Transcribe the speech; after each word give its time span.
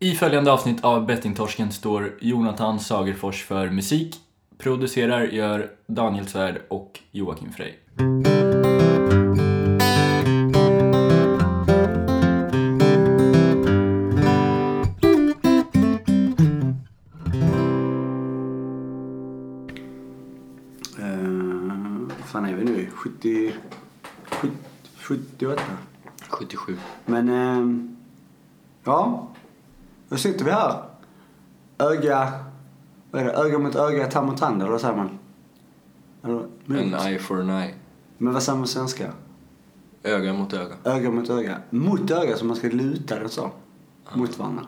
I 0.00 0.14
följande 0.14 0.52
avsnitt 0.52 0.84
av 0.84 1.06
Bettingtorsken 1.06 1.72
står 1.72 2.18
Jonathan 2.20 2.80
Sagerfors 2.80 3.44
för 3.44 3.70
musik. 3.70 4.16
Producerar 4.58 5.24
gör 5.24 5.70
Daniel 5.86 6.26
Svärd 6.26 6.62
och 6.68 7.00
Joakim 7.10 7.52
Frey. 7.52 7.72
Uh, 7.98 8.06
vad 22.18 22.26
fan 22.26 22.44
är 22.44 22.54
vi 22.54 22.64
nu? 22.64 22.90
70... 22.90 23.52
70 24.24 24.54
78? 24.96 25.62
77. 26.28 26.78
Men, 27.06 27.28
ehm, 27.28 27.96
ja. 28.84 29.28
Då 30.08 30.16
sitter 30.16 30.44
vi 30.44 30.50
här. 30.50 30.82
Öga... 31.78 32.32
Vad 33.10 33.22
är 33.22 33.26
det? 33.26 33.32
Öga 33.32 33.58
mot 33.58 33.74
öga, 33.76 34.06
tand 34.10 34.26
mot 34.26 34.38
tand, 34.38 34.62
eller 34.62 34.70
vad 34.70 34.80
säger 34.80 34.96
man? 34.96 35.18
Eller, 36.24 36.42
mot. 36.64 37.04
eye 37.06 37.18
for 37.18 37.40
an 37.40 37.50
eye. 37.50 37.74
Men 38.18 38.32
vad 38.32 38.42
säger 38.42 38.56
man 38.56 38.62
på 38.64 38.68
svenska? 38.68 39.12
Öga 40.02 40.32
mot 40.32 40.52
öga. 40.52 40.74
Öga 40.84 41.10
mot 41.10 41.30
öga. 41.30 41.56
Mot 41.70 42.10
öga, 42.10 42.36
så 42.36 42.44
man 42.44 42.56
ska 42.56 42.68
luta 42.68 43.18
den 43.18 43.28
så. 43.28 43.50
Mot 44.14 44.38
varandra. 44.38 44.62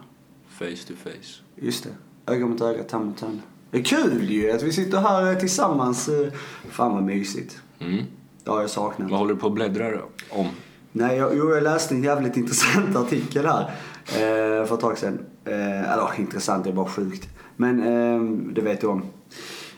Face 0.48 0.86
to 0.88 0.92
face. 1.04 1.42
Just 1.56 1.84
det. 1.84 2.32
Öga 2.32 2.46
mot 2.46 2.60
öga, 2.60 2.82
tand 2.84 3.06
mot 3.06 3.18
tand. 3.18 3.40
Det 3.70 3.78
är 3.78 3.82
kul 3.84 4.30
ju 4.30 4.50
att 4.50 4.62
vi 4.62 4.72
sitter 4.72 4.98
här 4.98 5.34
tillsammans. 5.34 6.08
eh, 6.08 6.32
Fan 6.70 6.92
vad 6.94 7.02
mysigt. 7.02 7.60
Mm. 7.78 8.04
Det 8.44 8.50
har 8.50 8.60
jag 8.60 8.70
saknat. 8.70 9.10
Vad 9.10 9.18
håller 9.18 9.34
du 9.34 9.40
på 9.40 9.46
och 9.46 9.52
bläddrar 9.52 10.04
om? 10.30 10.46
Nej, 10.92 11.16
jag, 11.16 11.36
jo, 11.36 11.50
jag 11.54 11.62
läste 11.62 11.94
en 11.94 12.02
jävligt 12.02 12.36
intressant 12.36 12.96
artikel 12.96 13.46
här 13.46 13.60
eh, 14.06 14.66
för 14.66 14.74
ett 14.74 14.80
tag 14.80 14.98
sedan. 14.98 15.18
Eh, 15.44 15.92
eller 15.92 16.20
intressant, 16.20 16.64
det 16.64 16.70
är 16.70 16.74
bara 16.74 16.88
sjukt. 16.88 17.28
Men 17.56 17.82
eh, 17.82 18.22
det 18.52 18.60
vet 18.60 18.80
du 18.80 18.86
om. 18.86 19.02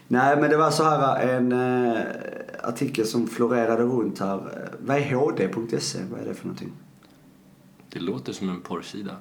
Nej, 0.09 0.37
men 0.41 0.51
det 0.51 0.57
var 0.57 0.71
så 0.71 0.85
här 0.85 1.29
en 1.29 1.53
eh, 1.53 2.01
artikel 2.63 3.07
som 3.07 3.27
florerade 3.29 3.83
runt 3.83 4.19
här. 4.21 4.35
Eh, 4.37 4.79
Vad 4.81 4.97
är 4.97 5.01
hd.se? 5.01 5.99
Vad 6.11 6.21
är 6.21 6.25
det 6.25 6.35
för 6.35 6.47
någonting? 6.47 6.73
Det 7.89 8.01
låter 8.01 8.33
som 8.33 8.49
en 8.49 8.61
porrsida. 8.61 9.17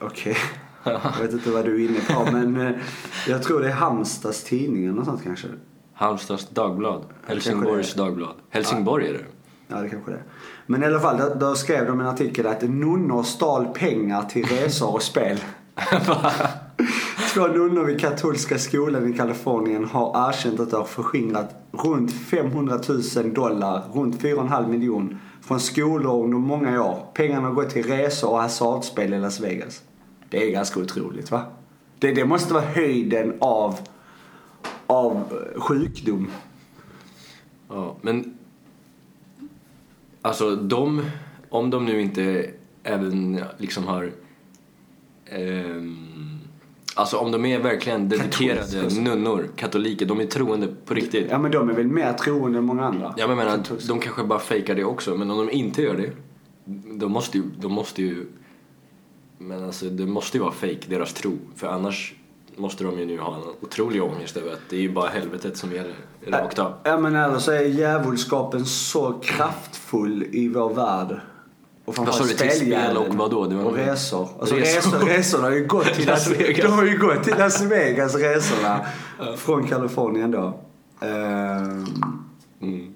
Okej. 0.00 0.36
Jag 0.84 1.22
vet 1.22 1.32
inte 1.32 1.50
vad 1.50 1.64
du 1.64 1.84
är 1.84 1.88
inne 1.88 2.00
på, 2.00 2.32
men 2.32 2.60
eh, 2.60 2.72
jag 3.28 3.42
tror 3.42 3.60
det 3.60 3.66
är 3.68 3.72
Halmstads 3.72 4.44
tidning 4.44 4.84
eller 4.84 4.94
något 4.94 5.04
sånt 5.06 5.22
kanske. 5.22 5.48
Halmstads 5.92 6.48
Dagblad. 6.48 7.04
Helsingborgs. 7.26 7.94
Dagblad. 7.94 8.34
Helsingborg 8.50 9.08
är 9.08 9.12
det. 9.12 9.24
Ja, 9.68 9.76
det 9.76 9.88
kanske 9.88 10.10
det. 10.10 10.22
Men 10.66 10.82
i 10.82 10.86
alla 10.86 11.00
fall, 11.00 11.16
då, 11.18 11.34
då 11.34 11.54
skrev 11.54 11.86
de 11.86 12.00
en 12.00 12.06
artikel 12.06 12.46
att 12.46 12.62
nunnor 12.62 13.22
stal 13.22 13.66
pengar 13.74 14.22
till 14.22 14.46
resor 14.46 14.94
och 14.94 15.02
spel. 15.02 15.38
Två 17.34 17.46
nunnor 17.46 17.84
vid 17.84 18.00
katolska 18.00 18.58
skolan 18.58 19.14
i 19.14 19.16
Kalifornien 19.16 19.84
har 19.84 20.28
erkänt 20.28 20.60
att 20.60 20.70
de 20.70 20.76
har 20.76 20.84
förskingrat 20.84 21.54
runt 21.72 22.12
500 22.12 22.80
000 23.16 23.34
dollar, 23.34 23.82
runt 23.94 24.22
4,5 24.22 24.68
miljon 24.68 25.18
från 25.42 25.60
skolor 25.60 26.24
under 26.24 26.38
många 26.38 26.82
år. 26.82 27.06
Pengarna 27.14 27.46
har 27.48 27.54
gått 27.54 27.70
till 27.70 27.86
resor 27.86 28.30
och 28.30 28.38
hasardspel 28.38 29.14
i 29.14 29.18
Las 29.18 29.40
Vegas. 29.40 29.82
Det 30.30 30.48
är 30.48 30.50
ganska 30.50 30.80
otroligt 30.80 31.30
va? 31.30 31.42
Det, 31.98 32.12
det 32.12 32.24
måste 32.24 32.54
vara 32.54 32.64
höjden 32.64 33.36
av, 33.40 33.78
av 34.86 35.16
eh, 35.16 35.60
sjukdom. 35.60 36.30
Ja, 37.68 37.96
men... 38.02 38.38
Alltså 40.22 40.56
de, 40.56 41.02
om 41.48 41.70
de 41.70 41.84
nu 41.84 42.00
inte 42.00 42.50
även 42.82 43.40
liksom 43.58 43.84
har 43.84 44.12
ehm, 45.30 46.38
alltså 46.94 47.16
om 47.16 47.32
de 47.32 47.44
är 47.46 47.58
verkligen 47.58 48.08
dedikerade 48.08 48.72
Katolska. 48.72 49.00
nunnor, 49.00 49.48
katoliker, 49.56 50.06
de 50.06 50.20
är 50.20 50.26
troende 50.26 50.68
på 50.84 50.94
riktigt. 50.94 51.26
Ja 51.30 51.38
men 51.38 51.50
de 51.50 51.70
är 51.70 51.74
väl 51.74 51.86
mer 51.86 52.12
troende 52.12 52.58
än 52.58 52.64
många 52.64 52.84
andra. 52.84 53.14
Jag 53.16 53.36
menar, 53.36 53.60
de 53.88 54.00
kanske 54.00 54.24
bara 54.24 54.38
fejkar 54.38 54.74
det 54.74 54.84
också, 54.84 55.14
men 55.14 55.30
om 55.30 55.46
de 55.46 55.50
inte 55.52 55.82
gör 55.82 55.96
det, 55.96 56.10
de 56.98 57.12
måste 57.12 57.38
ju, 57.38 57.44
de 57.60 57.72
måste 57.72 58.02
ju 58.02 58.26
men 59.38 59.64
alltså 59.64 59.86
det 59.86 60.06
måste 60.06 60.36
ju 60.36 60.42
vara 60.42 60.52
fake 60.52 60.80
deras 60.88 61.12
tro, 61.12 61.38
för 61.56 61.66
annars 61.66 62.14
måste 62.56 62.84
de 62.84 62.98
ju 62.98 63.06
nu 63.06 63.18
ha 63.18 63.34
en 63.34 63.42
otrolig 63.60 64.02
ångest 64.02 64.36
över 64.36 64.52
att 64.52 64.60
det 64.70 64.76
är 64.76 64.80
ju 64.80 64.92
bara 64.92 65.08
helvetet 65.08 65.56
som 65.56 65.72
gäller 65.72 65.94
rakt 66.26 66.58
av. 66.58 66.72
Ja 66.84 66.98
men 66.98 67.16
eller 67.16 67.38
så 67.38 67.52
är 67.52 67.60
djävulskapen 67.60 68.66
så 68.66 69.12
kraftfull 69.12 70.24
i 70.32 70.48
vår 70.48 70.74
värld. 70.74 71.20
Och 71.86 71.96
Vad 71.98 72.14
sa 72.14 72.22
du, 72.22 72.28
till 72.28 72.36
spel 72.38 72.50
speldjävulen 72.50 72.96
och 72.96 73.14
vadå? 73.14 73.38
Och 73.38 73.76
resor. 73.76 74.28
Alltså 74.40 74.54
Resor. 74.54 74.90
resor. 74.92 75.06
resorna 75.06 75.44
har 75.44 75.52
ju 75.54 75.66
gått 75.66 75.84
till 75.94 76.06
Las 76.06 76.28
Vegas. 76.30 76.64
De 76.64 76.72
har 76.72 76.84
ju 76.84 76.98
gått 76.98 77.24
till 77.24 77.34
Las 77.38 77.62
Vegas 77.62 78.14
resorna. 78.14 78.80
Från 79.36 79.66
Kalifornien 79.68 80.30
då. 80.30 80.60
Ehm, 81.00 81.84
Mm. 82.60 82.92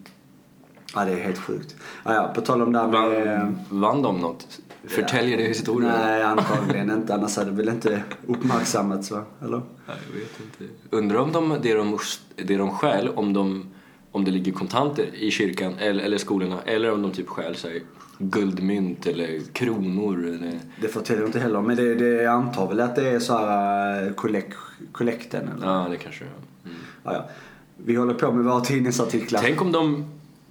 ja 0.95 1.05
det 1.05 1.12
är 1.12 1.17
helt 1.25 1.39
sjukt. 1.39 1.77
Ja, 2.05 2.15
ja, 2.15 2.33
på 2.34 2.41
tal 2.41 2.62
om 2.62 2.73
det 2.73 2.78
här 2.78 2.87
med... 2.89 3.39
Vann, 3.41 3.59
vann 3.81 4.03
de 4.03 4.19
något? 4.19 4.61
Förtäljer 4.89 5.37
det 5.37 5.43
historien? 5.45 5.93
Nej 5.99 6.22
antagligen 6.22 6.91
inte. 6.91 7.15
Annars 7.15 7.37
hade 7.37 7.51
det 7.51 7.57
väl 7.57 7.69
inte 7.69 8.03
uppmärksammats 8.27 9.11
va? 9.11 9.22
Eller? 9.45 9.57
Nej, 9.87 9.97
jag 10.07 10.21
vet 10.21 10.31
inte. 10.61 10.75
Undrar 10.97 11.19
om 11.19 11.33
de, 11.33 11.57
det, 11.62 11.75
de, 11.75 11.99
det 12.37 12.57
de 12.57 12.71
stjäl, 12.71 13.09
om, 13.09 13.33
de, 13.33 13.67
om 14.12 14.25
det 14.25 14.31
ligger 14.31 14.53
kontanter 14.53 15.07
i 15.15 15.31
kyrkan 15.31 15.75
eller, 15.78 16.05
eller 16.05 16.19
skolorna 16.19 16.59
eller 16.65 16.93
om 16.93 17.03
de 17.03 17.11
typ 17.12 17.28
stjäl 17.28 17.57
sig 17.57 17.84
guldmynt 18.20 19.06
eller 19.06 19.41
kronor 19.53 20.26
eller... 20.26 20.60
Det 20.81 20.88
förtäljer 20.88 21.26
inte 21.26 21.38
heller. 21.38 21.60
Men 21.60 21.76
det, 21.76 21.94
det 21.94 22.22
jag 22.22 22.34
antar 22.34 22.69
väl 22.69 22.81
att 22.81 22.97
det 22.97 23.08
är 23.08 23.19
så 23.19 23.36
här 23.36 24.12
kollek, 24.12 24.47
kollekten 24.92 25.48
eller? 25.48 25.66
Ja, 25.66 25.86
det 25.91 25.97
kanske 25.97 26.25
det 26.25 26.30
är. 26.30 26.70
Mm. 26.70 26.82
Ja, 27.04 27.12
ja. 27.12 27.28
Vi 27.76 27.94
håller 27.97 28.14
på 28.14 28.32
med 28.32 28.44
våra 28.44 28.60
tidningsartiklar. 28.60 29.41
Tänk 29.42 29.62
om 29.62 29.72
de 29.72 30.04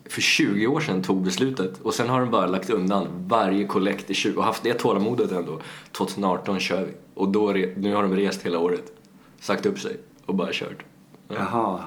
för 0.05 0.21
20 0.21 0.67
år 0.67 0.79
sedan 0.79 1.03
tog 1.03 1.23
beslutet 1.23 1.81
och 1.81 1.93
sen 1.93 2.09
har 2.09 2.19
de 2.19 2.31
bara 2.31 2.47
lagt 2.47 2.69
undan 2.69 3.07
varje 3.27 3.65
kollekt 3.67 4.09
i 4.09 4.13
20 4.13 4.37
och 4.37 4.43
haft 4.43 4.63
det 4.63 4.73
tålamodet 4.73 5.31
ändå. 5.31 5.59
2018 5.91 6.59
kör 6.59 6.85
vi. 6.85 6.91
Och 7.13 7.29
då, 7.29 7.51
nu 7.77 7.95
har 7.95 8.03
de 8.03 8.15
rest 8.15 8.41
hela 8.41 8.59
året. 8.59 8.93
Sagt 9.39 9.65
upp 9.65 9.79
sig 9.79 9.97
och 10.25 10.35
bara 10.35 10.49
kört. 10.51 10.83
Ja. 11.27 11.35
Jaha. 11.35 11.83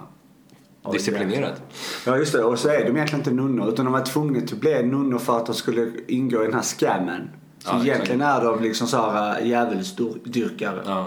Disciplinerat. 0.93 1.63
Ja 2.07 2.17
just 2.17 2.33
det. 2.33 2.45
Och 2.45 2.59
så 2.59 2.69
är 2.69 2.85
de 2.85 2.91
egentligen 2.97 3.21
inte 3.21 3.31
nunnor. 3.31 3.69
Utan 3.69 3.85
de 3.85 3.93
var 3.93 4.01
tvungna 4.05 4.39
att 4.39 4.53
bli 4.53 4.83
nunnor 4.83 5.19
för 5.19 5.37
att 5.37 5.47
de 5.47 5.55
skulle 5.55 5.93
ingå 6.09 6.43
i 6.43 6.45
den 6.47 6.55
här 6.55 6.63
scammen. 6.63 7.31
Så 7.59 7.71
Ja, 7.73 7.83
egentligen 7.83 8.21
är 8.21 8.45
de 8.45 8.63
liksom 8.63 8.87
så 8.87 8.97
här 8.97 9.41
äh, 9.41 9.47
djävulsdyrkare. 9.49 10.83
Ja. 10.87 11.07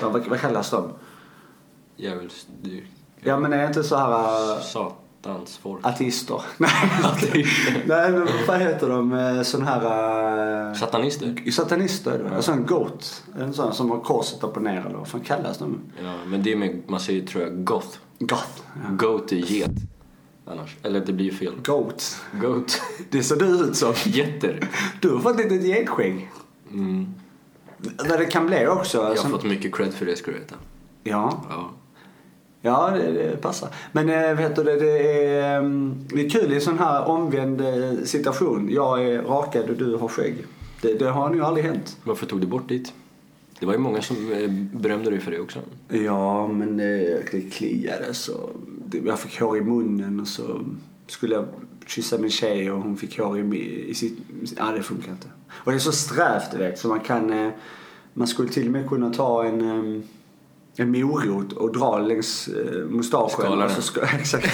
Ja, 0.00 0.08
vad, 0.08 0.26
vad 0.26 0.40
kallas 0.40 0.70
de? 0.70 0.90
Djävulsdyrk. 1.96 2.84
Ja 3.20 3.38
men 3.38 3.52
är 3.52 3.66
inte 3.66 3.84
så 3.84 3.96
här 3.96 4.56
äh, 4.56 4.60
Satans 4.62 5.58
folk. 5.62 5.80
ateister? 5.86 6.40
Nej, 7.86 8.12
men 8.12 8.28
vad 8.48 8.58
heter 8.60 8.88
de? 8.88 9.12
Äh, 9.12 9.42
Sån 9.42 9.62
här... 9.66 10.74
Satanister? 10.74 11.50
Satanister 11.50 12.18
väl? 12.18 12.32
En 12.32 12.42
sån 12.42 12.66
goat. 12.66 13.22
En 13.38 13.52
sån 13.54 13.74
som 13.74 13.90
har 13.90 14.00
korset 14.00 14.44
upp 14.44 14.56
och 14.56 14.62
ner 14.62 14.80
eller 14.86 14.98
vad 14.98 15.08
fan 15.08 15.20
kallas 15.20 15.58
de? 15.58 15.78
Ja, 16.02 16.14
men 16.26 16.42
det 16.42 16.52
är 16.52 16.56
med, 16.56 16.82
man 16.86 17.00
säger 17.00 17.26
tror 17.26 17.44
jag 17.44 17.64
goth. 17.64 17.98
Ja. 18.18 18.38
Goat 18.90 19.32
är 19.32 19.36
get. 19.36 19.70
Annars. 20.46 20.76
Eller 20.82 21.00
det 21.00 21.12
blir 21.12 21.26
ju 21.26 21.32
fel. 21.32 21.52
Goat. 21.64 22.16
Goat. 22.40 22.80
Det 23.10 23.22
ser 23.22 23.36
du 23.36 23.46
ut 23.46 23.76
som. 23.76 23.92
Getter. 24.04 24.68
Du 25.00 25.10
har 25.10 25.20
fått 25.20 25.40
ett 25.40 25.52
litet 25.52 25.66
getskägg. 25.68 26.30
Mm. 26.72 27.06
Vad 28.08 28.18
det 28.18 28.26
kan 28.26 28.46
bli 28.46 28.66
också. 28.66 28.98
Jag 28.98 29.04
har 29.08 29.14
Som- 29.16 29.30
fått 29.30 29.44
mycket 29.44 29.74
cred 29.74 29.94
för 29.94 30.06
det 30.06 30.16
ska 30.16 30.30
du 30.30 30.38
veta. 30.38 30.54
Ja, 31.02 31.44
Ja. 31.50 31.70
ja 32.60 32.90
det, 32.90 33.12
det 33.12 33.36
passar. 33.36 33.68
Men 33.92 34.08
äh, 34.08 34.34
vet 34.36 34.56
du, 34.56 34.62
det, 34.64 34.76
det, 34.80 34.98
är, 34.98 35.58
ehm, 35.58 35.94
det 36.08 36.26
är 36.26 36.30
kul 36.30 36.52
i 36.52 36.54
en 36.54 36.60
sån 36.60 36.78
här 36.78 37.04
omvänd 37.08 37.60
eh, 37.60 37.92
situation. 38.04 38.68
Jag 38.70 39.04
är 39.04 39.22
rakad 39.22 39.70
och 39.70 39.76
du 39.76 39.96
har 39.96 40.08
skägg. 40.08 40.46
Det, 40.82 40.92
det 40.94 41.10
har 41.10 41.30
nog 41.30 41.40
aldrig 41.40 41.66
hänt. 41.66 41.96
Varför 42.04 42.26
tog 42.26 42.40
du 42.40 42.46
bort 42.46 42.68
ditt? 42.68 42.92
Det 43.60 43.66
var 43.66 43.72
ju 43.72 43.78
många 43.78 44.02
som 44.02 44.32
eh, 44.32 44.50
berömde 44.80 45.10
dig 45.10 45.20
för 45.20 45.30
det 45.30 45.40
också. 45.40 45.58
Ja, 45.88 46.48
men 46.48 46.76
det, 46.76 47.22
det 47.32 47.40
kliade 47.50 48.14
så. 48.14 48.50
Jag 49.04 49.18
fick 49.20 49.40
hår 49.40 49.58
i 49.58 49.60
munnen 49.60 50.20
och 50.20 50.28
så 50.28 50.60
skulle 51.06 51.34
jag 51.34 51.46
kyssa 51.86 52.18
min 52.18 52.30
tjej 52.30 52.70
och 52.70 52.82
hon 52.82 52.96
fick 52.96 53.18
hår 53.18 53.54
i, 53.54 53.84
i 53.88 53.94
sitt... 53.94 54.18
Ja, 54.56 54.70
det 54.76 54.82
funkar 54.82 55.12
inte. 55.12 55.28
Och 55.50 55.72
det 55.72 55.76
är 55.76 55.80
så 55.80 55.92
strävt 55.92 56.50
du 56.52 56.58
vet 56.58 56.78
så 56.78 56.88
man 56.88 57.00
kan... 57.00 57.32
eh, 57.46 57.50
Man 58.16 58.26
skulle 58.26 58.48
till 58.48 58.66
och 58.66 58.72
med 58.72 58.88
kunna 58.88 59.10
ta 59.12 59.44
en... 59.44 60.02
En 60.76 60.90
morot 60.90 61.52
och 61.52 61.72
dra 61.72 61.98
längs 61.98 62.48
eh, 62.48 62.84
mustaschen. 62.88 63.28
Skala 63.30 63.64
och 63.64 63.70
så 63.70 63.74
den. 63.76 63.82
ska, 63.82 64.00
exakt. 64.18 64.48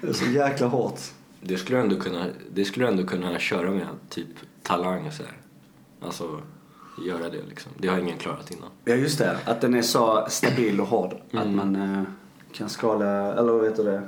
det 0.00 0.08
är 0.08 0.12
så 0.12 0.30
jäkla 0.30 0.66
hårt. 0.66 1.00
Det 1.40 1.56
skulle 1.56 1.78
du 1.78 1.82
ändå 1.82 1.96
kunna, 1.96 2.26
det 2.54 2.64
skulle 2.64 2.88
ändå 2.88 3.04
kunna 3.06 3.38
köra 3.38 3.70
med, 3.70 3.86
typ 4.08 4.26
talang 4.62 5.06
och 5.06 5.12
så 5.12 5.22
här. 5.22 5.36
Alltså, 6.00 6.40
göra 6.98 7.28
det 7.30 7.42
liksom. 7.48 7.72
Det 7.78 7.88
har 7.88 7.98
ingen 7.98 8.18
klarat 8.18 8.50
innan. 8.50 8.68
Ja, 8.84 8.94
just 8.94 9.18
det. 9.18 9.38
Att 9.44 9.60
den 9.60 9.74
är 9.74 9.82
så 9.82 10.26
stabil 10.28 10.80
och 10.80 10.86
hård. 10.86 11.14
Att 11.32 11.44
Mm. 11.44 11.56
man 11.56 11.76
eh, 11.76 12.02
kan 12.52 12.68
skala, 12.68 13.32
eller 13.34 13.52
vad 13.52 13.64
heter 13.64 13.84
det? 13.84 14.02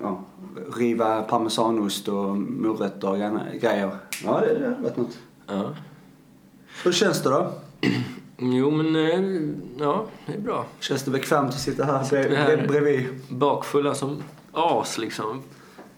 Ja, 0.00 0.24
riva 0.76 1.22
parmesanost 1.22 2.08
och 2.08 2.36
morötter 2.36 3.08
och 3.10 3.16
grejer. 3.60 3.96
Ja, 4.24 4.40
det 4.40 4.58
det 4.58 4.64
hade 4.68 4.82
varit 4.82 4.96
något. 4.96 5.18
Ja. 5.46 5.70
Hur 6.84 6.92
känns 6.92 7.22
det 7.22 7.30
då? 7.30 7.52
Jo, 8.44 8.70
men 8.70 8.96
eh, 8.96 9.50
ja, 9.78 10.06
det 10.26 10.34
är 10.34 10.38
bra. 10.40 10.66
Känns 10.80 11.02
det 11.02 11.10
bekvämt 11.10 11.48
att 11.48 11.60
sitta 11.60 11.84
här, 11.84 12.02
Sitter 12.04 12.28
vi 12.28 12.36
här? 12.36 12.66
bredvid? 12.68 13.08
Bakfulla 13.28 13.94
som 13.94 14.22
as 14.52 14.98
liksom. 14.98 15.42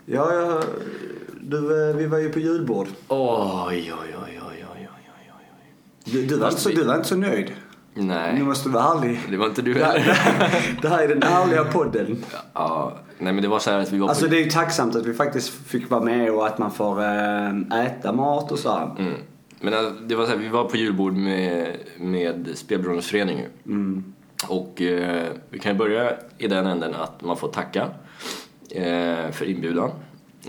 Ja, 0.06 0.32
ja. 0.35 0.61
Du, 1.41 1.91
eh, 1.91 1.96
vi 1.96 2.06
var 2.06 2.19
ju 2.19 2.32
på 2.32 2.38
julbord. 2.38 2.87
Oj, 3.08 3.93
oj, 4.02 4.17
oj. 4.25 4.41
Du, 6.05 6.27
du, 6.27 6.37
var, 6.37 6.49
inte 6.49 6.61
så, 6.61 6.69
du 6.69 6.85
var 6.85 6.95
inte 6.97 7.09
så 7.09 7.17
nöjd. 7.17 7.53
Nej, 7.95 8.35
Nu 8.35 8.45
måste 8.45 8.69
du 8.69 8.73
vara 8.73 8.99
ärlig. 8.99 9.21
det 9.31 9.37
var 9.37 9.47
inte 9.47 9.62
du 9.62 9.75
Det 9.75 9.85
här, 9.85 9.99
heller. 9.99 10.79
det 10.83 10.89
här 10.89 11.03
är 11.05 11.09
den 11.09 11.23
ärliga 11.23 11.65
podden. 11.65 12.25
Ja, 12.53 12.93
nej 13.19 13.33
men 13.33 13.43
det 13.43 13.49
var 13.49 13.59
så 13.59 13.71
här 13.71 13.79
att 13.79 13.93
vi 13.93 13.99
var 13.99 14.09
Alltså 14.09 14.25
på... 14.25 14.31
det 14.31 14.37
är 14.41 14.45
ju 14.45 14.51
tacksamt 14.51 14.97
att 14.97 15.06
vi 15.06 15.15
faktiskt 15.15 15.49
fick 15.49 15.91
vara 15.91 16.05
med 16.05 16.31
och 16.31 16.47
att 16.47 16.59
man 16.59 16.71
får 16.71 17.03
eh, 17.03 17.85
äta 17.87 18.12
mat 18.12 18.53
och 18.53 18.59
så. 18.59 18.95
Mm. 18.99 19.12
Men 19.61 19.75
alltså, 19.75 19.95
det 20.05 20.15
var 20.15 20.25
så 20.25 20.31
här, 20.31 20.39
vi 20.39 20.49
var 20.49 20.65
på 20.65 20.77
julbord 20.77 21.12
med, 21.12 21.77
med 21.99 22.49
Spelberoendes 22.55 23.06
förening 23.06 23.39
ju. 23.39 23.73
Mm. 23.73 24.15
Och 24.49 24.83
eh, 24.83 25.27
vi 25.51 25.59
kan 25.59 25.77
börja 25.79 26.12
i 26.39 26.49
den 26.49 26.67
änden 26.67 26.95
att 26.95 27.23
man 27.23 27.37
får 27.37 27.49
tacka 27.49 27.89
eh, 28.71 29.31
för 29.33 29.45
inbjudan. 29.45 29.91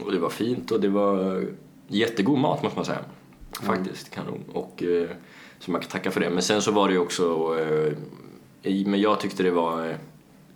Och 0.06 0.12
det 0.12 0.20
var 0.20 0.30
fint 0.30 0.72
och 0.72 0.80
det 0.82 0.90
var 0.90 1.44
jättegod 1.88 2.38
mat 2.40 2.64
måste 2.64 2.78
man 2.78 2.86
säga. 2.86 3.00
Faktiskt, 3.62 4.10
kanon. 4.16 4.44
Och, 4.54 4.84
eh, 4.84 5.08
så 5.60 5.72
man 5.72 5.82
kan 5.82 5.90
tacka 5.90 6.12
för 6.12 6.20
det. 6.20 6.30
Men 6.30 6.44
sen 6.44 6.62
så 6.62 6.72
var 6.72 6.88
det 6.88 6.94
ju 6.94 7.00
också, 7.00 7.58
eh, 7.60 7.94
men 8.86 9.02
jag 9.02 9.20
tyckte 9.20 9.44
det 9.44 9.52
var, 9.52 9.90
eh, 9.90 9.96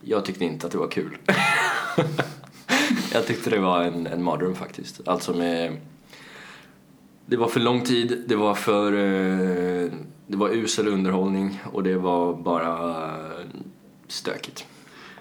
jag 0.01 0.25
tyckte 0.25 0.46
inte 0.46 0.66
att 0.66 0.72
det 0.72 0.78
var 0.78 0.88
kul. 0.88 1.18
jag 3.13 3.28
tyckte 3.28 3.50
det 3.50 3.60
var 3.60 3.84
en, 3.84 4.07
en 4.07 4.24
mardröm 4.24 4.56
faktiskt. 4.56 5.07
Alltså 5.07 5.34
med, 5.34 5.78
det 7.25 7.38
var 7.38 7.48
för 7.48 7.60
lång 7.60 7.81
tid, 7.81 8.24
det 8.28 8.36
var 8.36 8.54
för, 8.54 8.94
eh, 8.94 9.92
det 10.28 10.38
var 10.38 10.50
usel 10.50 10.88
underhållning 10.88 11.62
och 11.72 11.84
det 11.84 11.96
var 11.96 12.34
bara 12.34 13.10
stökigt. 14.07 14.66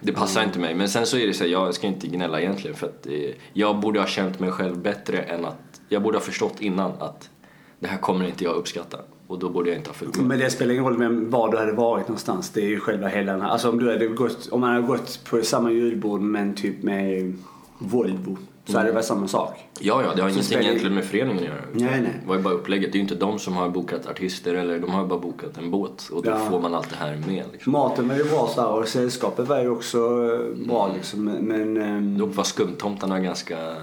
Det 0.01 0.13
passar 0.13 0.45
inte 0.45 0.59
mig. 0.59 0.75
Men 0.75 0.89
sen 0.89 1.07
så 1.07 1.17
är 1.17 1.27
det 1.27 1.35
så 1.35 1.45
här, 1.45 1.51
jag 1.51 1.75
ska 1.75 1.87
inte 1.87 2.07
gnälla 2.07 2.41
egentligen 2.41 2.77
för 2.77 2.87
att 2.87 3.07
eh, 3.07 3.31
jag 3.53 3.81
borde 3.81 4.01
ha 4.01 4.07
känt 4.07 4.41
mig 4.41 4.51
själv 4.51 4.79
bättre 4.79 5.19
än 5.19 5.45
att, 5.45 5.81
jag 5.89 6.03
borde 6.03 6.17
ha 6.17 6.23
förstått 6.23 6.61
innan 6.61 6.93
att 6.99 7.31
det 7.79 7.89
här 7.89 7.99
kommer 7.99 8.27
inte 8.27 8.45
jag 8.45 8.55
uppskatta 8.55 8.99
och 9.29 9.39
då 9.39 9.49
borde 9.49 9.69
jag 9.71 9.79
inte 9.79 9.91
ha 9.91 9.95
följt 9.95 10.17
med. 10.17 10.27
Men 10.27 10.39
det 10.39 10.51
spelar 10.51 10.73
ingen 10.73 10.85
roll 10.85 10.99
vem, 10.99 11.31
var 11.31 11.51
du 11.53 11.59
hade 11.59 11.73
varit 11.73 12.09
någonstans. 12.09 12.51
Det 12.51 12.61
är 12.61 12.69
ju 12.69 12.81
själva 12.81 13.09
hela 13.09 13.33
den 13.33 13.41
här. 13.41 13.49
Alltså 13.49 13.69
om 13.71 13.79
du 13.79 13.91
hade 13.93 14.07
gått, 14.07 14.49
om 14.53 14.61
man 14.61 14.71
hade 14.75 14.87
gått 14.87 15.21
på 15.31 15.43
samma 15.43 15.71
julbord 15.73 16.21
men 16.21 16.55
typ 16.55 16.83
med 16.83 17.37
Volvo. 17.79 18.37
Så 18.65 18.77
hade 18.77 18.89
det 18.89 18.93
varit 18.95 19.05
samma 19.05 19.29
sak. 19.29 19.69
Ja, 19.81 20.03
ja, 20.03 20.15
det 20.15 20.23
har 20.23 20.29
ingenting 20.29 20.43
spelar- 20.43 20.63
egentligen 20.63 20.95
med 20.95 21.05
föreningen 21.05 21.39
att 21.43 21.49
göra. 21.49 21.61
Nej, 21.73 22.01
nej. 22.03 22.13
Det 22.23 22.29
var 22.29 22.37
ju 22.37 22.43
bara 22.43 22.55
upplägget. 22.55 22.93
Det 22.93 22.97
är 22.97 22.99
ju 22.99 23.03
inte 23.03 23.15
de 23.15 23.39
som 23.39 23.57
har 23.57 23.69
bokat 23.69 24.07
artister 24.07 24.55
eller 24.55 24.79
de 24.79 24.91
har 24.91 25.07
bara 25.07 25.19
bokat 25.19 25.59
en 25.59 25.71
båt 25.71 26.09
och 26.13 26.23
då 26.23 26.31
Ja. 26.31 26.39
får 26.39 26.61
man 26.61 26.75
allt 26.75 26.91
det 26.91 26.97
här 26.97 27.17
med 27.27 27.45
liksom. 27.53 27.73
Maten 27.73 28.09
var 28.09 28.17
ju 28.17 28.25
bra 28.25 28.51
så 28.55 28.61
här 28.61 28.69
och 28.71 28.89
sällskapet 28.89 29.49
var 29.49 29.61
ju 29.61 29.69
också 29.71 29.99
eh, 29.99 30.67
bra 30.67 30.91
liksom. 30.97 31.25
Men 31.25 31.77
ehm, 31.83 32.19
Dock 32.19 32.35
var 32.37 32.45
skumtomtarna 32.45 33.21
ganska 33.21 33.59
eh, 33.59 33.75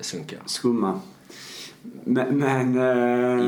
sunkiga. 0.00 0.38
skumma. 0.46 1.00
Men, 2.04 2.38
men 2.38 2.78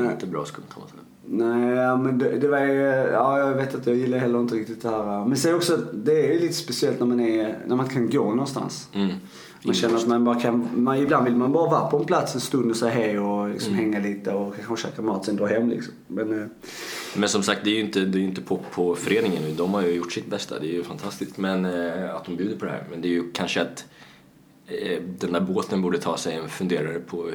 eh, 0.04 0.12
Inte 0.12 0.26
bra 0.26 0.44
skumtomtar. 0.44 1.00
Nej, 1.28 1.98
men 1.98 2.18
det, 2.18 2.38
det 2.38 2.48
var 2.48 2.60
ju, 2.60 2.82
ja 3.12 3.38
jag 3.38 3.54
vet 3.54 3.74
att 3.74 3.86
jag 3.86 3.96
gillar 3.96 4.18
heller 4.18 4.40
inte 4.40 4.54
riktigt 4.54 4.82
det 4.82 4.88
här. 4.88 5.24
Men 5.24 5.36
sen 5.36 5.54
också, 5.54 5.76
det 5.76 6.34
är 6.34 6.40
lite 6.40 6.54
speciellt 6.54 7.00
när 7.00 7.06
man 7.06 7.20
är, 7.20 7.58
när 7.66 7.76
man 7.76 7.88
kan 7.88 8.10
gå 8.10 8.30
någonstans. 8.30 8.88
Mm. 8.92 9.10
Man 9.64 9.74
känner 9.74 9.96
att 9.96 10.06
man 10.06 10.24
bara 10.24 10.40
kan, 10.40 10.68
man, 10.74 10.96
ibland 10.96 11.24
vill 11.24 11.36
man 11.36 11.52
bara 11.52 11.70
vara 11.70 11.90
på 11.90 11.98
en 11.98 12.04
plats 12.04 12.34
en 12.34 12.40
stund 12.40 12.70
och 12.70 12.76
säga 12.76 12.94
hej 12.94 13.18
och 13.18 13.48
liksom 13.48 13.74
hänga 13.74 13.98
lite 13.98 14.32
och 14.32 14.54
kanske 14.56 14.88
käka 14.88 15.02
mat 15.02 15.24
sen 15.24 15.36
dra 15.36 15.46
hem 15.46 15.68
liksom. 15.68 15.94
Men, 16.06 16.42
eh, 16.42 16.46
Men 17.16 17.28
som 17.28 17.42
sagt, 17.42 17.60
det 17.64 17.70
är 17.70 17.74
ju 17.74 17.80
inte, 17.80 18.00
det 18.00 18.18
är 18.18 18.22
inte 18.22 18.40
pop 18.40 18.62
på 18.70 18.94
föreningen 18.94 19.42
nu. 19.42 19.52
De 19.54 19.74
har 19.74 19.82
ju 19.82 19.92
gjort 19.92 20.12
sitt 20.12 20.26
bästa, 20.26 20.58
det 20.58 20.66
är 20.66 20.72
ju 20.72 20.82
fantastiskt. 20.82 21.38
Men 21.38 21.64
eh, 21.64 22.14
att 22.14 22.24
de 22.24 22.36
bjuder 22.36 22.56
på 22.56 22.64
det 22.64 22.70
här. 22.70 22.84
Men 22.90 23.02
det 23.02 23.08
är 23.08 23.12
ju 23.12 23.32
kanske 23.32 23.62
att 23.62 23.84
eh, 24.66 25.02
den 25.18 25.32
där 25.32 25.40
båten 25.40 25.82
borde 25.82 25.98
ta 25.98 26.16
sig 26.16 26.34
en 26.34 26.48
funderare 26.48 26.98
på 26.98 27.30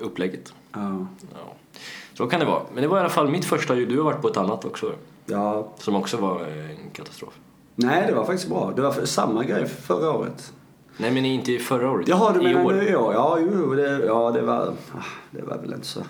upplägget. 0.00 0.52
ja. 0.72 1.06
Ja. 1.34 1.56
Så 2.16 2.26
kan 2.26 2.40
det 2.40 2.46
vara. 2.46 2.62
Men 2.74 2.82
det 2.82 2.88
var 2.88 2.96
i 2.96 3.00
alla 3.00 3.08
fall 3.08 3.28
mitt 3.30 3.44
första 3.44 3.74
jul. 3.74 3.88
Du 3.88 3.96
har 3.96 4.04
varit 4.04 4.22
på 4.22 4.28
ett 4.28 4.36
annat 4.36 4.64
också. 4.64 4.92
ja. 5.26 5.72
Som 5.78 5.96
också 5.96 6.16
var 6.16 6.40
eh, 6.40 6.70
en 6.70 6.90
katastrof. 6.92 7.32
Nej, 7.74 8.04
det 8.08 8.14
var 8.14 8.24
faktiskt 8.24 8.48
bra. 8.48 8.72
Det 8.76 8.82
var 8.82 8.90
för, 8.90 9.06
samma 9.06 9.44
grej 9.44 9.66
förra 9.66 10.10
året. 10.10 10.52
Nej 10.96 11.10
men 11.10 11.24
inte 11.24 11.58
förra 11.58 11.90
året. 11.90 12.08
Jaha, 12.08 12.32
du 12.32 12.40
I 12.40 12.42
menar 12.42 12.64
år. 12.64 12.72
nu 12.72 12.88
i 12.88 12.96
år? 12.96 13.14
Ja, 13.14 13.38
jo, 13.40 13.74
det, 13.74 14.04
ja, 14.06 14.30
det 14.30 14.42
var, 14.42 14.56
ah, 14.94 15.02
det 15.30 15.42
var 15.42 15.58
väl 15.58 15.72
inte 15.72 15.86
så. 15.86 16.00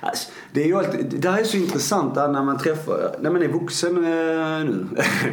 Alltså, 0.00 0.30
det 0.52 0.62
är 0.62 0.66
ju 0.66 0.76
alltid, 0.76 1.20
det 1.20 1.30
här 1.30 1.40
är 1.40 1.44
så 1.44 1.56
intressant 1.56 2.14
när 2.14 2.42
man 2.42 2.58
träffar, 2.58 3.16
när 3.20 3.30
man 3.30 3.42
är 3.42 3.48
vuxen 3.48 3.96
eh, 3.96 4.64
nu. 4.64 4.86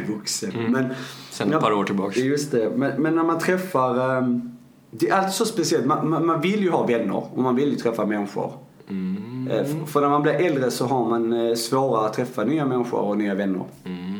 vuxen, 0.14 0.50
Mm. 0.52 0.72
men. 0.72 0.86
Sen 1.30 1.52
ett 1.52 1.60
par 1.60 1.72
år 1.72 1.84
tillbaks. 1.84 2.16
Just 2.16 2.50
det, 2.52 2.70
men, 2.76 3.02
men 3.02 3.14
när 3.14 3.22
man 3.22 3.38
träffar, 3.38 4.18
ehm, 4.18 4.56
det 4.90 5.08
är 5.08 5.14
alltid 5.14 5.32
så 5.32 5.44
speciellt. 5.44 5.86
Man, 5.86 6.10
man, 6.10 6.26
man 6.26 6.40
vill 6.40 6.62
ju 6.62 6.70
ha 6.70 6.86
vänner 6.86 7.16
och 7.34 7.42
man 7.42 7.56
vill 7.56 7.70
ju 7.70 7.76
träffa 7.76 8.06
människor. 8.06 8.52
Mm. 8.88 9.48
Eh, 9.50 9.86
För 9.86 10.00
när 10.00 10.08
man 10.08 10.22
blir 10.22 10.32
äldre 10.32 10.70
så 10.70 10.86
har 10.86 11.08
man 11.08 11.32
eh, 11.32 11.54
svårare 11.54 12.06
att 12.06 12.14
träffa 12.14 12.44
nya 12.44 12.66
människor 12.66 13.00
och 13.00 13.18
nya 13.18 13.34
vänner. 13.34 13.64
Mm. 13.84 14.18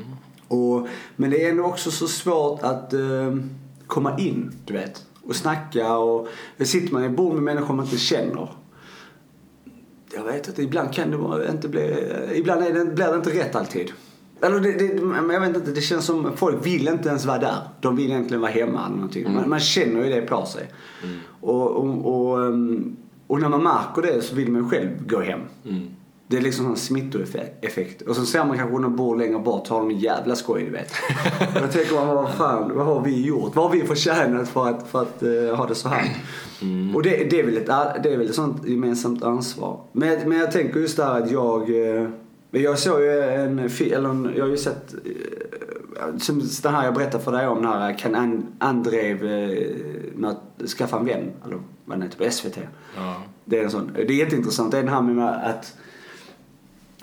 Och, 0.48 0.88
men 1.16 1.30
det 1.30 1.44
är 1.44 1.50
ändå 1.50 1.64
också 1.64 1.90
så 1.90 2.08
svårt 2.08 2.62
att 2.62 2.92
eh, 2.92 3.36
komma 3.86 4.18
in, 4.18 4.52
du 4.64 4.72
vet. 4.72 5.06
Och 5.22 5.36
snacka 5.36 5.96
och... 5.98 6.28
Sitter 6.58 6.92
man 6.92 7.04
i 7.04 7.08
bord 7.08 7.34
med 7.34 7.42
människor 7.42 7.74
man 7.74 7.84
inte 7.84 7.98
känner. 7.98 8.48
Jag 10.14 10.24
vet 10.24 10.48
att 10.48 10.58
ibland 10.58 10.92
kan 10.92 11.10
det 11.10 11.50
inte 11.50 11.68
bli... 11.68 12.12
Ibland 12.34 12.62
är 12.62 12.72
det, 12.72 12.84
blir 12.84 13.06
det 13.06 13.16
inte 13.16 13.30
rätt 13.30 13.54
alltid. 13.54 13.92
Eller 14.42 14.60
det, 14.60 14.72
det, 14.72 15.32
jag 15.34 15.40
vet 15.40 15.56
inte, 15.56 15.70
det 15.70 15.80
känns 15.80 16.04
som 16.04 16.36
folk 16.36 16.66
vill 16.66 16.88
inte 16.88 17.08
ens 17.08 17.24
vara 17.26 17.38
där. 17.38 17.56
De 17.80 17.96
vill 17.96 18.10
egentligen 18.10 18.40
vara 18.40 18.50
hemma 18.50 18.86
eller 18.86 18.96
någonting. 18.96 19.34
Man, 19.34 19.48
man 19.48 19.60
känner 19.60 20.04
ju 20.04 20.10
det 20.10 20.20
på 20.20 20.46
sig. 20.46 20.70
Och, 21.40 21.70
och, 21.70 22.28
och, 22.30 22.44
ehm, 22.46 22.96
och 23.28 23.40
när 23.40 23.48
man 23.48 23.62
märker 23.62 24.02
det 24.02 24.22
så 24.22 24.34
vill 24.34 24.52
man 24.52 24.70
själv 24.70 25.06
gå 25.06 25.20
hem. 25.20 25.40
Mm. 25.64 25.88
Det 26.30 26.36
är 26.36 26.40
liksom 26.40 26.66
en 26.66 26.76
smittoeffekt. 26.76 28.02
Och 28.02 28.16
så 28.16 28.26
ser 28.26 28.44
man 28.44 28.58
kanske 28.58 28.78
någon 28.78 28.96
bor 28.96 29.16
längre 29.16 29.38
bort 29.38 29.66
så 29.66 29.74
har 29.74 29.80
de 29.80 29.90
en 29.90 29.98
jävla 29.98 30.36
skoj 30.36 30.64
du 30.64 30.70
vet. 30.70 30.92
Och 31.54 31.60
då 31.62 31.66
tänker 31.66 31.94
man, 31.94 32.06
vad 32.06 32.34
fan, 32.34 32.72
vad 32.74 32.86
har 32.86 33.00
vi 33.00 33.26
gjort? 33.26 33.56
Vad 33.56 33.64
har 33.64 33.72
vi 33.72 33.86
förtjänat 33.86 34.48
för 34.48 34.68
att, 34.68 34.88
för 34.88 35.02
att 35.02 35.22
eh, 35.22 35.56
ha 35.56 35.66
det 35.66 35.74
så 35.74 35.88
här? 35.88 36.16
Och 36.94 37.02
det, 37.02 37.30
det, 37.30 37.40
är 37.40 37.44
väl 37.44 37.56
ett, 37.56 37.66
det 38.02 38.12
är 38.12 38.18
väl 38.18 38.28
ett 38.28 38.34
sånt 38.34 38.68
gemensamt 38.68 39.22
ansvar. 39.22 39.80
Men, 39.92 40.28
men 40.28 40.38
jag 40.38 40.52
tänker 40.52 40.80
just 40.80 40.96
där 40.96 41.22
att 41.22 41.30
jag, 41.30 41.68
men 42.50 42.62
jag 42.62 42.78
såg 42.78 43.00
ju 43.00 43.20
en 43.22 43.70
fi- 43.70 43.92
eller 43.92 44.08
en, 44.08 44.32
jag 44.36 44.44
har 44.44 44.50
ju 44.50 44.56
sett, 44.56 44.94
eh, 44.94 45.00
som 46.18 46.42
den 46.62 46.74
här 46.74 46.84
jag 46.84 46.94
berättade 46.94 47.24
för 47.24 47.32
dig 47.32 47.46
om, 47.46 47.62
den 47.62 47.72
här 47.72 47.98
kan 47.98 48.14
An- 48.14 48.46
Andrev 48.58 49.26
eh, 49.26 50.28
att 50.28 50.68
skaffa 50.68 50.98
en 50.98 51.04
vän, 51.04 51.30
eller 51.44 51.58
vad 51.84 51.98
den 51.98 52.02
heter 52.02 52.24
på 52.24 52.30
SVT. 52.30 52.58
Ja. 52.96 53.14
Det 53.44 53.58
är 53.58 53.64
en 53.64 53.70
sån. 53.70 53.90
Det 53.94 54.02
är 54.02 54.10
jätteintressant. 54.10 54.70
Det 54.70 54.78
är 54.78 54.82
den 54.82 54.92
här 54.94 55.02
med 55.02 55.28
att 55.28 55.76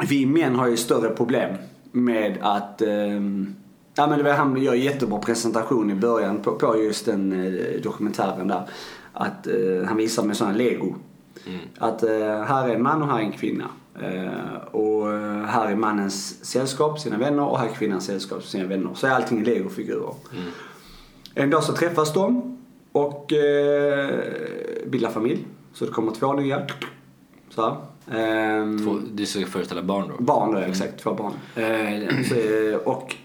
vi 0.09 0.25
män 0.25 0.55
har 0.55 0.67
ju 0.67 0.77
större 0.77 1.09
problem 1.09 1.55
med 1.91 2.37
att 2.41 2.81
ehm, 2.81 3.55
Ja 3.97 4.07
men 4.07 4.17
det 4.17 4.23
var 4.23 4.31
han 4.31 4.61
gör 4.61 4.73
jättebra 4.73 5.19
presentation 5.19 5.91
i 5.91 5.95
början 5.95 6.37
på, 6.41 6.51
på 6.51 6.83
just 6.83 7.05
den 7.05 7.31
eh, 7.47 7.81
dokumentären 7.81 8.47
där. 8.47 8.69
Att 9.13 9.47
eh, 9.47 9.87
han 9.87 9.97
visar 9.97 10.23
med 10.23 10.37
sådana 10.37 10.57
lego. 10.57 10.95
Att 11.77 12.03
eh, 12.03 12.43
här 12.43 12.69
är 12.69 12.75
en 12.75 12.83
man 12.83 13.01
och 13.01 13.07
här 13.07 13.17
är 13.19 13.23
en 13.23 13.31
kvinna. 13.31 13.65
Eh, 14.01 14.55
och 14.71 15.13
eh, 15.13 15.43
här 15.45 15.71
är 15.71 15.75
mannens 15.75 16.45
sällskap, 16.45 16.99
sina 16.99 17.17
vänner 17.17 17.43
och 17.43 17.59
här 17.59 17.67
är 17.69 17.73
kvinnans 17.73 18.05
sällskap, 18.05 18.43
sina 18.43 18.67
vänner. 18.67 18.93
Så 18.93 19.07
är 19.07 19.11
allting 19.11 19.43
legofigurer. 19.43 20.13
En 21.35 21.49
dag 21.49 21.63
så 21.63 21.73
träffas 21.73 22.13
de 22.13 22.57
och 22.91 23.33
eh, 23.33 24.19
bildar 24.87 25.09
familj. 25.09 25.45
Så 25.73 25.85
det 25.85 25.91
kommer 25.91 26.11
två 26.11 26.33
nya. 26.33 26.67
Så 27.49 27.61
här. 27.61 27.75
Ehm, 28.11 28.85
Två, 28.85 28.99
det 29.13 29.25
ska 29.25 29.45
föreställa 29.45 29.83
barn 29.83 30.07
då? 30.17 30.23
Barn 30.23 30.51
då, 30.51 30.59
exakt. 30.59 30.99
Två 30.99 31.13
barn. 31.13 31.33
Eh, 31.55 32.23
så, 32.29 32.35
eh, 32.35 32.75
och 32.75 33.15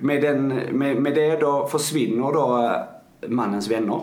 med, 0.00 0.22
den, 0.22 0.48
med, 0.72 0.96
med 0.96 1.14
det 1.14 1.40
då 1.40 1.66
försvinner 1.66 2.32
då 2.32 2.62
eh, 3.20 3.28
mannens 3.28 3.70
vänner. 3.70 4.00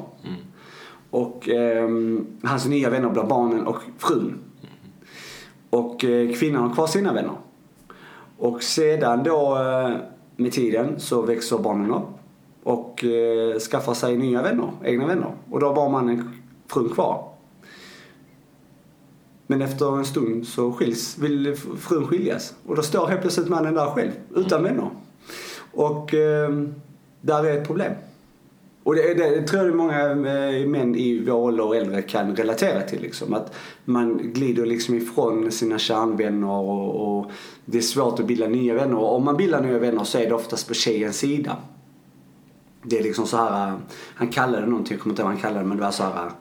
Och 1.10 1.50
ehm, 1.50 2.26
hans 2.44 2.66
nya 2.66 2.90
vänner 2.90 3.10
blir 3.10 3.24
barnen 3.24 3.68
och 3.68 3.78
frun. 3.98 4.40
Och 5.74 6.06
eh, 6.06 6.34
kvinnan 6.34 6.64
har 6.64 6.74
kvar 6.74 6.88
sina 6.88 7.14
vänner. 7.14 7.36
Och 8.38 8.64
sedan 8.64 9.24
då 9.24 9.58
eh, 9.58 9.98
med 10.36 10.52
tiden 10.52 11.00
så 11.00 11.22
växer 11.22 11.58
barnen 11.58 11.92
upp 11.92 12.08
och 12.64 13.04
eh, 13.04 13.60
skaffar 13.60 13.94
sig 13.94 14.18
nya 14.18 14.42
vänner, 14.42 14.72
egna 14.84 15.08
vänner. 15.08 15.32
Och 15.52 15.60
då 15.60 15.68
har 15.68 15.76
bara 15.76 15.90
mannen 15.90 16.42
frun 16.68 16.90
kvar. 16.90 17.30
Men 19.48 19.62
efter 19.62 19.98
en 19.98 20.06
stund 20.06 20.48
så 20.48 20.72
skiljs, 20.72 21.18
vill 21.18 21.56
frun 21.56 22.08
skiljas. 22.08 22.54
Och 22.68 22.76
då 22.76 22.82
står 22.82 23.08
helt 23.08 23.22
plötsligt 23.22 23.50
mannen 23.50 23.74
där 23.74 23.86
själv, 23.86 24.12
utan 24.36 24.64
vänner. 24.64 24.90
Och 25.72 26.10
där 27.22 27.46
är 27.46 27.58
ett 27.58 27.68
problem. 27.68 27.94
Och 28.84 28.96
det, 28.96 29.14
det, 29.14 29.30
det 29.30 29.48
tror 29.48 29.66
jag 29.66 29.76
många 29.76 30.10
eh, 30.10 30.68
män 30.68 30.96
i 30.96 31.24
vår 31.28 31.34
ålder 31.34 31.66
och 31.66 31.76
äldre 31.76 32.02
kan 32.02 32.36
relatera 32.36 32.82
till. 32.82 33.02
Liksom. 33.02 33.34
Att 33.34 33.56
man 33.86 34.34
glider 34.34 34.66
liksom 34.66 34.96
ifrån 34.96 35.52
sina 35.52 35.80
kärnvänner 35.80 36.50
och, 36.50 37.20
och 37.20 37.32
det 37.66 37.78
är 37.78 37.82
svårt 37.82 38.20
att 38.20 38.28
bilda 38.28 38.48
nya 38.48 38.74
vänner. 38.74 38.98
Och 38.98 39.16
om 39.16 39.26
man 39.26 39.38
bildar 39.38 39.62
nya 39.62 39.80
vänner 39.80 40.04
så 40.04 40.18
är 40.18 40.28
det 40.28 40.36
oftast 40.36 40.68
på 40.68 40.74
tjejens 40.74 41.18
sida. 41.18 41.58
Det 42.84 43.00
är 43.00 43.04
liksom 43.04 43.26
så 43.26 43.38
här, 43.38 43.68
eh, 43.68 43.76
han 44.16 44.28
kallade 44.28 44.62
det 44.62 44.70
någonting, 44.70 44.94
jag 44.94 45.02
kommer 45.02 45.14
inte 45.14 45.22
ihåg 45.22 45.30
vad 45.30 45.34
han 45.34 45.42
kallade 45.42 45.64
det, 45.64 45.68
men 45.68 45.78
det 45.78 45.84
var 45.84 45.92
så 45.92 46.04
här 46.04 46.26
eh, 46.26 46.32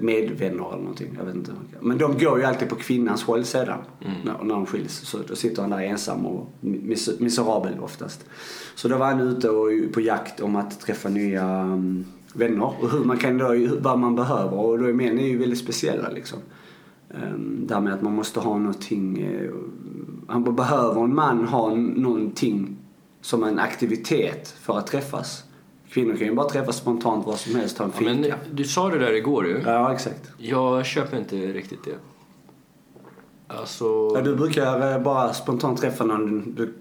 medvänner 0.00 0.68
eller 0.68 0.82
någonting. 0.82 1.14
Jag 1.18 1.24
vet 1.24 1.34
inte. 1.34 1.52
Men 1.80 1.98
de 1.98 2.18
går 2.18 2.38
ju 2.38 2.44
alltid 2.44 2.68
på 2.68 2.74
kvinnans 2.74 3.22
håll 3.22 3.44
sedan 3.44 3.78
när, 4.24 4.44
när 4.44 4.54
de 4.54 4.66
skiljs. 4.66 4.94
Så 4.94 5.18
då 5.28 5.36
sitter 5.36 5.62
han 5.62 5.70
där 5.70 5.80
ensam 5.80 6.26
och 6.26 6.50
mis 6.60 7.20
miserabel 7.20 7.80
oftast. 7.80 8.24
Så 8.74 8.88
då 8.88 8.96
var 8.96 9.06
han 9.06 9.20
ute 9.20 9.48
och 9.48 9.92
på 9.92 10.00
jakt 10.00 10.40
om 10.40 10.56
att 10.56 10.80
träffa 10.80 11.08
nya 11.08 11.62
um, 11.62 12.04
vänner 12.34 12.82
och 12.82 12.90
hur 12.90 13.04
man 13.04 13.16
kan 13.16 13.38
då, 13.38 13.68
vad 13.80 13.98
man 13.98 14.16
behöver. 14.16 14.56
Och 14.58 14.78
då 14.78 14.84
är 14.84 14.92
män 14.92 15.18
är 15.18 15.26
ju 15.26 15.38
väldigt 15.38 15.58
speciella 15.58 16.08
liksom. 16.08 16.38
Um, 17.08 17.66
där 17.66 17.80
med 17.80 17.94
att 17.94 18.02
man 18.02 18.14
måste 18.14 18.40
ha 18.40 18.58
någonting, 18.58 19.26
uh, 19.26 19.54
han 20.28 20.56
behöver 20.56 21.04
en 21.04 21.14
man 21.14 21.44
ha 21.44 21.74
någonting 21.74 22.76
som 23.20 23.44
en 23.44 23.58
aktivitet 23.58 24.48
för 24.48 24.78
att 24.78 24.86
träffas. 24.86 25.44
Kvinnor 25.92 26.16
kan 26.16 26.26
ju 26.26 26.34
bara 26.34 26.48
träffas 26.48 26.76
spontant 26.76 27.26
vad 27.26 27.38
som 27.38 27.54
helst, 27.54 27.76
ta 27.76 27.84
en 27.84 27.90
Ja, 27.90 27.98
fika. 27.98 28.36
men 28.46 28.56
du 28.56 28.64
sa 28.64 28.88
det 28.88 28.98
där 28.98 29.12
igår 29.12 29.46
ju. 29.46 29.60
Ja, 29.66 29.92
exakt. 29.94 30.30
Jag 30.38 30.86
köper 30.86 31.18
inte 31.18 31.36
riktigt 31.36 31.84
det. 31.84 31.94
Alltså... 33.46 33.84
Ja, 34.14 34.20
du 34.20 34.36
brukar 34.36 34.92
eh, 34.92 35.02
bara 35.02 35.32
spontant 35.32 35.80
träffa 35.80 36.04
någon 36.04 36.54
du 36.54 36.74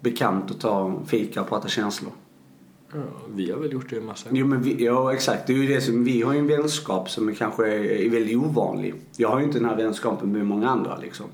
bekant 0.00 0.50
och 0.50 0.60
ta 0.60 0.86
en 0.86 1.06
fika 1.06 1.40
och 1.40 1.48
prata 1.48 1.68
känslor. 1.68 2.12
Ja, 2.92 2.98
vi 3.34 3.50
har 3.50 3.58
väl 3.58 3.72
gjort 3.72 3.90
det 3.90 3.96
en 3.96 4.04
massa. 4.04 4.28
Jo 4.32 4.46
men 4.46 4.62
vi, 4.62 4.84
ja 4.84 5.12
exakt, 5.12 5.46
det 5.46 5.52
är 5.52 5.56
ju 5.56 5.66
det 5.66 5.80
som, 5.80 6.04
vi 6.04 6.22
har 6.22 6.32
ju 6.32 6.38
en 6.38 6.46
vänskap 6.46 7.10
som 7.10 7.28
är 7.28 7.32
kanske 7.34 7.66
är, 7.66 7.84
är 7.84 8.10
väldigt 8.10 8.36
ovanlig. 8.36 8.94
Jag 9.16 9.28
har 9.28 9.38
ju 9.38 9.44
inte 9.44 9.58
den 9.58 9.68
här 9.68 9.76
vänskapen 9.76 10.32
med 10.32 10.46
många 10.46 10.68
andra 10.68 10.96
liksom. 10.96 11.26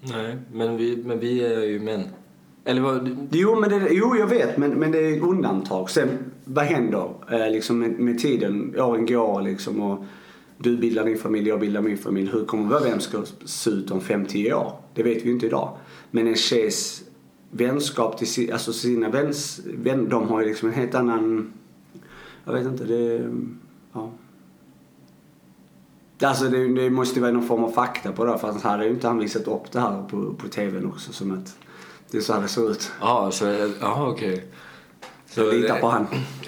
Nej, 0.00 0.36
men 0.52 0.76
vi, 0.76 0.96
men 0.96 1.18
vi 1.18 1.44
är 1.44 1.60
ju 1.62 1.80
män. 1.80 2.02
Eller 2.64 2.80
vad? 2.80 3.28
Jo, 3.30 3.60
men 3.60 3.70
det, 3.70 3.88
jo 3.90 4.16
jag 4.16 4.26
vet 4.26 4.56
men, 4.56 4.70
men 4.70 4.92
det 4.92 4.98
är 4.98 5.16
ett 5.16 5.22
undantag. 5.22 5.90
Sen 5.90 6.08
vad 6.44 6.64
händer 6.64 7.10
eh, 7.30 7.50
liksom 7.50 7.78
med, 7.78 7.90
med 7.90 8.18
tiden? 8.18 8.74
Åren 8.80 9.06
går 9.06 9.42
liksom 9.42 9.80
och 9.80 10.04
du 10.58 10.76
bildar 10.76 11.04
din 11.04 11.18
familj, 11.18 11.48
jag 11.48 11.60
bildar 11.60 11.80
min 11.80 11.98
familj. 11.98 12.30
Hur 12.32 12.44
kommer 12.44 12.68
vår 12.68 12.80
vänskap 12.80 13.28
se 13.44 13.70
ut 13.70 13.90
om 13.90 14.00
5-10 14.00 14.52
år? 14.52 14.72
Det 14.94 15.02
vet 15.02 15.22
vi 15.22 15.26
ju 15.26 15.32
inte 15.32 15.46
idag. 15.46 15.76
Men 16.10 16.26
en 16.26 16.36
tjejs 16.36 17.02
vänskap 17.50 18.18
till 18.18 18.26
si, 18.26 18.52
alltså 18.52 18.72
sina 18.72 19.08
väns, 19.08 19.60
vän, 19.64 20.08
de 20.08 20.28
har 20.28 20.40
ju 20.40 20.46
liksom 20.46 20.68
en 20.68 20.74
helt 20.74 20.94
annan... 20.94 21.52
Jag 22.44 22.52
vet 22.52 22.66
inte, 22.66 22.84
det... 22.84 23.30
Ja. 23.92 24.10
Alltså 26.22 26.44
det, 26.44 26.74
det 26.74 26.90
måste 26.90 27.14
ju 27.14 27.20
vara 27.20 27.32
någon 27.32 27.46
form 27.46 27.64
av 27.64 27.70
fakta 27.70 28.12
på 28.12 28.24
det 28.24 28.38
för 28.38 28.48
annars 28.48 28.62
hade 28.62 28.84
ju 28.84 28.90
inte 28.90 29.06
han 29.06 29.18
visat 29.18 29.48
upp 29.48 29.72
det 29.72 29.80
här 29.80 30.02
på, 30.10 30.34
på 30.34 30.48
TVn 30.48 30.86
också 30.86 31.12
som 31.12 31.32
att 31.32 31.56
det 32.12 32.18
är 32.18 32.22
så 32.22 32.32
här 32.32 32.40
det 32.40 32.48
ser 32.48 32.70
ut. 32.70 32.92
Ja, 33.00 33.30
så... 33.30 33.44
Jaha, 33.80 34.08
okej. 34.08 34.44
Jag 35.34 35.54
litar 35.54 35.80
på 35.80 35.86
han. 35.86 36.06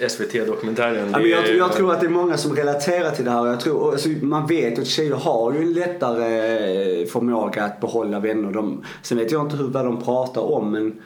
SVT-dokumentären. 0.09 1.09
Ja, 1.11 1.19
men 1.19 1.29
jag, 1.29 1.55
jag 1.55 1.73
tror 1.73 1.93
att 1.93 1.99
det 1.99 2.05
är 2.05 2.09
många 2.09 2.37
som 2.37 2.55
relaterar 2.55 3.11
till 3.11 3.25
det 3.25 3.31
här. 3.31 3.45
Jag 3.45 3.59
tror, 3.59 3.91
alltså, 3.91 4.09
man 4.09 4.47
vet 4.47 4.79
att 4.79 4.87
tjejer 4.87 5.15
har 5.15 5.53
ju 5.53 5.61
en 5.61 5.73
lättare 5.73 7.01
eh, 7.01 7.07
förmåga 7.07 7.63
att 7.63 7.81
behålla 7.81 8.19
vänner. 8.19 8.51
De, 8.51 8.83
sen 9.01 9.17
vet 9.17 9.31
jag 9.31 9.41
inte 9.41 9.57
hur, 9.57 9.67
vad 9.67 9.85
de 9.85 10.01
pratar 10.01 10.41
om 10.41 10.71
men 10.71 11.01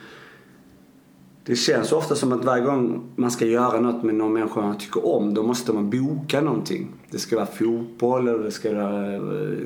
det 1.44 1.56
känns 1.56 1.92
ofta 1.92 2.14
som 2.14 2.32
att 2.32 2.44
varje 2.44 2.64
gång 2.64 3.02
man 3.16 3.30
ska 3.30 3.46
göra 3.46 3.80
något 3.80 4.02
med 4.02 4.14
någon 4.14 4.32
människa 4.32 4.60
man 4.60 4.78
tycker 4.78 5.06
om 5.06 5.34
då 5.34 5.42
måste 5.42 5.72
man 5.72 5.90
boka 5.90 6.40
någonting. 6.40 6.88
Det 7.10 7.18
ska 7.18 7.36
vara 7.36 7.46
fotboll 7.46 8.28
eller 8.28 8.44
det 8.44 8.50
ska 8.50 8.74
vara, 8.74 9.12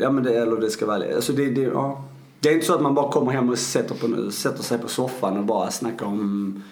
ja, 0.00 0.10
men 0.10 0.24
det, 0.24 0.34
eller 0.34 0.56
det 0.56 0.70
ska 0.70 0.86
vara, 0.86 1.14
alltså 1.14 1.32
det, 1.32 1.50
det, 1.50 1.62
ja. 1.62 2.04
Det 2.44 2.50
är 2.50 2.54
inte 2.54 2.66
så 2.66 2.74
att 2.74 2.82
man 2.82 2.94
bara 2.94 3.12
kommer 3.12 3.32
hem 3.32 3.48
och 3.48 3.58
sätter, 3.58 3.94
på, 3.94 4.30
sätter 4.30 4.62
sig 4.62 4.78
på 4.78 4.88
soffan 4.88 5.38
och 5.38 5.44
bara 5.44 5.70
snackar 5.70 6.06
om 6.06 6.62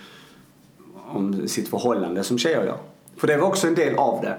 om 1.15 1.49
sitt 1.49 1.69
förhållande 1.69 2.25
som 2.25 2.39
tjejer 2.39 2.65
gör. 2.65 2.79
För 3.17 3.27
det 3.27 3.37
var 3.37 3.49
också 3.49 3.67
en 3.67 3.75
del 3.75 3.95
av 3.95 4.21
det. 4.23 4.39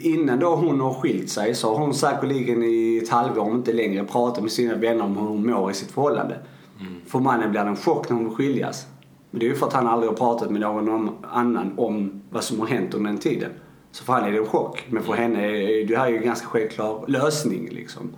Innan 0.00 0.38
då 0.38 0.54
hon 0.54 0.80
har 0.80 0.94
skilt 0.94 1.30
sig 1.30 1.54
så 1.54 1.68
har 1.68 1.78
hon 1.78 1.94
säkerligen 1.94 2.62
i 2.62 3.00
ett 3.02 3.08
halvår, 3.08 3.42
om 3.42 3.56
inte 3.56 3.72
längre, 3.72 4.04
pratat 4.04 4.42
med 4.42 4.52
sina 4.52 4.74
vänner 4.74 5.04
om 5.04 5.16
hur 5.16 5.26
hon 5.26 5.46
mår 5.46 5.70
i 5.70 5.74
sitt 5.74 5.90
förhållande. 5.90 6.38
För 7.06 7.18
mannen 7.18 7.50
blir 7.50 7.60
en 7.60 7.76
chock 7.76 8.08
när 8.08 8.16
hon 8.16 8.24
vill 8.24 8.34
skiljas. 8.34 8.86
Men 9.30 9.40
det 9.40 9.46
är 9.46 9.48
ju 9.48 9.54
för 9.54 9.66
att 9.66 9.72
han 9.72 9.86
aldrig 9.86 10.10
har 10.10 10.16
pratat 10.16 10.50
med 10.50 10.60
någon 10.60 11.10
annan 11.30 11.72
om 11.76 12.22
vad 12.30 12.44
som 12.44 12.60
har 12.60 12.66
hänt 12.66 12.94
under 12.94 13.10
den 13.10 13.20
tiden. 13.20 13.50
Så 13.92 14.04
för 14.04 14.12
han 14.12 14.24
är 14.24 14.32
det 14.32 14.38
en 14.38 14.46
chock. 14.46 14.84
Men 14.88 15.02
för 15.02 15.12
henne 15.12 15.46
är 15.46 15.86
det 15.86 15.96
här 15.96 16.08
ju 16.08 16.16
en 16.16 16.24
ganska 16.24 16.46
självklar 16.46 17.04
lösning 17.08 17.68
liksom. 17.70 18.10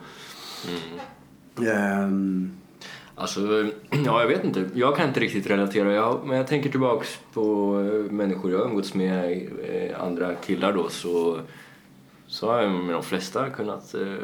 Ehm, 1.63 2.51
Alltså, 3.17 3.41
ja 4.05 4.21
jag 4.21 4.29
vet 4.29 4.45
inte. 4.45 4.71
Jag 4.75 4.97
kan 4.97 5.09
inte 5.09 5.21
riktigt 5.21 5.51
relatera. 5.51 5.93
Jag, 5.93 6.27
men 6.27 6.37
jag 6.37 6.47
tänker 6.47 6.71
tillbaks 6.71 7.21
på 7.33 7.75
eh, 7.81 8.13
människor 8.13 8.51
jag 8.53 8.61
umgåtts 8.61 8.95
med, 8.95 9.49
eh, 9.69 10.03
andra 10.03 10.35
killar 10.35 10.73
då, 10.73 10.89
så, 10.89 11.39
så 12.27 12.51
har 12.51 12.63
jag 12.63 12.71
med 12.71 12.95
de 12.95 13.03
flesta 13.03 13.51
kunnat 13.51 13.95
eh, 13.95 14.15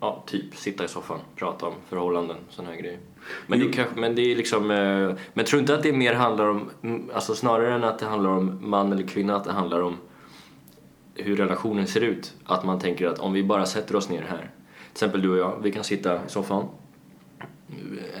ja, 0.00 0.22
typ 0.26 0.56
sitta 0.56 0.84
i 0.84 0.88
soffan, 0.88 1.18
prata 1.36 1.66
om 1.66 1.74
förhållanden, 1.88 2.36
såna 2.50 2.70
här 2.70 2.76
grejer. 2.76 2.98
Men 3.46 3.58
det, 3.58 3.72
kanske, 3.72 4.00
men 4.00 4.14
det 4.14 4.32
är 4.32 4.36
liksom, 4.36 4.66
men 5.34 5.44
tror 5.46 5.60
inte 5.60 5.74
att 5.74 5.82
det 5.82 5.92
mer 5.92 6.14
handlar 6.14 6.48
om, 6.48 6.70
mm, 6.82 7.10
alltså 7.14 7.34
snarare 7.34 7.74
än 7.74 7.84
att 7.84 7.98
det 7.98 8.06
handlar 8.06 8.30
om 8.30 8.58
man 8.60 8.92
eller 8.92 9.02
kvinna, 9.02 9.36
att 9.36 9.44
det 9.44 9.52
handlar 9.52 9.82
om 9.82 9.96
hur 11.14 11.36
relationen 11.36 11.86
ser 11.86 12.00
ut. 12.00 12.34
Att 12.44 12.64
man 12.64 12.78
tänker 12.78 13.06
att 13.06 13.18
om 13.18 13.32
vi 13.32 13.42
bara 13.42 13.66
sätter 13.66 13.96
oss 13.96 14.08
ner 14.08 14.22
här, 14.22 14.50
exempel 14.92 15.22
du 15.22 15.30
och 15.30 15.38
jag, 15.38 15.58
vi 15.62 15.72
kan 15.72 15.84
sitta 15.84 16.14
i 16.14 16.18
soffan 16.28 16.64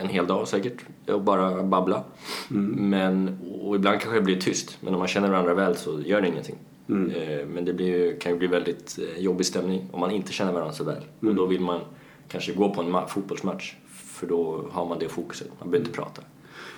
en 0.00 0.08
hel 0.08 0.26
dag 0.26 0.48
säkert 0.48 0.76
och 1.08 1.20
bara 1.22 1.62
babbla. 1.62 2.04
Men, 2.48 3.38
och 3.62 3.76
ibland 3.76 4.00
kanske 4.00 4.18
det 4.18 4.24
blir 4.24 4.40
tyst, 4.40 4.78
men 4.80 4.92
om 4.94 4.98
man 4.98 5.08
känner 5.08 5.30
varandra 5.30 5.54
väl 5.54 5.76
så 5.76 6.00
gör 6.00 6.20
det 6.20 6.28
ingenting. 6.28 6.56
Eh, 6.88 7.46
Men 7.46 7.64
det 7.64 7.72
blir, 7.72 8.20
kan 8.20 8.32
ju 8.32 8.38
bli 8.38 8.46
väldigt 8.46 8.98
eh, 8.98 9.22
jobbig 9.22 9.46
stämning 9.46 9.88
om 9.92 10.00
man 10.00 10.10
inte 10.10 10.32
känner 10.32 10.52
varandra 10.52 10.72
så 10.74 10.84
väl. 10.84 11.02
Och 11.20 11.34
då 11.34 11.46
vill 11.46 11.60
man 11.60 11.80
kanske 12.28 12.52
gå 12.52 12.74
på 12.74 12.80
en 12.80 12.88
ma- 12.94 13.06
fotbollsmatch 13.06 13.74
för 13.88 14.26
då 14.26 14.64
har 14.72 14.86
man 14.86 14.98
det 14.98 15.08
fokuset, 15.08 15.48
man 15.60 15.70
behöver 15.70 15.86
inte 15.88 15.98
prata. 16.00 16.22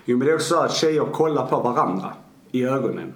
Jo 0.04 0.18
men 0.18 0.26
det 0.26 0.32
är 0.32 0.34
också 0.34 0.54
så 0.54 0.60
att 0.60 0.74
tjejer 0.74 1.04
kollar 1.12 1.46
på 1.46 1.60
varandra 1.60 2.12
i 2.52 2.64
ögonen. 2.64 3.12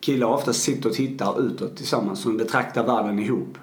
Killar 0.00 0.26
ofta 0.26 0.52
sitter 0.52 0.88
och 0.88 0.94
tittar 0.94 1.40
utåt 1.46 1.76
tillsammans 1.76 2.26
och 2.26 2.34
betraktar 2.34 2.86
världen 2.86 3.18
ihop. 3.18 3.58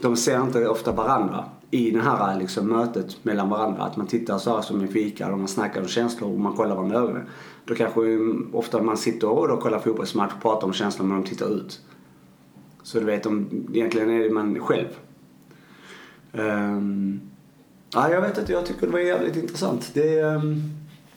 De 0.00 0.16
ser 0.16 0.42
inte 0.42 0.68
ofta 0.68 0.92
varandra 0.92 1.44
i 1.70 1.90
det 1.90 2.00
här 2.00 2.38
liksom, 2.38 2.68
mötet 2.68 3.24
mellan 3.24 3.48
varandra. 3.48 3.82
Att 3.82 3.96
man 3.96 4.06
tittar 4.06 4.38
så 4.38 4.54
här 4.54 4.62
som 4.62 4.84
i 4.84 4.88
fika 4.88 5.32
och 5.32 5.38
man 5.38 5.48
snackar 5.48 5.80
om 5.80 5.88
känslor 5.88 6.32
och 6.32 6.40
man 6.40 6.52
kollar 6.52 6.74
varandra 6.74 6.96
i 6.96 6.98
ögonen. 6.98 7.26
Då 7.64 7.74
kanske 7.74 8.00
mm, 8.00 8.50
ofta 8.52 8.82
man 8.82 8.96
sitter 8.96 9.28
och 9.28 9.48
då 9.48 9.56
kollar 9.56 9.78
fotbollsmatch 9.78 10.32
och 10.36 10.42
pratar 10.42 10.66
om 10.66 10.72
känslor 10.72 11.06
men 11.06 11.22
de 11.22 11.28
tittar 11.28 11.54
ut. 11.54 11.80
Så 12.82 13.00
du 13.00 13.06
vet, 13.06 13.22
de, 13.22 13.48
egentligen 13.74 14.10
är 14.10 14.20
det 14.20 14.30
man 14.30 14.60
själv. 14.60 14.88
Um, 16.32 17.20
Ja, 17.94 18.10
jag 18.10 18.20
vet 18.20 18.38
att 18.38 18.48
jag 18.48 18.66
tycker 18.66 18.86
det 18.86 18.92
var 18.92 18.98
jävligt 18.98 19.36
intressant. 19.36 19.90
Det, 19.94 20.22
um, 20.22 20.62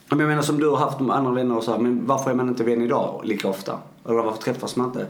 jag 0.08 0.18
menar 0.18 0.42
som 0.42 0.58
du 0.58 0.68
har 0.68 0.76
haft 0.76 1.00
med 1.00 1.16
andra 1.16 1.32
vänner 1.32 1.56
och 1.56 1.64
så 1.64 1.72
här, 1.72 1.78
men 1.78 2.06
varför 2.06 2.30
är 2.30 2.34
man 2.34 2.48
inte 2.48 2.64
vän 2.64 2.82
idag 2.82 3.20
lika 3.24 3.48
ofta? 3.48 3.78
Eller 4.04 4.14
varför 4.22 4.42
träffas 4.42 4.76
man 4.76 4.86
inte? 4.86 5.06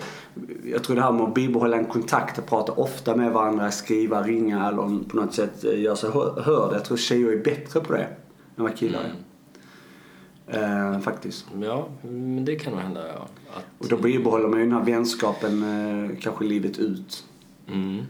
Jag 0.64 0.84
tror 0.84 0.96
det 0.96 1.02
här 1.02 1.12
med 1.12 1.22
att 1.22 1.34
bibehålla 1.34 1.76
en 1.76 1.84
kontakt 1.84 2.38
och 2.38 2.46
prata 2.46 2.72
ofta 2.72 3.16
med 3.16 3.32
varandra, 3.32 3.70
skriva, 3.70 4.22
ringa 4.22 4.68
eller 4.68 5.04
på 5.08 5.16
något 5.16 5.34
sätt 5.34 5.64
göra 5.64 5.96
sig 5.96 6.10
hör- 6.10 6.40
hörd. 6.42 6.74
Jag 6.74 6.84
tror 6.84 6.96
tjejer 6.96 7.32
är 7.32 7.44
bättre 7.44 7.80
på 7.80 7.92
det 7.92 8.06
än 8.56 8.62
vad 8.64 8.76
killar 8.76 9.00
är. 9.00 9.14
Eh, 10.46 11.00
faktiskt. 11.00 11.46
Ja, 11.62 11.88
men 12.02 12.44
det 12.44 12.56
kan 12.56 12.72
nog 12.72 12.82
hända 12.82 13.08
ja. 13.08 13.28
Att, 13.56 13.64
Och 13.78 13.88
då 13.88 13.96
bibehåller 13.96 14.48
man 14.48 14.58
ju 14.58 14.64
den 14.64 14.74
här 14.78 14.84
vänskapen 14.84 15.62
eh, 15.62 16.16
kanske 16.20 16.44
livet 16.44 16.78
ut. 16.78 17.24
mm. 17.72 18.02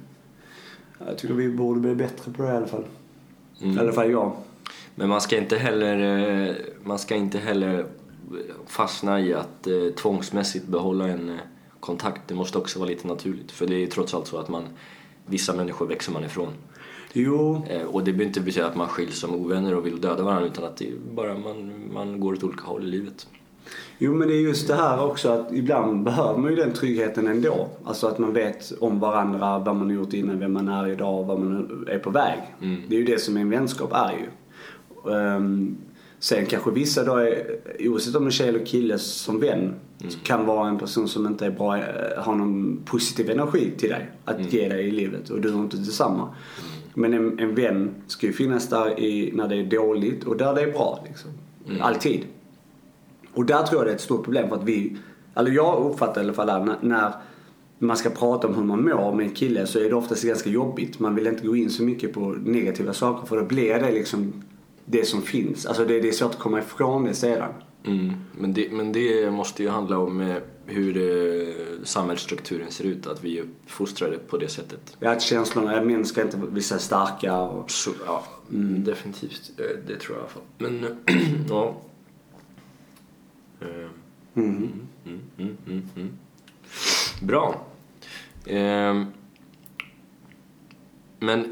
Jag 1.06 1.18
tycker 1.18 1.34
vi 1.34 1.48
borde 1.48 1.80
bli 1.80 1.94
bättre 1.94 2.32
på 2.32 2.42
det 2.42 2.48
i 2.48 2.56
alla 2.56 2.66
fall. 2.66 2.84
Mm. 3.62 3.76
I 3.76 3.80
alla 3.80 3.92
fall 3.92 4.10
jag. 4.10 4.32
Men 4.94 5.08
man 5.08 5.20
ska 5.20 5.38
inte 5.38 5.56
heller, 5.56 5.98
eh, 6.48 6.54
man 6.84 6.98
ska 6.98 7.14
inte 7.16 7.38
heller 7.38 7.86
fastna 8.66 9.20
i 9.20 9.34
att 9.34 9.66
eh, 9.66 9.94
tvångsmässigt 9.96 10.66
behålla 10.66 11.08
en 11.08 11.28
eh, 11.28 11.36
kontakt. 11.80 12.20
Det 12.28 12.34
måste 12.34 12.58
också 12.58 12.78
vara 12.78 12.88
lite 12.88 13.06
naturligt. 13.08 13.52
För 13.52 13.66
det 13.66 13.82
är 13.82 13.86
trots 13.86 14.14
allt 14.14 14.26
så 14.26 14.38
att 14.38 14.48
man, 14.48 14.64
vissa 15.26 15.54
människor 15.54 15.86
växer 15.86 16.12
man 16.12 16.24
ifrån. 16.24 16.48
Jo, 17.12 17.66
Eh, 17.70 17.82
Och 17.82 18.04
det 18.04 18.12
behöver 18.12 18.24
inte 18.24 18.40
betyda 18.40 18.66
att 18.66 18.76
man 18.76 18.88
skiljs 18.88 19.18
som 19.20 19.34
ovänner 19.34 19.74
och 19.74 19.86
vill 19.86 20.00
döda 20.00 20.22
varandra 20.22 20.46
utan 20.46 20.64
att 20.64 20.76
det 20.76 20.88
är 20.88 20.92
bara 21.14 21.38
man, 21.38 21.72
man 21.92 22.20
går 22.20 22.32
åt 22.32 22.44
olika 22.44 22.64
håll 22.64 22.84
i 22.84 22.86
livet. 22.86 23.26
Jo 23.98 24.14
men 24.14 24.28
det 24.28 24.34
är 24.34 24.40
just 24.40 24.68
det 24.68 24.74
här 24.74 25.04
också 25.04 25.28
att 25.28 25.52
ibland 25.52 26.04
behöver 26.04 26.38
man 26.38 26.50
ju 26.50 26.56
den 26.56 26.72
tryggheten 26.72 27.26
ändå. 27.26 27.68
Alltså 27.84 28.06
att 28.06 28.18
man 28.18 28.32
vet 28.32 28.72
om 28.80 29.00
varandra, 29.00 29.58
vad 29.58 29.76
man 29.76 29.86
har 29.86 29.92
gjort 29.94 30.12
innan, 30.12 30.38
vem 30.38 30.52
man 30.52 30.68
är 30.68 30.88
idag 30.88 31.24
vad 31.24 31.40
man 31.40 31.86
är 31.90 31.98
på 31.98 32.10
väg. 32.10 32.38
Mm. 32.62 32.82
Det 32.88 32.94
är 32.94 32.98
ju 32.98 33.04
det 33.06 33.18
som 33.18 33.36
en 33.36 33.50
vänskap 33.50 33.92
är 33.92 34.12
ju. 34.12 34.26
Ehm, 35.12 35.76
Sen 36.24 36.46
kanske 36.46 36.70
vissa 36.70 37.04
då 37.04 37.16
är, 37.16 37.56
oavsett 37.80 38.14
om 38.14 38.24
det 38.24 38.28
är 38.28 38.30
tjej 38.30 38.48
eller 38.48 38.66
kille 38.66 38.98
som 38.98 39.40
vän, 39.40 39.74
Mm. 40.00 40.14
kan 40.22 40.46
vara 40.46 40.68
en 40.68 40.78
person 40.78 41.08
som 41.08 41.26
inte 41.26 41.46
är 41.46 41.50
bra, 41.50 41.76
eh, 41.76 41.84
har 42.22 42.34
någon 42.34 42.80
positiv 42.84 43.30
energi 43.30 43.70
till 43.76 43.88
dig. 43.88 44.10
Att 44.24 44.36
Mm. 44.38 44.48
ge 44.50 44.68
dig 44.68 44.86
i 44.86 44.90
livet 44.90 45.30
och 45.30 45.40
du 45.40 45.48
är 45.48 45.54
inte 45.54 45.76
detsamma. 45.76 46.28
Men 46.94 47.14
en, 47.14 47.38
en 47.38 47.54
vän 47.54 47.94
ska 48.06 48.26
ju 48.26 48.32
finnas 48.32 48.68
där 48.68 49.00
i, 49.00 49.32
när 49.34 49.48
det 49.48 49.56
är 49.56 49.64
dåligt 49.64 50.24
och 50.24 50.36
där 50.36 50.54
det 50.54 50.60
är 50.62 50.72
bra. 50.72 51.04
Liksom. 51.08 51.30
Mm. 51.68 51.82
Alltid. 51.82 52.20
Och 53.34 53.44
där 53.46 53.62
tror 53.62 53.80
jag 53.80 53.86
det 53.86 53.90
är 53.90 53.94
ett 53.94 54.00
stort 54.00 54.24
problem 54.24 54.48
för 54.48 54.56
att 54.56 54.64
vi, 54.64 54.96
eller 55.34 55.50
jag 55.50 55.90
uppfattar 55.90 56.20
i 56.20 56.24
alla 56.24 56.32
fall 56.32 56.64
när, 56.64 56.76
när 56.80 57.12
man 57.78 57.96
ska 57.96 58.10
prata 58.10 58.48
om 58.48 58.54
hur 58.54 58.64
man 58.64 58.84
mår 58.84 59.14
med 59.14 59.26
en 59.26 59.34
kille 59.34 59.66
så 59.66 59.78
är 59.78 59.88
det 59.88 59.94
oftast 59.94 60.24
ganska 60.24 60.50
jobbigt. 60.50 60.98
Man 60.98 61.14
vill 61.14 61.26
inte 61.26 61.46
gå 61.46 61.56
in 61.56 61.70
så 61.70 61.82
mycket 61.82 62.12
på 62.12 62.20
negativa 62.44 62.92
saker 62.92 63.26
för 63.26 63.36
då 63.36 63.44
blir 63.44 63.74
det 63.78 63.92
liksom 63.92 64.32
det 64.84 65.04
som 65.04 65.22
finns. 65.22 65.66
Alltså 65.66 65.84
det, 65.84 66.00
det 66.00 66.08
är 66.08 66.12
svårt 66.12 66.30
att 66.34 66.38
komma 66.38 66.58
ifrån 66.58 67.04
det 67.04 67.14
sedan. 67.14 67.52
Mm. 67.86 68.12
Men, 68.38 68.52
det, 68.54 68.72
men 68.72 68.92
det 68.92 69.30
måste 69.30 69.62
ju 69.62 69.68
handla 69.68 69.98
om 69.98 70.20
eh, 70.20 70.36
hur 70.66 70.96
eh, 70.96 71.54
samhällsstrukturen 71.84 72.70
ser 72.70 72.84
ut, 72.84 73.06
att 73.06 73.24
vi 73.24 73.38
är 73.38 73.42
uppfostrade 73.42 74.18
på 74.18 74.36
det 74.38 74.48
sättet. 74.48 74.96
Ja, 75.00 75.10
att 75.10 75.22
känslorna, 75.22 75.82
män 75.82 76.04
ska 76.04 76.22
inte 76.22 76.40
visa 76.52 76.78
starka 76.78 77.36
och... 77.38 77.70
Så, 77.70 77.90
ja, 78.06 78.24
definitivt. 78.84 79.52
eh, 79.58 79.64
Det 79.86 79.96
tror 79.96 80.16
jag 80.16 80.18
i 80.18 80.20
alla 80.20 80.28
fall. 80.28 80.42
Men, 80.58 80.96
ja. 81.48 81.76
Eh, 83.60 83.66
Mm. 84.36 84.72
Mm, 85.06 85.20
mm, 85.38 85.56
mm, 85.66 85.82
mm. 85.96 86.10
Bra. 87.22 87.66
Ehm, 88.46 89.06
men 91.20 91.40
eh, 91.40 91.50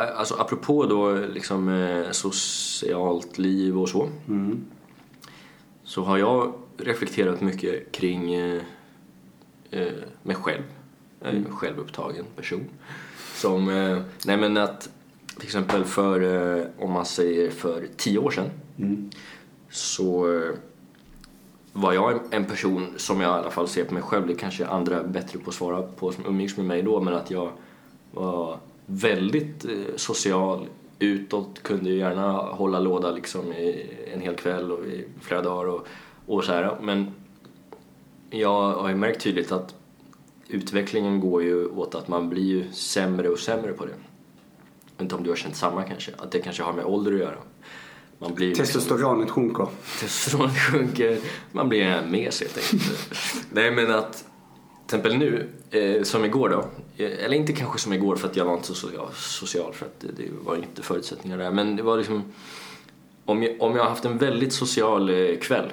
alltså 0.00 0.34
apropå 0.34 0.86
då 0.86 1.12
liksom 1.14 1.68
eh, 1.68 2.10
socialt 2.10 3.38
liv 3.38 3.78
och 3.78 3.88
så. 3.88 4.08
Mm. 4.28 4.64
Så 5.84 6.02
har 6.02 6.18
jag 6.18 6.52
reflekterat 6.76 7.40
mycket 7.40 7.92
kring 7.92 8.34
eh, 8.34 8.62
eh, 9.70 9.92
mig 10.22 10.36
själv. 10.36 10.62
Är 11.20 11.32
en 11.32 11.56
självupptagen 11.56 12.24
person. 12.36 12.64
Som, 13.34 13.68
eh, 13.68 13.98
nej 14.26 14.36
men 14.36 14.56
att 14.56 14.88
till 15.36 15.44
exempel 15.44 15.84
för, 15.84 16.20
eh, 16.58 16.64
om 16.78 16.92
man 16.92 17.04
säger 17.06 17.50
för 17.50 17.86
tio 17.96 18.18
år 18.18 18.30
sedan 18.30 18.50
Mm. 18.78 19.10
så 19.70 20.34
eh, 20.36 20.50
var 21.72 21.92
jag 21.92 22.12
en- 22.12 22.20
en 22.30 22.44
person 22.44 22.86
som 22.96 23.20
jag 23.20 23.30
i 23.30 23.40
alla 23.40 23.50
fall 23.50 23.68
ser 23.68 23.84
på 23.84 23.94
mig 23.94 24.02
själv, 24.02 24.26
det 24.26 24.34
kanske 24.34 24.66
andra 24.66 25.00
är 25.00 25.04
bättre 25.04 25.38
på 25.38 25.50
att 25.50 25.54
svara 25.56 25.82
på 25.82 26.12
som 26.12 26.26
umgicks 26.26 26.56
med 26.56 26.66
mig 26.66 26.82
då, 26.82 27.00
men 27.00 27.14
att 27.14 27.30
jag 27.30 27.50
var 28.12 28.58
väldigt 28.86 29.64
eh, 29.64 29.70
social 29.96 30.66
utåt, 30.98 31.62
kunde 31.62 31.90
ju 31.90 31.96
gärna 31.96 32.32
hålla 32.32 32.80
låda 32.80 33.10
liksom 33.10 33.52
i 33.52 33.90
en 34.14 34.20
hel 34.20 34.34
kväll 34.34 34.72
och 34.72 34.86
i 34.86 35.04
flera 35.20 35.42
dagar 35.42 35.68
och, 35.68 35.86
och 36.26 36.44
så 36.44 36.52
här. 36.52 36.78
Men 36.82 37.14
jag 38.30 38.72
har 38.72 38.88
ju 38.88 38.94
märkt 38.94 39.20
tydligt 39.22 39.52
att 39.52 39.74
utvecklingen 40.48 41.20
går 41.20 41.42
ju 41.42 41.66
åt 41.66 41.94
att 41.94 42.08
man 42.08 42.28
blir 42.28 42.42
ju 42.44 42.72
sämre 42.72 43.28
och 43.28 43.38
sämre 43.38 43.72
på 43.72 43.86
det. 43.86 43.94
Inte 45.00 45.14
om 45.14 45.22
du 45.22 45.30
har 45.30 45.36
känt 45.36 45.56
samma 45.56 45.82
kanske, 45.82 46.12
att 46.18 46.30
det 46.30 46.38
kanske 46.38 46.62
har 46.62 46.72
med 46.72 46.84
ålder 46.84 47.12
att 47.12 47.18
göra. 47.18 47.38
Man 48.18 48.34
blir 48.34 48.48
liksom- 48.48 48.64
Testosteronet 48.64 49.30
sjunker. 49.30 49.66
testosteron 50.00 50.54
sjunker, 50.54 51.18
man 51.52 51.68
blir 51.68 51.82
en 51.82 52.10
mes 52.10 52.40
helt 52.40 52.56
enkelt. 52.58 53.10
Nej 53.52 53.70
men 53.70 53.90
att, 53.94 54.24
till 54.86 54.98
exempel 54.98 55.16
nu, 55.18 55.48
eh, 55.70 56.02
som 56.02 56.24
igår 56.24 56.48
då, 56.48 56.60
eh, 57.04 57.24
eller 57.24 57.36
inte 57.36 57.52
kanske 57.52 57.78
som 57.78 57.92
igår 57.92 58.16
för 58.16 58.28
att 58.28 58.36
jag 58.36 58.44
var 58.44 58.54
inte 58.54 58.66
så 58.66 58.74
social, 58.74 59.08
social 59.12 59.72
för 59.72 59.86
att 59.86 60.00
det, 60.00 60.08
det 60.16 60.30
var 60.44 60.56
inte 60.56 60.82
förutsättningar 60.82 61.38
där, 61.38 61.50
men 61.50 61.76
det 61.76 61.82
var 61.82 61.96
liksom, 61.96 62.32
om 63.24 63.42
jag, 63.42 63.62
om 63.62 63.76
jag 63.76 63.82
har 63.82 63.90
haft 63.90 64.04
en 64.04 64.18
väldigt 64.18 64.52
social 64.52 65.10
eh, 65.10 65.38
kväll, 65.38 65.72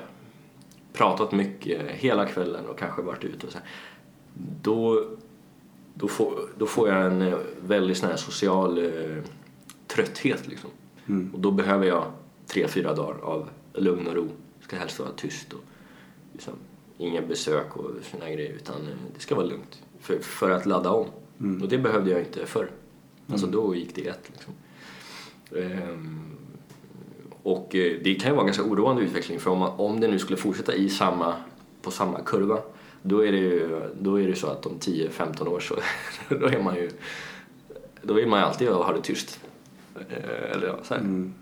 pratat 0.94 1.32
mycket 1.32 1.82
hela 1.88 2.26
kvällen 2.26 2.66
och 2.66 2.80
kanske 2.80 3.02
varit 3.02 3.24
ute 3.24 3.46
och 3.46 3.52
så 3.52 3.58
här, 3.58 3.68
då, 4.62 5.06
då, 5.94 6.08
får, 6.08 6.50
då 6.58 6.66
får 6.66 6.90
jag 6.90 7.06
en 7.06 7.22
eh, 7.22 7.38
väldigt 7.62 7.98
sån 7.98 8.10
här 8.10 8.18
social 8.18 8.78
eh, 8.78 9.24
trötthet 9.88 10.48
liksom. 10.48 10.70
Och 11.34 11.40
då 11.40 11.52
behöver 11.52 11.86
jag 11.86 12.12
tre, 12.48 12.68
fyra 12.68 12.94
dagar 12.94 13.22
av 13.22 13.50
lugn 13.74 14.08
och 14.08 14.16
ro. 14.16 14.28
Det 14.60 14.64
ska 14.64 14.78
helst 14.78 15.00
vara 15.00 15.12
tyst 15.12 15.54
och 15.54 15.64
liksom, 16.34 16.54
inga 17.02 17.22
besök 17.22 17.78
och 17.78 17.92
såna 18.12 18.30
grejer 18.32 18.52
utan 18.52 18.76
eh, 18.76 18.94
det 19.14 19.20
ska 19.20 19.36
vara 19.36 19.46
lugnt 19.46 19.82
för, 20.00 20.20
för 20.20 20.52
att 20.52 20.66
ladda 20.66 20.90
om. 20.90 21.08
Och 21.62 21.70
det 21.70 21.78
behövde 21.78 22.12
jag 22.12 22.20
inte 22.20 22.46
förr. 22.46 22.70
Alltså 23.28 23.48
då 23.48 23.76
gick 23.76 23.96
det 23.96 24.10
rätt 24.10 24.30
liksom. 24.34 24.54
Ehm, 25.56 26.38
och 27.44 27.76
eh, 27.76 28.00
det 28.04 28.16
kan 28.16 28.30
ju 28.30 28.36
vara 28.36 28.42
en 28.42 28.48
ganska 28.48 28.64
oroande 28.64 29.02
utveckling 29.02 29.40
för 29.40 29.52
om, 29.52 29.60
man, 29.60 29.72
om 29.80 30.00
det 30.00 30.08
nu 30.08 30.20
skulle 30.20 30.38
fortsätta 30.38 30.74
i 30.76 30.90
samma, 30.90 31.36
på 31.82 31.92
samma 31.92 32.20
kurva 32.20 32.60
då 33.02 33.26
är 33.26 33.32
det 33.32 33.38
ju 33.38 33.90
då 34.02 34.20
är 34.20 34.28
det 34.28 34.36
så 34.36 34.48
att 34.48 34.66
om 34.66 34.80
10-15 34.80 35.48
år 35.48 35.60
så 35.60 35.76
då 36.36 36.46
är 36.46 36.64
man 36.64 36.76
ju 36.76 36.90
då 38.02 38.14
vill 38.14 38.28
man 38.28 38.40
ju 38.40 38.46
alltid 38.46 38.70
ha 38.70 38.94
det 38.94 39.02
tyst. 39.02 39.40
Eh, 39.96 40.52
Eller 40.52 40.76
så. 40.84 40.94
Mm. 40.94 41.34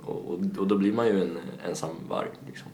Och, 0.00 0.30
och, 0.30 0.40
och 0.58 0.66
då 0.66 0.76
blir 0.76 0.92
man 0.92 1.06
ju 1.06 1.22
en 1.22 1.38
ensam 1.66 1.90
varg 2.08 2.28
liksom. 2.46 2.68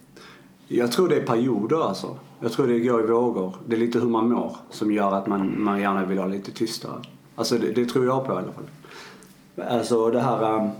Jag 0.76 0.92
tror 0.92 1.08
det 1.08 1.16
är 1.16 1.26
perioder 1.26 1.88
alltså. 1.88 2.16
Jag 2.40 2.52
tror 2.52 2.66
det 2.66 2.78
går 2.78 3.04
i 3.04 3.06
vågor. 3.06 3.56
Det 3.66 3.76
är 3.76 3.80
lite 3.80 3.98
hur 3.98 4.08
man 4.08 4.28
mår 4.28 4.56
som 4.70 4.92
gör 4.92 5.14
att 5.14 5.26
man, 5.26 5.64
man 5.64 5.80
gärna 5.80 6.04
vill 6.04 6.18
ha 6.18 6.26
lite 6.26 6.50
tystare. 6.50 7.02
Alltså 7.34 7.58
det, 7.58 7.72
det 7.72 7.84
tror 7.84 8.04
jag 8.04 8.26
på 8.26 8.32
i 8.32 8.37
alla 8.37 8.52
fall. 8.52 8.64
Alltså 9.68 10.10
det 10.10 10.20
här... 10.20 10.70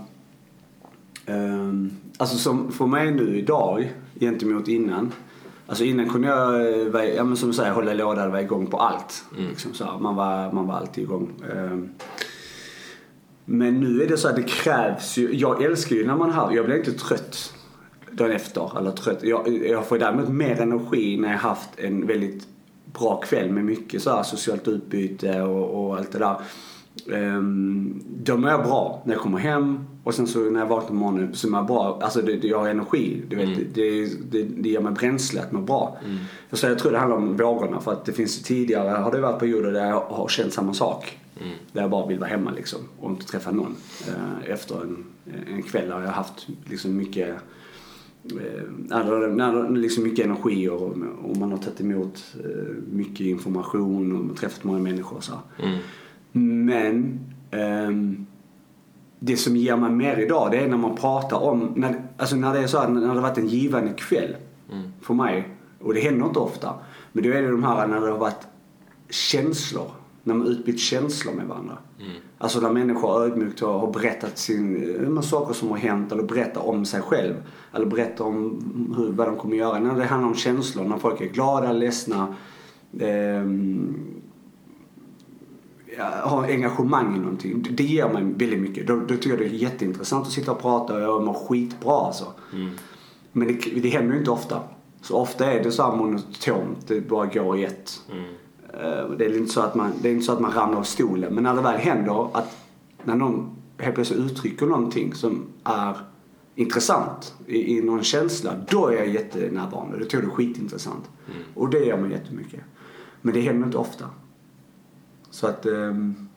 Um, 1.27 1.91
alltså 2.17 2.37
som 2.37 2.71
för 2.71 2.85
mig 2.85 3.11
nu 3.11 3.37
idag 3.37 3.93
gentemot 4.19 4.67
innan. 4.67 5.11
Alltså 5.67 5.83
innan 5.83 6.09
kunde 6.09 6.27
jag, 6.27 6.55
eh, 6.95 7.15
ja 7.15 7.23
men 7.23 7.37
som 7.37 7.49
du 7.49 7.55
säger, 7.55 7.71
hålla 7.71 7.93
låda 7.93 8.25
och 8.25 8.31
vara 8.31 8.41
igång 8.41 8.67
på 8.67 8.77
allt. 8.77 9.23
Liksom 9.37 9.73
så 9.73 9.83
här. 9.83 9.99
Man, 9.99 10.15
var, 10.15 10.51
man 10.51 10.67
var 10.67 10.73
alltid 10.73 11.03
igång. 11.03 11.29
Um, 11.55 11.89
men 13.45 13.79
nu 13.79 14.01
är 14.01 14.07
det 14.07 14.17
så 14.17 14.27
att 14.27 14.35
det 14.35 14.43
krävs 14.43 15.17
ju, 15.17 15.35
jag 15.35 15.63
älskar 15.63 15.95
ju 15.95 16.07
när 16.07 16.15
man 16.15 16.31
har, 16.31 16.51
jag 16.51 16.65
blir 16.65 16.77
inte 16.77 16.91
trött 16.91 17.54
dagen 18.17 18.31
efter 18.31 18.77
eller 18.77 18.91
trött. 18.91 19.23
Jag, 19.23 19.63
jag 19.65 19.85
får 19.85 19.99
däremot 19.99 20.29
mer 20.29 20.61
energi 20.61 21.17
när 21.17 21.31
jag 21.31 21.37
haft 21.37 21.69
en 21.79 22.07
väldigt 22.07 22.47
bra 22.93 23.21
kväll 23.21 23.51
med 23.51 23.65
mycket 23.65 24.01
så 24.01 24.15
här 24.15 24.23
socialt 24.23 24.67
utbyte 24.67 25.41
och, 25.41 25.85
och 25.85 25.97
allt 25.97 26.11
det 26.11 26.19
där. 26.19 26.37
Um, 27.07 28.03
då 28.23 28.37
mår 28.37 28.49
jag 28.49 28.63
bra 28.63 29.01
när 29.05 29.13
jag 29.13 29.21
kommer 29.21 29.37
hem 29.37 29.85
och 30.03 30.13
sen 30.13 30.27
så 30.27 30.39
när 30.39 30.59
jag 30.59 30.67
vaknar 30.67 30.87
på 30.87 30.93
morgonen 30.93 31.35
så 31.35 31.49
mår 31.49 31.59
jag 31.59 31.67
bra. 31.67 31.99
Alltså 32.01 32.21
det, 32.21 32.35
det, 32.35 32.47
jag 32.47 32.59
har 32.59 32.69
energi. 32.69 33.21
Du 33.27 33.35
vet, 33.35 33.49
det, 33.73 34.05
det, 34.31 34.43
det 34.43 34.69
ger 34.69 34.79
mig 34.79 34.91
bränsle 34.91 35.41
att 35.41 35.51
må 35.51 35.61
bra. 35.61 35.97
Jag, 36.49 36.59
säger, 36.59 36.73
jag 36.73 36.81
tror 36.81 36.91
det 36.91 36.97
handlar 36.97 37.17
om 37.17 37.37
vågorna 37.37 37.79
för 37.79 37.91
att 37.91 38.05
det 38.05 38.13
finns 38.13 38.43
tidigare 38.43 38.89
har 38.89 39.11
det 39.11 39.21
varit 39.21 39.39
perioder 39.39 39.71
där 39.71 39.89
jag 39.89 39.99
har 39.99 40.27
känt 40.27 40.53
samma 40.53 40.73
sak. 40.73 41.19
Där 41.71 41.81
jag 41.81 41.89
bara 41.89 42.07
vill 42.07 42.19
vara 42.19 42.29
hemma 42.29 42.51
liksom 42.51 42.79
och 42.99 43.09
inte 43.09 43.25
träffa 43.25 43.51
någon. 43.51 43.75
Eh, 44.07 44.51
efter 44.51 44.81
en, 44.81 45.05
en 45.47 45.63
kväll 45.63 45.89
där 45.89 45.99
jag 45.99 46.07
har 46.07 46.13
haft 46.13 46.47
liksom 46.65 46.97
mycket 46.97 47.35
när 48.87 49.27
när 49.27 49.53
det 49.53 49.59
är 49.59 49.71
liksom 49.71 50.03
mycket 50.03 50.25
energi 50.25 50.69
och, 50.69 50.81
och 51.23 51.37
man 51.37 51.51
har 51.51 51.57
tagit 51.57 51.81
emot 51.81 52.35
eh, 52.43 52.75
mycket 52.91 53.25
information 53.25 54.29
och 54.31 54.37
träffat 54.37 54.63
många 54.63 54.79
människor 54.79 55.17
och 55.17 55.23
så. 55.23 55.33
Mm. 55.63 55.79
Men 56.65 57.19
ehm, 57.51 58.25
det 59.19 59.37
som 59.37 59.55
ger 59.55 59.75
mig 59.75 59.91
mer 59.91 60.17
idag 60.17 60.51
det 60.51 60.57
är 60.57 60.67
när 60.67 60.77
man 60.77 60.95
pratar 60.95 61.37
om, 61.37 61.73
när, 61.75 62.01
alltså 62.17 62.35
när 62.35 62.53
det 62.53 62.59
är 62.59 62.67
så 62.67 62.79
här, 62.79 62.89
när 62.89 63.01
det 63.01 63.07
har 63.07 63.21
varit 63.21 63.37
en 63.37 63.47
givande 63.47 63.93
kväll 63.93 64.35
Mm. 64.71 64.91
för 65.01 65.13
mig. 65.13 65.49
Och 65.79 65.93
det 65.93 65.99
händer 65.99 66.25
inte 66.25 66.39
ofta. 66.39 66.73
Men 67.11 67.23
då 67.23 67.29
är 67.29 67.41
det 67.41 67.51
de 67.51 67.63
här 67.63 67.87
när 67.87 68.01
det 68.01 68.11
har 68.11 68.17
varit 68.17 68.47
känslor. 69.09 69.91
När 70.27 70.33
man 70.33 70.47
utbytt 70.47 70.79
känslor 70.79 71.33
med 71.33 71.47
varandra. 71.47 71.77
Mm. 71.99 72.11
Alltså 72.37 72.59
där 72.59 72.71
människor 72.71 73.23
ödmjukt 73.23 73.59
har, 73.59 73.79
har 73.79 73.91
berättat 73.91 74.37
sin, 74.37 74.95
eh, 75.15 75.21
saker 75.21 75.53
som 75.53 75.69
har 75.69 75.77
hänt 75.77 76.11
eller 76.11 76.23
berättar 76.23 76.67
om 76.67 76.85
sig 76.85 77.01
själv. 77.01 77.33
Eller 77.73 77.85
berättar 77.85 78.25
om 78.25 78.93
hur, 78.97 79.11
vad 79.11 79.27
de 79.27 79.35
kommer 79.35 79.55
göra. 79.55 79.79
När 79.79 79.95
det 79.95 80.05
handlar 80.05 80.29
om 80.29 80.35
känslor, 80.35 80.85
när 80.85 80.97
folk 80.97 81.21
är 81.21 81.25
glada, 81.25 81.71
ledsna. 81.71 82.35
ja, 85.97 86.11
har 86.23 86.43
engagemang 86.43 87.15
i 87.15 87.19
någonting. 87.19 87.61
Det, 87.61 87.69
det 87.69 87.83
ger 87.83 88.09
mig 88.09 88.23
väldigt 88.23 88.59
mycket. 88.59 88.87
Då, 88.87 88.95
då 88.95 89.15
tycker 89.15 89.29
jag 89.29 89.39
det 89.39 89.45
är 89.45 89.49
jätteintressant 89.49 90.27
att 90.27 90.33
sitta 90.33 90.51
och 90.51 90.61
prata 90.61 90.95
och 90.95 91.01
jag 91.01 91.23
mår 91.23 91.33
skitbra 91.33 91.93
alltså. 91.93 92.25
Mm. 92.53 92.69
Men 93.31 93.47
det, 93.47 93.53
det 93.53 93.89
händer 93.89 94.13
ju 94.13 94.19
inte 94.19 94.31
ofta. 94.31 94.61
Så 95.01 95.17
ofta 95.17 95.53
är 95.53 95.63
det 95.63 95.71
så 95.71 95.83
här 95.83 95.95
monotont, 95.95 96.87
det 96.87 97.01
bara 97.01 97.25
går 97.25 97.57
i 97.57 97.63
ett. 97.63 98.01
Mm. 98.11 98.33
Eh, 98.81 99.09
Det 99.09 99.25
är 99.25 99.37
inte 99.37 99.53
så 99.53 99.61
att 99.61 99.75
man, 99.75 99.91
det 100.01 100.09
är 100.09 100.13
inte 100.13 100.25
så 100.25 100.31
att 100.31 100.39
man 100.39 100.51
ramlar 100.51 100.79
av 100.79 100.83
stolen. 100.83 101.33
Men 101.33 101.43
när 101.43 101.55
det 101.55 101.61
väl 101.61 101.77
händer 101.77 102.37
att 102.37 102.57
när 103.03 103.15
någon 103.15 103.49
helt 103.77 103.95
plötsligt 103.95 104.19
uttrycker 104.19 104.65
någonting 104.65 105.13
som 105.13 105.45
är 105.63 105.97
intressant 106.55 107.33
i, 107.47 107.77
i 107.77 107.81
någon 107.81 108.03
känsla. 108.03 108.53
Då 108.69 108.87
är 108.87 108.93
jag 108.93 109.07
jättenärvarande. 109.07 109.97
Det 109.99 110.05
tror 110.05 110.23
jag 110.23 110.31
är 110.31 110.35
skitintressant. 110.35 111.09
Mm. 111.27 111.41
Och 111.53 111.69
det 111.69 111.85
gör 111.85 111.97
mig 111.97 112.11
jättemycket. 112.11 112.59
Men 113.21 113.33
det 113.33 113.41
händer 113.41 113.65
inte 113.65 113.77
ofta. 113.77 114.05
Så 115.29 115.47
att 115.47 115.65
ehm, 115.65 116.27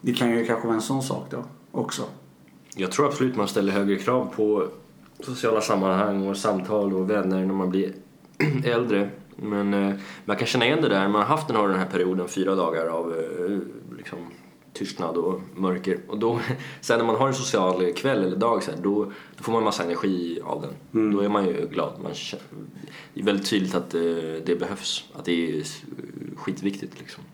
det 0.00 0.12
kan 0.12 0.30
ju 0.30 0.44
kanske 0.46 0.66
vara 0.66 0.76
en 0.76 0.82
sån 0.82 1.02
sak 1.02 1.26
då 1.30 1.44
också. 1.72 2.02
Jag 2.76 2.92
tror 2.92 3.06
absolut 3.06 3.36
man 3.36 3.48
ställer 3.48 3.72
högre 3.72 3.96
krav 3.96 4.32
på 4.36 4.68
sociala 5.20 5.60
sammanhang 5.60 6.28
och 6.28 6.36
samtal 6.36 6.92
och 6.92 7.10
vänner 7.10 7.46
när 7.46 7.54
man 7.54 7.70
blir 7.70 7.92
äldre. 8.64 9.10
Men 9.42 9.74
eh, 9.74 9.94
man 10.24 10.36
kan 10.36 10.46
känna 10.46 10.66
igen 10.66 10.82
det 10.82 10.88
där, 10.88 11.08
man 11.08 11.20
har 11.20 11.28
haft 11.28 11.48
den 11.48 11.56
här, 11.56 11.68
den 11.68 11.78
här 11.78 11.86
perioden, 11.86 12.28
fyra 12.28 12.54
dagar 12.54 12.86
av 12.86 13.14
eh, 13.18 13.58
liksom, 13.98 14.18
tystnad 14.72 15.16
och 15.16 15.40
mörker. 15.54 15.98
Och 16.08 16.18
då, 16.18 16.40
sen 16.80 16.98
när 16.98 17.06
man 17.06 17.16
har 17.16 17.28
en 17.28 17.34
social 17.34 17.92
kväll 17.92 18.24
eller 18.24 18.36
dag 18.36 18.62
så 18.62 18.70
här, 18.70 18.78
då, 18.82 19.12
då 19.36 19.42
får 19.44 19.52
man 19.52 19.64
massa 19.64 19.84
energi 19.84 20.40
av 20.44 20.66
den. 20.92 21.12
Då 21.12 21.20
är 21.20 21.28
man 21.28 21.46
ju 21.46 21.68
glad. 21.72 21.92
Man 22.02 22.14
känner, 22.14 22.44
det 23.14 23.20
är 23.20 23.24
väldigt 23.24 23.50
tydligt 23.50 23.74
att 23.74 23.94
eh, 23.94 24.00
det 24.46 24.60
behövs, 24.60 25.04
att 25.18 25.24
det 25.24 25.58
är 25.58 25.64
skitviktigt 26.36 26.98
liksom. 26.98 27.24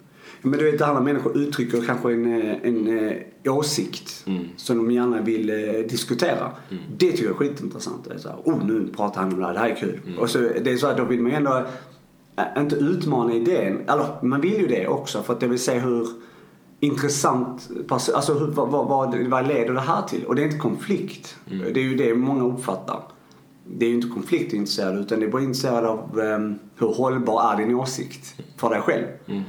Men 0.42 0.58
du 0.58 0.70
vet, 0.70 0.82
alla 0.82 1.00
människor 1.00 1.38
uttrycker 1.38 1.82
kanske 1.86 2.12
en, 2.12 2.40
eh, 2.40 2.56
en, 2.62 2.88
en 2.88 3.50
åsikt 3.52 4.22
Mm. 4.26 4.44
som 4.56 4.76
de 4.76 4.90
gärna 4.90 5.20
vill 5.20 5.50
eh, 5.50 5.56
diskutera. 5.88 6.52
Det 6.96 7.10
tycker 7.10 7.24
jag 7.24 7.32
är 7.32 7.36
skitintressant. 7.36 8.04
Det 8.04 8.14
är 8.14 8.18
så 8.18 8.28
här, 8.28 8.36
oh 8.44 8.66
nu 8.66 8.88
pratar 8.96 9.20
han 9.20 9.32
om 9.32 9.40
det 9.40 9.46
här, 9.46 9.52
det 9.52 9.58
här 9.58 9.70
är 9.70 9.74
kul. 9.74 10.00
Mm. 10.06 10.18
Och 10.18 10.30
så, 10.30 10.38
det 10.38 10.70
är 10.72 10.76
så 10.76 10.86
att 10.86 10.96
då 10.96 11.04
vill 11.04 11.20
man 11.20 11.32
ändå, 11.32 11.66
inte 12.58 12.76
utmana 12.76 13.32
idén, 13.32 13.80
eller 13.88 14.06
man 14.22 14.40
vill 14.40 14.60
ju 14.60 14.66
det 14.66 14.88
också 14.88 15.22
för 15.22 15.32
att 15.32 15.40
det 15.40 15.46
vill 15.46 15.58
se 15.58 15.78
hur 15.78 16.08
intressant, 16.80 17.70
alltså 17.88 18.34
hur, 18.34 18.46
vad, 18.46 18.68
vad, 18.68 18.86
vad, 19.30 19.48
leder 19.48 19.72
det 19.72 19.80
här 19.80 20.02
till? 20.02 20.24
Och 20.24 20.34
det 20.34 20.42
är 20.42 20.44
inte 20.44 20.58
konflikt. 20.58 21.36
Mm. 21.50 21.72
Det 21.74 21.80
är 21.80 21.84
ju 21.84 21.94
det 21.94 22.14
många 22.14 22.44
uppfattar. 22.44 23.02
Det 23.64 23.86
är 23.86 23.88
ju 23.88 23.94
inte 23.94 24.08
konfliktintresserad 24.08 24.98
utan 24.98 25.20
det 25.20 25.26
är 25.26 25.30
bara 25.30 25.42
intresserad 25.42 25.84
av 25.84 26.18
um, 26.18 26.58
hur 26.76 26.94
hållbar 26.94 27.52
är 27.52 27.56
din 27.56 27.74
åsikt 27.74 28.34
för 28.56 28.70
dig 28.70 28.80
själv. 28.80 29.06
Mm. 29.26 29.42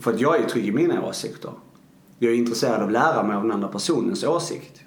För 0.00 0.12
att 0.12 0.20
jag 0.20 0.40
är 0.40 0.48
trygg 0.48 0.66
i 0.66 0.72
mina 0.72 1.06
åsikter. 1.06 1.50
Jag 2.18 2.32
är 2.32 2.36
intresserad 2.36 2.80
av 2.80 2.86
att 2.86 2.92
lära 2.92 3.22
mig 3.22 3.36
av 3.36 3.42
den 3.42 3.52
andra 3.52 3.68
personens 3.68 4.24
åsikt. 4.24 4.80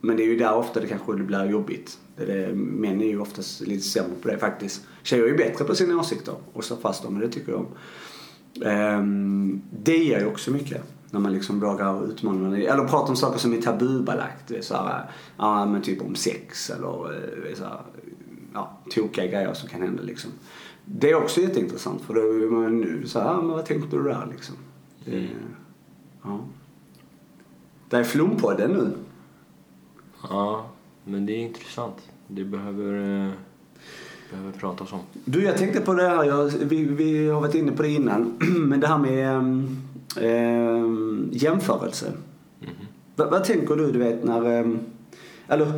Men 0.00 0.16
det 0.16 0.22
är 0.22 0.26
ju 0.26 0.36
där 0.36 0.54
ofta 0.54 0.80
det 0.80 0.86
kanske 0.86 1.12
blir 1.12 1.44
jobbigt. 1.44 1.98
Det 2.16 2.54
män 2.54 3.00
är 3.00 3.06
ju 3.06 3.20
oftast 3.20 3.60
lite 3.60 3.82
sämre 3.82 4.14
på 4.22 4.28
det 4.28 4.38
faktiskt. 4.38 4.86
Tjejer 5.02 5.24
är 5.24 5.28
ju 5.28 5.36
bättre 5.36 5.64
på 5.64 5.74
sina 5.74 6.00
åsikter 6.00 6.34
och 6.52 6.64
står 6.64 6.76
fast 6.76 7.02
dem, 7.02 7.18
det 7.18 7.28
tycker 7.28 7.52
jag 7.52 7.60
om. 7.60 7.66
Ehm, 8.62 9.62
det 9.70 9.96
ger 9.96 10.20
ju 10.20 10.26
också 10.26 10.50
mycket. 10.50 10.82
När 11.10 11.20
man 11.20 11.32
liksom 11.32 11.60
vågar 11.60 12.08
utmana, 12.08 12.58
eller 12.58 12.88
prata 12.88 13.10
om 13.10 13.16
saker 13.16 13.38
som 13.38 13.52
är 13.52 13.62
tabubelagt. 13.62 14.48
Det 14.48 14.56
är 14.56 14.62
så 14.62 14.74
här, 14.74 15.10
ja 15.36 15.66
men 15.66 15.82
typ 15.82 16.02
om 16.02 16.14
sex 16.14 16.70
eller 16.70 17.12
eh, 17.12 17.54
så 17.54 17.64
här, 17.64 17.80
ja, 18.54 18.78
tokiga 18.90 19.26
grejer 19.26 19.54
som 19.54 19.68
kan 19.68 19.82
hända 19.82 20.02
liksom. 20.02 20.30
Det 20.84 21.10
är 21.10 21.14
också 21.14 21.40
jätteintressant 21.40 22.02
för 22.02 22.14
då 22.14 22.20
är 22.20 22.50
man 22.50 22.80
nu 22.80 23.06
så 23.06 23.20
här, 23.20 23.26
ja, 23.26 23.36
men 23.36 23.48
vad 23.48 23.66
tänkte 23.66 23.96
du 23.96 24.02
där 24.02 24.28
liksom? 24.30 24.56
Det, 25.04 25.28
ja. 26.22 26.40
Det 27.90 27.96
är 27.96 28.04
Flumpodden 28.04 28.70
nu. 28.70 28.92
Ja, 30.22 30.70
men 31.04 31.26
det 31.26 31.32
är 31.32 31.38
intressant. 31.38 31.96
Det 32.28 32.44
behöver, 32.44 32.94
eh, 32.94 33.32
behöver 34.30 34.52
pratas 34.58 34.92
om. 34.92 35.00
Du, 35.24 35.44
jag 35.44 35.56
tänkte 35.56 35.80
på 35.80 35.94
det 35.94 36.08
här, 36.08 36.24
jag, 36.24 36.44
vi, 36.44 36.84
vi 36.84 37.28
har 37.28 37.40
varit 37.40 37.54
inne 37.54 37.72
på 37.72 37.82
det 37.82 37.88
innan, 37.88 38.38
men 38.68 38.80
det 38.80 38.86
här 38.86 38.98
med 38.98 39.36
um, 40.20 41.30
jämförelse. 41.32 42.12
Va, 43.16 43.30
vad 43.30 43.44
tänker 43.44 43.76
du, 43.76 43.92
du 43.92 43.98
vet, 43.98 44.24
när... 44.24 44.76
Eller, 45.48 45.66
eh, 45.66 45.74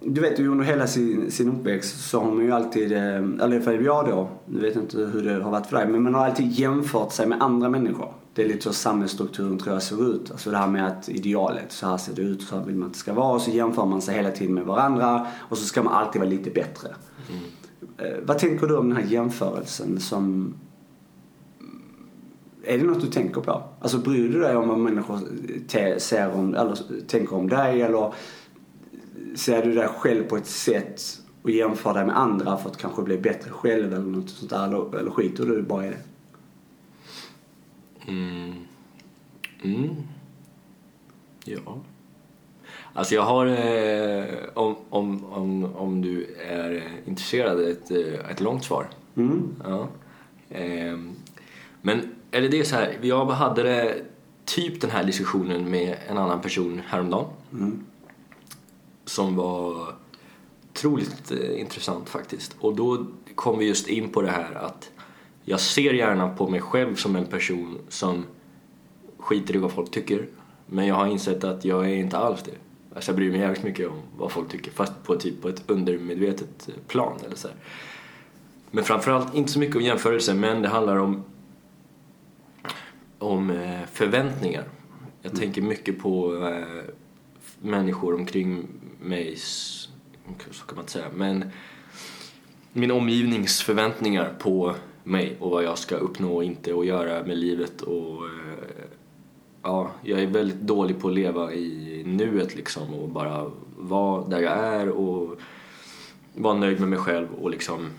du 0.00 0.20
vet 0.20 0.38
ju 0.38 0.48
under 0.48 0.64
hela 0.64 0.86
sin, 0.86 1.30
sin 1.30 1.48
uppväxt 1.48 2.10
så 2.10 2.20
har 2.20 2.30
man 2.30 2.44
ju 2.44 2.52
alltid, 2.52 2.92
eh, 2.92 3.16
eller 3.16 3.60
för 3.60 3.80
jag 3.80 4.06
då, 4.06 4.28
nu 4.46 4.60
vet 4.60 4.76
inte 4.76 4.98
hur 4.98 5.24
det 5.24 5.42
har 5.42 5.50
varit 5.50 5.66
för 5.66 5.76
dig, 5.76 5.88
men 5.88 6.02
man 6.02 6.14
har 6.14 6.26
alltid 6.26 6.52
jämfört 6.52 7.12
sig 7.12 7.26
med 7.26 7.42
andra 7.42 7.68
människor. 7.68 8.12
Det 8.34 8.42
är 8.42 8.48
lite 8.48 8.62
så 8.62 8.72
samhällsstrukturen 8.72 9.58
tror 9.58 9.74
jag 9.74 9.82
ser 9.82 10.14
ut. 10.14 10.30
Alltså 10.30 10.50
det 10.50 10.56
här 10.56 10.68
med 10.68 10.86
att 10.86 11.08
idealet, 11.08 11.72
så 11.72 11.86
här 11.86 11.96
ser 11.96 12.14
det 12.14 12.22
ut, 12.22 12.42
så 12.42 12.56
här 12.56 12.64
vill 12.64 12.76
man 12.76 12.86
att 12.86 12.92
det 12.92 12.98
ska 12.98 13.12
vara. 13.12 13.34
Och 13.34 13.40
så 13.40 13.50
jämför 13.50 13.86
man 13.86 14.02
sig 14.02 14.14
hela 14.14 14.30
tiden 14.30 14.54
med 14.54 14.64
varandra 14.64 15.26
och 15.38 15.58
så 15.58 15.64
ska 15.64 15.82
man 15.82 15.94
alltid 15.94 16.20
vara 16.20 16.30
lite 16.30 16.50
bättre. 16.50 16.88
Eh, 17.98 18.18
vad 18.22 18.38
tänker 18.38 18.66
du 18.66 18.76
om 18.76 18.88
den 18.88 18.96
här 18.96 19.10
jämförelsen 19.10 20.00
som... 20.00 20.54
Är 22.64 22.78
det 22.78 22.84
något 22.84 23.00
du 23.00 23.06
tänker 23.06 23.40
på? 23.40 23.62
Alltså 23.80 23.98
bryr 23.98 24.28
du 24.28 24.40
dig 24.40 24.56
om 24.56 24.68
vad 24.68 24.78
människor 24.78 25.18
ser 25.98 26.30
om, 26.34 26.54
eller 26.54 26.78
tänker 27.06 27.36
om 27.36 27.48
dig 27.48 27.82
eller 27.82 28.12
ser 29.34 29.64
du 29.64 29.74
dig 29.74 29.88
själv 29.88 30.22
på 30.22 30.36
ett 30.36 30.46
sätt 30.46 31.02
och 31.42 31.50
jämför 31.50 31.94
dig 31.94 32.06
med 32.06 32.18
andra 32.18 32.56
för 32.56 32.70
att 32.70 32.76
kanske 32.76 33.02
bli 33.02 33.18
bättre 33.18 33.50
själv 33.50 33.92
eller 33.92 34.04
något 34.04 34.30
sånt 34.30 34.50
där? 34.50 34.66
Eller, 34.66 34.98
eller 34.98 35.10
skiter 35.10 35.46
du 35.46 35.62
bara 35.62 35.86
i 35.86 35.88
det? 35.88 36.13
Mm. 38.08 38.54
Mm. 39.62 39.96
Ja. 41.44 41.78
Alltså 42.92 43.14
jag 43.14 43.22
har, 43.22 43.46
eh, 43.46 44.24
om, 44.54 44.76
om, 44.90 45.24
om, 45.24 45.64
om 45.76 46.02
du 46.02 46.36
är 46.48 46.90
intresserad, 47.06 47.60
ett, 47.60 47.90
eh, 47.90 48.30
ett 48.30 48.40
långt 48.40 48.64
svar. 48.64 48.86
Mm. 49.16 49.56
Ja. 49.64 49.88
Ehm, 50.50 51.16
men, 51.82 52.14
eller 52.30 52.48
det 52.48 52.60
är 52.60 52.64
så 52.64 52.76
här, 52.76 52.98
jag 53.02 53.26
hade 53.26 53.62
det, 53.62 54.04
typ 54.44 54.80
den 54.80 54.90
här 54.90 55.04
diskussionen 55.04 55.70
med 55.70 55.96
en 56.08 56.18
annan 56.18 56.40
person 56.40 56.82
häromdagen. 56.86 57.26
Mm. 57.52 57.84
Som 59.04 59.36
var 59.36 59.94
otroligt 60.70 61.30
eh, 61.30 61.60
intressant 61.60 62.08
faktiskt. 62.08 62.56
Och 62.60 62.76
då 62.76 63.06
kom 63.34 63.58
vi 63.58 63.66
just 63.66 63.88
in 63.88 64.08
på 64.08 64.22
det 64.22 64.30
här 64.30 64.54
att 64.54 64.90
jag 65.44 65.60
ser 65.60 65.94
gärna 65.94 66.28
på 66.28 66.48
mig 66.48 66.60
själv 66.60 66.94
som 66.94 67.16
en 67.16 67.26
person 67.26 67.78
som 67.88 68.24
skiter 69.18 69.56
i 69.56 69.58
vad 69.58 69.72
folk 69.72 69.90
tycker. 69.90 70.26
Men 70.66 70.86
jag 70.86 70.94
har 70.94 71.06
insett 71.06 71.44
att 71.44 71.64
jag 71.64 71.90
är 71.90 71.94
inte 71.94 72.18
alls 72.18 72.42
det. 72.42 72.54
Alltså 72.94 73.10
jag 73.10 73.16
bryr 73.16 73.30
mig 73.30 73.40
jävligt 73.40 73.62
mycket 73.62 73.88
om 73.88 74.02
vad 74.16 74.32
folk 74.32 74.48
tycker 74.48 74.70
fast 74.70 74.92
på, 75.02 75.16
typ, 75.16 75.42
på 75.42 75.48
ett 75.48 75.62
undermedvetet 75.66 76.68
plan 76.88 77.18
eller 77.26 77.36
så 77.36 77.48
här. 77.48 77.56
Men 78.70 78.84
framförallt 78.84 79.34
inte 79.34 79.52
så 79.52 79.58
mycket 79.58 79.76
om 79.76 79.82
jämförelse 79.82 80.34
men 80.34 80.62
det 80.62 80.68
handlar 80.68 80.96
om, 80.96 81.24
om 83.18 83.50
eh, 83.50 83.80
förväntningar. 83.92 84.64
Jag 85.22 85.36
tänker 85.36 85.62
mycket 85.62 85.98
på 85.98 86.36
eh, 86.46 86.92
människor 87.60 88.14
omkring 88.14 88.66
mig, 89.00 89.36
så 90.50 90.66
kan 90.66 90.76
man 90.76 90.82
inte 90.82 90.92
säga, 90.92 91.08
men 91.14 91.50
min 92.72 92.90
omgivnings 92.90 93.62
förväntningar 93.62 94.34
på 94.38 94.74
mig 95.04 95.36
och 95.40 95.50
vad 95.50 95.64
jag 95.64 95.78
ska 95.78 95.96
uppnå 95.96 96.34
och 96.34 96.44
inte 96.44 96.72
och 96.72 96.84
göra 96.84 97.26
med 97.26 97.38
livet 97.38 97.82
och 97.82 98.24
eh, 98.26 98.84
ja, 99.62 99.90
jag 100.02 100.20
är 100.20 100.26
väldigt 100.26 100.60
dålig 100.60 101.00
på 101.00 101.08
att 101.08 101.14
leva 101.14 101.52
i 101.52 102.02
nuet 102.06 102.56
liksom 102.56 102.94
och 102.94 103.08
bara 103.08 103.50
vara 103.78 104.24
där 104.28 104.40
jag 104.40 104.52
är 104.52 104.88
och 104.88 105.38
vara 106.34 106.54
nöjd 106.54 106.80
med 106.80 106.88
mig 106.88 106.98
själv 106.98 107.28
och 107.42 107.50
liksom 107.50 107.90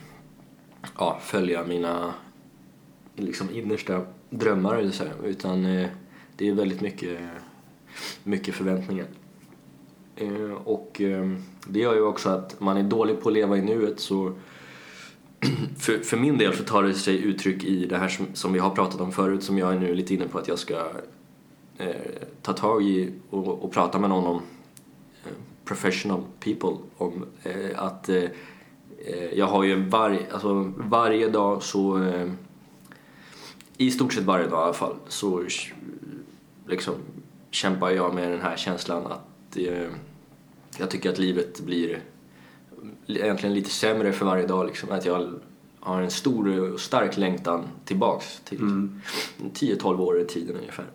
ja, 0.97 1.19
följa 1.21 1.63
mina 1.63 2.13
liksom 3.15 3.49
innersta 3.53 4.01
drömmar 4.29 4.75
eller 4.75 4.91
så 4.91 5.03
här. 5.03 5.13
utan 5.23 5.65
eh, 5.65 5.89
det 6.37 6.49
är 6.49 6.53
väldigt 6.53 6.81
mycket, 6.81 7.19
mycket 8.23 8.55
förväntningar. 8.55 9.07
Eh, 10.15 10.51
och 10.63 11.01
det 11.67 11.79
gör 11.79 11.95
ju 11.95 12.01
också 12.01 12.29
att 12.29 12.59
man 12.59 12.77
är 12.77 12.83
dålig 12.83 13.21
på 13.21 13.29
att 13.29 13.33
leva 13.33 13.57
i 13.57 13.61
nuet 13.61 13.99
så 13.99 14.33
för, 15.77 15.99
för 15.99 16.17
min 16.17 16.37
del 16.37 16.55
så 16.55 16.63
tar 16.63 16.83
det 16.83 16.93
sig 16.93 17.23
uttryck 17.23 17.63
i 17.63 17.85
det 17.85 17.97
här 17.97 18.07
som, 18.07 18.25
som 18.33 18.53
vi 18.53 18.59
har 18.59 18.69
pratat 18.69 19.01
om 19.01 19.11
förut 19.11 19.43
som 19.43 19.57
jag 19.57 19.73
är 19.73 19.79
nu 19.79 19.95
lite 19.95 20.13
inne 20.13 20.27
på 20.27 20.37
att 20.37 20.47
jag 20.47 20.59
ska 20.59 20.91
eh, 21.77 21.95
ta 22.41 22.53
tag 22.53 22.83
i 22.83 23.13
och, 23.29 23.63
och 23.63 23.71
prata 23.71 23.99
med 23.99 24.09
någon 24.09 24.25
om 24.25 24.41
eh, 25.25 25.31
professional 25.65 26.23
people 26.39 26.77
om 26.97 27.25
eh, 27.43 27.83
att 27.83 28.09
eh, 28.09 28.23
eh 29.05 29.33
jag 29.33 29.45
har 29.45 29.63
ju 29.63 29.75
varje, 29.89 30.33
alltså 30.33 30.73
varje 30.77 31.29
dag 31.29 31.63
så 31.63 32.03
eh, 32.03 32.31
i 33.77 33.91
stort 33.91 34.13
sett 34.13 34.23
varje 34.23 34.47
dag 34.47 34.59
i 34.59 34.63
alla 34.63 34.73
fall 34.73 34.95
så 35.07 35.43
liksom 36.67 36.93
kämpar 37.51 37.89
jag 37.89 38.15
med 38.15 38.31
den 38.31 38.41
här 38.41 38.57
känslan 38.57 39.05
att 39.05 39.57
eh, 39.57 39.89
jag 40.77 40.89
tycker 40.89 41.09
att 41.09 41.19
livet 41.19 41.61
blir 41.61 41.99
egentligen 43.07 43.55
lite 43.55 43.69
sämre 43.69 44.13
för 44.13 44.25
varje 44.25 44.47
dag 44.47 44.65
liksom. 44.65 44.91
Att 44.91 45.05
jag 45.05 45.29
har 45.79 46.01
en 46.01 46.11
stor 46.11 46.73
och 46.73 46.79
stark 46.79 47.17
längtan 47.17 47.63
tillbaks 47.85 48.41
till 48.43 48.59
10-12 49.53 49.99
år 49.99 50.21
i 50.21 50.25
tiden 50.25 50.55
ungefär. 50.55 50.85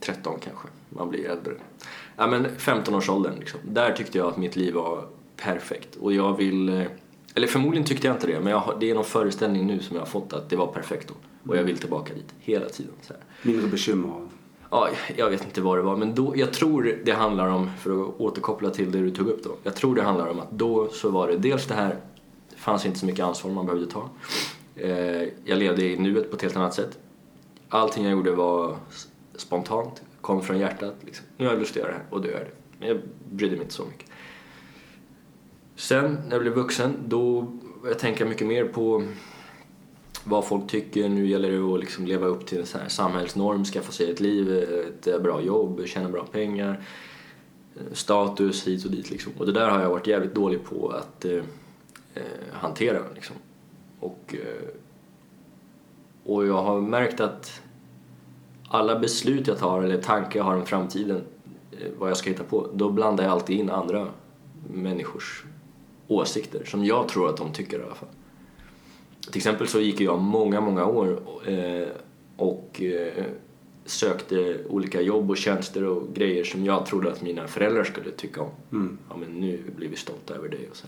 13 0.00 0.38
kanske, 0.44 0.68
man 0.88 1.10
blir 1.10 1.30
äldre. 1.30 1.52
Ja 2.16 2.26
men 2.26 2.46
15-årsåldern 2.46 3.34
liksom. 3.38 3.60
Där 3.64 3.92
tyckte 3.92 4.18
jag 4.18 4.28
att 4.28 4.36
mitt 4.36 4.56
liv 4.56 4.74
var 4.74 5.04
perfekt 5.36 5.96
och 5.96 6.12
jag 6.12 6.36
vill 6.36 6.68
eh, 6.68 6.86
eller 7.34 7.46
förmodligen 7.46 7.86
tyckte 7.86 8.06
jag 8.06 8.16
inte 8.16 8.26
det, 8.26 8.40
men 8.40 8.52
jag 8.52 8.76
det 8.80 8.90
är 8.90 8.94
någon 8.94 9.04
föreställning 9.04 9.66
nu 9.66 9.80
som 9.80 9.96
jag 9.96 10.02
har 10.02 10.06
fått 10.06 10.32
att 10.32 10.50
det 10.50 10.56
var 10.56 10.66
perfekt 10.66 11.08
då. 11.08 11.14
Och 11.50 11.56
jag 11.56 11.64
vill 11.64 11.78
tillbaka 11.78 12.14
dit 12.14 12.34
hela 12.40 12.68
tiden. 12.68 12.92
Så 13.02 13.12
här. 13.12 13.22
Mindre 13.42 13.66
bekymmer. 13.66 14.28
Ja, 14.74 14.88
jag 15.16 15.30
vet 15.30 15.44
inte 15.44 15.60
vad 15.60 15.78
det 15.78 15.82
var, 15.82 15.96
men 15.96 16.14
då, 16.14 16.32
jag 16.36 16.52
tror 16.52 16.98
det 17.04 17.12
handlar 17.12 17.48
om, 17.48 17.70
för 17.80 18.02
att 18.02 18.20
återkoppla 18.20 18.70
till 18.70 18.92
det 18.92 18.98
du 18.98 19.10
tog 19.10 19.28
upp 19.28 19.44
då. 19.44 19.56
Jag 19.62 19.76
tror 19.76 19.94
det 19.94 20.02
handlar 20.02 20.28
om 20.28 20.40
att 20.40 20.50
då 20.50 20.88
så 20.88 21.10
var 21.10 21.28
det 21.28 21.36
dels 21.36 21.66
det 21.66 21.74
här, 21.74 21.96
det 22.50 22.56
fanns 22.56 22.86
inte 22.86 22.98
så 22.98 23.06
mycket 23.06 23.24
ansvar 23.24 23.50
man 23.50 23.66
behövde 23.66 23.86
ta. 23.86 24.10
Eh, 24.76 25.22
jag 25.44 25.58
levde 25.58 25.84
i 25.84 25.96
nuet 25.96 26.30
på 26.30 26.36
ett 26.36 26.42
helt 26.42 26.56
annat 26.56 26.74
sätt. 26.74 26.98
Allting 27.68 28.04
jag 28.04 28.12
gjorde 28.12 28.30
var 28.30 28.76
spontant, 29.36 30.02
kom 30.20 30.42
från 30.42 30.58
hjärtat. 30.58 30.94
Liksom. 31.00 31.26
Nu 31.36 31.44
har 31.44 31.52
jag 31.52 31.60
lust 31.60 31.70
att 31.70 31.76
göra 31.76 31.88
det 31.88 31.94
här 31.94 32.06
och 32.10 32.20
då 32.20 32.28
gör 32.28 32.34
jag 32.34 32.46
det. 32.46 32.54
Men 32.78 32.88
jag 32.88 32.98
brydde 33.30 33.52
mig 33.52 33.62
inte 33.62 33.74
så 33.74 33.84
mycket. 33.84 34.08
Sen 35.76 36.18
när 36.24 36.32
jag 36.32 36.40
blev 36.40 36.54
vuxen 36.54 36.96
då 37.06 37.42
började 37.42 37.88
jag 37.88 37.98
tänka 37.98 38.24
mycket 38.24 38.46
mer 38.46 38.64
på 38.64 39.04
vad 40.24 40.46
folk 40.46 40.70
tycker. 40.70 41.08
Nu 41.08 41.26
gäller 41.26 41.50
det 41.50 41.74
att 41.74 41.80
liksom 41.80 42.06
leva 42.06 42.26
upp 42.26 42.46
till 42.46 42.60
en 42.60 42.66
så 42.66 42.78
här 42.78 42.88
samhällsnorm, 42.88 43.64
skaffa 43.64 43.92
sig 43.92 44.10
ett 44.10 44.20
liv, 44.20 44.52
ett 44.52 45.06
eh, 45.06 45.18
bra 45.18 45.40
jobb, 45.40 45.82
tjäna 45.86 46.08
bra 46.08 46.24
pengar, 46.24 46.84
eh, 47.76 47.92
status 47.92 48.66
hit 48.66 48.84
och 48.84 48.90
dit. 48.90 49.10
Liksom. 49.10 49.32
Och 49.38 49.46
det 49.46 49.52
där 49.52 49.68
har 49.68 49.80
jag 49.80 49.90
varit 49.90 50.06
jävligt 50.06 50.34
dålig 50.34 50.64
på 50.64 50.88
att 50.88 51.24
eh, 51.24 51.42
eh 52.14 52.22
hantera. 52.52 53.02
Liksom. 53.14 53.36
Och, 54.00 54.34
och 56.24 56.46
jag 56.46 56.62
har 56.62 56.80
märkt 56.80 57.20
att 57.20 57.62
alla 58.68 58.98
beslut 58.98 59.46
jag 59.46 59.58
tar 59.58 59.82
eller 59.82 60.02
tankar 60.02 60.40
jag 60.40 60.44
har 60.44 60.56
om 60.56 60.66
framtiden, 60.66 61.24
vad 61.98 62.10
jag 62.10 62.16
ska 62.16 62.30
hitta 62.30 62.44
på, 62.44 62.68
då 62.74 62.90
blandar 62.90 63.24
jag 63.24 63.32
alltid 63.32 63.58
in 63.58 63.70
andra 63.70 64.08
människors 64.74 65.44
åsikter 66.08 66.64
som 66.64 66.84
jag 66.84 67.08
tror 67.08 67.28
att 67.28 67.36
de 67.36 67.52
tycker 67.52 67.78
i 67.78 67.82
alla 67.82 67.94
fall. 67.94 68.08
Till 69.30 69.36
exempel 69.36 69.68
så 69.68 69.80
gick 69.80 70.00
jag 70.00 70.18
många, 70.20 70.60
många 70.60 70.86
år 70.86 71.20
eh, 71.46 71.88
och 72.36 72.82
eh, 72.82 73.24
sökte 73.84 74.58
olika 74.68 75.00
jobb 75.00 75.30
och 75.30 75.36
tjänster 75.36 75.84
och 75.84 76.14
grejer 76.14 76.44
som 76.44 76.64
jag 76.64 76.86
trodde 76.86 77.12
att 77.12 77.22
mina 77.22 77.46
föräldrar 77.48 77.84
skulle 77.84 78.10
tycka 78.10 78.42
om. 78.42 78.50
Mm. 78.72 78.98
Ja, 79.10 79.16
men 79.16 79.28
nu 79.40 79.62
blir 79.76 79.88
vi 79.88 79.96
stolta 79.96 80.34
över 80.34 80.48
dig 80.48 80.68
och 80.70 80.76
så. 80.76 80.86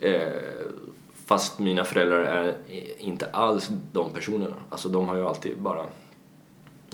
Eh, 0.00 0.32
fast 1.26 1.58
mina 1.58 1.84
föräldrar 1.84 2.22
är 2.24 2.54
inte 2.98 3.26
alls 3.26 3.70
de 3.92 4.10
personerna. 4.12 4.54
Alltså 4.68 4.88
de 4.88 5.08
har 5.08 5.16
ju 5.16 5.26
alltid 5.26 5.58
bara 5.58 5.86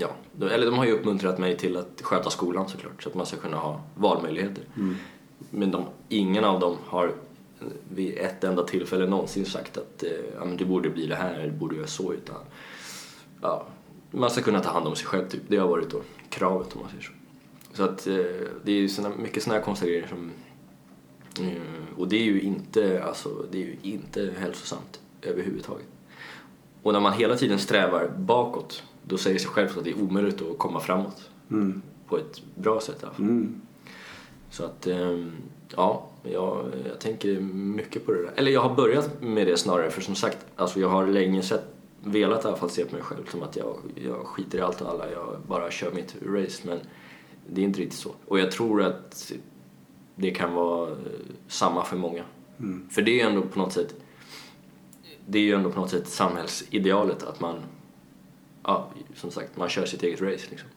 Ja, 0.01 0.09
de- 0.33 0.47
eller 0.49 0.66
de 0.66 0.79
har 0.79 0.85
ju 0.87 0.92
uppmuntrat 0.92 1.38
mig 1.38 1.57
till 1.57 1.77
att 1.77 2.01
sköta 2.03 2.31
skolan 2.31 2.68
såklart 2.68 3.03
så 3.03 3.09
att 3.09 3.14
man 3.14 3.27
ska 3.27 3.37
kunna 3.37 3.57
ha 3.57 3.81
valmöjligheter. 3.94 4.64
Men 5.51 5.71
de, 5.71 5.85
ingen 6.09 6.44
av 6.44 6.61
dem 6.61 6.77
har 6.87 7.12
vid 7.94 8.18
ett 8.18 8.44
enda 8.44 8.64
tillfälle 8.64 9.07
någonsin 9.07 9.47
sagt 9.47 9.77
att 9.77 10.03
eh, 10.03 10.11
ja, 10.38 10.44
men 10.44 10.57
du 10.57 10.64
borde 10.64 10.90
bli 10.90 11.07
det 11.07 11.14
här, 11.14 11.42
du 11.42 11.51
borde 11.51 11.77
göra 11.77 11.87
så. 11.87 12.12
Utan, 12.12 12.37
ja, 13.42 13.66
man 14.11 14.31
ska 14.31 14.42
kunna 14.42 14.61
ta 14.61 14.71
hand 14.71 14.87
om 14.87 14.97
sig 14.97 15.07
själv, 15.07 15.29
typ. 15.29 15.42
det 15.49 15.57
har 15.57 15.68
varit 15.68 15.90
då 15.90 16.01
kravet 16.31 16.75
om 16.75 16.81
man 16.81 16.90
säger 16.90 17.03
så. 17.03 17.12
Så 17.73 17.85
att 17.85 18.07
eh, 18.07 18.14
det 18.64 18.73
är 18.73 18.81
ju 18.81 18.88
såna, 18.88 19.09
mycket 19.09 19.42
sådana 19.42 19.59
här 19.59 19.64
konstiga 19.64 19.92
grejer 19.92 20.07
som... 20.09 20.31
Eh, 21.40 21.99
och 21.99 22.09
det 22.09 22.16
är 22.16 22.25
ju 22.25 22.40
inte, 22.40 23.05
alltså, 23.05 23.47
det 23.51 23.59
är 23.59 23.66
ju 23.66 23.77
inte 23.83 24.35
hälsosamt 24.38 25.01
överhuvudtaget. 25.23 25.87
Och 26.83 26.92
när 26.92 27.01
man 27.01 27.12
hela 27.12 27.37
tiden 27.37 27.59
strävar 27.59 28.09
bakåt, 28.16 28.83
då 29.03 29.18
säger 29.18 29.38
sig 29.38 29.49
självt 29.49 29.79
att 29.79 29.85
det 29.85 29.90
är 29.90 30.03
omöjligt 30.03 30.42
att 30.42 30.59
komma 30.59 30.81
framåt. 30.81 31.31
Mm. 31.51 31.83
På 32.09 32.18
ett 32.18 32.42
bra 32.55 32.81
sätt 32.81 33.03
i 33.03 33.05
alla 33.05 33.14
fall. 33.14 33.25
Mm. 33.25 33.61
Så 34.51 34.64
att, 34.64 34.88
ja, 35.77 36.09
jag, 36.33 36.73
jag 36.88 37.01
tänker 37.01 37.41
mycket 37.41 38.07
på 38.07 38.12
det 38.12 38.23
där. 38.23 38.33
Eller 38.37 38.51
jag 38.51 38.61
har 38.61 38.75
börjat 38.75 39.23
med 39.23 39.47
det 39.47 39.57
snarare, 39.57 39.91
för 39.91 40.01
som 40.01 40.14
sagt, 40.14 40.38
alltså 40.57 40.81
jag 40.81 40.88
har 40.88 41.07
länge 41.07 41.43
sett, 41.43 41.64
velat 42.05 42.45
i 42.45 42.49
alla 42.49 42.57
fall 42.57 42.71
se 42.71 42.85
på 42.85 42.95
mig 42.95 43.05
själv 43.05 43.27
som 43.31 43.43
att 43.43 43.57
jag, 43.57 43.77
jag 43.95 44.27
skiter 44.27 44.59
i 44.59 44.61
allt 44.61 44.81
och 44.81 44.88
alla, 44.88 45.11
jag 45.11 45.37
bara 45.47 45.71
kör 45.71 45.93
mitt 45.93 46.17
race. 46.27 46.62
Men 46.67 46.79
det 47.47 47.61
är 47.61 47.64
inte 47.64 47.81
riktigt 47.81 47.99
så. 47.99 48.11
Och 48.27 48.38
jag 48.38 48.51
tror 48.51 48.83
att 48.83 49.33
det 50.14 50.31
kan 50.31 50.55
vara 50.55 50.91
eh, 50.91 50.97
samma 51.49 51.85
för 51.85 51.97
många. 51.97 52.25
För 52.91 53.03
det 53.03 53.11
är 53.11 53.14
ju 53.14 53.21
ändå 53.21 53.43
på 53.43 53.59
något 53.59 53.73
sätt, 53.73 53.95
det 55.27 55.38
är 55.38 55.43
ju 55.43 55.55
ändå 55.55 55.71
på 55.71 55.81
något 55.81 55.91
sätt 55.91 56.09
samhällsidealet 56.09 57.23
att 57.23 57.41
man, 57.41 57.57
ja, 58.62 58.91
som 59.14 59.31
sagt, 59.31 59.57
man 59.57 59.69
kör 59.69 59.87
sitt 59.87 60.03
eget 60.03 60.21
race 60.21 60.47
liksom. 60.51 60.69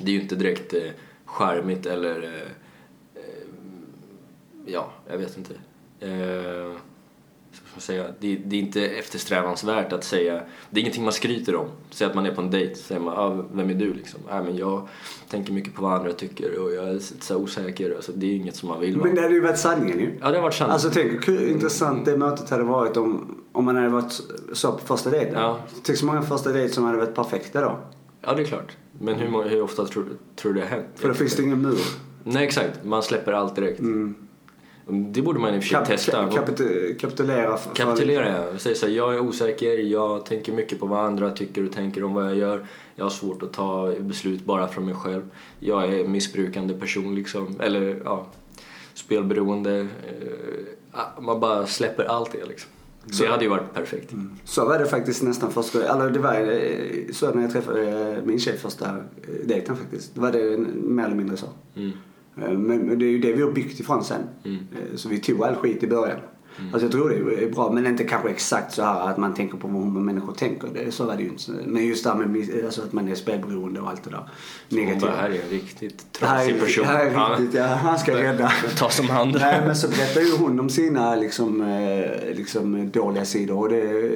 Det 0.00 0.10
är 0.10 0.14
ju 0.14 0.20
inte 0.20 0.36
direkt 0.36 0.74
eh, 0.74 0.90
charmigt 1.24 1.86
eller 1.86 2.22
eh, 2.22 2.50
ja, 4.66 4.92
jag 5.10 5.18
vet 5.18 5.36
inte. 5.38 5.54
Eh, 6.00 6.72
ska 7.72 7.80
säga, 7.80 8.04
det, 8.20 8.36
det 8.36 8.56
är 8.56 8.60
inte 8.60 8.86
eftersträvansvärt 8.88 9.92
att 9.92 10.04
säga, 10.04 10.42
det 10.70 10.78
är 10.78 10.80
ingenting 10.80 11.04
man 11.04 11.12
skryter 11.12 11.54
om. 11.56 11.66
Säg 11.90 12.06
att 12.06 12.14
man 12.14 12.26
är 12.26 12.34
på 12.34 12.40
en 12.40 12.50
dejt, 12.50 12.74
säger 12.74 13.00
man 13.00 13.14
ah, 13.18 13.44
vem 13.52 13.70
är 13.70 13.74
du 13.74 13.94
liksom? 13.94 14.20
Ah, 14.30 14.42
men 14.42 14.56
jag 14.56 14.88
tänker 15.28 15.52
mycket 15.52 15.74
på 15.74 15.82
vad 15.82 15.92
andra 15.92 16.12
tycker 16.12 16.58
och 16.58 16.72
jag 16.72 16.88
är 16.88 16.98
så 17.20 17.36
osäker. 17.36 17.94
Alltså, 17.94 18.12
det 18.12 18.26
är 18.26 18.36
inget 18.36 18.56
som 18.56 18.68
man 18.68 18.80
vill 18.80 18.96
vara. 18.96 19.06
Men 19.06 19.14
det 19.14 19.22
hade 19.22 19.34
ju 19.34 19.40
varit 19.40 19.58
sanningen 19.58 19.98
ju. 19.98 20.18
Ja, 20.20 20.30
det 20.30 20.36
har 20.36 20.42
varit 20.42 20.54
sant. 20.54 20.72
Alltså 20.72 20.90
tänk 20.90 21.28
hur 21.28 21.48
intressant 21.48 22.04
det 22.04 22.16
mötet 22.16 22.50
hade 22.50 22.62
varit 22.64 22.96
om, 22.96 23.38
om 23.52 23.64
man 23.64 23.76
hade 23.76 23.88
varit 23.88 24.20
så 24.52 24.72
på 24.72 24.78
första 24.86 25.10
dejten. 25.10 25.34
Ja. 25.34 25.58
Tänk 25.82 25.98
så 25.98 26.06
många 26.06 26.22
första 26.22 26.52
dejter 26.52 26.74
som 26.74 26.84
hade 26.84 26.98
varit 26.98 27.14
perfekta 27.14 27.60
då. 27.60 27.78
Ja, 28.20 28.34
det 28.34 28.42
är 28.42 28.46
klart. 28.46 28.76
Men 29.00 29.14
hur, 29.14 29.28
många- 29.28 29.48
hur 29.48 29.62
ofta 29.62 29.84
tror, 29.86 30.06
tror 30.36 30.52
du 30.52 30.60
det 30.60 30.66
har 30.66 30.76
hänt? 30.76 30.86
För 30.94 31.08
då 31.08 31.14
finns 31.14 31.36
det 31.36 31.42
ingen 31.42 31.62
mur. 31.62 31.78
Nej, 32.24 32.44
exakt. 32.44 32.84
Man 32.84 33.02
släpper 33.02 33.32
allt 33.32 33.56
direkt. 33.56 33.80
Det 34.86 35.22
borde 35.22 35.38
man 35.38 35.54
i 35.54 35.58
och 35.58 35.62
för 35.62 35.68
sig 35.68 35.78
Kap, 35.78 35.86
testa. 35.86 36.12
ka, 36.12 36.30
kapit, 36.30 37.00
kapitulera. 37.00 37.56
För, 37.56 37.74
Kapitulera 37.74 38.28
jag. 38.28 38.60
Säg 38.60 38.74
så 38.74 38.86
här, 38.86 38.92
jag 38.92 39.14
är 39.14 39.20
osäker, 39.20 39.78
jag 39.78 40.26
tänker 40.26 40.52
mycket 40.52 40.80
på 40.80 40.86
vad 40.86 41.04
andra 41.04 41.30
tycker 41.30 41.66
och 41.66 41.72
tänker 41.72 42.04
om 42.04 42.14
vad 42.14 42.24
jag 42.24 42.36
gör. 42.36 42.66
Jag 42.94 43.04
har 43.04 43.10
svårt 43.10 43.42
att 43.42 43.52
ta 43.52 43.94
beslut 44.00 44.44
bara 44.44 44.68
från 44.68 44.84
mig 44.84 44.94
själv. 44.94 45.22
Jag 45.58 45.94
är 45.94 46.08
missbrukande 46.08 46.74
person 46.74 47.14
liksom, 47.14 47.60
eller 47.60 48.02
ja, 48.04 48.26
spelberoende. 48.94 49.80
Eh, 49.80 49.86
ah, 50.92 51.20
Man 51.20 51.40
bara 51.40 51.66
släpper 51.66 52.04
allt 52.04 52.32
det 52.32 52.44
liksom. 52.44 52.70
Det 53.18 53.26
hade 53.26 53.44
ju 53.44 53.50
varit 53.50 53.74
perfekt. 53.74 54.12
Så 54.44 54.64
var 54.64 54.78
det 54.78 54.86
faktiskt 54.86 55.22
nästan 55.22 55.50
första 55.52 55.94
Eller 55.94 56.10
det 56.10 56.18
var 56.18 56.34
eh, 56.34 57.12
så 57.12 57.34
när 57.34 57.42
jag 57.42 57.52
träffade 57.52 58.10
eh, 58.12 58.24
min 58.24 58.40
tjej 58.40 58.58
första 58.58 58.96
dejten 59.44 59.76
faktiskt. 59.76 60.14
Då 60.14 60.20
var 60.20 60.32
det 60.32 60.58
mer 60.74 61.04
eller 61.04 61.16
mindre 61.16 61.36
så. 61.36 61.46
Mm. 61.76 61.92
Eh, 62.42 62.50
Men 62.52 62.98
det 62.98 63.04
är 63.04 63.10
ju 63.10 63.18
det 63.18 63.32
vi 63.32 63.42
har 63.42 63.52
byggt 63.52 63.80
ifrån 63.80 64.04
sen. 64.04 64.22
Mm. 64.44 64.56
Eh, 64.72 64.96
Så 64.96 65.08
vi 65.08 65.18
tog 65.18 65.42
all 65.44 65.54
skit 65.54 65.82
i 65.82 65.86
början. 65.86 66.18
Alltså 66.72 66.84
jag 66.84 66.92
tror 66.92 67.08
det 67.08 67.44
är 67.44 67.50
bra, 67.50 67.72
men 67.72 67.86
inte 67.86 68.04
kanske 68.04 68.28
exakt 68.30 68.74
så 68.74 68.82
här 68.82 69.08
att 69.10 69.16
man 69.18 69.34
tänker 69.34 69.58
på 69.58 69.68
vad 69.68 70.02
människor 70.02 70.32
tänker. 70.32 70.68
Det, 70.74 70.90
så 70.92 71.04
var 71.04 71.16
det 71.16 71.22
ju 71.22 71.28
inte. 71.28 71.52
Men 71.66 71.86
just 71.86 72.04
det 72.04 72.10
här 72.10 72.16
med 72.16 72.64
alltså 72.64 72.82
att 72.82 72.92
man 72.92 73.08
är 73.08 73.14
spelberoende 73.14 73.80
och 73.80 73.88
allt 73.90 74.04
det 74.04 74.10
där. 74.10 74.28
Hon 74.70 74.78
Negativt. 74.78 75.00
bara, 75.02 75.12
här 75.12 75.30
är 75.30 75.34
en 75.42 75.48
riktigt 75.50 76.06
Det 76.20 76.26
här 76.26 76.36
trasig 76.38 76.54
är, 76.56 76.60
person. 76.60 76.84
här 76.84 77.06
är 77.06 77.30
riktigt, 77.40 77.54
ja, 77.60 77.66
han 77.66 77.98
ska 77.98 78.14
rädda. 78.16 78.52
Ta 78.78 78.90
som 78.90 79.08
hand. 79.08 79.36
Nej 79.40 79.62
men 79.66 79.76
så 79.76 79.88
berättar 79.88 80.20
ju 80.20 80.36
hon 80.36 80.60
om 80.60 80.68
sina 80.70 81.16
liksom, 81.16 81.60
eh, 81.62 82.34
liksom 82.36 82.90
dåliga 82.90 83.24
sidor 83.24 83.58
och 83.58 83.68
det, 83.68 84.10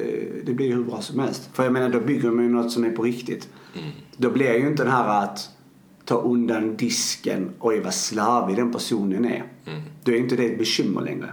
det 0.45 0.53
blir 0.53 0.65
ju 0.67 0.73
hur 0.75 0.83
bra 0.83 1.01
som 1.01 1.19
helst. 1.19 1.49
För 1.53 1.63
jag 1.63 1.73
menar 1.73 1.89
då 1.89 1.99
bygger 1.99 2.31
man 2.31 2.43
ju 2.45 2.51
något 2.51 2.71
som 2.71 2.83
är 2.85 2.89
på 2.91 3.03
riktigt. 3.03 3.49
Då 4.17 4.29
blir 4.29 4.53
ju 4.53 4.67
inte 4.67 4.83
den 4.83 4.91
här 4.91 5.23
att 5.23 5.49
ta 6.09 6.15
undan 6.21 6.75
disken, 6.77 7.49
oj 7.59 7.79
vad 7.79 7.93
slarvig 7.93 8.55
den 8.55 8.71
personen 8.71 9.25
är. 9.25 9.43
Då 10.03 10.11
är 10.11 10.15
inte 10.15 10.35
det 10.35 10.45
ett 10.45 10.57
bekymmer 10.57 11.01
längre. 11.01 11.29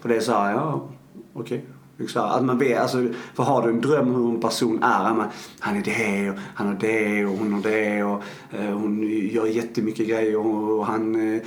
För 0.00 0.08
det 0.08 0.16
är 0.16 0.20
så 0.20 0.32
här, 0.32 0.52
ja 0.52 0.88
okej. 1.32 1.64
Liksom, 1.98 2.22
att 2.22 2.44
man 2.44 2.58
vet, 2.58 2.78
alltså, 2.78 3.06
för 3.34 3.42
har 3.42 3.62
du 3.62 3.68
en 3.68 3.80
dröm 3.80 4.14
hur 4.14 4.28
en 4.30 4.40
person 4.40 4.82
är, 4.82 5.14
man, 5.14 5.26
han 5.58 5.76
är 5.76 5.82
det 5.82 6.30
och 6.30 6.36
han 6.54 6.66
har 6.66 6.74
det 6.80 7.24
och 7.26 7.38
hon 7.38 7.52
har 7.52 7.62
det 7.62 8.02
och 8.04 8.22
eh, 8.58 8.70
hon 8.78 9.02
gör 9.32 9.46
jättemycket 9.46 10.08
grejer 10.08 10.36
och, 10.36 10.78
och 10.78 10.86
han 10.86 11.14
eh, 11.14 11.42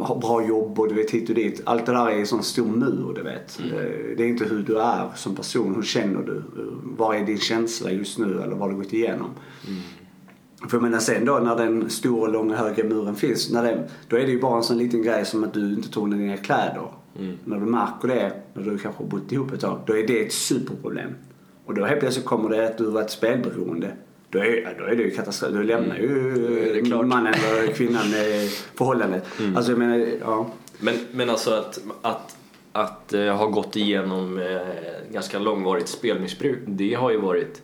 har 0.00 0.20
bra 0.20 0.46
jobb 0.48 0.80
och 0.80 0.88
du 0.88 0.94
vet 0.94 1.10
hit 1.10 1.28
och 1.28 1.34
dit. 1.34 1.62
Allt 1.66 1.86
det 1.86 1.92
där 1.92 2.06
är 2.10 2.18
en 2.18 2.26
sån 2.26 2.42
stor 2.42 2.66
mur 2.66 3.12
du 3.14 3.22
vet. 3.22 3.60
Eh, 3.60 4.16
Det 4.16 4.22
är 4.22 4.28
inte 4.28 4.44
hur 4.44 4.62
du 4.62 4.80
är 4.80 5.08
som 5.16 5.34
person, 5.36 5.74
hur 5.74 5.82
känner 5.82 6.22
du? 6.22 6.42
Vad 6.98 7.16
är 7.16 7.26
din 7.26 7.38
känsla 7.38 7.90
just 7.90 8.18
nu 8.18 8.42
eller 8.42 8.56
vad 8.56 8.58
har 8.58 8.68
du 8.70 8.76
gått 8.76 8.92
igenom? 8.92 9.30
För 10.68 10.76
jag 10.76 10.82
menar 10.82 10.98
sen 10.98 11.24
då 11.24 11.38
när 11.38 11.56
den 11.56 11.90
stora, 11.90 12.30
långa, 12.30 12.56
höga 12.56 12.84
muren 12.84 13.16
finns, 13.16 13.50
när 13.50 13.62
den, 13.62 13.78
då 14.08 14.16
är 14.16 14.20
det 14.20 14.32
ju 14.32 14.40
bara 14.40 14.56
en 14.56 14.62
sån 14.62 14.78
liten 14.78 15.02
grej 15.02 15.24
som 15.24 15.44
att 15.44 15.54
du 15.54 15.74
inte 15.74 15.88
tog 15.88 16.08
ner 16.08 16.16
dina 16.16 16.36
kläder. 16.36 16.88
När 17.44 17.60
du 17.60 17.66
märker 17.66 18.08
det, 18.08 18.32
när 18.54 18.62
du 18.62 18.78
kanske 18.78 19.02
har 19.02 19.10
bott 19.10 19.32
ihop 19.32 19.52
ett 19.52 19.60
tag, 19.60 19.78
då 19.86 19.96
är 19.96 20.06
det 20.06 20.26
ett 20.26 20.32
superproblem. 20.32 21.10
Och 21.66 21.74
då 21.74 21.84
helt 21.84 22.00
plötsligt 22.00 22.24
kommer 22.26 22.50
det 22.50 22.66
att 22.66 22.78
du 22.78 22.84
var 22.84 23.00
ett 23.00 23.10
spelberoende. 23.10 23.90
Då 24.30 24.38
är, 24.38 24.76
då 24.78 24.84
är 24.84 24.96
det 24.96 25.02
ju 25.02 25.10
katastrof. 25.10 25.52
Då 25.52 25.62
lämnar 25.62 25.96
ju 25.96 26.70
är 26.70 26.74
det 26.74 26.82
klart. 26.82 27.06
mannen 27.06 27.34
eller 27.50 27.72
kvinnan 27.72 28.02
förhållandet. 28.74 29.26
Alltså 29.56 29.72
jag 29.72 29.78
menar, 29.78 30.06
ja. 30.20 30.50
Men, 30.78 30.94
men 31.12 31.30
alltså 31.30 31.50
att, 31.50 31.80
att, 32.02 32.36
att 32.72 33.12
eh, 33.12 33.36
ha 33.36 33.46
gått 33.46 33.76
igenom 33.76 34.38
eh, 34.38 35.12
ganska 35.12 35.38
långvarigt 35.38 35.88
spelmissbruk, 35.88 36.58
det 36.66 36.94
har 36.94 37.10
ju 37.10 37.20
varit 37.20 37.62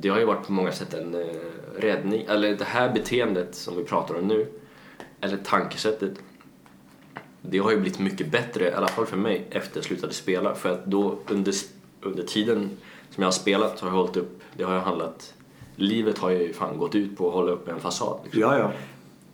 det 0.00 0.08
har 0.08 0.18
ju 0.18 0.24
varit 0.24 0.46
på 0.46 0.52
många 0.52 0.72
sätt 0.72 0.94
en 0.94 1.14
eh, 1.14 1.26
räddning, 1.76 2.24
eller 2.28 2.56
det 2.56 2.64
här 2.64 2.92
beteendet 2.92 3.54
som 3.54 3.76
vi 3.76 3.84
pratar 3.84 4.14
om 4.18 4.28
nu, 4.28 4.46
eller 5.20 5.36
tankesättet, 5.36 6.12
det 7.42 7.58
har 7.58 7.70
ju 7.70 7.80
blivit 7.80 7.98
mycket 7.98 8.30
bättre, 8.30 8.68
i 8.68 8.72
alla 8.72 8.88
fall 8.88 9.06
för 9.06 9.16
mig, 9.16 9.46
efter 9.50 9.76
jag 9.76 9.84
slutade 9.84 10.12
spela. 10.12 10.54
För 10.54 10.72
att 10.72 10.86
då 10.86 11.18
under, 11.28 11.54
under 12.00 12.22
tiden 12.22 12.70
som 13.10 13.22
jag 13.22 13.26
har 13.26 13.32
spelat 13.32 13.80
har 13.80 13.88
jag 13.88 13.94
hållit 13.94 14.16
upp, 14.16 14.42
det 14.56 14.64
har 14.64 14.74
ju 14.74 14.80
handlat, 14.80 15.34
livet 15.76 16.18
har 16.18 16.30
ju 16.30 16.52
fan 16.52 16.78
gått 16.78 16.94
ut 16.94 17.16
på 17.16 17.28
att 17.28 17.34
hålla 17.34 17.52
upp 17.52 17.68
en 17.68 17.80
fasad. 17.80 18.20
Liksom. 18.24 18.42
Ja, 18.42 18.58
ja. 18.58 18.72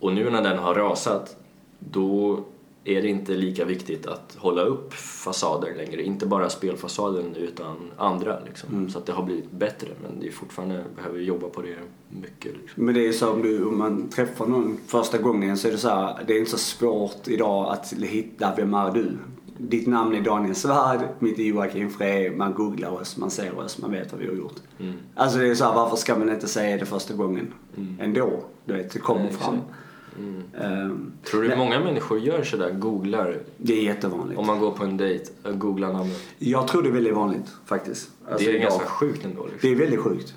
Och 0.00 0.12
nu 0.12 0.30
när 0.30 0.42
den 0.42 0.58
har 0.58 0.74
rasat, 0.74 1.37
då 1.78 2.40
är 2.84 3.02
det 3.02 3.08
inte 3.08 3.32
lika 3.32 3.64
viktigt 3.64 4.06
att 4.06 4.36
hålla 4.38 4.62
upp 4.62 4.94
fasader 4.94 5.74
längre. 5.76 6.02
Inte 6.02 6.26
bara 6.26 6.50
spelfasaden 6.50 7.34
utan 7.36 7.76
andra 7.96 8.40
liksom. 8.46 8.90
Så 8.90 8.98
att 8.98 9.06
det 9.06 9.12
har 9.12 9.22
blivit 9.22 9.50
bättre 9.50 9.88
men 10.02 10.20
det 10.20 10.26
är 10.26 10.32
fortfarande, 10.32 10.84
behöver 10.96 11.18
jobba 11.20 11.48
på 11.48 11.62
det 11.62 11.76
mycket. 12.08 12.52
Liksom. 12.56 12.84
Men 12.84 12.94
det 12.94 13.08
är 13.08 13.12
så 13.12 13.32
om, 13.32 13.42
du, 13.42 13.64
om 13.64 13.78
man 13.78 14.08
träffar 14.08 14.46
någon 14.46 14.78
första 14.86 15.18
gången 15.18 15.56
så 15.56 15.68
är 15.68 15.72
det 15.72 15.78
så 15.78 15.88
här, 15.88 16.24
det 16.26 16.34
är 16.34 16.38
inte 16.38 16.50
så 16.50 16.58
svårt 16.58 17.28
idag 17.28 17.72
att 17.72 17.92
hitta 17.92 18.54
vem 18.56 18.74
är 18.74 18.90
du? 18.90 19.18
Ditt 19.58 19.86
namn 19.86 20.14
är 20.14 20.20
Daniel 20.20 20.54
Svärd, 20.54 21.00
mitt 21.18 21.38
är 21.38 21.42
Joakim 21.42 21.90
Frey, 21.90 22.30
man 22.30 22.54
googlar 22.54 22.90
oss, 22.90 23.16
man 23.16 23.30
ser 23.30 23.58
oss, 23.58 23.78
man 23.78 23.90
vet 23.90 24.12
vad 24.12 24.20
vi 24.20 24.26
har 24.26 24.34
gjort. 24.34 24.56
Mm. 24.80 24.94
Alltså 25.14 25.38
det 25.38 25.48
är 25.48 25.54
så 25.54 25.64
här, 25.64 25.74
varför 25.74 25.96
ska 25.96 26.18
man 26.18 26.30
inte 26.30 26.48
säga 26.48 26.76
det 26.76 26.86
första 26.86 27.14
gången 27.14 27.54
ändå? 28.00 28.44
Du 28.64 28.72
vet, 28.74 28.92
det 28.92 28.98
kommer 28.98 29.22
Nej, 29.22 29.32
fram. 29.32 29.54
exakt. 29.54 29.70
Mm. 30.18 30.42
Ehm, 30.61 31.12
Tror 31.25 31.42
du 31.42 31.48
Nej. 31.48 31.57
många 31.59 31.81
människor 31.81 32.18
gör 32.18 32.42
sådär, 32.42 32.70
googlar 32.70 33.38
det 33.57 33.79
är 33.79 33.83
jättevanligt. 33.83 34.38
om 34.40 34.46
man 34.46 34.59
går 34.61 34.70
på 34.70 34.85
en 34.85 34.96
dejt, 34.96 35.25
och 35.42 35.59
googlar 35.59 35.92
namnet? 35.92 36.22
Jag 36.38 36.68
tror 36.68 36.83
det 36.83 36.88
är 36.88 36.92
väldigt 36.92 37.14
vanligt 37.14 37.46
faktiskt. 37.66 38.11
Alltså, 38.31 38.44
det 38.44 38.51
är 38.53 38.57
idag. 38.57 38.70
ganska 38.70 38.87
sjukt 38.87 39.25
ändå. 39.25 39.42
Liksom. 39.42 39.59
Det 39.62 39.75
är 39.75 39.79
väldigt 39.79 40.01
sjukt. 40.01 40.35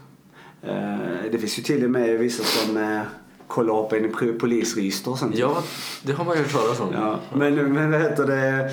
Eh, 0.61 1.31
det 1.31 1.37
finns 1.37 1.59
ju 1.59 1.63
till 1.63 1.83
och 1.83 1.91
med 1.91 2.19
vissa 2.19 2.43
som 2.43 2.77
uh, 2.77 3.01
kollar 3.47 3.85
upp 3.85 3.93
en 3.93 4.37
polisregister 4.39 5.11
och 5.11 5.19
sånt. 5.19 5.37
Ja, 5.37 5.63
det 6.03 6.13
har 6.13 6.25
man 6.25 6.37
ju 6.37 6.43
hört 6.43 6.51
talas 6.51 6.79
om. 6.79 6.93
Ja, 6.93 7.19
men, 7.33 7.73
men 7.73 7.91
vad 7.91 8.01
heter 8.01 8.27
det? 8.27 8.71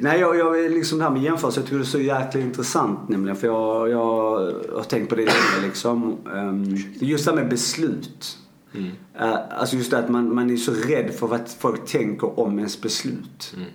Nej, 0.00 0.20
jag, 0.20 0.36
jag 0.36 0.64
är 0.64 0.68
liksom 0.68 0.98
det 0.98 1.04
här 1.04 1.10
med 1.10 1.22
jämförelse, 1.22 1.60
jag 1.60 1.66
tycker 1.66 1.76
det 1.78 1.82
är 1.82 1.86
så 1.86 2.00
jäkla 2.00 2.40
intressant 2.40 3.08
nämligen. 3.08 3.36
För 3.36 3.46
jag, 3.46 3.90
jag 3.90 4.36
har 4.74 4.82
tänkt 4.82 5.08
på 5.08 5.14
det 5.14 5.24
länge 5.24 5.66
liksom. 5.66 6.16
Um, 6.34 6.76
just 7.00 7.24
det 7.24 7.30
här 7.30 7.38
med 7.38 7.48
beslut. 7.50 8.38
Mm. 8.72 8.90
Eh, 9.14 9.58
alltså 9.58 9.76
just 9.76 9.90
det 9.90 9.98
att 9.98 10.08
man, 10.08 10.34
man 10.34 10.50
är 10.50 10.56
så 10.56 10.72
rädd 10.72 11.14
för 11.14 11.26
vad 11.26 11.48
folk 11.48 11.86
tänker 11.86 12.40
om 12.40 12.58
ens 12.58 12.80
beslut. 12.80 13.54
Mm. 13.56 13.68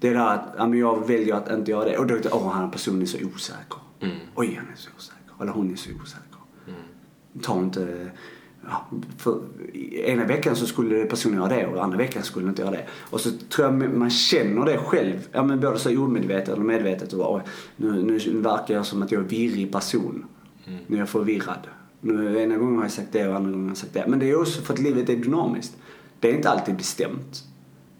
Det 0.00 0.08
är 0.08 0.12
det 0.12 0.18
här 0.18 0.34
att 0.34 0.54
ja, 0.58 0.66
men 0.66 0.78
jag 0.78 1.06
väljer 1.08 1.34
att 1.34 1.50
inte 1.50 1.70
göra 1.70 1.84
det. 1.84 1.98
Och 1.98 2.06
då 2.06 2.14
är 2.14 2.20
det, 2.22 2.30
åh, 2.32 2.52
han 2.52 2.70
personen 2.70 3.02
är 3.02 3.06
så 3.06 3.18
osäker. 3.34 3.78
Mm. 4.00 4.16
Oj, 4.34 4.54
han 4.58 4.72
är 4.72 4.76
så 4.76 4.90
osäker. 4.96 5.42
Eller 5.42 5.52
hon 5.52 5.72
är 5.72 5.76
så 5.76 5.90
osäker. 6.02 6.38
Mm. 6.66 6.80
Ta 7.42 7.58
inte... 7.58 8.10
Ja, 8.68 8.90
ena 9.92 10.24
veckan 10.24 10.56
så 10.56 10.66
skulle 10.66 11.04
personen 11.04 11.38
göra 11.38 11.48
det 11.48 11.66
och 11.66 11.84
andra 11.84 11.98
veckan 11.98 12.22
skulle 12.22 12.44
den 12.44 12.50
inte 12.50 12.62
göra 12.62 12.70
det. 12.70 12.86
Och 13.10 13.20
så 13.20 13.30
tror 13.30 13.66
jag 13.66 13.94
man 13.94 14.10
känner 14.10 14.64
det 14.64 14.78
själv. 14.78 15.28
Ja, 15.32 15.42
men 15.42 15.60
både 15.60 15.78
så 15.78 16.02
omedvetet 16.04 16.48
eller 16.48 16.62
medvetet. 16.62 17.12
Och 17.12 17.40
nu, 17.76 18.02
nu 18.02 18.40
verkar 18.40 18.74
jag 18.74 18.86
som 18.86 19.02
att 19.02 19.12
jag 19.12 19.18
är 19.18 19.22
en 19.22 19.28
virrig 19.28 19.72
person. 19.72 20.26
Mm. 20.66 20.78
Nu 20.86 20.96
är 20.96 21.00
jag 21.00 21.08
förvirrad. 21.08 21.68
Nu, 22.04 22.42
ena 22.42 22.56
gången 22.56 22.76
har 22.76 22.84
jag 22.84 22.92
sagt 22.92 23.12
det 23.12 23.28
och 23.28 23.36
andra 23.36 23.50
gången 23.50 23.64
har 23.64 23.70
jag 23.70 23.76
sagt 23.76 23.94
det. 23.94 24.04
Men 24.08 24.18
det 24.18 24.30
är 24.30 24.40
också 24.40 24.60
för 24.60 24.74
att 24.74 24.80
livet 24.80 25.08
är 25.08 25.16
dynamiskt. 25.16 25.76
Det 26.20 26.30
är 26.30 26.34
inte 26.34 26.50
alltid 26.50 26.76
bestämt. 26.76 27.44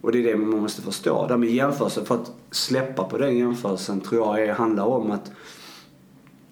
Och 0.00 0.12
det 0.12 0.18
är 0.18 0.22
det 0.22 0.36
man 0.36 0.60
måste 0.60 0.82
förstå. 0.82 1.26
Det 1.26 1.36
med 1.36 1.50
jämförelse, 1.50 2.04
för 2.04 2.14
att 2.14 2.32
släppa 2.50 3.04
på 3.04 3.18
den 3.18 3.38
jämförelsen 3.38 4.00
tror 4.00 4.26
jag 4.26 4.48
är, 4.48 4.52
handlar 4.52 4.84
om 4.84 5.10
att 5.10 5.30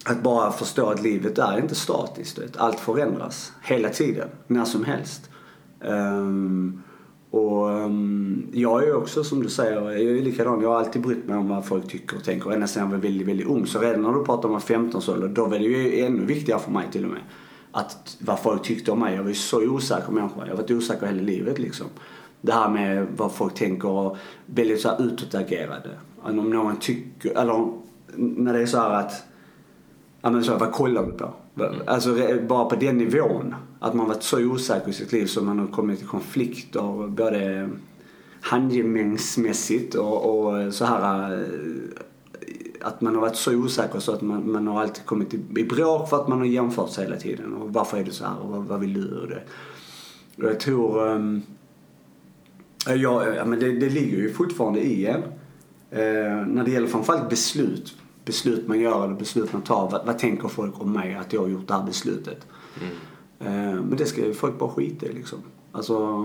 att 0.05 0.23
bara 0.23 0.51
förstå 0.51 0.89
att 0.89 1.01
livet 1.01 1.37
är 1.37 1.57
inte 1.57 1.75
statiskt. 1.75 2.39
vet. 2.39 2.57
Allt 2.57 2.79
förändras 2.79 3.51
hela 3.63 3.89
tiden, 3.89 4.27
när 4.47 4.65
som 4.65 4.85
helst. 4.85 5.29
Um, 5.79 6.83
och 7.31 7.67
um, 7.67 8.47
jag 8.53 8.83
är 8.87 8.95
också 8.95 9.23
som 9.23 9.43
du 9.43 9.49
säger, 9.49 9.81
jag 9.81 10.17
är 10.17 10.21
likadan. 10.21 10.61
Jag 10.61 10.69
har 10.69 10.79
alltid 10.79 11.01
brytt 11.01 11.27
mig 11.27 11.37
om 11.37 11.47
vad 11.47 11.65
folk 11.65 11.87
tycker 11.87 12.17
och 12.17 12.23
tänker. 12.23 12.51
Ända 12.51 12.67
sedan 12.67 12.83
jag 12.83 12.89
var 12.91 12.97
väldigt, 12.97 13.27
väldigt 13.27 13.47
ung. 13.47 13.65
Så 13.65 13.79
redan 13.79 14.01
när 14.01 14.13
du 14.13 14.25
pratar 14.25 14.49
om 14.49 14.59
15-årsålder, 14.59 15.27
då 15.27 15.45
var 15.45 15.59
det 15.59 15.65
ju 15.65 15.99
ännu 15.99 16.25
viktigare 16.25 16.59
för 16.59 16.71
mig 16.71 16.87
till 16.91 17.03
och 17.03 17.11
med. 17.11 17.21
Att 17.71 18.17
vad 18.19 18.39
folk 18.39 18.63
tyckte 18.63 18.91
om 18.91 18.99
mig. 18.99 19.15
Jag 19.15 19.21
var 19.23 19.29
ju 19.29 19.35
så 19.35 19.61
osäker 19.69 20.11
människa. 20.11 20.35
Jag 20.39 20.47
har 20.47 20.55
varit 20.57 20.71
osäker 20.71 21.05
hela 21.05 21.21
livet 21.21 21.59
liksom. 21.59 21.87
Det 22.41 22.51
här 22.53 22.69
med 22.69 23.07
vad 23.17 23.31
folk 23.31 23.53
tänker 23.53 23.87
och 23.89 24.17
väldigt 24.45 24.81
så 24.81 24.89
här 24.89 25.01
utåtagerade. 25.05 25.89
Om 26.21 26.49
någon 26.49 26.77
tycker, 26.77 27.37
eller 27.37 27.67
när 28.15 28.53
det 28.53 28.61
är 28.61 28.65
så 28.65 28.77
här 28.77 28.89
att 28.99 29.23
Ja 30.21 30.29
men 30.29 30.43
så, 30.43 30.57
vad 30.57 30.71
kollar 30.71 31.05
du 31.05 31.11
på? 31.11 31.33
Va- 31.53 31.71
Alltså 31.87 32.17
bara 32.47 32.65
på 32.65 32.75
den 32.75 32.97
nivån. 32.97 33.55
Att 33.79 33.93
man 33.93 34.07
varit 34.07 34.23
så 34.23 34.45
osäker 34.45 34.89
i 34.89 34.93
sitt 34.93 35.11
liv 35.11 35.25
så 35.25 35.41
man 35.43 35.59
har 35.59 35.67
kommit 35.67 36.01
i 36.01 36.05
konflikter 36.05 37.07
både 37.07 37.69
handgemängsmässigt 38.41 39.95
och, 39.95 40.39
och 40.39 40.73
så 40.73 40.85
här 40.85 41.33
eh, 41.33 41.39
att 42.83 43.01
man 43.01 43.15
har 43.15 43.21
varit 43.21 43.35
så 43.35 43.55
osäker 43.55 43.99
så 43.99 44.11
att 44.11 44.21
man, 44.21 44.51
man 44.51 44.67
har 44.67 44.81
alltid 44.81 45.05
kommit 45.05 45.33
i, 45.33 45.39
i 45.55 45.63
bråk 45.63 46.09
för 46.09 46.21
att 46.21 46.27
man 46.27 46.37
har 46.37 46.45
jämfört 46.45 46.89
sig 46.89 47.03
hela 47.03 47.17
tiden. 47.17 47.53
Och 47.53 47.73
varför 47.73 47.97
är 47.97 48.03
du 48.03 48.11
så 48.11 48.25
här 48.25 48.39
och 48.39 48.49
vad, 48.49 48.63
vad 48.63 48.79
vill 48.79 48.93
du? 48.93 49.19
Och 49.19 49.27
det. 49.27 49.43
Och 50.37 50.49
jag 50.49 50.59
tror... 50.59 51.07
Um, 51.07 51.41
ja, 52.87 53.27
ja, 53.35 53.45
men 53.45 53.59
det, 53.59 53.71
det 53.71 53.89
ligger 53.89 54.17
ju 54.17 54.33
fortfarande 54.33 54.79
i 54.79 55.05
en. 55.05 55.21
Eh, 55.91 56.47
när 56.47 56.63
det 56.63 56.71
gäller 56.71 56.87
framförallt 56.87 57.29
beslut. 57.29 57.95
Beslut 58.25 58.67
man 58.67 58.79
gör 58.79 59.05
eller 59.05 59.15
beslut 59.15 59.53
man 59.53 59.61
tar. 59.61 59.89
Vad, 59.91 60.05
vad 60.05 60.19
tänker 60.19 60.47
folk 60.47 60.81
om 60.81 60.93
mig 60.93 61.15
att 61.15 61.33
jag 61.33 61.41
har 61.41 61.47
gjort 61.47 61.67
det 61.67 61.73
här 61.73 61.83
beslutet? 61.83 62.47
Eh, 63.39 63.73
men 63.73 63.95
det 63.97 64.05
ska 64.05 64.25
ju 64.25 64.33
folk 64.33 64.59
bara 64.59 64.69
skita 64.69 65.05
i 65.05 65.13
liksom. 65.13 65.39
Alltså, 65.71 66.17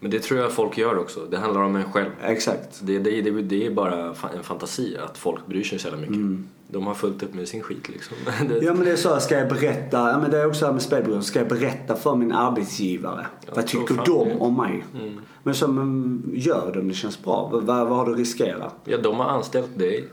Men 0.00 0.10
det 0.10 0.20
tror 0.20 0.40
jag 0.40 0.52
folk 0.52 0.78
gör 0.78 0.98
också. 0.98 1.20
Det 1.30 1.36
handlar 1.36 1.60
om 1.62 1.76
en 1.76 1.92
själv. 1.92 2.10
exakt. 2.22 2.80
Det, 2.82 2.98
det, 2.98 3.20
det, 3.20 3.30
det 3.30 3.66
är 3.66 3.70
bara 3.70 4.14
en 4.36 4.42
fantasi 4.42 4.96
att 4.96 5.18
folk 5.18 5.46
bryr 5.46 5.64
sig 5.64 5.78
så 5.78 5.88
jävla 5.88 6.00
mycket. 6.00 6.16
Mm. 6.16 6.48
De 6.68 6.86
har 6.86 6.94
fullt 6.94 7.22
upp 7.22 7.34
med 7.34 7.48
sin 7.48 7.62
skit 7.62 7.88
liksom. 7.88 8.16
Ja 8.62 8.74
men 8.74 8.84
det 8.84 8.90
är 8.90 8.96
så, 8.96 9.20
ska 9.20 9.38
jag 9.38 9.48
berätta, 9.48 10.10
ja 10.10 10.18
men 10.18 10.30
det 10.30 10.38
är 10.38 10.46
också 10.46 10.66
här 10.66 10.72
med 10.72 10.82
spelberoende, 10.82 11.24
ska 11.24 11.38
jag 11.38 11.48
berätta 11.48 11.96
för 11.96 12.16
min 12.16 12.32
arbetsgivare? 12.32 13.26
Ja, 13.40 13.48
vad 13.48 13.58
jag 13.58 13.66
tror 13.66 13.80
tycker 13.80 14.04
de 14.04 14.28
det. 14.28 14.36
om 14.38 14.56
mig? 14.56 14.84
Mm. 14.94 15.20
Men 15.42 15.54
så, 15.54 15.68
men, 15.68 16.22
gör 16.34 16.70
det 16.74 16.80
om 16.80 16.88
det 16.88 16.94
känns 16.94 17.22
bra. 17.22 17.48
Vad, 17.52 17.64
vad 17.64 17.98
har 17.98 18.06
du 18.06 18.14
riskerat? 18.14 18.74
Ja, 18.84 18.98
de 18.98 19.16
har 19.16 19.28
anställt 19.28 19.78
dig 19.78 20.08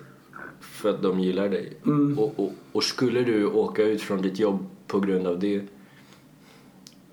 för 0.60 0.90
att 0.90 1.02
de 1.02 1.20
gillar 1.20 1.50
dig. 1.50 1.74
Mm. 1.86 2.20
Och, 2.20 2.40
och, 2.40 2.52
och 2.72 2.84
skulle 2.84 3.22
du 3.22 3.46
åka 3.46 3.84
ut 3.84 4.02
från 4.02 4.22
ditt 4.22 4.40
jobb 4.40 4.66
på 4.88 5.00
grund 5.00 5.28
av 5.28 5.40
det 5.40 5.62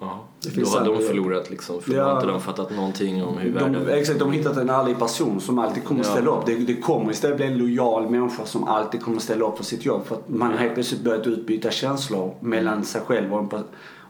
Ja, 0.06 0.20
Det 0.42 0.48
då 0.48 0.54
finns 0.54 0.74
har 0.74 0.84
de 0.84 0.94
säkert- 0.96 1.08
förlorat 1.08 1.50
liksom. 1.50 1.82
För 1.82 1.92
Ja. 1.94 2.08
då 2.08 2.14
inte 2.14 2.26
de 2.26 2.40
fattat 2.40 2.70
någonting 2.76 3.24
om 3.24 3.38
hur 3.38 3.52
världen... 3.52 3.72
De, 3.86 3.92
exakt, 3.92 4.18
de 4.18 4.28
har 4.28 4.34
hittat 4.34 4.56
en 4.56 4.70
ärlig 4.70 4.98
person 4.98 5.40
som 5.40 5.58
alltid 5.58 5.84
kommer 5.84 6.04
Ja. 6.04 6.10
ställa 6.10 6.30
upp. 6.30 6.46
Det, 6.46 6.54
det 6.54 6.74
kommer 6.76 7.10
istället 7.12 7.36
bli 7.36 7.46
en 7.46 7.58
lojal 7.58 8.10
människa 8.10 8.44
som 8.46 8.64
alltid 8.64 9.02
kommer 9.02 9.18
ställa 9.20 9.44
upp 9.44 9.56
för 9.56 9.64
sitt 9.64 9.84
jobb. 9.84 10.06
För 10.06 10.14
att 10.16 10.28
man 10.28 10.50
har 10.50 10.58
helt 10.58 10.74
plötsligt 10.74 11.00
börjat 11.00 11.26
utbyta 11.26 11.70
känslor 11.70 12.34
mellan 12.40 12.84
sig 12.84 13.00
själv 13.00 13.34
och 13.34 13.40
en, 13.54 13.64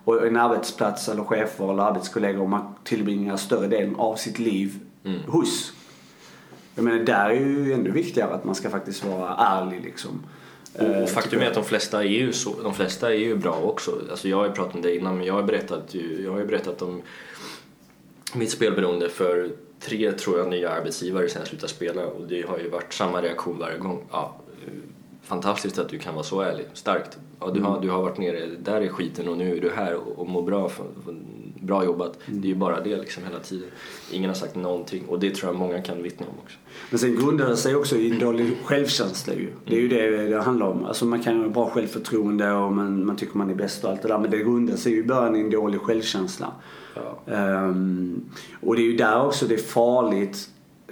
och 0.04 0.26
en 0.26 0.36
arbetsplats 0.36 1.08
eller 1.08 1.24
chefer 1.24 1.72
eller 1.72 1.82
arbetskollegor 1.82 2.46
man 2.46 2.74
tillbringar 2.84 3.36
större 3.36 3.66
delen 3.66 3.96
av 3.96 4.16
sitt 4.16 4.38
liv 4.38 4.78
Mm. 5.04 5.20
hos. 5.26 5.72
Jag 6.74 6.84
menar, 6.84 6.98
där 6.98 7.30
är 7.30 7.34
ju 7.34 7.72
ännu 7.72 7.90
viktigare 7.90 8.34
att 8.34 8.44
man 8.44 8.54
ska 8.54 8.70
faktiskt 8.70 9.04
vara 9.04 9.34
ärlig 9.36 9.82
liksom. 9.84 10.10
Och, 10.74 10.82
Eh, 10.82 11.02
och 11.02 11.10
faktum 11.10 11.40
är 11.40 11.46
att 11.46 11.54
de 11.54 11.64
flesta 11.64 12.04
är 12.04 12.08
ju, 12.08 12.32
så, 12.32 12.62
de 12.62 12.74
flesta 12.74 13.14
är 13.14 13.18
ju 13.18 13.36
bra 13.36 13.60
också. 13.62 14.00
Alltså 14.10 14.28
jag 14.28 14.36
har 14.36 14.46
ju 14.46 14.52
pratat 14.52 14.74
om 14.74 14.82
det 14.82 14.96
innan 14.96 15.16
men 15.16 15.26
jag 15.26 15.34
har 15.34 15.42
berättat, 15.42 15.94
jag 16.24 16.32
har 16.32 16.44
berättat 16.44 16.82
om 16.82 17.02
mitt 18.34 18.50
spelberoende 18.50 19.08
för 19.08 19.50
tre 19.80 20.12
tror 20.12 20.38
jag 20.38 20.48
nya 20.48 20.70
arbetsgivare 20.70 21.28
sen 21.28 21.40
jag 21.40 21.48
slutade 21.48 21.72
spela 21.72 22.06
och 22.06 22.26
det 22.26 22.42
har 22.42 22.58
ju 22.58 22.68
varit 22.68 22.92
samma 22.92 23.22
reaktion 23.22 23.58
varje 23.58 23.78
gång. 23.78 24.04
Ja, 24.10 24.36
eh, 24.66 24.72
fantastiskt 25.22 25.78
att 25.78 25.88
du 25.88 25.98
kan 25.98 26.14
vara 26.14 26.24
så 26.24 26.40
ärlig, 26.40 26.66
starkt. 26.72 27.18
Ja, 27.40 27.50
du, 27.50 27.60
har, 27.60 27.80
du 27.80 27.90
har 27.90 28.02
varit 28.02 28.18
nere 28.18 28.46
där 28.46 28.80
i 28.80 28.88
skiten 28.88 29.28
och 29.28 29.38
nu 29.38 29.56
är 29.56 29.60
du 29.60 29.70
här 29.70 29.94
och, 29.94 30.18
och 30.18 30.28
mår 30.28 30.42
bra. 30.42 30.68
För, 30.68 30.84
för, 31.04 31.14
bra 31.64 31.84
jobbat. 31.84 32.18
Det 32.26 32.48
är 32.48 32.52
ju 32.52 32.54
bara 32.54 32.80
det 32.80 32.96
liksom 32.96 33.24
hela 33.24 33.38
tiden. 33.38 33.68
Ingen 34.12 34.30
har 34.30 34.34
sagt 34.34 34.54
någonting 34.54 35.04
och 35.08 35.20
det 35.20 35.34
tror 35.34 35.52
jag 35.52 35.58
många 35.58 35.82
kan 35.82 36.02
vittna 36.02 36.26
om 36.26 36.32
också. 36.44 36.56
Men 36.90 36.98
sen 36.98 37.16
grundar 37.16 37.48
det 37.48 37.56
sig 37.56 37.76
också 37.76 37.96
i 37.96 38.10
en 38.10 38.18
dålig 38.18 38.56
självkänsla 38.64 39.34
ju. 39.34 39.52
Det 39.64 39.76
är 39.76 39.80
ju 39.80 39.88
det 39.88 40.26
det 40.26 40.42
handlar 40.42 40.66
om. 40.66 40.84
Alltså 40.84 41.04
man 41.04 41.22
kan 41.22 41.36
ju 41.36 41.42
ha 41.42 41.48
bra 41.48 41.70
självförtroende 41.70 42.52
och 42.52 42.72
man, 42.72 43.06
man 43.06 43.16
tycker 43.16 43.38
man 43.38 43.50
är 43.50 43.54
bäst 43.54 43.84
och 43.84 43.90
allt 43.90 44.02
det 44.02 44.08
där. 44.08 44.18
Men 44.18 44.30
det 44.30 44.38
grundar 44.38 44.76
sig 44.76 44.92
ju 44.92 44.98
i 44.98 45.02
början 45.02 45.36
i 45.36 45.40
en 45.40 45.50
dålig 45.50 45.80
självkänsla. 45.80 46.52
Ja. 46.94 47.32
Ehm, 47.34 48.24
och 48.60 48.76
det 48.76 48.82
är 48.82 48.86
ju 48.86 48.96
där 48.96 49.26
också 49.26 49.46
det 49.46 49.54
är 49.54 49.58
farligt 49.58 50.48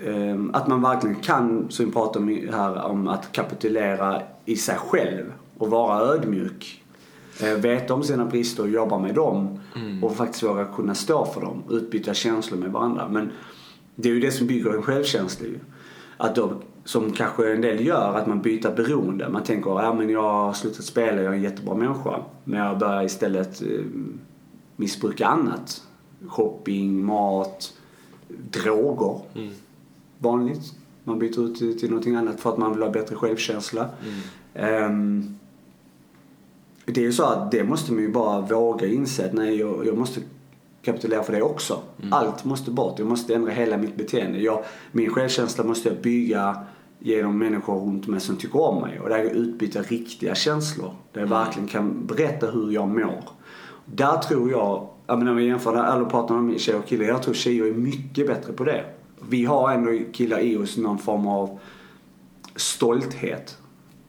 ehm, 0.07 0.51
att 0.55 0.69
man 0.69 0.83
verkligen 0.83 1.17
kan, 1.17 1.71
som 1.71 1.87
vi 1.87 1.93
pratade 1.93 2.19
om 2.19 2.49
här, 2.53 2.85
om 2.85 3.09
att 3.09 3.33
kapitulera 3.33 4.23
i 4.45 4.57
sig 4.57 4.77
själv 4.77 5.33
och 5.59 5.71
vara 5.71 6.01
ödmjuk. 6.01 6.82
Uh, 7.43 7.55
veta 7.55 7.95
om 7.95 8.03
sina 8.03 8.25
brister 8.25 8.63
och 8.63 8.71
jobba 8.71 8.99
med 8.99 9.15
dem 9.15 9.59
och 10.03 10.17
faktiskt 10.17 10.43
våga 10.43 10.65
kunna 10.65 10.95
stå 10.95 11.25
för 11.25 11.41
dem. 11.41 11.63
Utbyta 11.71 12.15
känslor 12.15 12.59
med 12.59 12.73
varandra. 12.73 13.09
Men 13.09 13.31
det 13.95 14.09
är 14.09 14.13
ju 14.15 14.21
det 14.21 14.31
som 14.31 14.47
bygger 14.47 14.71
en 14.71 14.83
självkänsla 14.83 15.47
ju. 15.47 15.59
Att 16.17 16.35
då, 16.35 16.53
som 16.85 17.13
kanske 17.13 17.53
en 17.53 17.61
del 17.61 17.87
gör, 17.87 18.15
att 18.15 18.27
man 18.27 18.43
byter 18.43 18.77
beroende. 18.77 19.29
Man 19.29 19.43
tänker, 19.43 19.71
ja 19.71 19.95
men 19.95 20.11
jag 20.11 20.23
har 20.23 20.53
slutat 20.53 20.85
spela, 20.85 21.23
jag 21.23 21.33
är 21.33 21.37
en 21.37 21.43
jättebra 21.43 21.75
människa. 21.75 22.23
Men 22.45 22.61
jag 22.61 22.79
börjar 22.79 23.03
istället 23.03 23.63
eh, 23.63 23.85
missbruka 24.77 25.27
annat. 25.27 25.83
Shopping, 26.27 27.05
mat, 27.05 27.73
droger. 28.29 29.21
Mm. 29.35 29.51
Vanligt. 30.19 30.75
Man 31.05 31.19
byter 31.19 31.47
ut 31.47 31.59
till, 31.59 31.81
till 31.81 31.89
någonting 31.89 32.15
annat 32.15 32.41
för 32.41 32.51
att 32.51 32.59
man 32.59 32.73
vill 32.73 32.83
ha 32.83 32.91
bättre 32.91 33.17
självkänsla. 33.17 33.89
Ehm, 34.55 35.39
det 36.95 37.01
är 37.01 37.05
ju 37.05 37.13
så 37.13 37.25
att 37.25 37.51
det 37.51 37.65
måste 37.65 37.93
man 37.93 38.03
ju 38.03 38.13
bara 38.13 38.41
våga 38.41 38.87
inse 38.87 39.27
att 39.27 39.33
nej, 39.33 39.59
jag, 39.59 39.87
jag 39.87 39.99
måste 39.99 40.21
kapitulera 40.83 41.23
för 41.23 41.33
det 41.33 41.43
också. 41.43 41.81
Allt 42.11 42.45
måste 42.45 42.71
bort. 42.71 42.99
Jag 42.99 43.09
måste 43.09 43.35
ändra 43.35 43.53
hela 43.53 43.77
mitt 43.77 43.97
beteende. 43.97 44.39
Jag, 44.39 44.65
min 44.93 45.11
självkänsla 45.11 45.65
måste 45.65 45.89
jag 45.89 45.99
bygga 45.99 46.57
genom 46.99 47.39
människor 47.39 47.81
runt 47.81 48.07
mig 48.07 48.21
som 48.21 48.37
tycker 48.37 48.61
om 48.61 48.81
mig. 48.83 49.01
Och 49.01 49.09
där 49.09 49.19
jag 49.19 49.27
utbyter 49.27 49.83
riktiga 49.83 50.35
känslor. 50.35 50.95
Där 51.13 51.21
jag 51.21 51.29
verkligen 51.29 51.69
kan 51.69 52.07
berätta 52.07 52.47
hur 52.47 52.73
jag 52.73 52.89
mår. 52.89 53.25
Där 53.85 54.17
tror 54.17 54.51
jag, 54.51 54.89
jag 55.07 55.19
menar, 55.19 55.33
när 55.33 55.41
vi 55.41 55.47
jämför, 55.47 55.95
eller 55.97 56.05
pratar 56.05 56.35
om 56.35 56.59
tjejer 56.59 56.79
och 56.79 56.87
killar, 56.87 57.05
jag 57.05 57.23
tror 57.23 57.35
tjejer 57.35 57.65
är 57.65 57.73
mycket 57.73 58.27
bättre 58.27 58.53
på 58.53 58.65
det. 58.65 58.85
Vi 59.29 59.45
har 59.45 59.73
ändå 59.73 59.91
killar 60.13 60.39
i 60.39 60.57
oss 60.57 60.77
någon 60.77 60.99
form 60.99 61.27
av 61.27 61.59
stolthet. 62.57 63.59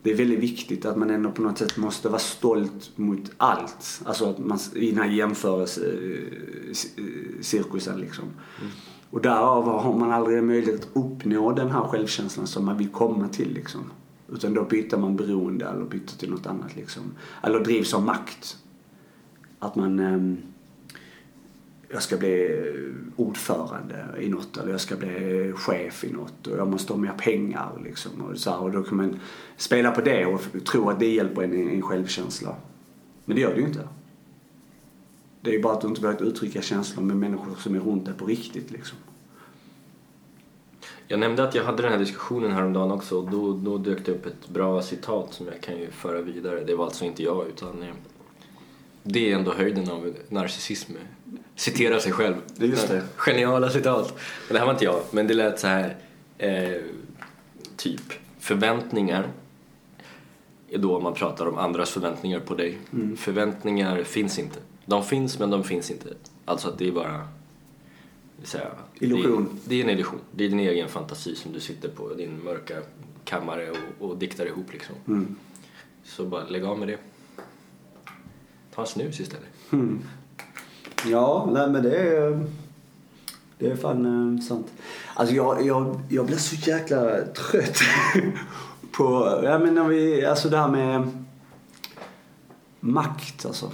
Det 0.04 0.12
är 0.12 0.16
väldigt 0.16 0.40
viktigt 0.40 0.86
att 0.86 0.98
man 0.98 1.10
ändå 1.10 1.32
på 1.32 1.42
något 1.42 1.58
sätt 1.58 1.78
måste 1.78 2.10
vara 2.10 2.20
stolt 2.20 2.92
mot 2.96 3.32
allt. 3.38 4.02
Alltså 4.06 4.30
att 4.30 4.38
man, 4.38 4.60
i 4.76 4.92
den 4.92 5.04
här 5.04 5.10
jämförelsecirkusen 5.10 8.00
liksom. 8.00 8.26
Och 9.10 9.22
därav 9.22 9.80
har 9.80 10.00
man 10.00 10.12
aldrig 10.12 10.44
möjlighet 10.44 10.82
att 10.82 10.90
uppnå 10.94 11.52
den 11.52 11.72
här 11.72 11.82
självkänslan 11.82 12.48
som 12.48 12.66
man 12.66 12.78
vill 12.78 12.90
komma 12.90 13.28
till 13.28 13.54
liksom. 13.54 13.82
Utan 14.32 14.54
då 14.54 14.64
byter 14.64 14.98
man 14.98 15.16
beroende 15.16 15.66
eller 15.66 15.86
byter 15.86 16.18
till 16.18 16.30
något 16.30 16.46
annat 16.46 16.76
liksom. 16.76 17.04
Eller 17.44 17.60
drivs 17.60 17.94
av 17.94 18.04
makt. 18.04 18.58
Att 19.60 19.76
man 19.76 20.00
ehm, 20.00 20.38
jag 21.94 22.04
ska 22.04 22.18
bli 22.18 22.60
eh, 22.60 23.22
ordförande 23.22 24.06
i 24.20 24.30
något 24.30 24.58
eller 24.58 24.72
jag 24.72 24.82
ska 24.82 24.96
bli 24.96 25.54
chef 25.56 26.04
i 26.04 26.14
något 26.14 26.48
och 26.48 26.58
jag 26.58 26.68
måste 26.68 26.94
ha 26.94 27.00
mer 27.00 27.14
pengar 27.18 27.82
liksom. 27.84 28.22
Och, 28.22 28.38
så 28.38 28.50
här, 28.50 28.62
och 28.62 28.72
då 28.72 28.84
kan 28.84 28.98
man 28.98 29.20
spela 29.58 29.92
på 29.92 30.02
det 30.02 30.26
och 30.26 30.42
tro 30.66 30.90
att 30.90 31.00
det 31.00 31.14
hjälper 31.14 31.42
en 31.42 31.54
i 31.54 31.76
en 31.76 31.82
självkänsla. 31.82 32.56
Men 33.26 33.36
det 33.36 33.42
gör 33.42 33.54
det 33.54 33.60
ju 33.60 33.68
inte. 33.68 33.88
Det 35.42 35.50
är 35.50 35.54
ju 35.54 35.62
bara 35.62 35.74
att 35.74 35.82
du 35.82 35.88
inte 35.88 36.02
vågat 36.02 36.22
uttrycka 36.22 36.62
känslor 36.62 37.04
med 37.04 37.18
människor 37.18 37.56
som 37.56 37.76
är 37.76 37.80
runt 37.80 38.06
dig 38.06 38.14
på 38.14 38.26
riktigt 38.26 38.72
liksom. 38.72 38.98
Jag 41.08 41.20
nämnde 41.20 41.44
att 41.44 41.56
jag 41.56 41.64
hade 41.64 41.82
den 41.82 41.92
här 41.92 42.00
diskussionen 42.00 42.52
häromdagen 42.52 42.92
också 42.92 43.18
och 43.18 43.32
då, 43.32 43.54
då 43.54 43.78
dök 43.78 44.06
det 44.06 44.12
upp 44.12 44.26
ett 44.26 44.50
bra 44.50 44.82
citat 44.82 45.34
som 45.34 45.46
jag 45.46 45.62
kan 45.62 45.78
ju 45.78 45.92
föra 45.92 46.22
vidare. 46.22 46.64
Det 46.64 46.76
var 46.76 46.86
alltså 46.86 47.06
inte 47.06 47.24
jag 47.24 47.48
utan 47.48 47.84
eh, 47.84 47.94
det 49.04 49.32
är 49.32 49.36
ändå 49.36 49.54
höjden 49.54 49.90
av 49.90 50.16
narcissism. 50.30 50.94
Citera 51.56 52.00
sig 52.00 52.12
själv. 52.12 52.36
Det 52.56 52.66
just 52.66 52.88
det. 52.88 53.04
Geniala 53.18 53.70
citat. 53.70 54.14
Men 54.48 54.54
det 54.54 54.60
här 54.60 54.66
var 54.66 54.74
inte 54.74 54.86
jag, 54.86 55.02
men 55.12 55.28
det 55.28 55.34
lät 55.34 55.60
så 55.60 55.68
här. 55.68 55.96
Eh, 56.38 56.82
typ 57.78 58.02
förväntningar 58.40 59.28
är 60.70 60.78
då 60.78 61.00
man 61.00 61.14
pratar 61.14 61.46
om 61.46 61.58
andras 61.58 61.92
förväntningar 61.92 62.40
på 62.40 62.56
dig. 62.56 62.78
Mm. 62.94 63.18
Förväntningar 63.18 64.04
finns 64.04 64.40
inte. 64.40 64.60
De 64.86 65.04
finns 65.04 65.40
men 65.40 65.50
de 65.50 65.64
finns 65.64 65.92
inte. 65.92 66.14
Alltså 66.46 66.68
att 66.68 66.78
det 66.78 66.88
är 66.88 66.92
bara 66.92 67.28
säga, 68.44 68.68
Illusion. 69.00 69.60
Det, 69.64 69.70
det 69.70 69.82
är 69.82 69.84
en 69.84 69.90
illusion. 69.90 70.20
Det 70.32 70.46
är 70.46 70.50
din 70.50 70.60
egen 70.60 70.90
fantasi 70.90 71.36
som 71.36 71.54
du 71.54 71.60
sitter 71.60 71.90
på 71.90 72.14
din 72.14 72.44
mörka 72.44 72.76
kammare 73.26 73.72
och, 73.72 74.10
och 74.10 74.18
diktar 74.18 74.46
ihop 74.46 74.74
liksom. 74.74 74.96
Mm. 75.08 75.36
Så 76.04 76.26
bara 76.26 76.44
lägg 76.46 76.64
av 76.64 76.80
med 76.80 76.88
det. 76.88 76.98
Ta 78.76 78.82
en 78.82 78.88
snus 78.88 79.20
istället. 79.20 79.48
Mm. 79.72 80.02
Ja, 81.06 81.50
nej 81.54 81.70
men 81.70 81.84
det 81.84 81.98
är... 81.98 82.46
Det 83.58 83.72
är 83.72 83.76
fan 83.76 84.36
eh, 84.36 84.42
sant. 84.42 84.74
Alltså 85.14 85.36
jag, 85.36 85.66
jag, 85.66 86.02
jag 86.10 86.26
blir 86.26 86.38
så 86.38 86.56
jäkla 86.56 87.22
trött 87.22 87.80
på... 88.92 89.40
Ja 89.44 89.60
men 89.60 89.74
när 89.74 89.88
vi... 89.88 90.26
Alltså 90.26 90.50
det 90.50 90.58
här 90.58 90.68
med 90.68 91.26
makt 92.80 93.46
alltså. 93.46 93.72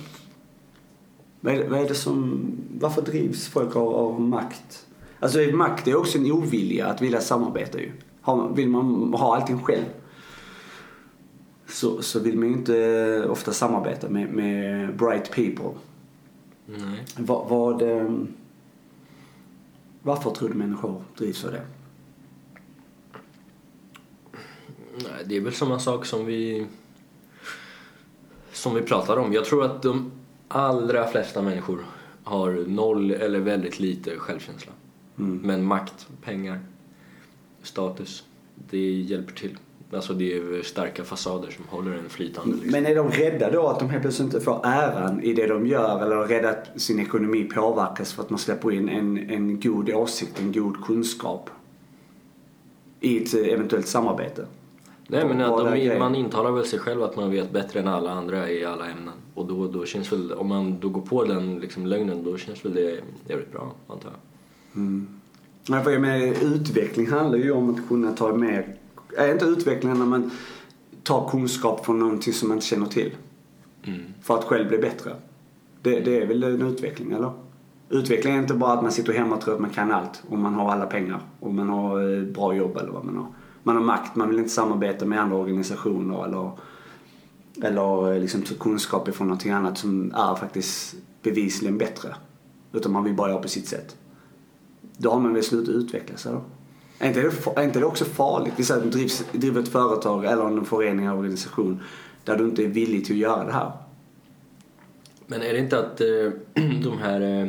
Vad 1.40 1.54
är, 1.54 1.70
vad 1.70 1.80
är 1.80 1.88
det 1.88 1.96
som... 1.96 2.52
Varför 2.80 3.02
drivs 3.02 3.48
folk 3.48 3.76
av, 3.76 3.96
av 3.96 4.22
makt? 4.22 4.86
Alltså 5.20 5.40
makt 5.40 5.88
är 5.88 5.96
också 5.96 6.18
en 6.18 6.32
ovilja 6.32 6.88
att 6.88 7.02
vilja 7.02 7.22
samarbeta 7.22 7.80
ju. 7.80 7.92
Har, 8.22 8.50
vill 8.56 8.70
man 8.70 9.14
ha 9.14 9.36
allting 9.36 9.64
själv 9.64 9.86
så, 11.70 12.02
så 12.02 12.20
vill 12.20 12.38
man 12.38 12.48
ju 12.48 12.54
inte 12.54 13.26
ofta 13.30 13.54
samarbeta 13.54 14.10
med, 14.10 14.30
med 14.30 14.96
bright 14.98 15.32
people. 15.32 15.72
Nej. 16.66 17.06
Vad, 17.18 17.50
vad, 17.50 17.82
ehm, 17.82 18.28
varför 20.02 20.32
tror 20.32 20.50
du 20.50 20.56
människor 20.56 21.04
drivs 21.18 21.46
av 21.46 21.52
det? 21.52 21.66
Nej, 24.96 25.26
det 25.26 25.38
är 25.38 25.42
väl 25.42 25.54
samma 25.54 25.80
sak 25.80 26.06
som 26.06 26.26
vi 26.26 26.68
som 28.52 28.76
vi 28.76 28.82
pratar 28.82 29.18
om. 29.18 29.34
Jag 29.34 29.46
tror 29.46 29.66
att 29.66 29.82
de 29.82 30.12
allra 30.48 31.08
flesta 31.08 31.42
människor 31.42 31.86
har 32.24 32.52
noll 32.68 33.12
eller 33.12 33.40
väldigt 33.40 33.80
lite 33.80 34.16
självkänsla. 34.16 34.72
Men 35.16 35.64
makt, 35.64 36.08
pengar, 36.22 36.60
status, 37.64 38.24
det 38.56 38.92
hjälper 39.02 39.34
till. 39.34 39.58
Alltså 39.94 40.14
det 40.14 40.34
är 40.34 40.64
starka 40.64 41.04
fasader 41.04 41.52
som 41.52 41.66
håller 41.68 41.92
en 41.92 42.10
flytande. 42.10 42.56
Liksom. 42.56 42.72
Men 42.72 42.86
är 42.86 42.96
de 42.96 43.12
rädda 43.12 43.52
då 43.52 43.68
att 43.68 43.80
de 43.80 43.90
helt 43.90 44.02
plötsligt 44.02 44.26
inte 44.26 44.42
får 44.42 44.62
äran 44.64 45.24
i 45.24 45.34
det 45.34 45.48
de 45.48 45.68
gör 45.68 46.06
eller 46.06 46.16
rädda 46.16 46.50
att 46.50 46.82
sin 46.82 47.00
ekonomi 47.00 47.44
påverkas 47.44 48.14
för 48.14 48.24
att 48.24 48.30
man 48.30 48.40
släpper 48.40 48.72
in 48.72 48.90
en, 48.90 49.30
en 49.30 49.60
god 49.60 49.90
åsikt, 49.90 50.40
en 50.40 50.52
god 50.52 50.86
kunskap 50.86 51.50
i 53.00 53.24
ett 53.24 53.34
eventuellt 53.34 53.88
samarbete? 53.88 54.46
Nej 55.08 55.26
men 55.28 55.42
att 55.42 55.66
är 55.66 55.94
de, 55.94 56.00
man 56.00 56.16
intalar 56.16 56.52
väl 56.52 56.66
sig 56.66 56.80
själv 56.80 57.04
att 57.04 57.16
man 57.16 57.32
vet 57.32 57.52
bättre 57.52 57.80
än 57.80 57.88
alla 57.88 58.12
andra 58.12 58.50
i 58.50 58.66
alla 58.66 58.90
ämnen. 58.90 59.14
Och 59.34 59.46
då, 59.48 59.68
då 59.68 59.86
känns 59.86 60.12
väl, 60.12 60.32
om 60.32 60.48
man 60.48 60.80
då 60.80 60.90
går 60.90 61.02
på 61.02 61.24
den 61.24 61.60
liksom 61.60 61.86
lögnen 61.86 62.24
då 62.24 62.38
känns 62.38 62.66
väl 62.66 62.74
det 62.74 63.02
jävligt 63.28 63.52
bra 63.52 63.72
antar 63.88 64.10
jag. 64.10 65.94
Jag 65.94 66.02
menar, 66.02 66.44
utveckling 66.56 67.08
handlar 67.08 67.38
ju 67.38 67.52
om 67.52 67.70
att 67.70 67.88
kunna 67.88 68.12
ta 68.12 68.36
mer... 68.36 68.76
Är 69.18 69.32
inte 69.32 69.46
utveckling 69.46 70.00
när 70.00 70.06
man 70.06 70.32
tar 71.04 71.30
kunskap 71.30 71.86
från 71.86 72.00
någonting 72.00 72.34
som 72.34 72.48
man 72.48 72.58
inte 72.58 72.68
känner 72.68 72.86
till? 72.86 73.16
För 74.22 74.38
att 74.38 74.44
själv 74.44 74.68
bli 74.68 74.78
bättre. 74.78 75.16
Det, 75.82 76.00
det 76.00 76.22
är 76.22 76.28
väl 76.28 76.44
en 76.44 76.62
utveckling, 76.62 77.12
eller? 77.12 77.32
Utveckling 77.90 78.36
är 78.36 78.40
inte 78.40 78.54
bara 78.54 78.74
att 78.74 78.82
man 78.82 78.92
sitter 78.92 79.14
hemma 79.14 79.36
och 79.36 79.42
tror 79.42 79.54
att 79.54 79.62
man 79.62 79.70
kan 79.70 79.92
allt 79.92 80.24
och 80.30 80.38
man 80.38 80.54
har 80.54 80.72
alla 80.72 80.86
pengar 80.86 81.20
och 81.40 81.54
man 81.54 81.70
har 81.70 82.18
eh, 82.18 82.24
bra 82.24 82.56
jobb 82.56 82.78
eller 82.78 82.92
vad 82.92 83.06
man 83.06 83.18
har. 83.18 83.28
Man 83.64 83.76
har 83.76 83.84
makt, 83.84 84.16
man 84.16 84.30
vill 84.30 84.38
inte 84.38 84.50
samarbeta 84.50 85.06
med 85.06 85.22
andra 85.22 85.38
organisationer 85.38 86.26
eller, 86.26 86.52
eller 87.64 88.14
eh, 88.14 88.20
liksom 88.20 88.42
kunskap 88.42 89.08
ifrån 89.08 89.28
någonting 89.28 89.52
annat 89.52 89.78
som 89.78 90.12
är 90.12 90.36
faktiskt 90.36 90.96
bevisligen 91.24 91.78
bättre. 91.78 92.16
Utan 92.74 92.92
man 92.92 93.04
vill 93.04 93.16
bara 93.16 93.30
göra 93.30 93.42
på 93.42 93.48
sitt 93.48 93.68
sätt. 93.68 93.96
Då 94.98 95.12
har 95.12 95.20
man 95.20 95.34
väl 95.34 95.44
slutat 95.44 95.76
utvecklas 95.76 96.26
eller? 96.26 96.42
Är 97.00 97.08
inte 97.08 97.22
det, 97.22 97.32
är 97.62 97.64
inte 97.64 97.80
det 97.80 97.86
också 97.86 98.06
farligt? 98.06 98.54
Vi 98.58 98.64
säger 98.64 98.78
att 98.82 98.92
du 98.92 98.98
drivs, 98.98 99.24
driver 99.32 99.62
ett 99.62 99.70
företag 99.70 100.26
eller 100.26 100.46
en 100.48 100.66
förening 100.66 101.06
eller 101.06 101.18
organisation 101.18 101.82
där 102.24 102.38
du 102.38 102.44
inte 102.46 102.64
är 102.64 102.68
villig 102.68 103.06
till 103.06 103.16
att 103.16 103.20
göra 103.20 103.44
det 103.44 103.52
här. 103.52 103.72
Men 105.28 105.42
är 105.42 105.54
det 105.54 105.60
inte 105.60 105.80
att 105.80 106.02
eh, 106.02 106.08
de 106.84 106.98
här 107.02 107.22
eh, 107.22 107.48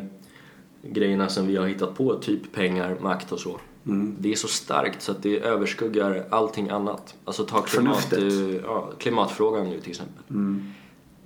grejerna 0.82 1.28
som 1.28 1.46
vi 1.46 1.56
har 1.56 1.66
hittat 1.66 1.94
på, 1.94 2.14
typ 2.14 2.52
pengar, 2.52 2.96
makt 3.00 3.32
och 3.32 3.40
så, 3.40 3.58
det 4.18 4.32
är 4.32 4.36
så 4.36 4.48
starkt 4.48 5.02
så 5.02 5.12
att 5.12 5.22
det 5.22 5.38
överskuggar 5.40 6.26
allting 6.30 6.68
annat. 6.68 7.14
Alltså 7.24 7.44
ta 7.44 7.60
klimat, 7.62 8.12
eh, 8.12 8.56
ja, 8.64 8.90
klimatfrågan 8.98 9.70
nu 9.70 9.80
till 9.80 9.90
exempel. 9.90 10.22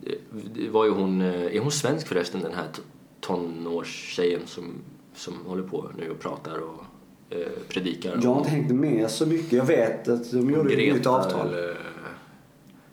Det- 0.01 0.18
Det 0.55 0.68
var 0.70 0.85
ju 0.85 0.91
hon, 0.91 1.20
eh, 1.20 1.57
är 1.57 1.61
hon 1.61 1.70
svensk 1.72 2.07
förresten 2.09 2.41
den 2.43 2.55
här 2.55 2.64
tonårstjejen 3.20 4.41
som, 4.47 4.64
som 5.14 5.35
håller 5.47 5.62
på 5.62 5.91
nu 5.99 6.11
och 6.11 6.20
pratar 6.20 6.59
och 6.59 6.75
eh, 6.81 6.87
predikar? 7.68 8.18
Jag 8.22 8.31
har 8.31 8.39
inte 8.39 8.51
hängt 8.51 8.70
med 8.70 9.11
så 9.11 9.27
mycket. 9.27 9.53
Jag 9.53 9.64
vet 9.64 10.09
att 10.09 10.31
de 10.31 10.51
gjorde 10.51 10.72
ett 10.72 10.95
nytt 10.95 11.07
avtal. 11.07 11.49
eller- 11.49 11.77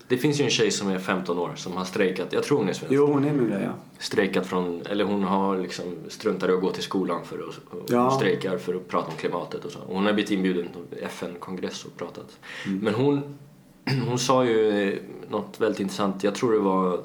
Det 0.07 0.17
finns 0.17 0.39
ju 0.39 0.43
en 0.43 0.49
tjej 0.49 0.71
som 0.71 0.89
är 0.89 0.99
15 0.99 1.37
år 1.39 1.51
som 1.55 1.73
har 1.77 1.85
strejkat, 1.85 2.33
jag 2.33 2.43
tror 2.43 2.57
hon 2.57 2.69
är 2.69 2.73
svensk. 2.73 2.93
Jo, 2.95 3.05
hon 3.05 3.25
är 3.25 3.33
nog 3.33 3.49
det 3.49 3.61
ja. 3.63 3.71
strejkat 3.99 4.45
från, 4.47 4.81
eller 4.89 5.03
hon 5.05 5.23
har 5.23 5.57
liksom 5.57 5.83
struntat 6.07 6.49
i 6.49 6.53
att 6.53 6.61
gå 6.61 6.71
till 6.71 6.83
skolan 6.83 7.25
för 7.25 7.35
att 7.35 7.73
och 7.73 7.85
Ja. 7.89 8.11
strejkar 8.11 8.57
för 8.57 8.73
att 8.75 8.87
prata 8.87 9.07
om 9.11 9.17
klimatet 9.17 9.65
och 9.65 9.71
så. 9.71 9.79
Och 9.79 9.95
hon 9.95 10.05
har 10.05 10.13
blivit 10.13 10.31
inbjuden 10.31 10.67
till 10.89 11.03
FN-kongress 11.03 11.85
och 11.85 11.97
pratat. 11.97 12.39
Men 12.81 12.93
hon, 12.93 13.21
hon 14.07 14.19
sa 14.19 14.45
ju 14.45 14.89
eh, 14.93 14.99
något 15.29 15.61
väldigt 15.61 15.79
intressant, 15.79 16.23
jag 16.23 16.35
tror 16.35 16.51
det 16.51 16.59
var 16.59 16.87
mm, 16.93 17.03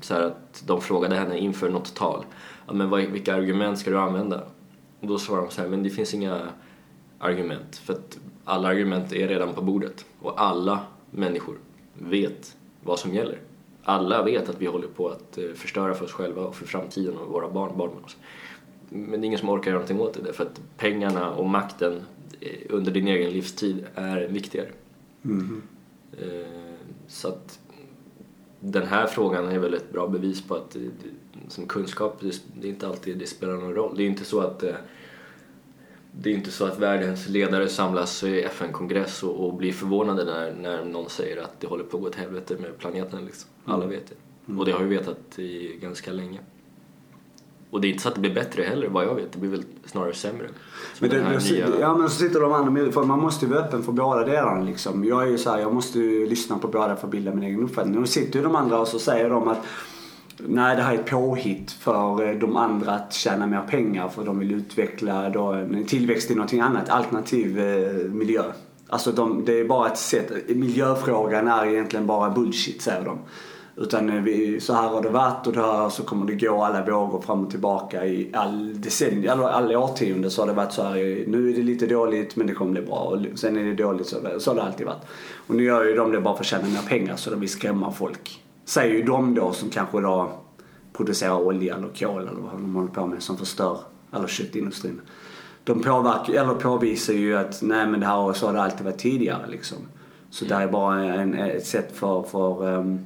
så 0.00 0.14
här 0.14 0.22
att 0.22 0.62
de 0.66 0.80
frågade 0.80 1.14
henne 1.16 1.38
inför 1.38 1.70
något 1.70 1.94
tal, 1.94 2.24
men 2.72 3.12
vilka 3.12 3.34
argument 3.34 3.78
ska 3.78 3.90
du 3.90 3.98
använda? 3.98 4.42
Och 5.00 5.06
då 5.06 5.18
svarade 5.18 5.42
hon 5.42 5.50
så 5.52 5.60
här, 5.62 5.68
men 5.68 5.82
det 5.82 5.90
finns 5.90 6.14
inga 6.14 6.40
argument 7.18 7.76
för 7.76 7.92
att 7.92 8.18
alla 8.44 8.68
argument 8.68 9.12
är 9.12 9.28
redan 9.28 9.54
på 9.54 9.62
bordet 9.62 10.04
och 10.20 10.42
alla 10.42 10.80
människor 11.10 11.58
vet 11.94 12.56
vad 12.84 12.98
som 12.98 13.14
gäller. 13.14 13.38
Alla 13.82 14.22
vet 14.22 14.48
att 14.48 14.60
vi 14.62 14.66
håller 14.66 14.88
på 14.88 15.08
att 15.08 15.38
eh, 15.38 15.44
förstöra 15.54 15.94
för 15.94 16.04
oss 16.04 16.12
själva 16.12 16.42
och 16.42 16.56
för 16.56 16.66
framtiden 16.66 17.16
och 17.16 17.32
våra 17.32 17.48
barnbarn. 17.48 17.90
och 18.04 18.10
så. 18.10 18.18
Men 18.88 19.20
det 19.20 19.24
är 19.24 19.26
ingen 19.26 19.38
som 19.38 19.48
orkar 19.48 19.70
göra 19.70 19.80
någonting 19.80 20.00
åt 20.00 20.14
det 20.14 20.22
därför 20.22 20.44
att 20.44 20.60
pengarna 20.76 21.30
och 21.34 21.48
makten 21.48 22.02
eh, 22.40 22.60
under 22.68 22.92
din 22.92 23.08
egen 23.08 23.30
livstid 23.30 23.86
är 23.94 24.28
viktigare. 24.28 24.68
Eh, 26.18 26.74
Så 27.06 27.28
att 27.28 27.58
den 28.60 28.86
här 28.86 29.06
frågan 29.06 29.48
är 29.48 29.58
väl 29.58 29.74
ett 29.74 29.92
bra 29.92 30.06
bevis 30.06 30.42
på 30.42 30.54
att 30.54 30.76
som 31.48 31.66
kunskap, 31.66 32.20
det, 32.60 32.68
är 32.68 32.70
inte 32.70 32.88
alltid 32.88 33.18
det 33.18 33.26
spelar 33.26 33.54
någon 33.54 33.74
roll. 33.74 33.96
Det 33.96 34.02
är 34.02 34.06
inte 34.06 34.24
så 34.24 34.40
att 34.40 34.64
det 36.18 36.30
är 36.30 36.34
inte 36.34 36.50
så 36.50 36.64
att 36.66 36.78
världens 36.78 37.28
ledare 37.28 37.68
samlas 37.68 38.22
i 38.24 38.42
FN-kongress 38.42 39.22
och, 39.22 39.46
och 39.46 39.54
blir 39.54 39.72
förvånade 39.72 40.24
när, 40.24 40.52
när 40.54 40.84
någon 40.84 41.10
säger 41.10 41.42
att 41.42 41.60
det 41.60 41.66
håller 41.66 41.84
på 41.84 41.96
att 41.96 42.02
gå 42.02 42.08
åt 42.08 42.14
helvete 42.14 42.56
med 42.60 42.78
planeten. 42.78 43.24
Liksom. 43.24 43.50
Alla 43.64 43.86
vet 43.86 44.02
det. 44.08 44.54
Och 44.58 44.64
det 44.66 44.72
har 44.72 44.80
vi 44.80 44.96
vetat 44.96 45.38
i 45.38 45.78
ganska 45.82 46.12
länge. 46.12 46.38
Och 47.70 47.80
det 47.80 47.86
är 47.86 47.90
inte 47.90 48.02
så 48.02 48.08
att 48.08 48.14
det 48.14 48.20
blir 48.20 48.34
bättre 48.34 48.62
heller 48.62 48.88
vad 48.88 49.04
jag 49.04 49.14
vet. 49.14 49.32
Det 49.32 49.38
blir 49.38 49.50
väl 49.50 49.64
snarare 49.84 50.14
sämre. 50.14 50.46
Men 51.00 51.10
det, 51.10 51.16
nya- 51.56 51.80
Ja 51.80 51.96
men 51.96 52.08
så 52.10 52.16
sitter 52.16 52.40
de 52.40 52.52
andra 52.52 52.70
med, 52.70 52.94
för 52.94 53.02
man 53.04 53.18
måste 53.20 53.46
ju 53.46 53.52
vara 53.52 53.64
öppen 53.64 53.82
för 53.82 53.92
båda 53.92 54.24
delarna 54.24 54.62
liksom. 54.64 55.04
Jag 55.04 55.22
är 55.22 55.26
ju 55.26 55.38
så 55.38 55.50
här, 55.50 55.58
jag 55.58 55.74
måste 55.74 55.98
ju 55.98 56.26
lyssna 56.26 56.58
på 56.58 56.68
båda 56.68 56.96
för 56.96 57.06
att 57.06 57.10
bilda 57.10 57.34
min 57.34 57.42
egen 57.44 57.62
uppfattning. 57.62 58.00
Nu 58.00 58.06
sitter 58.06 58.38
ju 58.38 58.44
de 58.44 58.56
andra 58.56 58.80
och 58.80 58.88
så 58.88 58.98
säger 58.98 59.30
de 59.30 59.48
att 59.48 59.58
Nej, 60.38 60.76
det 60.76 60.82
här 60.82 60.94
är 60.94 60.98
ett 60.98 61.10
påhitt 61.10 61.72
för 61.72 62.28
eh, 62.28 62.38
de 62.38 62.56
andra 62.56 62.92
att 62.92 63.12
tjäna 63.12 63.46
mer 63.46 63.62
pengar 63.62 64.08
för 64.08 64.24
de 64.24 64.38
vill 64.38 64.52
utveckla 64.52 65.30
då, 65.30 65.52
en 65.52 65.84
tillväxt 65.84 66.30
i 66.30 66.34
någonting 66.34 66.60
annat, 66.60 66.88
alternativ 66.88 67.60
eh, 67.60 68.10
miljö. 68.10 68.42
Alltså 68.88 69.12
de, 69.12 69.44
det 69.44 69.60
är 69.60 69.64
bara 69.64 69.86
ett 69.86 69.98
sätt, 69.98 70.32
miljöfrågan 70.48 71.48
är 71.48 71.66
egentligen 71.66 72.06
bara 72.06 72.30
bullshit 72.30 72.82
säger 72.82 73.04
de. 73.04 73.18
Utan 73.76 74.10
eh, 74.10 74.22
vi, 74.22 74.60
så 74.60 74.72
här 74.72 74.88
har 74.88 75.02
det 75.02 75.08
varit 75.08 75.46
och 75.46 75.52
det 75.52 75.62
här, 75.62 75.88
så 75.88 76.02
kommer 76.02 76.26
det 76.26 76.46
gå 76.46 76.62
alla 76.62 76.84
vågor 76.84 77.20
fram 77.20 77.44
och 77.44 77.50
tillbaka 77.50 78.06
i 78.06 78.30
all 78.32 78.80
decennier, 78.80 79.32
alla, 79.32 79.50
alla 79.50 79.78
årtionden 79.78 80.30
så 80.30 80.42
har 80.42 80.46
det 80.46 80.52
varit 80.52 80.72
så 80.72 80.82
här. 80.82 80.96
Eh, 80.96 81.26
nu 81.26 81.50
är 81.50 81.56
det 81.56 81.62
lite 81.62 81.86
dåligt 81.86 82.36
men 82.36 82.46
det 82.46 82.54
kommer 82.54 82.72
bli 82.72 82.82
bra 82.82 82.98
och 82.98 83.38
sen 83.38 83.56
är 83.56 83.64
det 83.64 83.74
dåligt 83.74 84.06
så, 84.06 84.16
så 84.38 84.50
har 84.50 84.56
det 84.56 84.62
alltid 84.62 84.86
varit. 84.86 85.02
Och 85.46 85.54
nu 85.54 85.64
gör 85.64 85.84
ju 85.84 85.94
de 85.94 86.12
det 86.12 86.20
bara 86.20 86.34
för 86.34 86.42
att 86.42 86.46
tjäna 86.46 86.68
mer 86.68 86.88
pengar 86.88 87.16
så 87.16 87.30
de 87.30 87.40
vill 87.40 87.48
skrämma 87.48 87.92
folk. 87.92 88.42
Säger 88.66 88.94
ju 88.94 89.02
de 89.02 89.34
då 89.34 89.52
som 89.52 89.70
kanske 89.70 90.00
då 90.00 90.32
producerar 90.92 91.34
olja 91.34 91.76
eller 91.76 91.88
kol 91.88 92.22
eller 92.22 92.40
vad 92.40 92.52
de 92.52 92.74
håller 92.74 92.88
på 92.88 93.06
med 93.06 93.22
som 93.22 93.36
förstör, 93.38 93.78
eller 94.12 94.26
köttindustrin. 94.26 95.00
De 95.64 95.82
påverkar, 95.82 96.32
eller 96.32 96.54
påvisar 96.54 97.14
ju 97.14 97.36
att 97.36 97.62
nej 97.62 97.86
men 97.86 98.00
det 98.00 98.06
här 98.06 98.32
så 98.32 98.46
har 98.46 98.52
det 98.52 98.62
alltid 98.62 98.84
varit 98.84 98.98
tidigare 98.98 99.46
liksom. 99.46 99.78
Så 100.30 100.44
det 100.44 100.54
här 100.54 100.62
är 100.62 100.72
bara 100.72 101.04
en, 101.04 101.34
ett 101.34 101.66
sätt 101.66 101.96
för, 101.96 102.22
för 102.22 102.78
ehm, 102.78 102.98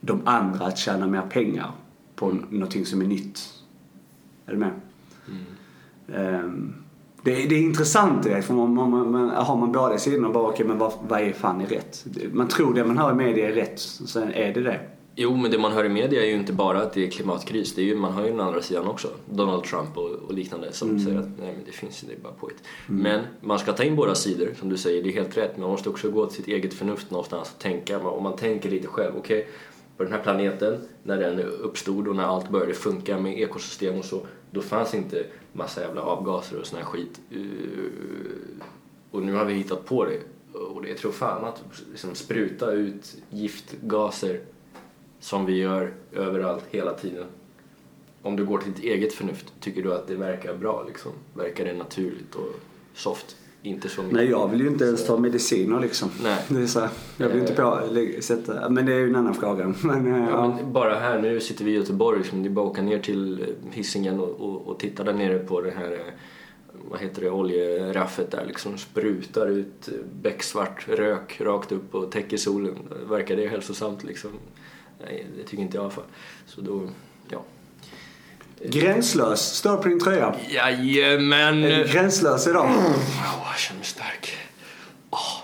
de 0.00 0.20
andra 0.24 0.66
att 0.66 0.78
tjäna 0.78 1.06
mer 1.06 1.22
pengar 1.22 1.70
på 2.14 2.30
mm. 2.30 2.44
någonting 2.50 2.86
som 2.86 3.00
är 3.00 3.06
nytt. 3.06 3.40
Är 4.46 4.52
du 4.52 4.58
med? 4.58 4.70
Ehm, 6.14 6.81
det, 7.22 7.42
är- 7.42 7.48
det 7.48 7.54
är 7.54 7.62
intressant 7.62 8.22
det, 8.22 8.42
för 8.42 8.54
man, 8.54 8.74
man, 8.74 9.10
man, 9.12 9.30
har 9.30 9.56
man 9.56 9.72
båda 9.72 9.98
sidorna 9.98 10.28
och 10.28 10.34
bara 10.34 10.48
okej 10.48 10.66
men 10.66 10.78
vad, 10.78 10.92
vad 11.08 11.20
är 11.20 11.32
fan 11.32 11.60
är 11.60 11.66
rätt? 11.66 12.04
Man 12.32 12.48
tror 12.48 12.74
det 12.74 12.84
man 12.84 12.98
hör 12.98 13.12
i 13.12 13.14
media 13.14 13.48
är 13.48 13.52
rätt, 13.52 13.78
sen 13.78 14.32
är 14.32 14.54
det 14.54 14.60
det. 14.62 14.80
Jo, 15.16 15.36
men 15.36 15.50
det 15.50 15.58
man 15.58 15.72
hör 15.72 15.84
i 15.84 15.88
media 15.88 16.22
är 16.22 16.26
ju 16.26 16.34
inte 16.34 16.52
bara 16.52 16.82
att 16.82 16.92
det 16.92 17.06
är 17.06 17.10
klimatkris. 17.10 17.74
Det 17.74 17.82
är 17.82 17.84
ju, 17.86 17.96
man 17.96 18.12
hör 18.12 18.24
ju 18.24 18.30
den 18.30 18.40
andra 18.40 18.62
sidan 18.62 18.86
också. 18.86 19.08
Donald 19.30 19.64
Trump 19.64 19.96
och, 19.98 20.10
och 20.10 20.34
liknande 20.34 20.72
som 20.72 20.98
säger 21.00 21.18
att 21.18 21.28
nej 21.38 21.52
men 21.56 21.64
det 21.66 21.72
finns 21.72 22.02
inte, 22.02 22.14
det 22.14 22.20
är 22.20 22.22
bara 22.22 22.32
påhitt. 22.32 22.58
Men 22.86 23.20
man 23.40 23.58
ska 23.58 23.72
ta 23.72 23.82
in 23.84 23.96
båda 23.96 24.14
sidor, 24.14 24.48
som 24.60 24.68
du 24.68 24.76
säger, 24.76 25.02
det 25.02 25.08
är 25.08 25.12
helt 25.12 25.36
rätt. 25.36 25.50
Men 25.52 25.60
man 25.60 25.70
måste 25.70 25.88
också 25.88 26.10
gå 26.10 26.26
till 26.26 26.36
sitt 26.36 26.48
eget 26.48 26.74
förnuft 26.74 27.10
någonstans 27.10 27.52
och 27.56 27.62
tänka. 27.62 27.98
Om 27.98 28.22
man 28.22 28.36
tänker 28.36 28.70
lite 28.70 28.86
själv, 28.88 29.12
okej, 29.18 29.48
på 29.96 30.02
den 30.04 30.12
här 30.12 30.20
planeten, 30.20 30.80
när 31.02 31.16
den 31.20 31.38
uppstod 31.40 32.08
och 32.08 32.16
när 32.16 32.24
allt 32.24 32.48
började 32.50 32.74
funka 32.74 33.18
med 33.18 33.38
ekosystem 33.40 33.98
och 33.98 34.04
så, 34.04 34.20
då 34.50 34.60
fanns 34.60 34.94
inte 34.94 35.24
massa 35.52 35.80
jävla 35.80 36.02
avgaser 36.02 36.60
och 36.60 36.66
sån 36.66 36.78
här 36.78 36.86
skit. 36.86 37.20
Eh, 37.30 37.38
och 39.10 39.22
nu 39.22 39.34
har 39.34 39.44
vi 39.44 39.54
hittat 39.54 39.84
på 39.86 40.04
det. 40.04 40.20
Och 40.58 40.82
det 40.82 40.94
tror 40.94 41.12
fan 41.12 41.44
att 41.44 41.62
liksom 41.90 42.14
spruta 42.14 42.72
ut 42.72 43.16
giftgaser 43.30 44.40
som 45.20 45.46
vi 45.46 45.56
gör 45.56 45.94
överallt 46.12 46.64
hela 46.70 46.94
tiden. 46.94 47.26
Om 48.22 48.36
du 48.36 48.44
går 48.44 48.58
till 48.58 48.72
ditt 48.72 48.84
eget 48.84 49.12
förnuft, 49.12 49.52
tycker 49.60 49.82
du 49.82 49.94
att 49.94 50.06
det 50.06 50.16
verkar 50.16 50.56
bra 50.56 50.84
liksom? 50.86 51.12
Verkar 51.34 51.64
det 51.64 51.72
naturligt 51.72 52.34
och 52.34 52.60
soft? 52.94 53.36
Inte 53.64 53.88
så 53.88 54.02
mycket. 54.02 54.16
Nej 54.16 54.30
jag 54.30 54.48
vill 54.48 54.60
ju 54.60 54.66
inte 54.66 54.84
ens 54.84 55.06
ta 55.06 55.18
mediciner 55.18 55.80
liksom. 55.80 56.10
Nej. 56.22 56.44
Det 56.48 56.62
är 56.62 56.66
så, 56.66 56.88
jag 57.16 57.28
vill 57.28 57.38
inte 57.40 57.54
på, 57.54 57.80
sätta, 58.20 58.68
men 58.68 58.86
det 58.86 58.92
är 58.92 58.98
ju 58.98 59.08
en 59.08 59.16
annan 59.16 59.34
fråga. 59.34 59.74
Men, 59.82 60.06
Ja, 60.06 60.30
ja. 60.30 60.56
men 60.56 60.72
bara 60.72 60.94
här, 60.94 61.18
nu 61.18 61.40
sitter 61.40 61.64
vi 61.64 61.70
i 61.70 61.74
Göteborg, 61.74 62.18
liksom, 62.18 62.42
det 62.42 62.48
är 62.48 62.50
bara 62.50 62.66
att 62.66 62.72
åka 62.72 62.82
ner 62.82 62.98
till 62.98 63.46
Hisingen 63.70 64.20
och, 64.20 64.40
och, 64.40 64.68
och 64.68 64.78
titta 64.78 65.04
där 65.04 65.12
nere 65.12 65.38
på 65.38 65.60
det 65.60 65.70
här, 65.70 65.92
eh, 65.92 66.12
vad 66.90 67.00
heter 67.00 67.22
det, 67.22 67.30
oljeraffet 67.30 68.30
där 68.30 68.44
liksom 68.46 68.78
sprutar 68.78 69.46
ut 69.46 69.88
eh, 69.88 69.94
becksvart 70.22 70.88
rök 70.88 71.40
rakt 71.40 71.72
upp 71.72 71.94
och 71.94 72.10
täcker 72.10 72.36
solen. 72.36 72.74
Verkar 73.08 73.36
det 73.36 73.46
hälsosamt 73.48 74.04
liksom? 74.04 74.30
Nej, 75.04 75.26
det 75.36 75.44
tycker 75.44 75.62
inte 75.62 75.76
jag 75.76 75.82
i 75.82 75.84
alla 75.84 75.94
fall. 75.94 76.04
Så 76.46 76.60
då, 76.60 76.88
ja. 77.28 77.42
Gränslös 78.64 79.40
står 79.40 79.76
på 79.76 79.88
din 79.88 80.00
tröja. 80.00 80.34
Jajamän! 80.48 81.64
Är 81.64 81.84
du 81.84 81.92
gränslös 81.92 82.46
idag? 82.46 82.66
Ja, 82.68 82.94
jag 83.50 83.58
känner 83.58 83.78
mig 83.78 83.86
stark. 83.86 84.36
Åh. 85.10 85.42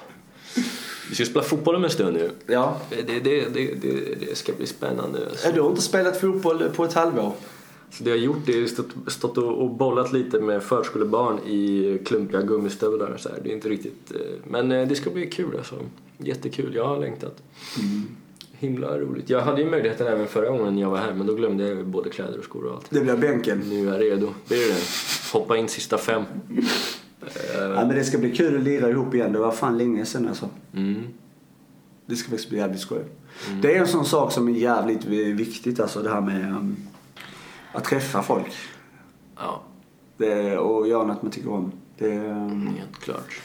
Vi 1.08 1.14
ska 1.14 1.24
spela 1.24 1.44
fotboll 1.44 1.74
om 1.76 1.84
en 1.84 1.90
stund 1.90 2.16
nu. 2.16 2.30
Ja. 2.46 2.80
Det, 2.90 3.02
det, 3.02 3.20
det, 3.20 3.48
det, 3.52 4.14
det, 4.20 4.36
ska 4.38 4.52
bli 4.52 4.66
spännande. 4.66 5.18
Alltså. 5.30 5.52
Du 5.52 5.60
har 5.60 5.70
inte 5.70 5.82
spelat 5.82 6.20
fotboll 6.20 6.68
på 6.76 6.84
ett 6.84 6.92
halvår. 6.92 7.32
Så 7.90 8.04
det 8.04 8.10
jag 8.10 8.16
har 8.16 8.22
gjort 8.22 8.48
är 8.48 8.66
stått, 8.66 8.86
stått 9.06 9.38
och, 9.38 9.70
bollat 9.70 10.12
lite 10.12 10.40
med 10.40 10.62
förskolebarn 10.62 11.38
i 11.38 11.98
klumpiga 12.06 12.42
gummistövlar. 12.42 13.16
Så 13.18 13.28
här. 13.28 13.38
Det 13.42 13.50
är 13.50 13.54
inte 13.54 13.68
riktigt... 13.68 14.12
eh, 14.14 14.20
Men 14.44 14.72
eh, 14.72 14.88
det 14.88 14.94
ska 14.94 15.10
bli 15.10 15.26
kul 15.26 15.56
alltså. 15.58 15.74
Jättekul. 16.18 16.74
Jag 16.74 16.84
har 16.84 16.98
längtat. 16.98 17.42
Himla 18.60 18.98
roligt. 18.98 19.30
Jag 19.30 19.40
hade 19.40 19.62
ju 19.62 19.70
möjligheten 19.70 20.06
även 20.06 20.26
förra 20.26 20.48
gången 20.50 20.78
jag 20.78 20.90
var 20.90 20.98
här 20.98 21.14
men 21.14 21.26
då 21.26 21.34
glömde 21.34 21.68
jag 21.68 21.86
både 21.86 22.10
kläder 22.10 22.38
och 22.38 22.44
skor 22.44 22.64
och 22.64 22.74
allt. 22.74 22.86
Det 22.90 23.00
blir 23.00 23.16
bänken. 23.16 23.58
Nu 23.58 23.88
är 23.88 23.92
jag 23.92 24.00
redo. 24.02 24.34
Det 24.48 24.54
det? 24.54 24.80
Hoppa 25.32 25.56
in 25.56 25.68
sista 25.68 25.98
fem. 25.98 26.22
Ja, 27.54 27.68
men 27.68 27.88
det 27.88 28.04
ska 28.04 28.18
bli 28.18 28.36
kul 28.36 28.56
att 28.56 28.62
lira 28.62 28.90
ihop 28.90 29.14
igen. 29.14 29.32
Det 29.32 29.38
var 29.38 29.52
fan 29.52 29.78
länge 29.78 30.04
sedan 30.04 30.28
alltså. 30.28 30.48
Mm. 30.74 31.02
Det 32.06 32.16
ska 32.16 32.30
faktiskt 32.30 32.48
bli 32.48 32.58
jävligt 32.58 32.80
skoj. 32.80 33.04
Det 33.62 33.76
är 33.76 33.80
en 33.80 33.86
sån 33.88 34.04
sak 34.04 34.32
som 34.32 34.48
är 34.48 34.52
jävligt 34.52 35.04
viktigt 35.04 35.80
alltså 35.80 36.02
det 36.02 36.10
här 36.10 36.20
med 36.20 36.50
um, 36.50 36.76
att 37.72 37.84
träffa 37.84 38.22
folk. 38.22 38.52
Ja, 39.36 39.62
Det, 40.16 40.58
och 40.58 40.88
göra 40.88 41.04
något 41.04 41.22
man 41.22 41.32
tycker 41.32 41.52
om. 41.52 41.72
Det, 41.98 42.18
um, 42.18 42.66
helt 42.78 42.98
klart. 42.98 43.40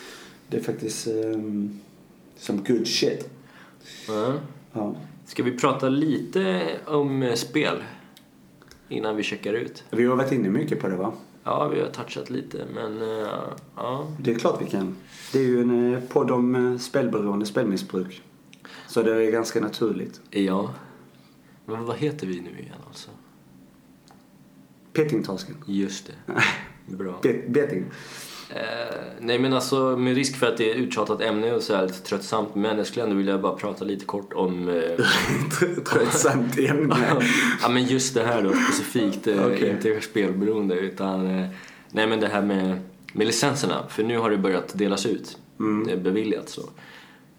det 0.48 0.58
är 0.58 0.62
faktiskt 0.62 1.08
um, 1.08 1.80
some 2.38 2.62
good 2.68 2.88
shit. 2.88 3.30
Ja. 4.08 4.34
Ja. 4.74 4.96
Ska 5.26 5.44
vi 5.44 5.58
prata 5.58 5.90
lite 5.90 6.66
om 6.86 7.32
spel 7.36 7.84
innan 8.90 9.16
vi 9.16 9.24
checkar 9.24 9.54
ut? 9.54 9.84
Vi 9.90 10.06
har 10.06 10.16
varit 10.16 10.32
inne 10.32 10.50
mycket 10.50 10.80
på 10.80 10.88
det 10.88 10.96
va? 10.96 11.14
Ja, 11.44 11.68
vi 11.68 11.82
har 11.82 11.88
touchat 11.88 12.30
lite, 12.30 12.66
men 12.76 13.02
eh, 13.02 13.28
ja. 13.76 14.08
Det 14.20 14.32
är 14.34 14.40
klart 14.40 14.62
vi 14.62 14.70
kan. 14.70 14.96
Det 15.32 15.40
är 15.40 15.44
ju 15.44 15.62
en 15.62 15.94
eh, 15.94 16.00
podd 16.02 16.32
om 16.32 16.56
eh, 16.74 16.78
spelberoende, 16.78 17.46
spelmissbruk. 17.46 18.22
Så 18.88 19.02
det 19.04 19.26
är 19.28 19.32
ganska 19.32 19.62
naturligt. 19.62 20.22
Ja. 20.30 20.74
Men 21.66 21.86
vad 21.86 21.98
heter 21.98 22.28
vi 22.28 22.42
nu 22.42 22.50
igen 22.60 22.76
alltså? 22.88 23.10
Pettingtorsken. 24.94 25.56
Just 25.68 26.08
det. 26.08 26.34
Bra. 26.96 27.20
Bet- 27.24 27.50
betting. 27.50 27.86
Eh, 28.56 28.96
nej 29.20 29.40
men 29.40 29.54
alltså 29.54 29.98
med 29.98 30.16
risk 30.16 30.36
för 30.36 30.48
att 30.48 30.58
det 30.58 30.72
är 30.72 30.76
uttjatat 30.76 31.22
ämne 31.22 31.54
och 31.54 31.62
så 31.62 31.76
här 31.76 31.84
lite 31.88 32.00
tröttsamt 32.00 32.56
men 32.56 32.78
jag 32.78 32.88
skulle 32.88 33.04
ändå 33.04 33.16
vilja 33.16 33.38
bara 33.38 33.56
prata 33.56 33.86
lite 33.86 34.06
kort 34.06 34.34
om 34.34 34.70
eh, 34.70 35.06
Tröttsamt 35.86 36.58
ämne. 36.60 36.96
ja 37.62 37.70
men 37.70 37.84
just 37.86 38.14
det 38.14 38.24
här 38.24 38.42
då 38.42 38.54
specifikt, 38.54 39.28
eh, 39.28 39.46
Okej. 39.46 39.70
inte 39.70 40.02
spelberoende 40.02 40.76
utan 40.76 41.40
eh, 41.40 41.48
nej 41.92 42.08
men 42.08 42.20
det 42.20 42.28
här 42.28 42.42
med, 42.42 42.80
med 43.14 43.28
licenserna 43.28 43.84
för 43.90 44.04
nu 44.04 44.18
har 44.18 44.30
det 44.30 44.38
börjat 44.38 44.78
delas 44.78 45.06
ut, 45.06 45.38
Mm. 45.60 46.04
beviljat 46.04 46.50
så. 46.50 46.62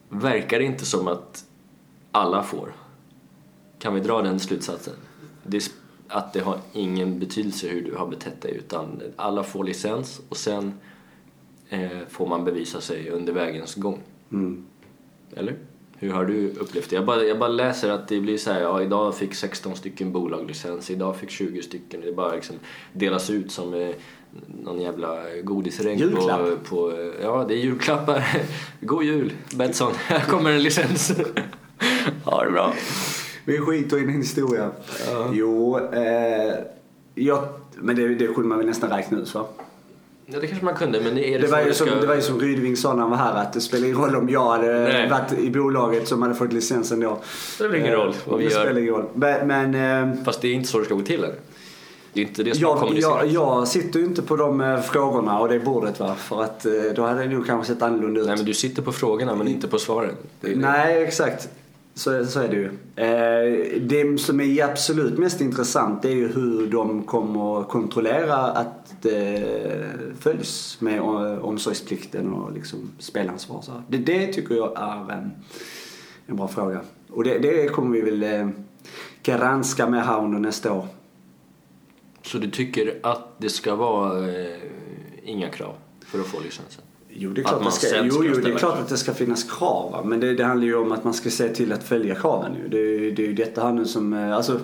Verkar 0.08 0.58
det 0.58 0.64
inte 0.64 0.86
som 0.86 1.08
att 1.08 1.44
alla 2.12 2.42
får? 2.42 2.72
Kan 3.78 3.94
vi 3.94 4.00
dra 4.00 4.22
den 4.22 4.40
slutsatsen? 4.40 4.94
Det 5.42 5.70
att 6.08 6.32
det 6.32 6.40
har 6.40 6.58
ingen 6.72 7.18
betydelse 7.18 7.68
hur 7.68 7.82
du 7.82 7.94
har 7.96 8.06
betett 8.06 8.42
dig 8.42 8.54
utan 8.56 9.02
alla 9.16 9.42
får 9.44 9.64
licens 9.64 10.20
och 10.28 10.36
sen 10.36 10.74
får 12.08 12.26
man 12.26 12.44
bevisa 12.44 12.80
sig 12.80 13.10
under 13.10 13.32
vägens 13.32 13.74
gång. 13.74 13.98
Mm. 14.32 14.64
Eller? 15.36 15.54
Hur 15.98 16.10
har 16.12 16.24
du 16.24 16.48
upplevt 16.50 16.90
det? 16.90 16.96
Jag 16.96 17.04
bara, 17.06 17.22
jag 17.22 17.38
bara 17.38 17.48
läser 17.48 17.90
att 17.90 18.08
det 18.08 18.20
blir 18.20 18.38
så 18.38 18.52
här, 18.52 18.60
ja 18.60 18.82
idag 18.82 19.14
fick 19.16 19.34
16 19.34 19.76
stycken 19.76 20.12
bolag 20.12 20.46
licens, 20.48 20.90
idag 20.90 21.16
fick 21.16 21.30
20 21.30 21.62
stycken. 21.62 22.00
Det 22.00 22.12
bara 22.12 22.34
liksom 22.34 22.56
delas 22.92 23.30
ut 23.30 23.52
som 23.52 23.74
eh, 23.74 23.90
någon 24.64 24.80
jävla 24.80 25.18
godisregn 25.44 25.98
på, 25.98 26.04
Julklapp. 26.04 26.64
på... 26.68 26.90
eh, 26.90 27.22
Ja, 27.22 27.44
det 27.48 27.54
är 27.54 27.58
julklappar. 27.58 28.24
God 28.80 29.04
jul, 29.04 29.32
Betsson. 29.56 29.92
Här 29.96 30.20
kommer 30.20 30.50
en 30.50 30.62
licens. 30.62 31.12
ha 32.24 32.44
det 32.44 32.50
bra. 32.50 32.74
Vi 33.44 33.58
skiter 33.58 33.96
i 33.96 34.00
din 34.00 34.16
historia. 34.16 34.70
Jo, 35.32 35.78
eh, 35.78 36.54
jag, 37.14 37.48
men 37.74 37.96
det, 37.96 38.08
det 38.14 38.26
kunde 38.26 38.48
man 38.48 38.58
väl 38.58 38.66
nästan 38.66 38.90
räkna 38.90 39.18
ut 39.18 39.34
va? 39.34 39.46
Ja, 40.26 40.40
det 40.40 40.46
kanske 40.46 40.64
man 40.64 40.74
kunde, 40.74 41.00
men 41.00 41.18
är 41.18 41.38
det, 41.38 41.38
Det 41.38 41.52
var, 41.52 41.60
ju 41.60 41.74
som, 41.74 41.86
ska... 41.86 41.96
det 41.96 42.06
var 42.06 42.14
ju 42.14 42.20
som 42.20 42.40
Rydving 42.40 42.76
sa 42.76 42.92
när 42.92 43.00
han 43.00 43.10
var 43.10 43.16
här 43.16 43.34
att 43.34 43.52
det 43.52 43.60
spelar 43.60 43.86
ingen 43.86 43.98
roll 43.98 44.16
om 44.16 44.28
jag 44.28 44.50
hade 44.50 44.82
Nej. 44.82 45.10
varit 45.10 45.32
i 45.38 45.50
bolaget 45.50 46.08
som 46.08 46.22
hade 46.22 46.34
fått 46.34 46.52
licensen 46.52 47.00
då. 47.00 47.10
Det 47.10 47.54
spelar 47.54 47.74
ingen 47.74 47.92
roll 47.92 48.14
vad 48.24 48.38
vi 48.38 48.44
det 48.44 48.50
spelar 48.50 48.70
gör. 48.70 48.78
ingen 48.78 48.94
roll. 48.94 49.04
Men, 49.14 49.46
men 49.46 50.10
eh, 50.10 50.24
Fast 50.24 50.40
det 50.40 50.48
är 50.48 50.52
inte 50.52 50.68
så 50.68 50.78
det 50.78 50.84
ska 50.84 50.94
gå 50.94 51.02
till 51.02 51.24
eller? 51.24 51.34
Det 52.12 52.20
är 52.20 52.24
inte 52.24 52.42
det 52.42 52.54
som 52.54 52.62
jag, 52.62 52.94
jag, 52.94 53.26
jag 53.26 53.68
sitter 53.68 54.00
ju 54.00 54.06
inte 54.06 54.22
på 54.22 54.36
de 54.36 54.60
eh, 54.60 54.80
frågorna 54.80 55.40
och 55.40 55.48
det 55.48 55.58
bordet 55.58 56.00
va. 56.00 56.14
För 56.14 56.42
att 56.42 56.66
eh, 56.66 56.72
då 56.96 57.02
hade 57.02 57.22
det 57.22 57.28
nog 57.28 57.46
kanske 57.46 57.74
sett 57.74 57.82
annorlunda 57.82 58.20
ut. 58.20 58.26
Nej 58.26 58.36
men 58.36 58.46
du 58.46 58.54
sitter 58.54 58.82
på 58.82 58.92
frågorna 58.92 59.34
men 59.34 59.48
inte 59.48 59.68
på 59.68 59.78
svaren. 59.78 60.14
Det. 60.40 60.56
Nej, 60.56 61.02
exakt. 61.02 61.48
Så, 61.94 62.26
så 62.26 62.40
är 62.40 62.48
det 62.48 62.56
ju. 62.56 62.70
Det 63.80 64.20
som 64.20 64.40
är 64.40 64.64
absolut 64.64 65.18
mest 65.18 65.40
intressant 65.40 66.02
det 66.02 66.08
är 66.08 66.14
ju 66.14 66.28
hur 66.28 66.66
de 66.66 67.02
kommer 67.02 67.60
att 67.60 67.68
kontrollera 67.68 68.36
att 68.36 68.83
följs 70.18 70.76
med 70.80 70.98
eh, 70.98 71.44
omsorgsplikten 71.44 72.32
och 72.32 72.52
liksom 72.52 72.90
spelansvar. 72.98 73.62
Så 73.62 73.82
det, 73.88 73.98
det 73.98 74.32
tycker 74.32 74.54
jag 74.54 74.72
är 74.76 75.12
en, 75.12 75.30
en 76.26 76.36
bra 76.36 76.48
fråga. 76.48 76.80
Och 77.10 77.24
det, 77.24 77.38
det 77.38 77.68
kommer 77.68 77.90
vi 77.90 78.00
väl 78.00 78.22
eh, 78.22 78.48
granska 79.22 79.88
med 79.88 80.04
här 80.06 80.24
under 80.24 80.38
nästa 80.38 80.72
år. 80.72 80.86
Så 82.22 82.38
du 82.38 82.50
tycker 82.50 82.98
att 83.02 83.28
det 83.38 83.48
ska 83.48 83.74
vara 83.74 84.28
eh, 84.30 84.58
inga 85.24 85.48
krav 85.48 85.74
för 86.06 86.20
att 86.20 86.26
få 86.26 86.40
licensen? 86.40 86.82
Jo, 87.16 87.30
det 87.30 87.40
är 87.40 87.44
Att 87.44 87.48
klart, 87.48 87.62
man 87.62 87.72
det 87.80 87.86
ska, 87.86 88.04
jo, 88.04 88.24
jo, 88.24 88.40
det 88.40 88.50
är 88.52 88.58
klart 88.58 88.78
att 88.78 88.88
det 88.88 88.96
ska 88.96 89.14
finnas 89.14 89.44
krav. 89.44 89.92
Va? 89.92 90.02
Men 90.04 90.20
det, 90.20 90.34
det 90.34 90.44
handlar 90.44 90.66
ju 90.66 90.76
om 90.76 90.92
att 90.92 91.04
man 91.04 91.14
ska 91.14 91.30
se 91.30 91.48
till 91.48 91.72
att 91.72 91.82
följa 91.84 92.14
kraven. 92.14 92.52
Ju. 92.62 92.68
Det, 92.68 93.10
det 93.10 93.22
är 93.22 93.26
ju 93.26 93.34
detta 93.34 93.62
här 93.62 93.72
nu 93.72 93.84
som... 93.84 94.12
eh, 94.12 94.36
Alltså, 94.36 94.60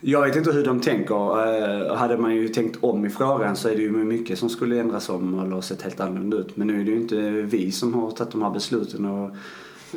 jag 0.00 0.22
vet 0.26 0.36
inte 0.36 0.52
hur 0.52 0.64
de 0.64 0.80
tänker. 0.80 1.46
Eh, 1.88 1.96
Hade 1.96 2.16
man 2.18 2.34
ju 2.36 2.48
tänkt 2.48 2.78
om 2.80 3.06
i 3.06 3.10
frågan 3.10 3.56
så 3.56 3.68
är 3.68 3.76
det 3.76 3.82
ju 3.82 3.90
mycket 3.92 4.38
som 4.38 4.48
skulle 4.48 4.80
ändras 4.80 5.08
om 5.08 5.38
eller 5.40 5.60
sett 5.60 5.82
helt 5.82 6.00
annorlunda 6.00 6.36
ut. 6.36 6.56
Men 6.56 6.66
nu 6.66 6.80
är 6.80 6.84
det 6.84 6.90
ju 6.90 7.00
inte 7.00 7.16
vi 7.30 7.72
som 7.72 7.94
har 7.94 8.10
tagit 8.10 8.32
de 8.32 8.42
här 8.42 8.50
besluten. 8.50 9.04
Och, 9.04 9.30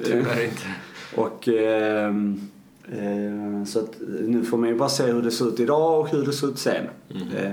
Tyvärr 0.04 0.43
inte. 0.45 0.64
och, 1.16 1.47
ehm, 1.47 2.41
eh, 2.91 3.66
så 3.66 3.80
att 3.80 3.91
nu 4.28 4.43
får 4.45 4.58
man 4.58 4.70
ju 4.70 4.76
bara 4.76 4.89
se 4.89 5.04
hur 5.04 5.22
det 5.22 5.32
ser 5.32 5.47
ut 5.47 5.60
idag 5.60 5.99
och 5.99 6.10
hur 6.10 6.26
det 6.26 6.34
ser 6.34 6.47
ut 6.47 6.58
sen. 6.60 6.86
Eh, 7.10 7.51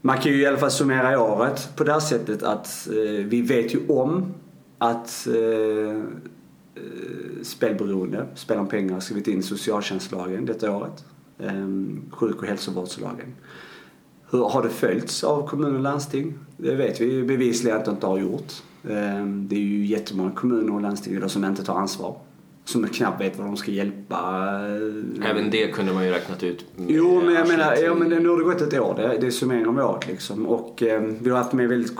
man 0.00 0.18
kan 0.18 0.32
ju 0.32 0.38
i 0.42 0.46
alla 0.46 0.56
fall 0.56 0.70
summera 0.70 1.12
i 1.12 1.16
året 1.16 1.68
på 1.76 1.84
det 1.84 1.92
här 1.92 2.00
sättet 2.00 2.42
att 2.42 2.88
eh, 2.88 3.24
vi 3.26 3.40
vet 3.42 3.74
ju 3.74 3.78
om 3.88 4.34
att 4.78 5.26
eh, 5.26 5.96
eh, 5.96 6.02
spelberoende, 7.42 8.26
spel 8.34 8.58
om 8.58 8.66
pengar, 8.68 8.94
har 8.94 9.00
skrivit 9.00 9.28
in 9.28 9.42
socialtjänstlagen 9.42 10.44
detta 10.46 10.76
året. 10.76 11.04
Eh, 11.38 11.66
sjuk 12.10 12.36
och 12.42 12.46
hälsovårdslagen. 12.48 13.34
Hur 14.30 14.44
har 14.48 14.62
det 14.62 14.68
följts 14.68 15.24
av 15.24 15.48
kommuner 15.48 15.74
och 15.74 15.80
landsting? 15.82 16.34
Det 16.56 16.74
vet 16.74 17.00
vi 17.00 17.22
bevisligen 17.22 17.76
att 17.78 17.84
det 17.84 17.90
inte 17.90 18.06
har 18.06 18.18
gjort. 18.18 18.52
Eh, 18.84 19.26
Det 19.26 19.56
är 19.56 19.60
ju 19.60 19.86
jättemånga 19.86 20.30
kommuner 20.30 20.74
och 20.74 20.80
landsting 20.80 21.28
som 21.28 21.44
inte 21.44 21.64
tar 21.64 21.74
ansvar. 21.78 22.16
Som 22.64 22.86
knappt 22.88 23.20
vet 23.20 23.38
vad 23.38 23.46
de 23.46 23.56
ska 23.56 23.70
hjälpa. 23.70 24.16
eh, 25.20 25.30
Även 25.30 25.50
det 25.50 25.66
kunde 25.72 25.92
man 25.92 26.04
ju 26.06 26.10
räknat 26.10 26.42
ut. 26.42 26.64
Jo, 26.86 27.22
men 27.24 27.34
jag 27.34 27.48
menar, 27.48 27.74
ja, 27.76 27.94
men 27.94 28.08
det, 28.08 28.20
nu 28.20 28.28
har 28.28 28.38
det 28.38 28.44
gått 28.44 28.60
ett 28.60 28.80
år. 28.80 28.94
Det, 28.96 29.18
det 29.20 29.26
är 29.26 29.30
summering 29.30 29.66
om 29.68 29.78
året 29.78 30.06
liksom. 30.06 30.46
Och 30.46 30.82
eh, 30.82 31.02
vi 31.20 31.30
har 31.30 31.38
haft 31.38 31.52
med 31.52 31.68
väldigt 31.68 31.96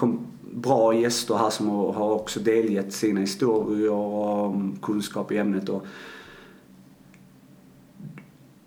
bra 0.55 0.95
gäster 0.95 1.35
här 1.35 1.51
som 1.51 1.69
har, 1.69 2.11
också 2.13 2.41
delgett 2.41 2.93
sina 2.93 3.21
historier 3.21 3.93
och 3.93 4.55
kunskap 4.83 5.33
i 5.33 5.39
ämnet. 5.39 5.69
Och 5.69 5.87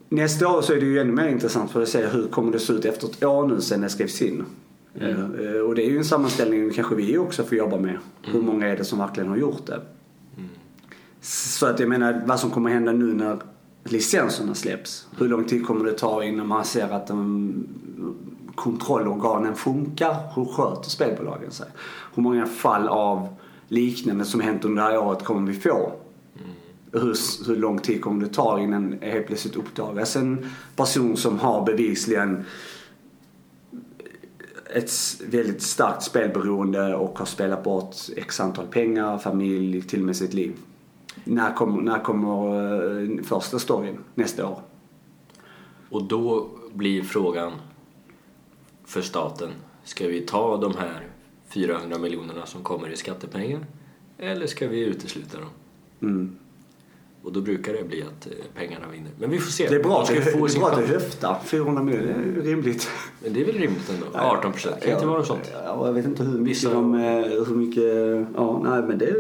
Nästa 0.09 0.47
år 0.47 0.61
så 0.61 0.73
är 0.73 0.79
det 0.79 0.85
ju 0.85 0.99
ännu 0.99 1.11
mer 1.11 1.27
intressant 1.27 1.71
för 1.71 1.81
att 1.81 1.89
se 1.89 2.05
hur 2.05 2.27
kommer 2.27 2.51
det 2.51 2.59
se 2.59 2.73
ut 2.73 2.85
efter 2.85 3.07
ett 3.07 3.23
år 3.23 3.47
nu 3.47 3.61
sen 3.61 3.81
det 3.81 3.89
skrevs 3.89 4.21
in. 4.21 4.45
Mm. 4.99 5.55
Eh, 5.55 5.61
Och 5.61 5.75
det 5.75 5.85
är 5.85 5.89
ju 5.89 5.97
en 5.97 6.05
sammanställning 6.05 6.71
kanske 6.71 6.95
vi 6.95 7.17
också 7.17 7.43
får 7.43 7.57
jobba 7.57 7.77
med. 7.77 7.97
Hur 8.23 8.41
många 8.41 8.67
är 8.67 8.77
det 8.77 8.83
som 8.85 8.99
verkligen 8.99 9.29
har 9.29 9.37
gjort 9.37 9.65
det? 9.65 9.81
Så 11.21 11.65
att 11.65 11.79
jag 11.79 11.89
menar 11.89 12.21
vad 12.25 12.39
som 12.39 12.51
kommer 12.51 12.69
hända 12.69 12.91
nu 12.91 13.13
när 13.13 13.37
licenserna 13.83 14.55
släpps. 14.55 15.07
Hur 15.17 15.27
lång 15.27 15.43
tid 15.43 15.67
kommer 15.67 15.85
det 15.85 15.91
ta 15.93 16.23
innan 16.23 16.47
man 16.47 16.65
ser 16.65 16.89
att 16.93 17.07
de 17.07 17.67
kontrollorganen 18.55 19.55
funkar? 19.55 20.15
Hur 20.35 20.45
sköter 20.45 20.89
spelbolagen 20.89 21.51
sig? 21.51 21.67
Hur 22.15 22.23
många 22.23 22.45
fall 22.45 22.87
av 22.87 23.27
liknande 23.67 24.25
som 24.25 24.41
hänt 24.41 24.65
under 24.65 24.83
det 24.83 24.89
här 24.89 24.97
året 24.97 25.23
kommer 25.23 25.51
vi 25.51 25.59
få? 25.59 25.91
Hur, 26.91 27.47
hur 27.47 27.55
lång 27.55 27.79
tid 27.79 28.01
kommer 28.01 28.25
det 28.25 28.33
ta 28.33 28.59
innan 28.59 28.89
det 28.99 29.05
helt 29.05 29.27
plötsligt 29.27 29.55
uppdagas 29.55 30.15
en 30.15 30.49
person 30.75 31.17
som 31.17 31.39
har 31.39 31.65
bevisligen 31.65 32.45
ett 34.75 34.91
väldigt 35.27 35.61
starkt 35.61 36.03
spelberoende 36.03 36.95
och 36.95 37.19
har 37.19 37.25
spelat 37.25 37.63
bort 37.63 37.95
x 38.15 38.39
antal 38.39 38.67
pengar, 38.67 39.17
familj, 39.17 39.81
till 39.81 39.99
och 39.99 40.05
med 40.05 40.15
sitt 40.15 40.33
liv. 40.33 40.55
När 41.23 41.53
kommer, 41.53 41.81
när 41.81 41.99
kommer 41.99 43.01
eh, 43.01 43.23
första 43.23 43.59
storyn 43.59 43.97
nästa 44.15 44.47
år? 44.47 44.61
Och 45.89 46.03
då 46.03 46.47
blir 46.73 47.03
frågan 47.03 47.51
för 48.85 49.01
staten, 49.01 49.49
ska 49.83 50.07
vi 50.07 50.21
ta 50.21 50.57
de 50.57 50.75
här 50.77 51.07
400 51.47 51.97
miljonerna 51.97 52.45
som 52.45 52.63
kommer 52.63 52.89
i 52.89 52.97
skattepengar 52.97 53.65
eller 54.17 54.47
ska 54.47 54.67
vi 54.67 54.79
utesluta 54.85 55.37
dem? 55.37 55.49
Mm. 56.01 56.38
Och 57.29 57.35
då 57.35 57.41
brukar 57.41 57.73
det 57.73 57.83
bli 57.83 58.01
att 58.03 58.27
eh, 58.27 58.31
pengarna 58.55 58.85
vinner. 58.91 59.11
Men 59.19 59.29
vi 59.29 59.39
får 59.39 59.51
se. 59.51 59.67
Det 59.69 59.75
är 59.75 59.83
bra 59.83 59.99
att 60.01 60.05
ska 60.07 60.15
du, 60.15 60.21
ju 60.21 60.25
få 60.31 60.37
det 60.39 60.43
är 60.45 60.47
sin 60.47 60.59
bra 60.61 60.69
att 60.69 60.75
du 60.77 60.81
chans. 60.81 60.93
höftar. 61.03 61.37
400 61.45 61.83
miljoner, 61.83 62.15
det 62.35 62.39
är 62.39 62.43
rimligt. 62.43 62.89
Men 63.23 63.33
det 63.33 63.41
är 63.41 63.45
väl 63.45 63.55
rimligt 63.55 63.89
ändå? 63.89 64.19
18 64.19 64.51
procent, 64.51 64.75
kan 64.81 64.89
det 64.89 64.93
inte 64.93 65.05
vara 65.05 65.17
något 65.17 65.27
sånt? 65.27 65.51
Ja, 65.65 65.85
jag 65.87 65.93
vet 65.93 66.05
inte 66.05 66.23
hur 66.23 66.39
mycket 66.39 66.57
Vissa- 66.57 66.73
de... 66.73 66.93
eh, 66.95 66.99
Hur 67.47 67.55
mycket... 67.55 68.27
Ja, 68.35 68.61
nej 68.63 68.81
men 68.87 68.97
det 68.97 69.13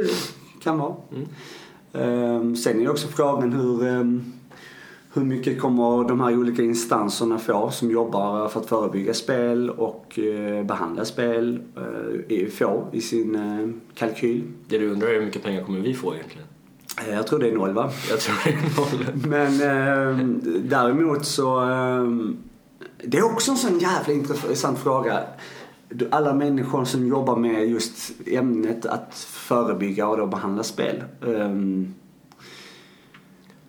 kan 0.63 0.77
vara. 0.77 0.95
Mm. 1.15 1.27
Ehm, 1.93 2.55
sen 2.55 2.77
är 2.77 2.81
ju 2.81 2.89
också 2.89 3.07
frågan 3.07 3.53
hur... 3.53 3.87
ehm, 3.87 4.23
hur 5.13 5.23
mycket 5.23 5.59
kommer 5.61 6.07
de 6.07 6.19
här 6.21 6.37
olika 6.37 6.61
instanserna 6.63 7.39
få 7.39 7.69
som 7.71 7.91
jobbar 7.91 8.47
för 8.47 8.59
att 8.59 8.65
förebygga 8.65 9.13
spel 9.13 9.69
och 9.69 10.19
eh, 10.19 10.65
behandla 10.65 11.05
spel 11.05 11.59
få 12.51 12.87
i 12.91 13.01
sin 13.01 13.81
kalkyl? 13.95 14.43
Det 14.67 14.77
du 14.77 14.89
undrar 14.91 15.07
är 15.07 15.13
hur 15.19 15.25
mycket 15.25 15.43
pengar 15.43 15.63
kommer 15.63 15.79
vi 15.79 15.93
få 15.93 16.13
egentligen? 16.15 16.47
Eh, 17.07 17.13
Jag 17.13 17.27
tror 17.27 17.39
det 17.39 17.47
är 17.49 17.55
noll 17.55 17.73
va? 17.73 17.91
Jag 18.09 18.19
tror 18.19 18.35
det 18.43 18.49
är 18.49 18.77
noll. 18.79 19.27
Men 19.27 19.53
eh, 19.61 20.25
däremot 20.69 21.25
så... 21.25 21.61
Eh, 21.71 22.05
det 23.03 23.17
är 23.17 23.23
också 23.23 23.51
en 23.51 23.57
sån 23.57 23.79
jävla 23.79 24.13
intressant 24.13 24.79
fråga. 24.79 25.19
Alla 26.11 26.33
människor 26.33 26.85
som 26.85 27.07
jobbar 27.07 27.35
med 27.35 27.69
just 27.69 28.11
ämnet 28.25 28.85
att 28.85 29.13
förebygga 29.29 30.07
och 30.07 30.17
då 30.17 30.25
behandla 30.27 30.63
spel. 30.63 31.03
Eh, 31.27 31.49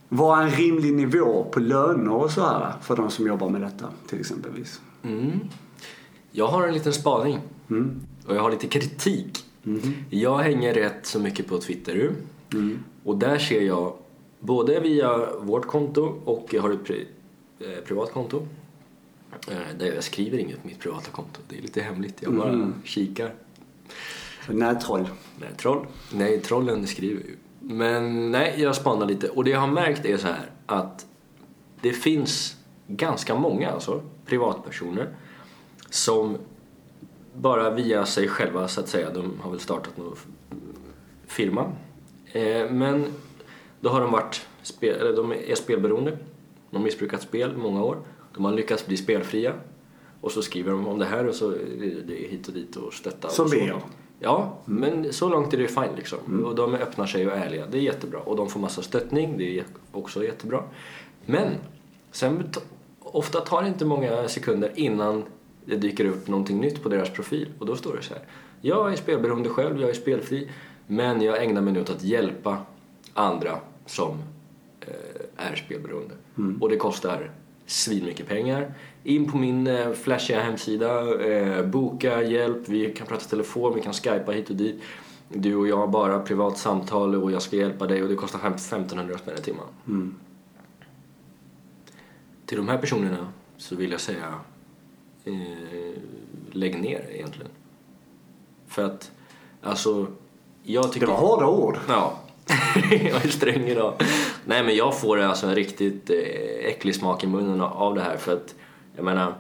vad 0.09 0.39
är 0.39 0.43
en 0.43 0.51
rimlig 0.51 0.95
nivå 0.95 1.45
på 1.53 1.61
löner 1.61 2.13
och 2.13 2.31
så 2.31 2.41
här 2.41 2.73
för 2.83 2.97
de 2.97 3.11
som 3.11 3.27
jobbar 3.27 3.49
med 3.49 3.61
detta 3.61 3.87
till 4.09 4.21
exempelvis? 4.21 4.81
Mm. 5.03 5.41
Jag 6.31 6.47
har 6.47 6.69
en 6.69 6.75
liten 6.75 6.93
spaning 6.93 7.39
Mm. 7.71 8.01
och 8.27 8.35
jag 8.37 8.43
har 8.43 8.51
lite 8.51 8.67
kritik. 8.67 9.45
Mhm. 9.63 9.95
Jag 10.11 10.39
hänger 10.39 10.75
rätt 10.75 11.07
så 11.07 11.21
mycket 11.21 11.47
på 11.49 11.59
Twitter. 11.59 12.13
Mm. 12.53 12.85
Och 13.05 13.17
där 13.17 13.39
ser 13.39 13.61
jag, 13.63 13.97
både 14.41 14.81
via 14.81 15.19
vårt 15.41 15.67
konto 15.67 16.21
och 16.25 16.47
jag 16.51 16.63
har 16.63 16.71
ett 16.71 16.85
pri 16.85 17.09
eh, 17.61 17.85
privat 17.87 18.13
konto. 18.13 18.47
Eh, 19.49 19.57
där 19.79 19.87
jag 19.95 20.05
skriver 20.05 20.39
inget 20.39 20.63
på 20.63 20.69
mitt 20.69 20.79
privata 20.79 21.11
konto. 21.11 21.41
Det 21.49 21.59
är 21.59 21.63
lite 21.63 21.81
hemligt. 21.83 22.17
Jag 22.23 22.35
bara 22.35 22.53
Mhm. 22.53 22.75
kikar. 22.85 23.35
Så 24.47 24.53
Nättroll. 24.53 25.09
Nej, 25.41 25.49
troll. 25.57 25.87
Nej, 26.13 26.41
trollen 26.41 26.87
skriver 26.87 27.21
ju. 27.23 27.37
Men 27.61 28.31
nej, 28.31 28.55
jag 28.59 28.77
spanar 28.77 29.07
lite. 29.07 29.29
Och 29.29 29.45
det 29.45 29.51
jag 29.51 29.61
har 29.61 29.67
märkt 29.67 30.05
är 30.05 30.17
så 30.17 30.27
här 30.27 30.51
att 30.67 31.07
det 31.81 31.93
finns 31.93 32.57
ganska 32.87 33.35
många 33.35 33.71
alltså, 33.71 34.03
privatpersoner 34.27 35.09
som 35.91 36.37
bara 37.35 37.71
via 37.71 38.07
sig 38.07 38.29
själva 38.29 38.69
så 38.69 38.81
att 38.81 38.89
säga, 38.89 39.11
de 39.11 39.33
har 39.41 39.51
väl 39.51 39.61
startat 39.61 39.97
någon 39.97 40.17
firma. 41.27 41.73
Eh, 42.33 42.71
men 42.71 43.07
då 43.81 43.89
har 43.89 44.01
de 44.01 44.13
varit, 44.13 44.47
spel, 44.63 44.97
eller 45.01 45.17
de 45.17 45.33
är 45.33 45.55
spelberoende. 45.55 46.19
De 46.71 46.77
har 46.77 46.85
missbrukat 46.85 47.23
spel 47.23 47.51
i 47.51 47.57
många 47.57 47.85
år. 47.85 47.99
De 48.35 48.45
har 48.45 48.53
lyckats 48.53 48.87
bli 48.87 48.97
spelfria. 48.97 49.53
Och 50.21 50.33
så 50.33 50.43
skriver 50.43 50.73
de 50.73 50.87
om 50.87 50.99
det 50.99 51.05
här 51.05 51.27
och 51.27 51.35
så 51.35 51.51
är 51.51 52.03
det 52.07 52.15
hit 52.15 52.49
och 52.49 52.55
dit 52.55 52.77
och 52.77 52.95
stötta. 52.95 53.29
Som 53.29 53.49
gör. 53.49 53.81
Ja, 54.19 54.59
men 54.65 55.13
så 55.13 55.29
långt 55.29 55.55
är 55.55 55.59
det 55.59 55.69
fine 55.69 55.97
liksom. 55.97 56.45
Och 56.45 56.55
de 56.55 56.75
öppnar 56.75 57.07
sig 57.07 57.27
och 57.27 57.33
är 57.33 57.47
ärliga. 57.47 57.67
Det 57.67 57.79
är 57.79 57.83
jättebra. 57.83 58.21
Och 58.21 58.37
de 58.37 58.49
får 58.49 58.61
massa 58.61 58.83
stöttning. 58.83 59.39
Det 59.39 59.59
är 59.59 59.65
också 59.93 60.25
jättebra. 60.25 60.63
Men 61.27 61.55
sen 62.13 62.51
ofta 63.01 63.41
tar 63.41 63.63
det 63.63 63.69
inte 63.69 63.85
många 63.85 64.29
sekunder 64.29 64.73
innan 64.75 65.25
det 65.65 65.77
dyker 65.77 66.05
upp 66.05 66.29
någonting 66.29 66.61
nytt 66.61 66.83
på 66.83 66.89
deras 66.89 67.11
profil. 67.11 67.49
Och 67.59 67.67
då 67.67 67.77
står 67.77 67.97
det 67.97 68.03
så 68.03 68.15
här. 68.15 68.23
Jag 68.61 68.93
är 68.93 68.97
spelberoende 68.97 69.49
själv, 69.49 69.81
jag 69.81 69.91
är 69.91 69.95
spelfri. 69.95 70.49
Men 70.91 71.23
jag 71.23 71.45
ägnar 71.45 71.61
mig 71.61 71.73
nu 71.73 71.81
åt 71.81 71.91
att 71.91 72.03
hjälpa 72.03 72.59
andra 73.15 73.59
som 73.87 74.19
eh, 74.81 75.47
är 75.51 75.57
spelberoende. 75.57 76.15
Och 76.61 76.69
det 76.69 76.77
kostar 76.77 77.31
svinmycket 77.67 78.29
pengar. 78.29 78.75
In 79.05 79.31
på 79.31 79.37
min 79.37 79.67
eh, 79.67 79.93
flashiga 79.93 80.43
hemsida, 80.43 81.21
eh, 81.27 81.67
boka 81.67 82.23
hjälp, 82.23 82.69
vi 82.69 82.95
kan 82.95 83.07
prata 83.07 83.25
telefon, 83.25 83.75
vi 83.75 83.83
kan 83.83 83.93
skypa 83.93 84.33
hit 84.33 84.51
och 84.51 84.57
dit. 84.57 84.83
Du 85.29 85.57
och 85.57 85.69
jag 85.69 85.91
bara 85.91 86.21
privat 86.21 86.59
samtal 86.59 87.15
och 87.15 87.33
jag 87.33 87.43
ska 87.43 87.57
hjälpa 87.57 87.87
dig 87.87 88.03
och 88.03 88.09
det 88.09 88.15
kostar 88.15 88.39
1500 88.49 89.19
spänn 89.19 89.39
i 89.39 89.43
timmen. 89.43 89.67
Mm. 89.87 90.15
Till 92.47 92.57
de 92.57 92.69
här 92.69 92.79
personerna 92.79 93.33
så 93.57 93.77
vill 93.77 93.91
jag 93.91 94.01
säga 94.01 94.35
eh, 95.25 95.33
lägg 96.53 96.83
ner 96.83 97.07
egentligen. 97.11 97.51
För 98.67 98.85
att, 98.85 99.11
alltså, 99.63 100.07
jag 100.73 100.93
tycker... 100.93 101.07
Det 101.07 101.13
var 101.13 101.19
hårda 101.19 101.47
ord. 101.47 101.79
Ja. 101.89 102.19
jag 102.91 103.25
är 103.25 103.29
sträng 103.29 103.69
idag. 103.69 103.95
Nej 104.45 104.65
men 104.65 104.77
jag 104.77 105.01
får 105.01 105.21
alltså 105.21 105.47
en 105.47 105.55
riktigt 105.55 106.11
eh, 106.11 106.67
äcklig 106.67 106.95
smak 106.95 107.25
i 107.25 107.27
munnen 107.27 107.61
av 107.61 107.95
det 107.95 108.01
här 108.01 108.17
för 108.17 108.33
att 108.33 108.55
jag 108.97 109.05
menar 109.05 109.35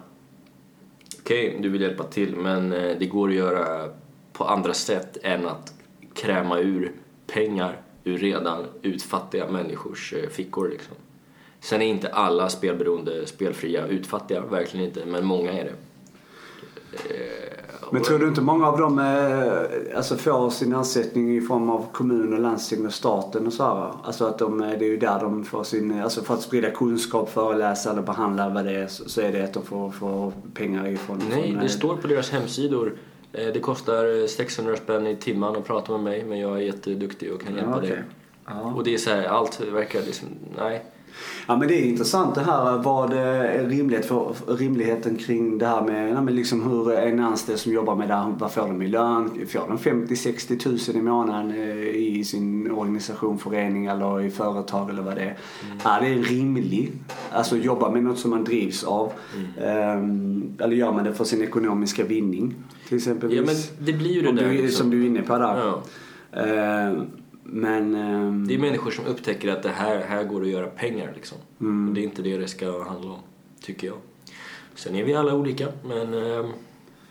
okej, 1.20 1.49
okay, 1.49 1.62
du 1.62 1.68
vill 1.68 1.81
hjälpa 1.83 2.05
till 2.05 2.37
men 2.37 2.72
eh, 2.72 2.97
det 2.99 3.07
går 3.07 3.28
att 3.28 3.35
göra 3.35 3.89
på 4.33 4.45
andra 4.45 4.74
sätt 4.74 5.16
än 5.22 5.47
att 5.47 5.72
kräma 6.14 6.59
ur 6.59 6.93
pengar 7.26 7.81
ur 8.05 8.18
redan 8.18 8.66
utfattiga 8.83 9.49
människors 9.49 10.12
eh, 10.12 10.28
fickor 10.28 10.68
liksom. 10.68 10.97
Sen 11.61 11.83
är 11.83 11.87
inte 11.87 12.09
alla 12.09 12.49
spelberoende 12.49 13.26
spelfria 13.26 13.87
utfattiga, 13.87 14.41
verkligen 14.41 14.87
inte, 14.87 15.07
men 15.07 15.26
många 15.26 15.53
är 15.53 15.64
det. 15.64 15.74
Men 17.91 18.03
tror 18.03 18.18
du 18.18 18.28
inte 18.28 18.41
många 18.41 18.66
av 18.66 18.78
dem 18.78 18.99
eh, 18.99 19.97
alltså 19.97 20.16
får 20.16 20.51
sin 20.51 20.74
ersättning 20.74 21.37
i 21.37 21.41
form 21.41 21.70
av 21.70 21.87
kommun 21.93 22.33
och 22.33 22.41
landsting 22.41 22.87
och 22.87 22.93
staten 22.93 23.47
och 23.47 23.53
så 23.53 23.64
här? 23.64 23.93
Alltså 24.05 24.24
att 24.26 24.39
de, 24.39 24.59
det 24.59 24.66
är 24.66 24.83
ju 24.83 24.97
där 24.97 25.20
de 25.20 25.45
får 25.45 25.64
sin, 25.64 26.03
alltså 26.03 26.22
för 26.22 26.35
att 26.35 26.43
sprida 26.43 26.70
kunskap, 26.70 27.31
föreläsa 27.31 27.91
eller 27.91 28.03
behandla 28.03 28.49
vad 28.49 28.64
det 28.64 28.72
är 28.72 28.87
så 28.87 29.20
är 29.20 29.33
det 29.33 29.45
att 29.45 29.53
de 29.53 29.62
får, 29.62 29.91
får 29.91 30.33
pengar 30.55 30.87
ifrån. 30.87 31.22
Nej, 31.31 31.53
från, 31.53 31.62
det 31.62 31.68
står 31.68 31.97
på 31.97 32.07
deras 32.07 32.31
hemsidor. 32.31 32.93
Eh, 33.33 33.47
det 33.53 33.61
kostar 33.61 34.26
600 34.26 34.76
spänn 34.76 35.07
i 35.07 35.16
timmen 35.16 35.57
att 35.57 35.66
prata 35.66 35.93
med 35.93 36.01
mig 36.01 36.24
men 36.24 36.39
jag 36.39 36.57
är 36.57 36.61
jätteduktig 36.61 37.33
och 37.33 37.43
kan 37.43 37.55
hjälpa 37.55 37.70
ja, 37.70 37.78
okay. 37.78 37.91
dig. 37.91 38.03
Ja. 38.47 38.74
Och 38.76 38.85
det 38.85 38.95
är 38.95 38.99
så 38.99 39.11
här, 39.11 39.24
allt 39.24 39.61
verkar 39.61 40.03
liksom, 40.03 40.28
nej. 40.57 40.85
Ja 41.47 41.57
men 41.57 41.69
det 41.69 41.75
är 41.75 41.85
intressant 41.85 42.35
det 42.35 42.41
här 42.41 42.79
vad 42.79 43.13
är 43.13 43.69
rimlighet 43.69 44.07
för, 44.07 44.35
rimligheten 44.47 45.17
kring 45.17 45.59
det 45.59 45.67
här 45.67 45.83
med, 45.83 46.11
ja, 46.11 46.21
med 46.21 46.35
liksom 46.35 46.63
hur 46.63 46.93
en 46.93 47.21
anställd 47.21 47.59
som 47.59 47.73
jobbar 47.73 47.97
med 47.97 48.09
det 48.09 48.15
här, 48.15 48.35
vad 48.39 48.53
får 48.53 48.63
de 48.63 48.83
i 48.83 48.89
lön? 48.89 49.47
Får 49.49 49.69
de 49.69 49.79
50-60 49.79 50.59
tusen 50.59 50.97
i 50.97 51.03
månaden 51.03 51.51
eh, 51.51 51.89
i 51.89 52.25
sin 52.25 52.71
organisation, 52.71 53.39
förening 53.39 53.87
eller 53.87 54.21
i 54.21 54.31
företag 54.31 54.91
eller 54.91 55.03
vad 55.03 55.17
det 55.17 55.23
är? 55.23 55.37
Mm. 55.67 55.79
Är 55.85 56.01
det 56.01 56.23
rimligt? 56.23 56.93
Alltså 57.33 57.57
jobba 57.57 57.91
med 57.91 58.03
något 58.03 58.19
som 58.19 58.31
man 58.31 58.45
drivs 58.45 58.85
av? 58.85 59.13
Mm. 59.37 59.99
Um, 59.99 60.57
eller 60.59 60.77
gör 60.77 60.93
man 60.93 61.05
det 61.05 61.15
för 61.15 61.25
sin 61.25 61.43
ekonomiska 61.43 62.05
vinning? 62.05 62.55
Till 62.89 62.97
exempel. 62.97 63.37
Ja 63.37 63.43
men 63.43 63.55
det 63.79 63.93
blir 63.93 64.11
ju 64.11 64.23
det 64.23 64.33
där. 64.33 64.49
Du, 64.49 64.53
liksom. 64.53 64.71
Som 64.71 64.91
du 64.91 65.03
är 65.03 65.07
inne 65.07 65.23
på 65.23 65.39
där. 65.39 65.57
Ja. 65.57 65.83
Uh, 66.91 67.03
men... 67.51 67.94
Um... 67.94 68.46
Det 68.48 68.55
är 68.55 68.59
människor 68.59 68.90
som 68.90 69.07
upptäcker 69.07 69.48
att 69.48 69.62
det 69.62 69.68
här, 69.68 70.05
här 70.09 70.24
går 70.24 70.42
att 70.42 70.48
göra 70.48 70.66
pengar 70.66 71.12
liksom. 71.14 71.38
Mm. 71.61 71.88
Och 71.88 71.94
det 71.94 72.01
är 72.01 72.05
inte 72.05 72.22
det 72.22 72.36
det 72.36 72.48
ska 72.48 72.82
handla 72.82 73.11
om, 73.11 73.20
tycker 73.62 73.86
jag. 73.86 73.96
Sen 74.74 74.94
är 74.94 75.05
vi 75.05 75.14
alla 75.14 75.34
olika, 75.34 75.66
men... 75.84 76.14
Um, 76.14 76.53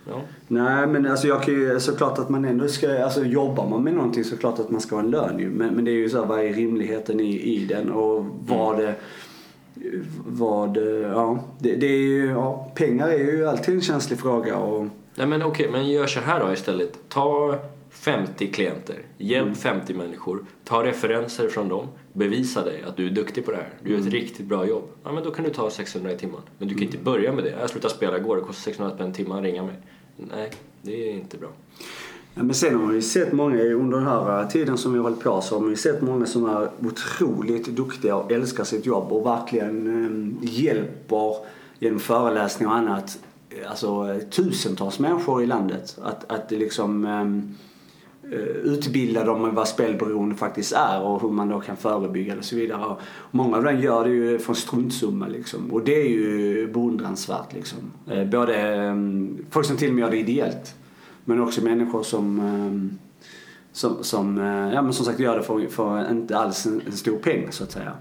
ja. 0.07 0.21
Nej 0.47 0.87
men 0.87 1.05
alltså 1.05 1.27
jag 1.27 1.43
kan 1.43 1.53
ju 1.53 1.79
såklart 1.79 2.19
att 2.19 2.29
man 2.29 2.45
ändå 2.45 2.67
ska, 2.67 3.03
alltså 3.03 3.25
jobbar 3.25 3.69
man 3.69 3.83
med 3.83 3.93
någonting 3.93 4.23
så 4.23 4.37
klart 4.37 4.59
att 4.59 4.69
man 4.69 4.81
ska 4.81 4.95
ha 4.95 5.03
en 5.03 5.11
lön 5.11 5.39
ju. 5.39 5.49
Men, 5.49 5.73
men 5.73 5.85
det 5.85 5.91
är 5.91 5.95
ju 5.95 6.09
så 6.09 6.19
här, 6.19 6.25
vad 6.25 6.39
är 6.39 6.53
rimligheten 6.53 7.19
i, 7.19 7.41
i 7.41 7.65
den 7.65 7.91
och 7.91 8.25
vad 8.47 8.77
det 8.77 8.95
vad, 10.25 10.77
ja, 11.13 11.39
det, 11.59 11.75
det 11.75 11.85
är 11.87 11.99
ju, 11.99 12.25
ja, 12.25 12.71
pengar 12.75 13.07
är 13.07 13.17
ju 13.17 13.47
alltid 13.47 13.75
en 13.75 13.81
känslig 13.81 14.19
fråga 14.19 14.57
och... 14.57 14.87
Nej 15.15 15.27
men 15.27 15.43
okej, 15.43 15.69
men 15.71 15.89
gör 15.89 16.07
så 16.07 16.19
här 16.19 16.39
då 16.39 16.53
istället. 16.53 17.09
Ta 17.09 17.55
50 18.00 18.47
klienter, 18.52 18.95
hjälp 19.18 19.43
Mm. 19.45 19.56
50 19.56 19.93
människor, 19.93 20.45
ta 20.64 20.84
referenser 20.84 21.47
från 21.50 21.70
dem, 21.70 21.88
bevisa 22.14 22.64
dig 22.66 22.84
att 22.88 22.97
du 22.97 23.06
är 23.06 23.10
duktig 23.12 23.45
på 23.45 23.52
det 23.52 23.58
här, 23.58 23.70
du 23.84 23.89
gör 23.89 23.97
ett 23.97 24.02
Mm. 24.02 24.14
riktigt 24.14 24.45
bra 24.45 24.68
jobb. 24.68 24.84
Ja 25.04 25.12
men 25.12 25.24
då 25.24 25.32
kan 25.32 25.45
du 25.45 25.52
ta 25.52 25.70
600 25.70 26.12
i 26.12 26.18
timmen. 26.18 26.41
Men 26.58 26.68
du 26.68 26.74
kan 26.74 26.84
inte 26.84 26.97
börja 26.97 27.32
med 27.34 27.43
det. 27.43 27.50
Jag 27.60 27.70
slutade 27.70 27.93
spela 27.93 28.18
igår, 28.18 28.36
det 28.36 28.41
kostar 28.41 28.62
600 28.72 28.95
spänn 28.95 29.14
timmen, 29.14 29.43
ringa 29.43 29.64
mig. 29.64 29.76
Nej, 30.18 30.52
det 30.82 31.10
är 31.10 31.14
inte 31.14 31.38
bra. 31.38 31.50
Ja, 32.36 32.43
men 32.43 32.54
sen 32.56 32.76
har 32.76 32.86
man 32.86 32.95
ju 32.95 33.02
sett 33.02 33.32
många 33.34 33.64
under 33.64 33.97
den 33.97 34.08
här 34.08 34.45
tiden 34.47 34.78
som 34.78 34.91
vi 34.93 34.97
har 34.97 35.04
hållit 35.04 35.24
på 35.24 35.41
så 35.41 35.56
har 35.56 35.62
man 35.62 35.70
ju 35.70 35.76
sett 35.76 36.02
många 36.02 36.26
som 36.26 36.45
är 36.45 36.70
otroligt 36.82 37.68
duktiga 37.68 38.16
och 38.16 38.32
älskar 38.32 38.64
sitt 38.64 38.86
jobb 38.86 39.12
och 39.12 39.26
verkligen 39.26 39.88
eh, 40.41 40.50
hjälper 40.60 41.36
genom 41.80 42.00
föreläsningar 42.00 42.72
och 42.72 42.78
annat 42.78 43.20
alltså 43.70 44.20
tusentals 44.32 45.00
människor 45.00 45.43
i 45.43 45.45
landet 45.45 45.97
att, 46.02 46.32
att 46.32 46.52
liksom 46.52 47.06
eh, 47.06 47.54
utbilda 48.63 49.23
dem 49.23 49.47
i 49.47 49.51
vad 49.51 49.67
spelberoende 49.67 50.36
faktiskt 50.36 50.73
är 50.73 51.01
och 51.01 51.21
hur 51.21 51.30
man 51.30 51.49
då 51.49 51.59
kan 51.59 51.77
förebygga 51.77 52.34
det 52.34 52.39
och 52.39 52.45
så 52.45 52.55
vidare. 52.55 52.86
Och 52.86 52.99
många 53.32 53.57
av 53.57 53.63
dem 53.63 53.80
gör 53.80 54.03
det 54.03 54.09
ju 54.09 54.39
från 54.39 54.55
struntsumma 54.55 55.27
liksom. 55.27 55.71
Och 55.71 55.84
det 55.84 56.01
är 56.01 56.09
ju 56.09 56.67
beundransvärt 56.73 57.53
liksom. 57.53 57.80
Eh, 58.07 58.25
både 58.25 58.75
eh, 58.75 58.95
folk 59.49 59.65
som 59.65 59.77
till 59.77 59.89
och 59.89 59.95
med 59.95 60.01
gör 60.01 60.11
det 60.11 60.17
ideellt 60.17 60.75
men 61.25 61.41
också 61.41 61.63
människor 61.63 62.03
som 62.03 62.39
eh, 62.39 62.99
som, 63.71 64.03
som, 64.03 64.38
eh, 64.38 64.73
ja, 64.73 64.82
men 64.82 64.93
som 64.93 65.05
sagt 65.05 65.19
gör 65.19 65.38
det 65.38 65.43
för, 65.43 65.67
för 65.67 66.11
inte 66.11 66.38
alls 66.38 66.65
en, 66.65 66.82
en 66.86 66.91
stor 66.91 67.17
peng 67.17 67.47
så 67.49 67.63
att 67.63 67.71
säga. 67.71 67.93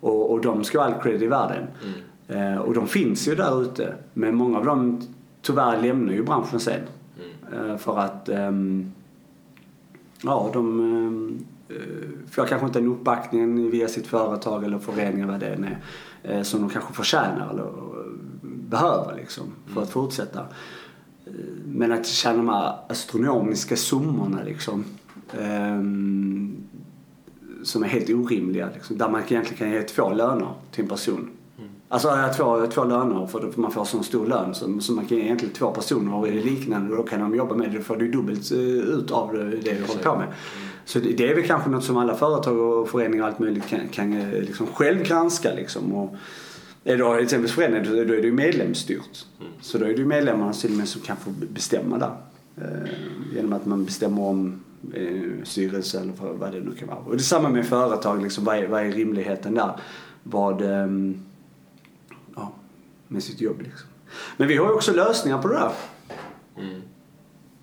Och, 0.00 0.32
och 0.32 0.40
de 0.40 0.64
ska 0.64 0.78
ha 0.78 0.86
all 0.86 1.02
cred 1.02 1.22
i 1.22 1.26
världen. 1.26 1.66
Mm. 1.82 2.52
Eh, 2.52 2.58
och 2.58 2.74
de 2.74 2.86
finns 2.86 3.28
ju 3.28 3.34
där 3.34 3.62
ute. 3.62 3.94
Men 4.12 4.34
många 4.34 4.58
av 4.58 4.64
dem 4.64 5.00
tyvärr 5.42 5.82
lämnar 5.82 6.12
ju 6.12 6.22
branschen 6.22 6.60
sen. 6.60 6.80
Mm. 7.52 7.70
Eh, 7.70 7.76
för 7.76 7.98
att 7.98 8.28
ehm, 8.28 8.92
ja, 10.24 10.50
de 10.52 11.44
eh, 11.68 11.76
får 12.30 12.46
kanske 12.46 12.66
inte 12.66 12.78
den 12.80 12.88
uppbackningen 12.88 13.70
via 13.70 13.88
sitt 13.88 14.06
företag 14.06 14.64
eller 14.64 14.78
förening 14.78 15.20
eller 15.20 15.32
vad 15.32 15.40
det 15.40 15.46
än 15.46 15.64
är. 15.64 15.78
Eh, 16.22 16.42
som 16.42 16.60
de 16.60 16.70
kanske 16.70 16.92
förtjänar 16.92 17.50
eller 17.52 17.64
eh, 17.64 18.10
behöver 18.42 19.16
liksom 19.16 19.44
för 19.66 19.82
att 19.82 19.90
fortsätta. 19.90 20.40
Eh, 21.26 21.32
Men 21.66 21.92
att 21.92 22.06
tjäna 22.06 22.36
de 22.36 22.48
här 22.48 22.76
astronomiska 22.88 23.76
summorna 23.76 24.42
liksom. 24.44 24.84
ehm, 25.38 26.56
som 27.62 27.82
är 27.84 27.88
helt 27.88 28.10
orimliga. 28.10 28.68
Liksom, 28.74 28.98
där 28.98 29.08
man 29.08 29.20
egentligen 29.20 29.58
kan 29.58 29.70
ge 29.70 29.82
två 29.82 30.12
löner 30.12 30.48
till 30.70 30.82
en 30.84 30.88
person. 30.90 31.30
Alltså 31.94 32.08
ja, 32.08 32.32
två, 32.36 32.66
två 32.66 32.84
löner 32.84 33.26
för 33.26 33.50
man 33.56 33.70
får 33.70 33.84
så 33.84 34.02
stor 34.02 34.26
lön 34.26 34.54
så, 34.54 34.80
så 34.80 34.92
man 34.92 35.06
kan 35.06 35.18
ge 35.18 35.24
egentligen 35.24 35.54
två 35.54 35.70
personer 35.70 36.14
och 36.14 36.28
liknande 36.28 36.90
och 36.90 36.96
då 36.96 37.02
kan 37.02 37.20
de 37.20 37.34
jobba 37.34 37.54
med 37.54 37.70
det. 37.70 37.78
Då 37.78 37.84
får 37.84 37.96
du 37.96 38.10
dubbelt 38.10 38.52
eh, 38.52 38.58
ut 38.58 39.10
av 39.10 39.32
det, 39.34 39.74
du 39.74 39.84
håller 39.86 40.02
på 40.02 40.18
med. 40.18 40.26
Så 40.84 40.98
det, 40.98 41.30
är 41.30 41.34
väl 41.34 41.46
kanske 41.46 41.70
något 41.70 41.84
som 41.84 41.96
alla 41.96 42.14
företag 42.14 42.58
och 42.58 42.88
föreningar 42.88 43.22
och 43.24 43.28
allt 43.28 43.38
möjligt 43.38 43.66
kan, 43.66 43.88
kan 43.88 44.12
eh, 44.12 44.40
liksom 44.40 44.66
själv 44.66 45.02
granska 45.02 45.54
liksom. 45.54 45.94
Och, 45.94 46.14
är 46.84 46.96
det 46.96 47.14
till 47.16 47.24
exempel 47.24 47.50
föreningar 47.50 47.84
då 47.84 47.96
är 47.96 48.04
det 48.04 48.26
ju 48.26 48.32
medlemsstyrt. 48.32 49.26
Så 49.60 49.78
då 49.78 49.84
är 49.84 49.88
det 49.88 49.98
ju 49.98 50.06
medlemmarna 50.06 50.52
till 50.52 50.70
och 50.70 50.76
med 50.76 50.88
som 50.88 51.00
kan 51.00 51.16
få 51.16 51.30
bestämma 51.30 51.98
där. 51.98 52.16
Eh, 52.56 52.90
genom 53.34 53.52
att 53.52 53.66
man 53.66 53.84
bestämmer 53.84 54.22
om 54.22 54.60
eh, 54.94 55.44
styrelse 55.44 56.00
eller 56.00 56.12
vad- 56.38 56.52
det 56.52 56.60
nu 56.60 56.74
kan 56.78 56.88
vara. 56.88 56.98
Och 56.98 57.10
det 57.10 57.16
är 57.16 57.18
samma 57.18 57.48
med 57.48 57.66
företag, 57.66 58.22
liksom, 58.22 58.44
vad, 58.44 58.56
är, 58.56 58.68
vad 58.68 58.80
är 58.86 58.92
rimligheten 58.92 59.54
där? 59.54 59.72
Vad, 60.22 60.62
ehm, 60.62 61.20
med 63.14 63.22
sitt 63.22 63.40
jobb 63.40 63.60
liksom. 63.62 63.88
Men 64.36 64.48
vi 64.48 64.56
har 64.56 64.66
ju 64.66 64.72
också 64.72 64.92
lösningar 64.92 65.42
på 65.42 65.48
det 65.48 65.54
där. 65.54 65.72
Mm. 66.58 66.82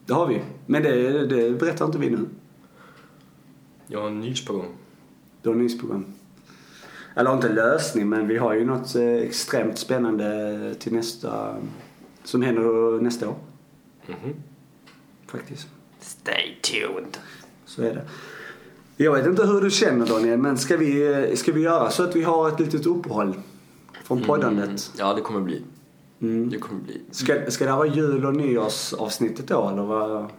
Det 0.06 0.14
har 0.14 0.28
vi. 0.28 0.42
Men 0.66 0.84
det, 0.84 1.26
det 1.26 1.52
berättar 1.60 1.86
inte 1.86 1.98
vi 1.98 2.10
nu. 2.10 2.26
Jag 3.88 4.02
har 4.02 4.08
en 4.08 4.20
nys 4.20 4.46
på 4.46 4.54
gång. 4.54 4.76
Du 5.42 5.50
har 5.50 5.56
nys 5.56 5.82
på 5.82 5.88
gång. 5.88 6.14
Eller 7.16 7.34
inte 7.34 7.50
lösning, 7.50 8.10
men 8.10 8.28
vi 8.28 8.38
har 8.38 8.54
ju 8.54 8.66
något 8.66 8.96
eh, 8.96 9.04
extremt 9.04 9.78
spännande 9.78 10.76
till 10.80 10.94
nästa, 10.94 11.56
som 12.24 12.42
händer 12.42 13.02
nästa 13.02 13.30
år 13.30 13.36
Mhm. 14.08 14.34
faktiskt. 15.28 15.68
Stay 16.00 16.56
tuned. 16.62 17.18
Så 17.66 17.82
är 17.82 17.94
det. 17.96 18.02
Jag 19.04 19.14
vet 19.14 19.26
inte 19.26 19.46
hur 19.46 19.62
du 19.62 19.70
känner 19.72 20.06
Daniel, 20.06 20.40
men 20.40 20.58
ska 20.58 20.78
vi, 20.78 21.32
ska 21.36 21.52
vi 21.52 21.62
göra 21.62 21.90
så 21.90 22.04
att 22.04 22.16
vi 22.16 22.24
har 22.24 22.48
ett 22.48 22.60
litet 22.60 22.86
uppehåll 22.86 23.34
från 24.12 24.28
poddandet? 24.28 24.68
Mm. 24.70 24.78
Ja, 24.98 25.14
det 25.14 25.22
kommer 25.22 25.42
bli. 25.42 25.64
Mm. 26.22 26.50
Det 26.50 26.58
kommer 26.58 26.82
bli. 26.82 27.02
Ska, 27.12 27.52
ska 27.52 27.66
det 27.66 27.72
här 27.72 27.78
vara 27.78 27.88
jul 27.88 28.26
och 28.26 28.36
nyårsavsnittet 28.36 29.48
då, 29.48 29.70
eller 29.70 29.84
vad? 29.84 30.30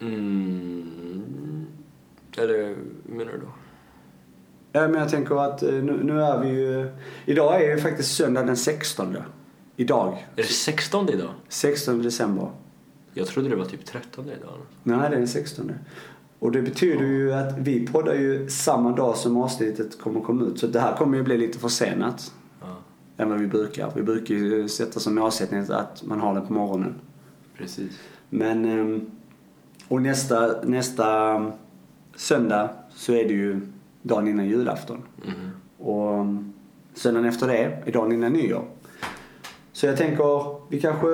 Mm. 0.00 1.66
Eller 2.36 2.66
hur 2.66 2.76
menar 3.04 3.32
du 3.32 3.38
då? 3.38 3.52
Ja, 4.72 4.88
men 4.88 5.00
jag 5.00 5.08
tänker 5.08 5.44
att 5.44 5.62
eh, 5.62 5.72
nu, 5.72 6.00
nu 6.04 6.22
är 6.22 6.40
vi 6.40 6.48
ju... 6.48 6.90
Idag 7.24 7.62
är 7.62 7.74
ju 7.74 7.80
faktiskt 7.80 8.14
söndag 8.14 8.42
den 8.42 8.56
16. 8.56 9.16
Idag. 9.76 10.26
Är 10.36 10.42
det 10.42 10.48
16 10.48 11.08
idag? 11.08 11.30
16 11.48 12.02
december. 12.02 12.50
Jag 13.14 13.26
trodde 13.26 13.48
det 13.48 13.56
var 13.56 13.64
typ 13.64 13.84
13 13.84 14.24
idag. 14.24 14.58
Nej, 14.82 14.98
det 14.98 15.06
är 15.06 15.10
den 15.10 15.28
16. 15.28 15.72
Och 16.38 16.52
det 16.52 16.62
betyder 16.62 17.04
ju 17.04 17.32
att 17.32 17.58
vi 17.58 17.86
poddar 17.86 18.14
ju 18.14 18.48
samma 18.50 18.92
dag 18.92 19.16
som 19.16 19.36
avsnittet 19.36 20.00
kommer 20.00 20.20
komma 20.20 20.44
ut. 20.44 20.58
Så 20.58 20.66
det 20.66 20.80
här 20.80 20.96
kommer 20.96 21.16
ju 21.16 21.22
bli 21.24 21.38
lite 21.38 21.58
försenat. 21.58 22.32
Än 23.16 23.30
vad 23.30 23.38
vi 23.38 23.46
brukar. 23.46 23.92
Vi 23.96 24.02
brukar 24.02 24.34
ju 24.34 24.68
sätta 24.68 25.00
som 25.00 25.14
målsättning 25.14 25.60
att 25.70 26.02
man 26.06 26.20
har 26.20 26.34
den 26.34 26.46
på 26.46 26.52
morgonen. 26.52 26.94
Precis. 27.58 28.00
Men, 28.30 28.64
ehm, 28.64 29.10
och 29.88 30.02
nästa, 30.02 30.62
nästa 30.62 31.06
söndag 32.16 32.70
så 32.94 33.12
är 33.12 33.24
det 33.24 33.34
ju 33.34 33.60
dagen 34.02 34.28
innan 34.28 34.46
julafton. 34.48 35.02
Mhm. 35.26 35.50
Och 35.78 36.14
ehm, 36.14 36.52
söndagen 36.94 37.28
efter 37.28 37.46
det 37.46 37.82
är 37.86 37.92
dagen 37.92 38.12
innan 38.12 38.32
nyår. 38.32 38.64
Så 39.72 39.86
jag 39.86 39.96
tänker, 39.96 40.56
vi 40.70 40.80
kanske 40.80 41.08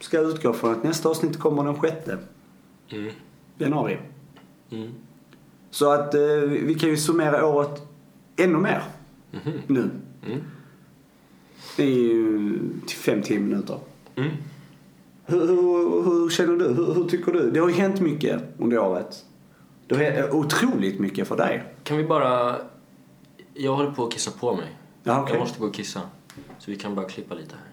ska 0.00 0.20
utgå 0.20 0.52
från 0.52 0.70
att 0.72 0.84
nästa 0.84 1.08
avsnitt 1.08 1.38
kommer 1.38 1.64
den 1.64 1.74
sjätte 1.74 2.18
Mm. 2.92 3.10
januari. 3.58 3.98
Mm. 4.70 4.90
Så 5.70 5.92
att 5.92 6.14
eh, 6.14 6.20
vi 6.48 6.74
kan 6.74 6.88
ju 6.88 6.96
summera 6.96 7.46
året 7.46 7.82
ännu 8.36 8.58
mer 8.58 8.82
Mhm. 9.32 9.52
nu. 9.66 9.90
Det 11.76 11.82
är 11.82 11.86
ju 11.86 12.58
till 12.86 12.96
5-10 12.98 13.38
minuter. 13.38 13.78
Mm. 14.16 14.30
Hur, 15.26 15.40
hur, 15.46 16.02
hur 16.02 16.30
känner 16.30 16.56
du? 16.56 16.68
Hur, 16.68 16.94
hur 16.94 17.04
tycker 17.04 17.32
du? 17.32 17.50
Det 17.50 17.60
har 17.60 17.68
ju 17.68 17.74
hänt 17.74 18.00
mycket 18.00 18.42
under 18.58 18.78
året. 18.78 19.24
Det 19.86 19.94
har 19.96 20.02
hänt 20.04 20.32
otroligt 20.32 20.98
mycket 21.00 21.28
för 21.28 21.36
dig. 21.36 21.64
Kan 21.84 21.96
vi 21.96 22.04
bara... 22.04 22.56
Jag 23.54 23.74
håller 23.74 23.90
på 23.90 24.04
att 24.04 24.12
kissa 24.12 24.30
på 24.30 24.54
mig. 24.54 24.76
Ja, 25.02 25.22
okej. 25.22 25.34
Jag 25.34 25.40
måste 25.40 25.60
gå 25.60 25.66
och 25.66 25.74
kissa. 25.74 26.00
Så 26.58 26.70
vi 26.70 26.76
kan 26.76 26.94
bara 26.94 27.08
klippa 27.08 27.34
lite 27.34 27.54
här. 27.54 27.64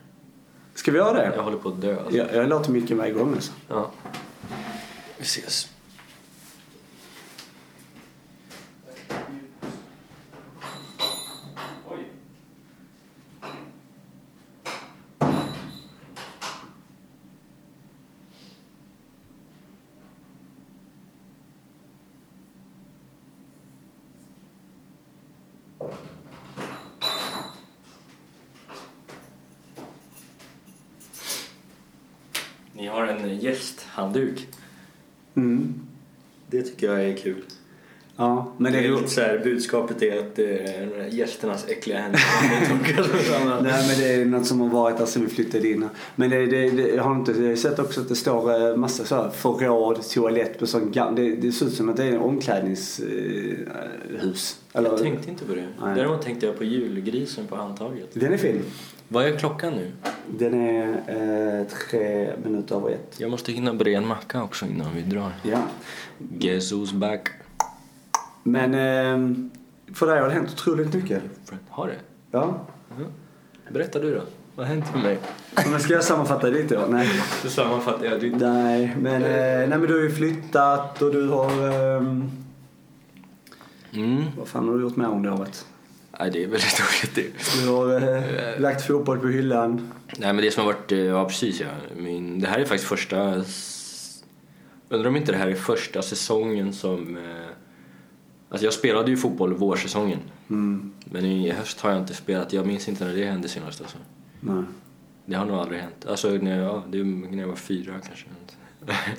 Ska 0.73 0.91
vi 0.91 0.97
göra 0.97 1.23
Jag 1.23 1.33
det? 1.33 1.41
håller 1.41 1.57
på 1.57 1.69
att 1.69 1.81
dö 1.81 1.99
alltså. 1.99 2.17
Jag, 2.17 2.35
jag 2.35 2.49
låter 2.49 2.71
mycket 2.71 2.97
vara 2.97 3.07
igång 3.07 3.33
alltså. 3.33 3.51
Ja. 3.67 3.91
Vi 5.17 5.23
ses. 5.23 5.69
Ni 32.73 32.88
har 32.88 33.07
en 33.07 33.39
gästhandduk. 33.39 34.47
Mm. 35.35 35.73
Det 36.47 36.66
tycker 36.78 36.93
jag 36.93 37.03
är 37.03 37.17
kul. 37.17 37.43
Ja, 38.19 38.53
men 38.57 38.73
det 38.73 38.80
är 38.80 38.91
lite 38.91 39.07
så 39.07 39.21
här, 39.21 39.41
budskapet 39.43 40.01
är 40.01 40.19
att 40.19 40.39
eh, 40.39 41.15
gästernas 41.15 41.67
äckliga 41.67 41.99
händer. 41.99 42.21
Nej 43.63 43.88
men 43.88 43.99
det 43.99 44.13
är 44.13 44.25
något 44.25 44.45
som 44.45 44.61
har 44.61 44.69
varit 44.69 44.97
där 44.97 45.05
sen 45.05 45.25
vi 45.25 45.30
flyttade 45.30 45.67
in. 45.67 45.89
Men 46.15 46.30
det, 46.30 46.45
det, 46.45 46.69
det, 46.69 46.88
jag 46.88 47.03
har 47.03 47.15
inte 47.15 47.57
sett 47.57 47.80
också 47.80 48.01
att 48.01 48.09
det 48.09 48.15
står 48.15 48.69
eh, 48.69 48.75
massa 48.75 49.05
så 49.05 49.15
här 49.15 49.30
förråd, 49.30 50.09
toalett 50.09 50.59
på 50.59 50.67
sån 50.67 50.91
det, 50.91 51.36
det 51.36 51.51
ser 51.51 51.65
ut 51.65 51.73
som 51.73 51.89
att 51.89 51.97
det 51.97 52.03
är 52.03 52.11
en 52.11 52.19
omklädningshus. 52.19 54.59
Eller, 54.73 54.89
Jag 54.89 55.01
tänkte 55.01 55.30
inte 55.30 55.45
på 55.45 55.55
det. 55.55 55.67
Nej. 55.82 55.95
Däremot 55.95 56.21
tänkte 56.21 56.45
jag 56.45 56.57
på 56.57 56.63
julgrisen 56.63 57.47
på 57.47 57.55
handtaget. 57.55 58.09
Den 58.13 58.34
är 58.34 58.38
fin. 58.38 58.61
Vad 59.07 59.25
är 59.25 59.38
klockan 59.38 59.73
nu? 59.73 59.91
Den 60.30 60.53
är 60.53 60.88
eh, 61.61 61.67
tre 61.67 62.30
minuter 62.43 62.75
över 62.75 62.89
ett. 62.89 63.15
Jag 63.19 63.32
måste 63.32 63.51
hinna 63.51 63.73
bre 63.73 63.93
en 63.93 64.07
macka 64.07 64.43
också 64.43 64.65
innan 64.65 64.95
vi 64.95 65.01
drar. 65.01 65.32
Ja. 65.43 65.57
Who's 66.39 66.93
back? 66.93 67.30
Men 68.43 68.73
eh, 68.73 69.36
för 69.93 70.07
dig 70.07 70.19
har 70.19 70.28
det 70.28 70.34
hänt 70.34 70.49
otroligt 70.53 70.93
mycket. 70.93 71.23
Har 71.69 71.88
det? 71.88 71.95
Ja. 72.32 72.59
Berätta 73.69 73.99
du 73.99 74.15
då. 74.15 74.21
Vad 74.55 74.67
har 74.67 74.75
hänt 74.75 74.93
med 74.93 75.03
mig? 75.03 75.19
Men 75.71 75.80
ska 75.80 75.93
jag 75.93 76.03
sammanfatta 76.03 76.47
lite 76.47 76.75
då? 76.75 76.86
Nej. 76.89 77.09
Så 77.41 77.49
sammanfattar 77.49 78.05
jag 78.05 78.19
ditt... 78.21 78.36
Nej, 78.39 78.95
men, 79.01 79.23
eh, 79.23 79.30
nej, 79.30 79.67
men 79.67 79.82
du 79.82 79.93
har 79.93 80.01
ju 80.01 80.11
flyttat 80.11 81.01
och 81.01 81.11
du 81.13 81.28
har... 81.30 81.51
ehm, 81.97 82.32
Mm. 83.93 84.23
vad 84.38 84.47
fan 84.47 84.67
har 84.67 84.75
du 84.75 84.82
gjort 84.82 84.95
mer 84.95 85.07
under 85.07 85.34
året? 85.34 85.65
Nej, 86.20 86.32
det 86.32 86.43
är 86.43 86.47
väldigt 86.47 86.78
dåligt 87.13 87.15
det. 87.15 87.61
Du 87.63 87.70
har 87.70 88.18
eh, 88.18 88.59
lagt 88.59 88.88
fotboll 88.88 89.20
på 89.20 89.28
hyllan. 89.28 89.91
Nej, 90.18 90.34
men 90.34 90.43
det 90.45 90.51
som 90.51 90.65
har 90.65 90.74
varit... 90.74 90.91
eh, 90.91 90.97
Ja, 90.99 91.26
precis 91.26 91.61
ja. 91.61 91.68
Min, 91.97 92.39
det 92.39 92.47
här 92.47 92.59
är 92.59 92.65
faktiskt 92.65 92.89
första... 92.89 93.43
Undrar 94.89 95.09
om 95.09 95.15
inte 95.15 95.32
det 95.32 95.38
här 95.38 95.47
är 95.47 95.55
första 95.55 96.01
säsongen 96.01 96.74
som... 96.74 97.18
Eh, 97.18 97.24
alltså 98.49 98.65
jag 98.65 98.74
spelade 98.74 99.11
ju 99.11 99.18
fotboll 99.18 99.53
vårsäsongen. 99.53 100.20
Mm. 100.49 100.93
Men 101.05 101.26
i 101.26 101.51
höst 101.51 101.82
har 101.82 101.89
jag 101.91 101.99
inte 101.99 102.13
spelat. 102.13 102.53
Jag 102.53 102.65
minns 102.68 102.89
inte 102.89 103.05
när 103.05 103.13
det 103.13 103.26
hände 103.26 103.47
senast 103.47 103.82
alltså. 103.82 103.97
Nej. 104.39 104.63
Det 105.26 105.36
har 105.36 105.45
nog 105.45 105.55
aldrig 105.57 105.82
hänt. 105.82 106.05
Alltså 106.09 106.30
när 106.30 106.57
jag, 106.57 106.65
ja, 106.65 106.84
det 106.89 106.99
är 106.99 107.03
när 107.03 107.41
jag 107.41 107.47
var 107.47 107.55
fyra 107.55 107.93
kanske. 108.07 108.26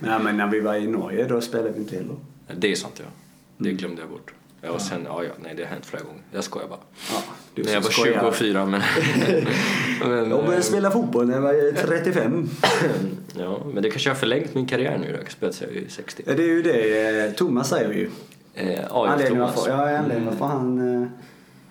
Nej, 0.01 0.19
men 0.23 0.37
när 0.37 0.47
vi 0.47 0.61
var 0.61 0.75
i 0.75 0.87
Norge 0.87 1.25
då 1.29 1.41
spelade 1.41 1.71
vi 1.71 1.81
inte 1.81 1.97
heller. 1.97 2.17
Det 2.57 2.73
är 2.73 2.77
sant 2.77 2.95
ja. 3.05 3.11
Det 3.59 3.73
glömde 3.73 4.03
jag 4.03 4.11
bort. 4.11 4.33
Ja, 4.61 4.71
och 4.71 4.81
sen, 4.81 5.03
ja, 5.05 5.25
ja, 5.25 5.31
nej 5.43 5.55
det 5.57 5.63
har 5.63 5.71
hänt 5.71 5.87
flera 5.87 6.03
gånger. 6.03 6.23
Jag 6.33 6.45
skojar 6.45 6.69
bara. 6.69 6.79
Ja, 7.11 7.23
du 7.55 7.63
när 7.63 7.73
jag 7.73 7.81
var 7.81 7.91
som 7.91 8.05
skojar. 8.05 8.33
24 8.33 8.67
men... 8.67 8.83
men 10.01 10.11
Jag 10.11 10.29
började 10.29 10.57
eh, 10.57 10.61
spela 10.61 10.91
fotboll 10.91 11.27
när 11.27 11.35
jag 11.35 11.41
var 11.41 11.73
35. 11.87 12.49
ja, 13.39 13.61
men 13.73 13.83
det 13.83 13.91
kanske 13.91 14.11
har 14.11 14.15
förlängt 14.15 14.55
min 14.55 14.67
karriär 14.67 14.99
nu 14.99 15.13
då. 15.13 15.19
Jag 15.19 15.31
spelat 15.31 15.55
sig 15.55 15.85
i 15.87 15.91
60. 15.91 16.23
Ja, 16.27 16.35
det 16.35 16.43
är 16.43 16.47
ju 16.47 16.63
det 16.63 17.21
eh, 17.27 17.33
Thomas 17.33 17.69
säger 17.69 17.93
ju. 17.93 18.11
Eh, 18.55 18.85
Anledningen 18.91 19.33
Thomas. 19.33 19.57
varför, 19.57 19.71
ja, 19.71 19.99
anledningen 19.99 20.31
varför 20.31 20.45
han, 20.45 21.03
eh, 21.03 21.09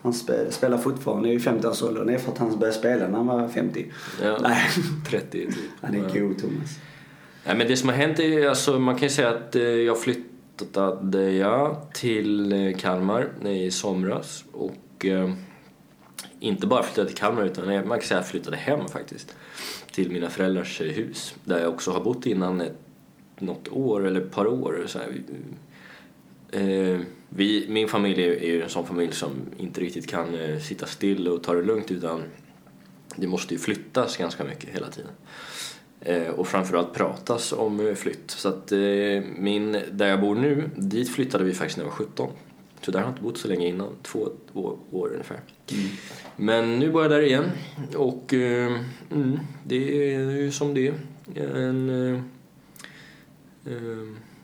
han 0.01 0.13
spe, 0.13 0.51
spelar 0.51 0.77
fortfarande 0.77 1.29
i 1.29 1.37
50-årsåldern 1.37 2.09
är 2.09 2.17
för 2.17 2.31
att 2.31 2.37
han 2.37 2.59
började 2.59 2.77
spela 2.79 3.07
när 3.07 3.17
han 3.17 3.27
var 3.27 3.47
50. 3.47 3.85
Ja, 4.23 4.37
Nej, 4.41 4.67
30 5.09 5.31
typ. 5.31 5.55
han 5.81 5.95
är 5.95 5.99
god 5.99 6.37
Thomas. 6.39 6.79
Nej, 7.45 7.55
men 7.55 7.67
det 7.67 7.77
som 7.77 7.89
har 7.89 7.95
hänt 7.95 8.19
är, 8.19 8.47
alltså 8.49 8.79
man 8.79 8.95
kan 8.95 9.03
ju 9.03 9.09
säga 9.09 9.29
att 9.29 9.55
jag 9.85 10.01
flyttade 10.01 10.27
jag 11.37 11.77
till 11.93 12.53
eh, 12.53 12.77
Kalmar 12.77 13.47
i 13.47 13.71
somras 13.71 14.43
och 14.51 15.05
eh, 15.05 15.33
inte 16.39 16.67
bara 16.67 16.83
flyttade 16.83 17.07
till 17.07 17.17
Kalmar 17.17 17.45
utan 17.45 17.73
jag- 17.73 17.87
man 17.87 17.99
kan 17.99 18.07
säga 18.07 18.19
att 18.19 18.25
jag 18.25 18.31
flyttade 18.31 18.57
hem 18.57 18.87
faktiskt 18.87 19.35
till 19.91 20.11
mina 20.11 20.29
föräldrars 20.29 20.81
eh, 20.81 20.87
hus 20.87 21.35
där 21.43 21.59
jag 21.59 21.73
också 21.73 21.91
har 21.91 22.03
bott 22.03 22.25
innan 22.25 22.61
ett, 22.61 22.77
något 23.39 23.67
år 23.67 24.07
eller 24.07 24.21
ett 24.21 24.31
par 24.31 24.47
år. 24.47 24.83
Så 24.87 24.99
här. 24.99 25.21
Eh, 26.51 26.99
vi, 27.29 27.65
min 27.69 27.87
familj 27.87 28.23
är, 28.23 28.31
är 28.31 28.47
ju 28.51 28.63
en 28.63 28.69
sån 28.69 28.85
familj 28.85 29.11
som 29.13 29.31
inte 29.57 29.81
riktigt 29.81 30.07
kan 30.09 30.35
eh, 30.35 30.59
sitta 30.59 30.85
still 30.85 31.27
och 31.27 31.43
ta 31.43 31.53
det 31.53 31.61
lugnt 31.63 31.91
utan 31.91 32.23
det 33.15 33.27
måste 33.27 33.53
ju 33.53 33.59
flyttas 33.59 34.17
ganska 34.17 34.43
mycket 34.43 34.69
hela 34.69 34.87
tiden. 34.87 35.11
Eh, 36.07 36.27
och 36.27 36.47
framförallt 36.47 36.93
pratas 36.93 37.53
om 37.53 37.87
eh, 37.87 37.93
flytt. 37.93 38.31
Så 38.31 38.49
att 38.49 38.71
eh, 38.71 38.79
min, 39.37 39.71
där 39.91 40.07
jag 40.07 40.21
bor 40.21 40.35
nu, 40.35 40.69
dit 40.75 41.09
flyttade 41.09 41.43
vi 41.43 41.53
faktiskt 41.53 41.77
när 41.77 41.85
jag 41.85 41.89
var 41.89 41.97
17. 41.97 42.29
Så 42.81 42.91
där 42.91 42.99
har 42.99 43.05
jag 43.05 43.11
inte 43.11 43.23
bott 43.23 43.37
så 43.37 43.47
länge 43.47 43.67
innan, 43.67 43.89
två 44.03 44.29
år, 44.91 45.09
ungefär. 45.11 45.39
Men 46.35 46.79
nu 46.79 46.91
bor 46.91 47.01
jag 47.01 47.11
där 47.11 47.21
igen 47.21 47.43
och 47.95 48.33
mm, 48.33 49.39
det 49.63 50.13
är 50.13 50.19
ju 50.19 50.51
som 50.51 50.73
det 50.73 50.87
är. 50.87 52.21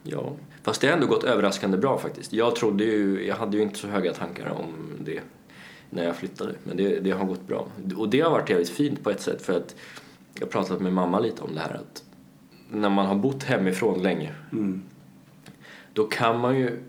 Ja. 0.03 0.33
Fast 0.63 0.81
det 0.81 0.87
har 0.87 0.93
ändå 0.93 1.07
gått 1.07 1.23
överraskande 1.23 1.77
bra 1.77 1.97
faktiskt. 1.97 2.33
Jag 2.33 2.55
trodde 2.55 2.83
ju, 2.83 3.27
jag 3.27 3.35
hade 3.35 3.57
ju 3.57 3.63
inte 3.63 3.79
så 3.79 3.87
höga 3.87 4.13
tankar 4.13 4.49
om 4.49 4.73
det 5.05 5.19
när 5.89 6.05
jag 6.05 6.15
flyttade. 6.15 6.53
Men 6.63 6.77
det, 6.77 6.99
det 6.99 7.11
har 7.11 7.25
gått 7.25 7.47
bra. 7.47 7.67
Och 7.97 8.09
det 8.09 8.21
har 8.21 8.31
varit 8.31 8.49
jävligt 8.49 8.69
fint 8.69 9.03
på 9.03 9.09
ett 9.09 9.21
sätt 9.21 9.41
för 9.41 9.57
att 9.57 9.75
jag 10.33 10.41
har 10.45 10.51
pratat 10.51 10.79
med 10.81 10.93
mamma 10.93 11.19
lite 11.19 11.41
om 11.43 11.55
det 11.55 11.61
här 11.61 11.73
att 11.73 12.03
när 12.71 12.89
man 12.89 13.05
har 13.05 13.15
bott 13.15 13.43
hemifrån 13.43 14.01
länge 14.03 14.33
Mm. 14.51 14.83
då 15.93 16.03
kan 16.07 16.39
man 16.39 16.57
ju 16.59 16.83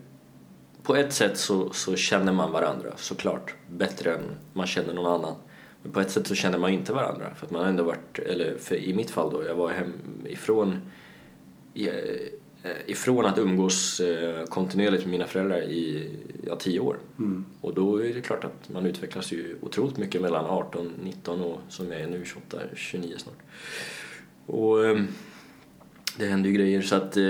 på 0.83 0.95
ett 0.95 1.13
sätt 1.13 1.37
så, 1.37 1.69
så 1.73 1.95
känner 1.95 2.33
man 2.33 2.51
varandra 2.51 2.93
såklart 2.95 3.55
bättre 3.69 4.13
än 4.15 4.21
man 4.53 4.67
känner 4.67 4.93
någon 4.93 5.13
annan. 5.13 5.35
Men 5.83 5.91
på 5.91 5.99
ett 5.99 6.11
sätt 6.11 6.27
så 6.27 6.35
känner 6.35 6.57
man 6.57 6.71
inte 6.71 6.93
varandra 6.93 7.35
för 7.35 7.45
att 7.45 7.51
man 7.51 7.61
har 7.61 7.69
ändå 7.69 7.83
varit, 7.83 8.19
eller 8.19 8.57
för 8.57 8.75
i 8.75 8.93
mitt 8.93 9.09
fall 9.11 9.31
då, 9.31 9.43
jag 9.45 9.55
var 9.55 9.71
hemifrån 9.73 10.81
i- 11.73 11.89
ifrån 12.85 13.25
att 13.25 13.37
umgås 13.37 13.99
eh, 13.99 14.45
kontinuerligt 14.45 15.03
med 15.03 15.11
mina 15.11 15.27
föräldrar 15.27 15.61
i 15.61 16.09
ja, 16.47 16.55
tio 16.55 16.79
år. 16.79 16.97
Mm. 17.19 17.45
Och 17.61 17.73
då 17.73 18.05
är 18.05 18.13
det 18.13 18.21
klart 18.21 18.43
att 18.43 18.69
man 18.69 18.85
utvecklas 18.85 19.31
ju 19.31 19.55
otroligt 19.61 19.97
mycket 19.97 20.21
mellan 20.21 20.45
18, 20.45 20.93
19 21.03 21.41
och 21.41 21.59
som 21.69 21.91
jag 21.91 22.01
är 22.01 22.07
nu 22.07 22.25
28, 22.25 22.57
29 22.75 23.15
snart. 23.17 23.37
Och 24.45 24.85
ehm, 24.85 25.07
det 26.17 26.25
händer 26.25 26.49
ju 26.49 26.55
grejer 26.55 26.81
så 26.81 26.95
att 26.95 27.17
eh, 27.17 27.23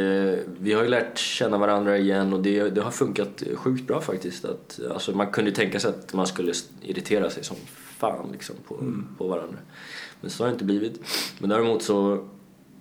vi 0.59 0.73
har 0.73 0.83
ju 0.83 0.89
lärt 0.89 1.17
känna 1.17 1.57
varandra 1.57 1.97
igen 1.97 2.33
och 2.33 2.41
det, 2.41 2.69
det 2.69 2.81
har 2.81 2.91
funkat 2.91 3.43
sjukt 3.55 3.88
bra 3.88 4.01
faktiskt. 4.01 4.45
Att, 4.45 4.79
alltså, 4.93 5.11
man 5.11 5.31
kunde 5.31 5.49
ju 5.49 5.55
tänka 5.55 5.79
sig 5.79 5.89
att 5.89 6.13
man 6.13 6.27
skulle 6.27 6.53
irritera 6.81 7.29
sig 7.29 7.43
som 7.43 7.57
fan 7.97 8.29
liksom 8.31 8.55
på, 8.67 8.93
på 9.17 9.27
varandra. 9.27 9.57
Men 10.21 10.29
så 10.29 10.43
har 10.43 10.47
det 10.47 10.53
inte 10.53 10.65
blivit. 10.65 10.99
Men 11.39 11.49
däremot 11.49 11.83
så 11.83 12.27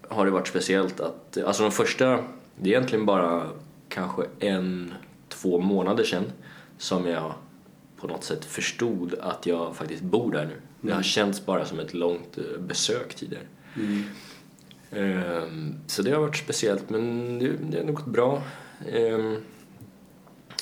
har 0.09 0.25
det 0.25 0.31
varit 0.31 0.49
speciellt 0.49 1.01
att, 1.01 1.39
alltså 1.47 1.63
de 1.63 1.73
första, 1.73 2.25
det 2.57 2.71
är 2.71 2.75
egentligen 2.75 3.07
bara 3.07 3.47
kanske 3.89 4.23
en, 4.39 4.95
två 5.29 5.61
månader 5.61 6.05
sedan 6.05 6.25
som 6.79 7.07
jag 7.07 7.35
på 8.01 8.07
något 8.07 8.25
sätt 8.25 8.45
förstod 8.45 9.15
att 9.21 9.47
jag 9.47 9.77
faktiskt 9.77 10.03
bor 10.03 10.33
där 10.33 10.45
nu. 10.47 10.61
Det 10.81 10.93
har 10.93 11.03
känts 11.03 11.47
bara 11.47 11.65
som 11.65 11.79
ett 11.79 11.95
långt 11.95 12.39
eh, 12.39 12.61
besök 12.61 13.15
tidigare. 13.15 13.45
Mm. 13.77 14.03
Ehm, 14.93 15.75
Så 15.87 16.03
det 16.03 16.11
har 16.11 16.21
varit 16.21 16.37
speciellt, 16.37 16.91
men 16.91 17.39
det, 17.39 17.53
det 17.71 17.79
har 17.79 17.85
nog 17.85 17.95
gått 17.95 18.07
bra. 18.07 18.43
Ehm, 18.93 19.37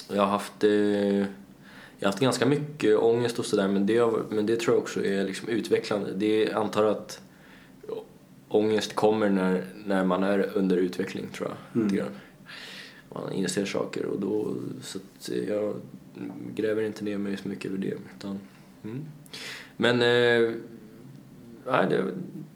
Jag 0.08 0.22
har 0.22 0.28
haft, 0.30 0.64
eh, 0.64 0.70
jag 1.18 1.26
har 2.00 2.06
haft 2.06 2.20
ganska 2.20 2.46
mycket 2.46 2.96
ångest 2.98 3.38
och 3.38 3.44
sådär, 3.46 3.68
men 3.68 3.86
det, 3.86 4.12
men 4.30 4.46
det 4.46 4.56
tror 4.60 4.74
jag 4.76 4.82
också 4.82 5.04
är 5.04 5.24
liksom 5.24 5.48
utvecklande. 5.48 6.12
Det 6.16 6.52
antar 6.52 6.84
att 6.84 7.20
ångest 8.54 8.94
kommer 8.94 9.30
när, 9.30 9.64
när 9.86 10.04
man 10.04 10.22
är 10.22 10.50
under 10.54 10.76
utveckling, 10.76 11.28
tror 11.34 11.48
jag. 11.72 11.90
grann. 11.90 12.08
Man 13.14 13.32
inser 13.32 13.64
saker 13.64 14.04
och 14.06 14.20
då, 14.20 14.54
så 14.82 14.98
att 14.98 15.30
jag 15.48 15.74
gräver 16.54 16.82
inte 16.82 17.04
ner 17.04 17.18
mig 17.18 17.36
så 17.36 17.48
mycket 17.48 17.66
över 17.70 17.78
det. 17.78 17.94
Utan, 18.16 18.38
mm. 18.84 19.04
Men 19.76 19.94
eh, 20.02 20.54
nej, 21.66 21.86
det, 21.90 22.04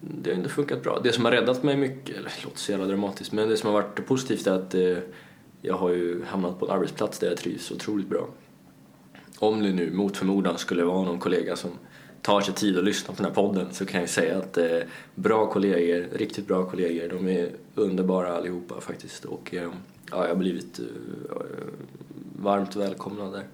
det 0.00 0.30
har 0.30 0.36
ändå 0.36 0.48
funkat 0.48 0.82
bra. 0.82 1.00
Det 1.02 1.12
som 1.12 1.24
har 1.24 1.32
räddat 1.32 1.62
mig 1.62 1.76
mycket, 1.76 2.16
eller 2.16 2.32
det 2.36 2.44
låter 2.44 2.58
så 2.58 2.72
jävla 2.72 2.86
dramatiskt, 2.86 3.32
men 3.32 3.48
det 3.48 3.56
som 3.56 3.66
har 3.66 3.82
varit 3.82 4.06
positivt 4.06 4.46
är 4.46 4.52
att 4.52 4.74
eh, 4.74 4.98
jag 5.62 5.74
har 5.74 5.90
ju 5.90 6.24
hamnat 6.24 6.58
på 6.58 6.66
en 6.66 6.72
arbetsplats 6.72 7.18
där 7.18 7.28
jag 7.28 7.36
trivs 7.36 7.70
otroligt 7.70 8.08
bra. 8.08 8.28
Om 9.38 9.62
det 9.62 9.72
nu 9.72 9.92
mot 9.92 10.16
förmodan 10.16 10.58
skulle 10.58 10.84
vara 10.84 11.04
någon 11.04 11.18
kollega 11.18 11.56
som 11.56 11.70
tar 12.26 12.40
sig 12.40 12.54
tid 12.54 12.78
att 12.78 12.84
lyssna 12.84 13.14
på 13.14 13.22
den 13.22 13.26
här 13.26 13.34
podden 13.34 13.66
så 13.72 13.86
kan 13.86 14.00
jag 14.00 14.08
säga 14.08 14.38
att 14.38 14.58
eh, 14.58 14.78
bra 15.14 15.46
kollegor, 15.46 16.18
riktigt 16.18 16.46
bra 16.46 16.70
kollegor, 16.70 17.08
de 17.08 17.28
är 17.28 17.50
underbara 17.74 18.36
allihopa 18.36 18.80
faktiskt. 18.80 19.24
Och 19.24 19.54
eh, 19.54 19.70
ja, 20.10 20.22
jag 20.22 20.28
har 20.28 20.36
blivit 20.36 20.78
eh, 20.78 20.84
varmt 22.42 22.76
välkomnad 22.76 23.32
där. 23.32 23.44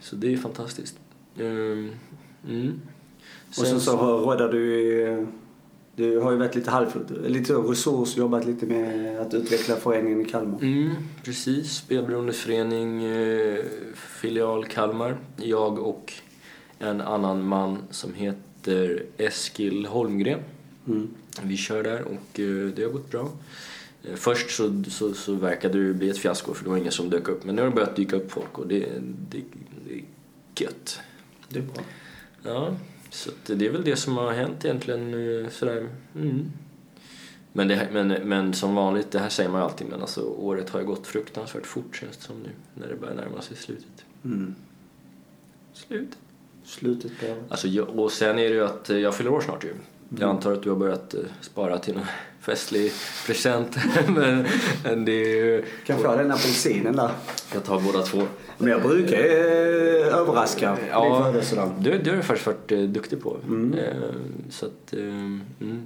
Så 0.00 0.16
det 0.16 0.32
är 0.32 0.36
fantastiskt. 0.36 0.98
Ehm, 1.38 1.90
mm. 2.48 2.80
Och 3.48 3.66
sen 3.66 3.80
så 3.80 3.96
råddar 3.96 4.52
du 4.52 5.26
Du 5.96 6.18
har 6.18 6.32
ju 6.32 6.38
varit 6.38 6.54
lite 6.54 6.70
halv... 6.70 6.86
Lite 7.26 7.54
resurs, 7.54 8.16
jobbat 8.16 8.46
lite 8.46 8.66
med 8.66 9.20
att 9.20 9.34
utveckla 9.34 9.76
föreningen 9.76 10.20
i 10.20 10.24
Kalmar. 10.24 10.58
Mm, 10.62 10.90
precis. 11.24 11.72
Spelberoendesförening, 11.72 13.04
eh, 13.04 13.58
filial 13.94 14.64
Kalmar. 14.64 15.16
Jag 15.36 15.78
och 15.78 16.12
en 16.82 17.00
annan 17.00 17.46
man 17.48 17.78
som 17.90 18.14
heter 18.14 19.02
Eskil 19.16 19.86
Holmgren. 19.86 20.40
Mm. 20.86 21.08
Vi 21.42 21.56
kör 21.56 21.82
där 21.82 22.02
och 22.02 22.40
eh, 22.40 22.66
det 22.76 22.82
har 22.84 22.90
gått 22.92 23.10
bra. 23.10 23.30
Eh, 24.04 24.14
Först 24.14 24.50
så, 24.50 24.82
så, 24.88 25.14
så 25.14 25.34
verkade 25.34 25.86
det 25.86 25.94
bli 25.94 26.10
ett 26.10 26.18
fiasko 26.18 26.54
för 26.54 26.64
det 26.64 26.70
var 26.70 26.76
ingen 26.76 26.92
som 26.92 27.10
dök 27.10 27.28
upp. 27.28 27.44
Men 27.44 27.54
nu 27.54 27.62
har 27.62 27.68
det 27.68 27.74
börjat 27.74 27.96
dyka 27.96 28.16
upp 28.16 28.32
folk 28.32 28.58
och 28.58 28.66
det, 28.66 28.78
det, 29.30 29.42
det 29.88 29.94
är 29.94 30.04
gött. 30.56 31.00
Det 31.48 31.58
är 31.58 31.62
bra. 31.62 31.82
Ja, 32.42 32.76
så 33.10 33.30
det 33.46 33.66
är 33.66 33.70
väl 33.72 33.84
det 33.84 33.96
som 33.96 34.16
har 34.16 34.32
hänt 34.32 34.64
egentligen. 34.64 35.14
eh, 35.44 35.48
Sådär. 35.50 35.88
Mm. 36.14 36.44
Men, 37.52 37.68
det, 37.68 37.88
men, 37.92 38.08
men 38.08 38.54
som 38.54 38.74
vanligt, 38.74 39.10
det 39.10 39.18
här 39.18 39.28
säger 39.28 39.50
man 39.50 39.60
ju 39.60 39.64
alltid, 39.64 39.86
men 39.88 40.00
alltså, 40.00 40.20
året 40.22 40.70
har 40.70 40.80
ju 40.80 40.86
gått 40.86 41.06
fruktansvärt 41.06 41.66
fort 41.66 41.96
känns 41.96 42.16
det 42.16 42.22
som 42.22 42.36
nu. 42.42 42.48
När 42.74 42.88
det 42.88 42.96
börjar 42.96 43.14
närma 43.14 43.42
sig 43.42 43.56
slutet. 43.56 44.04
Mm. 44.24 44.54
Slut. 45.72 46.08
Slutet 46.64 47.10
på 47.20 47.26
året. 47.26 47.38
Alltså, 47.48 47.68
jag, 47.68 47.98
och 47.98 48.12
sen 48.12 48.38
är 48.38 48.48
det 48.48 48.54
ju 48.54 48.64
att 48.64 48.90
eh, 48.90 48.98
jag 48.98 49.14
fyller 49.14 49.32
år 49.32 49.40
snart 49.40 49.64
ju. 49.64 49.74
Jag 50.18 50.30
antar 50.30 50.52
att 50.52 50.62
du 50.62 50.68
har 50.70 50.76
börjat 50.76 51.14
eh, 51.14 51.20
spara 51.40 51.78
till 51.78 51.94
någon 51.94 52.06
festlig 52.40 52.92
present. 53.26 53.76
men, 54.08 54.46
men 54.84 55.04
det 55.04 55.12
är 55.12 55.36
ju... 55.36 55.64
Kan 55.86 55.98
få 55.98 56.16
den 56.16 56.30
apelsinen 56.30 56.96
där. 56.96 57.10
Jag 57.54 57.64
tar 57.64 57.80
båda 57.80 58.02
två. 58.02 58.22
Men 58.58 58.68
jag 58.70 58.82
brukar 58.82 59.18
eh, 59.18 60.18
överraska 60.18 60.76
Ja. 60.90 61.32
Det, 61.80 61.98
det 61.98 62.10
har 62.10 62.16
du 62.16 62.22
faktiskt 62.22 62.46
varit 62.46 62.72
eh, 62.72 62.78
duktig 62.78 63.22
på. 63.22 63.36
Eh, 63.78 63.84
så 64.50 64.66
att, 64.66 64.92
mm. 64.92 65.40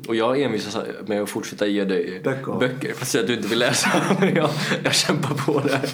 Och 0.08 0.16
jag 0.16 0.40
envisas 0.40 0.76
med 1.06 1.22
att 1.22 1.30
fortsätta 1.30 1.66
ge 1.66 1.84
dig 1.84 2.20
Böcker. 2.24 2.58
böcker 2.60 2.92
fast 2.92 3.14
att 3.14 3.26
du 3.26 3.34
inte 3.34 3.48
vill 3.48 3.58
läsa. 3.58 3.88
Men 4.20 4.34
jag, 4.34 4.50
jag 4.84 4.94
kämpar 4.94 5.34
på 5.34 5.60
där. 5.60 5.90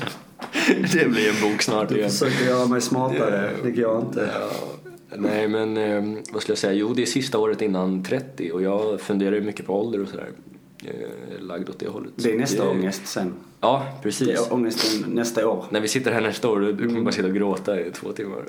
Det 0.92 1.08
blir 1.08 1.28
en 1.28 1.50
bok 1.50 1.62
snart 1.62 1.88
Du 1.88 1.96
igen. 1.96 2.10
försöker 2.10 2.44
göra 2.44 2.66
mig 2.66 2.80
smartare. 2.80 3.50
Det 3.62 3.70
går 3.70 4.00
inte. 4.00 4.30
Ja, 4.40 4.50
nej 5.16 5.48
men 5.48 5.76
eh, 5.76 6.18
vad 6.32 6.42
skulle 6.42 6.52
jag 6.52 6.58
säga? 6.58 6.72
Jo 6.72 6.92
det 6.94 7.02
är 7.02 7.06
sista 7.06 7.38
året 7.38 7.62
innan 7.62 8.02
30 8.04 8.50
och 8.52 8.62
jag 8.62 9.00
funderar 9.00 9.34
ju 9.36 9.40
mycket 9.40 9.66
på 9.66 9.80
ålder 9.80 10.02
och 10.02 10.08
sådär. 10.08 10.28
Eh, 10.84 11.40
lagd 11.44 11.68
åt 11.68 11.78
det 11.78 11.88
hållet. 11.88 12.12
Det 12.16 12.32
är 12.32 12.38
nästa 12.38 12.64
det, 12.64 12.70
ångest 12.70 13.06
sen. 13.06 13.34
Ja 13.60 13.86
Det 13.96 14.02
precis. 14.02 14.28
är 14.28 14.52
ångesten 14.52 15.10
nästa 15.14 15.48
år. 15.48 15.64
När 15.70 15.80
vi 15.80 15.88
sitter 15.88 16.12
här 16.12 16.20
nästa 16.20 16.48
år, 16.50 16.60
du 16.60 16.88
kommer 16.88 17.00
bara 17.00 17.12
sitta 17.12 17.28
och 17.28 17.34
gråta 17.34 17.80
i 17.80 17.90
två 17.90 18.12
timmar. 18.12 18.44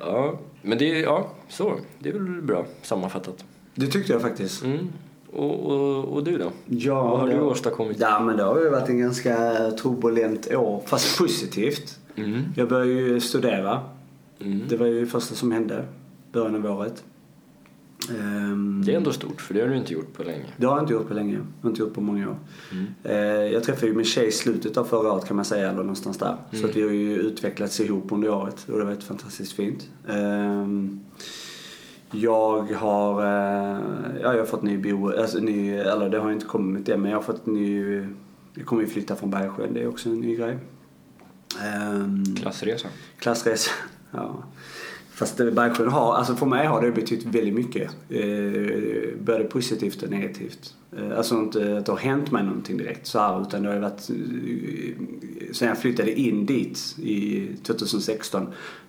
Ja, 0.00 0.38
men 0.62 0.78
det 0.78 0.90
är, 1.00 1.02
ja, 1.02 1.30
så. 1.48 1.74
Det 1.98 2.08
är 2.08 2.12
väl 2.12 2.42
bra 2.42 2.66
sammanfattat. 2.82 3.44
Det 3.74 3.86
tyckte 3.86 4.12
jag 4.12 4.22
faktiskt. 4.22 4.64
Mm. 4.64 4.88
Och, 5.32 5.66
och, 5.66 6.04
och 6.04 6.24
du 6.24 6.38
då? 6.38 6.50
Ja, 6.66 7.02
Vad 7.02 7.20
har 7.20 7.28
det- 7.28 7.34
du 7.34 7.40
åstadkommit? 7.40 7.96
Ja, 8.00 8.20
men 8.20 8.36
det 8.36 8.42
har 8.42 8.60
ju 8.60 8.68
varit 8.70 8.88
en 8.88 8.98
ganska 8.98 9.36
turbulent 9.82 10.54
år, 10.54 10.82
fast 10.86 11.18
positivt. 11.18 11.98
Mm. 12.16 12.42
Jag 12.56 12.68
började 12.68 12.92
ju 12.92 13.20
studera. 13.20 13.80
Mm. 14.40 14.62
Det 14.68 14.76
var 14.76 14.86
ju 14.86 15.00
det 15.00 15.06
första 15.06 15.34
som 15.34 15.52
hände, 15.52 15.84
början 16.32 16.54
av 16.66 16.78
året. 16.78 17.04
Ehm, 18.10 18.82
Det 18.86 18.92
är 18.92 18.96
ändå 18.96 19.12
stort, 19.12 19.40
för 19.40 19.54
det 19.54 19.60
har 19.60 19.68
du 19.68 19.76
inte 19.76 19.92
gjort 19.92 20.12
på 20.12 20.22
länge. 20.22 20.44
Det 20.56 20.66
har 20.66 20.74
jag 20.76 20.82
inte 20.82 20.92
gjort 20.92 21.08
på 21.08 21.14
länge. 21.14 21.32
Jag 21.34 21.42
har 21.62 21.70
inte 21.70 21.80
gjort 21.82 21.94
på 21.94 22.00
många 22.00 22.28
år. 22.28 22.36
Mm. 22.72 22.86
Eh, 23.02 23.52
Jag 23.52 23.62
träffade 23.64 23.86
ju 23.86 23.94
min 23.94 24.04
tjej 24.04 24.26
i 24.28 24.32
slutet 24.32 24.76
av 24.76 24.84
förra 24.84 25.12
året 25.12 25.24
kan 25.24 25.36
man 25.36 25.44
säga, 25.44 25.68
eller 25.68 25.78
någonstans 25.80 26.18
där. 26.18 26.36
Så 26.52 26.66
att 26.66 26.76
vi 26.76 26.82
har 26.82 26.90
ju 26.90 27.16
utvecklats 27.16 27.80
ihop 27.80 28.12
under 28.12 28.28
året 28.30 28.64
och 28.68 28.72
det 28.78 28.84
har 28.84 28.90
varit 28.92 29.04
fantastiskt 29.04 29.52
fint. 29.52 29.88
Ehm, 30.08 31.00
Jag 32.12 32.62
har, 32.72 33.22
eh, 33.22 33.80
ja, 34.22 34.32
jag 34.32 34.38
har 34.38 34.44
fått 34.46 34.62
ny 34.62 34.78
bo, 34.78 35.10
alltså 35.10 35.38
ny, 35.38 35.70
eller 35.74 36.08
det 36.10 36.18
har 36.18 36.32
inte 36.32 36.46
kommit 36.46 36.88
än 36.88 37.00
men 37.02 37.10
jag 37.10 37.18
har 37.18 37.22
fått 37.22 37.46
ny, 37.46 37.94
jag 38.54 38.66
kommer 38.66 38.82
ju 38.82 38.88
flytta 38.88 39.16
från 39.16 39.30
Bergsjön, 39.30 39.74
det 39.74 39.82
är 39.82 39.88
också 39.88 40.08
en 40.08 40.20
ny 40.20 40.36
grej. 40.36 40.58
Ehm, 41.64 42.24
Klassresa. 42.36 42.88
Klassresa. 43.18 43.70
Ja. 44.16 44.44
Fast 45.10 45.36
det 45.36 45.52
Bergsjön 45.52 45.88
har, 45.88 46.14
alltså 46.14 46.34
för 46.34 46.46
mig 46.46 46.66
har 46.66 46.82
det 46.82 46.90
betytt 46.92 47.24
väldigt 47.24 47.54
mycket. 47.54 47.90
Eh, 48.08 49.18
både 49.20 49.44
positivt 49.44 50.02
och 50.02 50.10
negativt. 50.10 50.74
Eh, 50.98 51.18
alltså 51.18 51.34
inte 51.34 51.78
att 51.78 51.86
det 51.86 51.92
har 51.92 51.98
hänt 51.98 52.30
mig 52.30 52.44
någonting 52.44 52.76
direkt 52.76 53.06
så 53.06 53.18
här, 53.18 53.42
utan 53.42 53.62
det 53.62 53.68
har 53.72 53.78
varit... 53.78 54.10
Eh, 54.10 55.52
sen 55.52 55.68
jag 55.68 55.78
flyttade 55.78 56.20
in 56.20 56.46
dit 56.46 56.96
i 56.98 57.46
2016, 57.62 58.46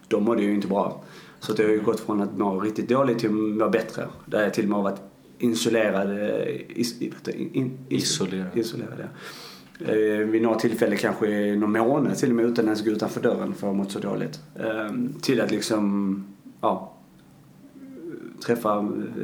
då 0.07 0.19
mådde 0.19 0.41
jag 0.41 0.49
ju 0.49 0.55
inte 0.55 0.67
bra. 0.67 1.03
Så 1.39 1.53
jag 1.57 1.65
har 1.65 1.71
ju 1.71 1.81
gått 1.81 1.99
från 1.99 2.21
att 2.21 2.37
må 2.37 2.59
riktigt 2.59 2.89
dåligt 2.89 3.19
till 3.19 3.29
att 3.29 3.35
må 3.35 3.69
bättre. 3.69 4.07
Där 4.25 4.43
jag 4.43 4.53
till 4.53 4.63
och 4.63 4.69
med 4.69 4.77
har 4.77 4.83
varit 4.83 5.01
isolerad. 5.39 6.11
eh, 6.19 6.79
Is, 6.79 6.99
du, 6.99 7.31
in, 7.31 7.53
in, 7.53 7.77
Isolerad. 7.89 8.57
isolerad 8.57 8.99
ja. 8.99 9.05
Eh, 9.79 10.17
vid 10.17 10.41
några 10.41 10.59
tillfällen 10.59 10.97
kanske 10.97 11.55
någon 11.55 11.71
månad 11.71 12.17
till 12.17 12.29
och 12.29 12.35
med 12.35 12.45
utan 12.45 12.65
ens 12.65 12.85
gå 12.85 12.91
utanför 12.91 13.21
dörren 13.21 13.53
för 13.53 13.67
att 13.67 13.73
ha 13.73 13.73
mått 13.73 13.91
så 13.91 13.99
dåligt. 13.99 14.39
Eh, 14.55 14.89
till 15.21 15.41
att 15.41 15.51
liksom, 15.51 16.23
ja, 16.61 16.93
träffa 18.45 18.81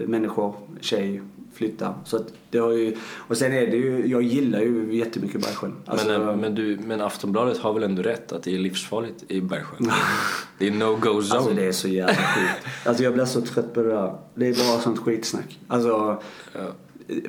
människor, 0.07 0.55
tjej, 0.81 1.21
flytta. 1.53 1.95
Så 2.05 2.17
att 2.17 2.33
det 2.49 2.57
har 2.57 2.71
ju, 2.71 2.95
och 3.17 3.37
sen 3.37 3.53
är 3.53 3.67
det 3.67 3.77
ju, 3.77 4.07
jag 4.07 4.21
gillar 4.21 4.59
ju 4.59 4.95
jättemycket 4.95 5.41
Bergsjön. 5.41 5.75
Alltså, 5.85 6.07
men, 6.07 6.29
eh, 6.29 6.35
men, 6.35 6.55
du, 6.55 6.77
men 6.77 7.01
Aftonbladet 7.01 7.57
har 7.57 7.73
väl 7.73 7.83
ändå 7.83 8.01
rätt 8.01 8.31
att 8.31 8.43
det 8.43 8.55
är 8.55 8.59
livsfarligt 8.59 9.23
i 9.27 9.41
Bergsjön? 9.41 9.91
det 10.57 10.67
är 10.67 10.71
no-go 10.71 11.21
zone. 11.21 11.35
Alltså 11.35 11.53
det 11.53 11.65
är 11.65 11.71
så 11.71 11.87
jävla 11.87 12.13
skit. 12.13 12.71
Alltså 12.85 13.03
jag 13.03 13.13
blir 13.13 13.25
så 13.25 13.41
trött 13.41 13.73
på 13.73 13.81
det 13.81 13.89
där. 13.89 14.15
Det 14.35 14.47
är 14.47 14.53
bara 14.53 14.81
sånt 14.81 14.99
skitsnack. 14.99 15.59
Alltså, 15.67 16.21
Ja. 16.53 16.61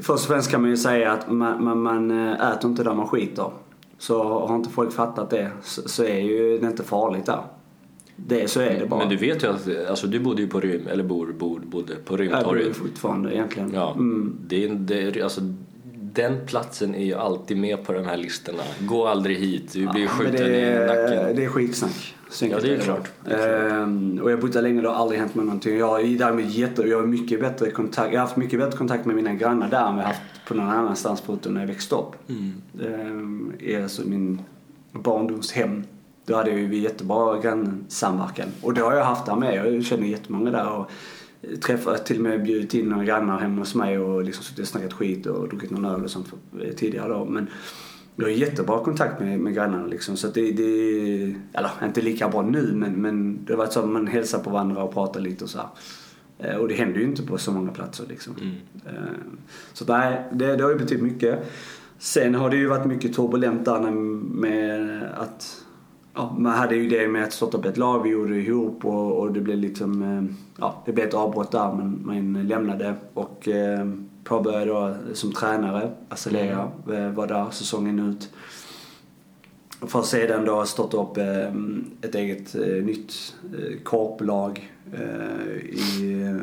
Först 0.03 0.11
och 0.11 0.21
främst 0.21 0.51
kan 0.51 0.61
man 0.61 0.71
ju 0.71 0.77
säga 0.77 1.13
att 1.13 1.31
man, 1.31 1.65
man, 1.65 1.83
man 1.83 2.29
eh, 2.29 2.51
äter 2.53 2.71
inte 2.71 2.83
där 2.85 2.95
man 2.95 3.07
skiter. 3.09 3.51
Så 3.99 4.23
har 4.47 4.57
inte 4.57 4.71
folk 4.71 4.93
fattat 4.93 5.31
det 5.31 5.51
så, 5.63 5.89
så 5.89 6.05
är 6.05 6.19
ju 6.19 6.59
det 6.59 6.67
inte 6.67 6.83
farligt 6.83 7.27
där. 7.27 7.41
Det, 8.17 8.51
så 8.51 8.61
är 8.61 8.81
det 8.81 8.87
bara. 8.87 9.01
Men 9.01 9.09
du 9.09 9.17
vet 9.17 9.43
ju 9.43 9.47
att 9.49 9.89
alltså, 9.91 10.07
du 10.07 10.21
bodde 10.21 10.43
ju 10.43 10.49
på 10.49 10.61
Rym, 10.61 10.87
eller 10.89 11.05
bor, 11.05 11.33
bor, 11.39 11.61
bodde 11.65 11.95
på 11.95 12.13
jag 12.15 12.19
bor 12.45 12.55
Rymtorget. 12.55 12.77
fortfarande 12.77 13.35
egentligen. 13.35 13.71
Ja, 13.75 13.93
Mm. 13.93 14.37
det 14.47 14.65
är, 14.65 14.69
det 14.75 15.23
alltså, 15.23 15.41
den 15.95 16.47
platsen 16.47 16.95
är 16.95 17.05
ju 17.05 17.15
alltid 17.15 17.57
med 17.57 17.85
på 17.87 17.93
de 17.93 18.05
här 18.05 18.17
listorna. 18.17 18.63
Gå 18.81 19.07
aldrig 19.07 19.37
hit, 19.37 19.73
du 19.73 19.79
blir 19.87 19.93
Men 20.01 20.09
skjuten 20.09 20.35
det, 20.37 20.59
i 20.61 20.87
nacken. 20.87 21.37
det 21.37 21.45
är 21.45 21.49
skitsnack. 21.49 22.15
Ja, 22.41 22.61
det 22.61 22.75
är 22.75 22.79
klart. 22.81 23.11
Ehm, 23.31 24.21
och 24.23 24.31
jag 24.31 24.53
där 24.53 24.63
länge, 24.63 24.81
det 24.81 24.89
har 24.89 24.95
aldrig 24.95 25.21
hänt 25.21 25.35
mig 25.35 25.45
någonting. 25.45 25.79
Jag 25.79 25.89
har 25.89 26.19
därmed 26.19 26.51
jätte, 26.51 26.83
jag 26.83 27.01
har 27.01 27.07
mycket 27.07 27.41
bättre 27.41 27.71
kontakt, 27.71 28.13
jag 28.13 28.21
har 28.21 28.27
haft 28.27 28.37
mycket 28.37 28.59
bättre 28.59 28.79
kontakt 28.79 29.07
med 29.07 29.17
mina 29.17 29.35
grannar 29.35 29.69
där 29.69 29.89
än 29.89 29.97
jag 29.97 30.05
haft 30.05 30.21
på 30.49 30.55
någon 30.55 30.69
annanstans 30.69 31.21
på 31.21 31.39
när 31.49 31.61
jag 31.61 31.69
växte 31.69 31.95
upp. 31.95 32.13
Mm. 32.29 32.53
Ehm, 32.85 33.53
är 33.61 33.83
alltså 33.83 34.03
min 34.09 34.43
barndomshem. 34.93 35.85
Då 36.27 36.37
hade 36.37 36.51
vi 36.51 36.79
jättebra 36.79 37.41
grannsamverkan. 37.41 38.49
Och 38.63 38.75
det 38.75 38.81
har 38.81 38.95
jag 38.95 39.05
haft 39.05 39.27
där 39.27 39.37
med. 39.37 39.55
Jag 39.55 39.85
känner 39.85 40.07
jättemånga 40.07 40.51
där 40.51 40.73
och 40.73 40.91
träffat, 41.61 42.07
till 42.07 42.17
och 42.17 42.23
med 42.23 42.43
bjudit 42.43 42.75
in 42.75 42.89
några 42.89 43.05
grannar 43.05 43.39
hemma 43.39 43.61
hos 43.61 43.75
mig 43.75 43.99
och 43.99 44.25
liksom 44.25 44.45
suttit 44.45 44.61
och 44.61 44.69
snackat 44.69 44.93
skit 44.93 45.27
och 45.27 45.49
druckit 45.49 45.71
någon 45.71 45.85
öl 45.85 46.05
och 46.05 46.11
sånt 46.11 46.33
tidigare 46.77 47.09
då. 47.09 47.25
Men 47.25 47.51
jag 48.17 48.25
har 48.25 48.31
jättebra 48.31 48.85
kontakt 48.85 49.21
med, 49.21 49.41
med 49.41 49.55
grannarna 49.55 49.87
liksom. 49.87 50.17
Så 50.17 50.27
att 50.27 50.35
det, 50.35 50.53
det, 50.53 51.35
eller 51.53 51.71
inte 51.85 52.03
lika 52.03 52.29
bra 52.29 52.43
nu 52.43 52.73
men, 52.75 52.93
men 52.93 53.45
det 53.45 53.53
har 53.53 53.59
varit 53.59 53.73
så 53.73 53.81
att 53.81 53.89
man 53.89 54.07
hälsar 54.07 54.39
på 54.39 54.51
varandra 54.51 54.83
och 54.83 54.95
pratar 54.95 55.21
lite 55.21 55.45
och 55.45 55.51
så 55.51 55.59
här. 55.59 55.69
Eh, 56.39 56.57
och 56.57 56.69
det 56.69 56.75
händer 56.75 57.01
ju 57.01 57.07
inte 57.07 57.23
på 57.23 57.39
så 57.39 57.53
många 57.53 57.73
platser 57.73 58.05
liksom. 58.09 58.35
Mm. 58.41 58.55
Eh, 58.87 59.13
Så 59.73 59.85
nej, 59.85 60.25
det, 60.33 60.57
det 60.57 60.63
har 60.63 60.71
ju 60.71 60.79
betytt 60.79 61.03
mycket. 61.03 61.53
Sen 61.99 62.35
har 62.35 62.51
det 62.51 62.57
ju 62.57 62.67
varit 62.67 62.87
mycket 62.87 63.15
turbulent 63.15 63.65
där 63.65 63.91
med 63.91 65.03
att 65.17 65.61
Ja, 66.17 66.37
man 66.39 66.53
hade 66.53 66.77
ju 66.77 66.89
det 66.89 67.09
med 67.09 67.25
att 67.25 67.33
starta 67.33 67.59
upp 67.59 67.65
ett 67.65 67.77
lag, 67.77 68.03
vi 68.03 68.11
gjorde 68.11 68.35
det 68.35 68.41
ihop 68.41 68.85
och, 68.85 69.19
och 69.21 69.33
det 69.33 69.41
blev 69.41 69.59
liksom, 69.59 70.03
eh, 70.03 70.37
ja, 70.59 70.83
det 70.87 70.93
blev 70.93 71.09
ett 71.09 71.15
avbrott 71.15 71.51
där 71.51 71.73
men 71.73 72.01
man 72.05 72.49
lämnade 72.49 72.95
och 73.15 73.49
påbörjade 74.25 74.67
då 74.67 74.95
som 75.15 75.33
tränare, 75.33 75.93
Azalea, 76.09 76.71
eh, 76.93 77.11
var 77.11 77.27
där 77.27 77.51
säsongen 77.51 77.99
ut. 77.99 78.31
För 79.87 79.99
att 79.99 80.07
sedan 80.07 80.45
då 80.45 80.65
starta 80.65 80.97
upp 80.97 81.17
eh, 81.17 81.55
ett 82.03 82.15
eget 82.15 82.55
eh, 82.55 82.85
nytt 82.85 83.35
korplag 83.83 84.71
i, 85.73 86.35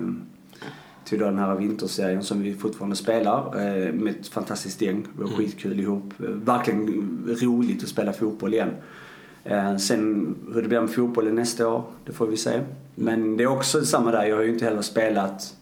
till 1.06 1.20
den 1.20 1.38
här 1.38 1.56
vinterserien 1.56 2.24
som 2.24 2.42
vi 2.42 2.54
fortfarande 2.54 2.96
spelar 2.96 3.52
med 3.92 4.16
ett 4.20 4.28
fantastiskt 4.28 4.82
gäng. 4.82 5.08
Vi 5.18 5.24
har 5.24 5.30
skitkul 5.30 5.80
ihop. 5.80 6.14
Verkligen 6.18 7.20
roligt 7.42 7.84
att 7.84 7.90
spela 7.90 8.14
fotboll 8.14 8.54
igen. 8.54 8.70
Sen 9.80 10.36
hur 10.54 10.62
det 10.62 10.68
blir 10.68 10.82
med 10.82 10.90
fotbollen 10.90 11.36
nästa 11.36 11.68
år, 11.68 11.84
det 12.06 12.12
får 12.12 12.28
vi 12.28 12.38
se. 12.38 12.60
Men 12.96 13.38
det 13.38 13.44
är 13.44 13.48
också 13.48 13.86
samma 13.86 14.12
där, 14.12 14.26
jag 14.26 14.36
har 14.36 14.44
ju 14.44 14.54
inte 14.54 14.66
heller 14.66 14.82
spelat 14.82 15.56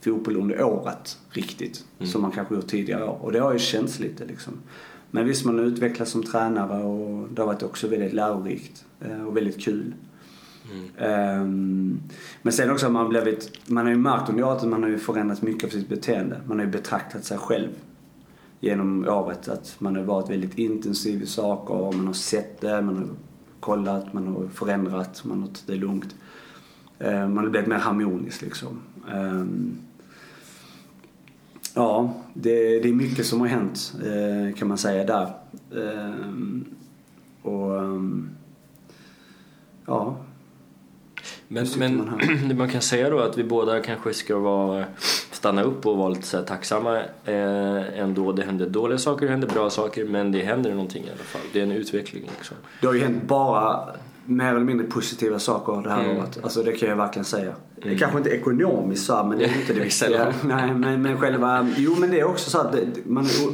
fotboll 0.00 0.36
under 0.36 0.62
året 0.62 1.18
riktigt. 1.30 1.84
Som 2.04 2.22
man 2.22 2.30
kanske 2.32 2.54
gjort 2.54 2.66
tidigare 2.66 3.04
år. 3.04 3.18
Och 3.22 3.32
det 3.32 3.38
har 3.38 3.52
ju 3.52 3.58
känts 3.58 4.00
lite 4.00 4.24
liksom. 4.24 4.52
Men 5.10 5.26
visst, 5.26 5.44
man 5.44 5.58
har 5.58 5.64
utvecklats 5.64 6.10
som 6.10 6.22
tränare 6.22 6.82
och 6.82 7.28
det 7.28 7.42
har 7.42 7.46
varit 7.46 7.62
också 7.62 7.88
väldigt 7.88 8.12
lärorikt 8.12 8.84
eh, 9.00 9.22
och 9.22 9.36
väldigt 9.36 9.60
kul. 9.60 9.94
Ehm, 10.98 12.00
men 12.42 12.52
sen 12.52 12.70
också 12.70 12.86
har 12.86 12.92
man 12.92 13.08
blivit, 13.08 13.68
man 13.68 13.84
har 13.84 13.92
ju 13.92 13.98
märkt 13.98 14.30
under 14.30 14.44
året 14.44 14.62
att 14.62 14.68
man 14.68 14.82
har 14.82 14.90
ju 14.90 14.98
förändrat 14.98 15.42
mycket 15.42 15.64
av 15.64 15.68
sitt 15.68 15.88
beteende. 15.88 16.40
Man 16.46 16.58
har 16.58 16.66
ju 16.66 16.70
betraktat 16.70 17.24
sig 17.24 17.38
själv 17.38 17.68
genom 18.60 19.08
året 19.08 19.48
att 19.48 19.76
man 19.78 19.96
har 19.96 20.02
varit 20.02 20.30
väldigt 20.30 20.58
intensiv 20.58 21.22
i 21.22 21.26
saker 21.26 21.74
och 21.74 21.94
man 21.94 22.06
har 22.06 22.14
sett 22.14 22.60
det, 22.60 22.82
man 22.82 22.96
har 22.96 23.06
kollat, 23.60 24.12
man 24.12 24.26
har 24.26 24.48
förändrat, 24.48 25.24
man 25.24 25.40
har 25.40 25.46
tagit 25.46 25.66
det 25.66 25.74
lugnt. 25.74 26.14
Ehm, 26.98 27.34
man 27.34 27.44
har 27.44 27.50
blivit 27.50 27.68
mer 27.68 27.76
harmonisk 27.76 28.42
liksom. 28.42 28.80
Ehm, 29.12 29.78
Ja, 31.78 32.14
det, 32.34 32.80
det 32.80 32.88
är 32.88 32.92
mycket 32.92 33.26
som 33.26 33.40
har 33.40 33.46
hänt 33.46 33.94
eh, 34.04 34.58
kan 34.58 34.68
man 34.68 34.78
säga 34.78 35.04
där. 35.04 35.32
Ehm, 35.82 36.64
och 37.42 37.78
ehm, 37.78 38.30
ja, 39.86 40.16
Men, 41.48 41.66
men 41.78 41.96
man 41.96 42.56
man 42.56 42.68
kan 42.68 42.80
säga 42.80 43.10
då 43.10 43.18
att 43.18 43.38
vi 43.38 43.44
båda 43.44 43.80
kanske 43.80 44.14
ska 44.14 44.38
vara, 44.38 44.84
stanna 45.32 45.62
upp 45.62 45.86
och 45.86 45.96
vara 45.96 46.08
lite 46.08 46.26
så 46.26 46.42
tacksamma 46.42 46.98
eh, 47.24 47.98
ändå. 47.98 48.32
Det 48.32 48.42
händer 48.42 48.66
dåliga 48.66 48.98
saker, 48.98 49.26
det 49.26 49.32
händer 49.32 49.48
bra 49.48 49.70
saker, 49.70 50.04
men 50.04 50.32
det 50.32 50.42
händer 50.42 50.70
någonting 50.70 51.04
i 51.04 51.10
alla 51.10 51.24
fall. 51.24 51.42
Det 51.52 51.58
är 51.58 51.62
en 51.62 51.72
utveckling 51.72 52.22
liksom. 52.38 52.56
det 52.80 52.86
har 52.86 52.94
ju 52.94 53.00
hänt 53.00 53.22
bara 53.26 53.88
mer 54.28 54.50
eller 54.50 54.60
mindre 54.64 54.86
positiva 54.86 55.38
saker 55.38 55.82
det 55.82 55.90
här 55.90 56.04
Mm. 56.04 56.16
året. 56.18 56.38
Alltså 56.42 56.62
det 56.62 56.72
kan 56.72 56.88
jag 56.88 56.96
verkligen 56.96 57.24
säga. 57.24 57.52
Det 57.82 57.88
är 57.88 57.98
kanske 57.98 58.18
inte 58.18 58.30
ekonomiskt 58.30 59.06
så 59.06 59.14
här, 59.16 59.24
men 59.24 59.38
det 59.38 59.44
är 59.44 59.60
inte 59.60 59.72
det 59.72 59.80
viktiga. 59.80 60.32
Nej, 60.44 60.74
men, 60.74 61.02
men 61.02 61.18
själva, 61.18 61.68
jo 61.76 61.94
men 61.98 62.10
det 62.10 62.20
är 62.20 62.24
också 62.24 62.50
så 62.50 62.58
att 62.58 62.74
man 63.06 63.24
har 63.24 63.52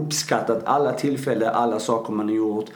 uppskattat 0.00 0.62
alla 0.64 0.92
tillfällen, 0.92 1.50
alla 1.54 1.78
saker 1.78 2.12
man 2.12 2.28
har 2.28 2.34
gjort. 2.34 2.66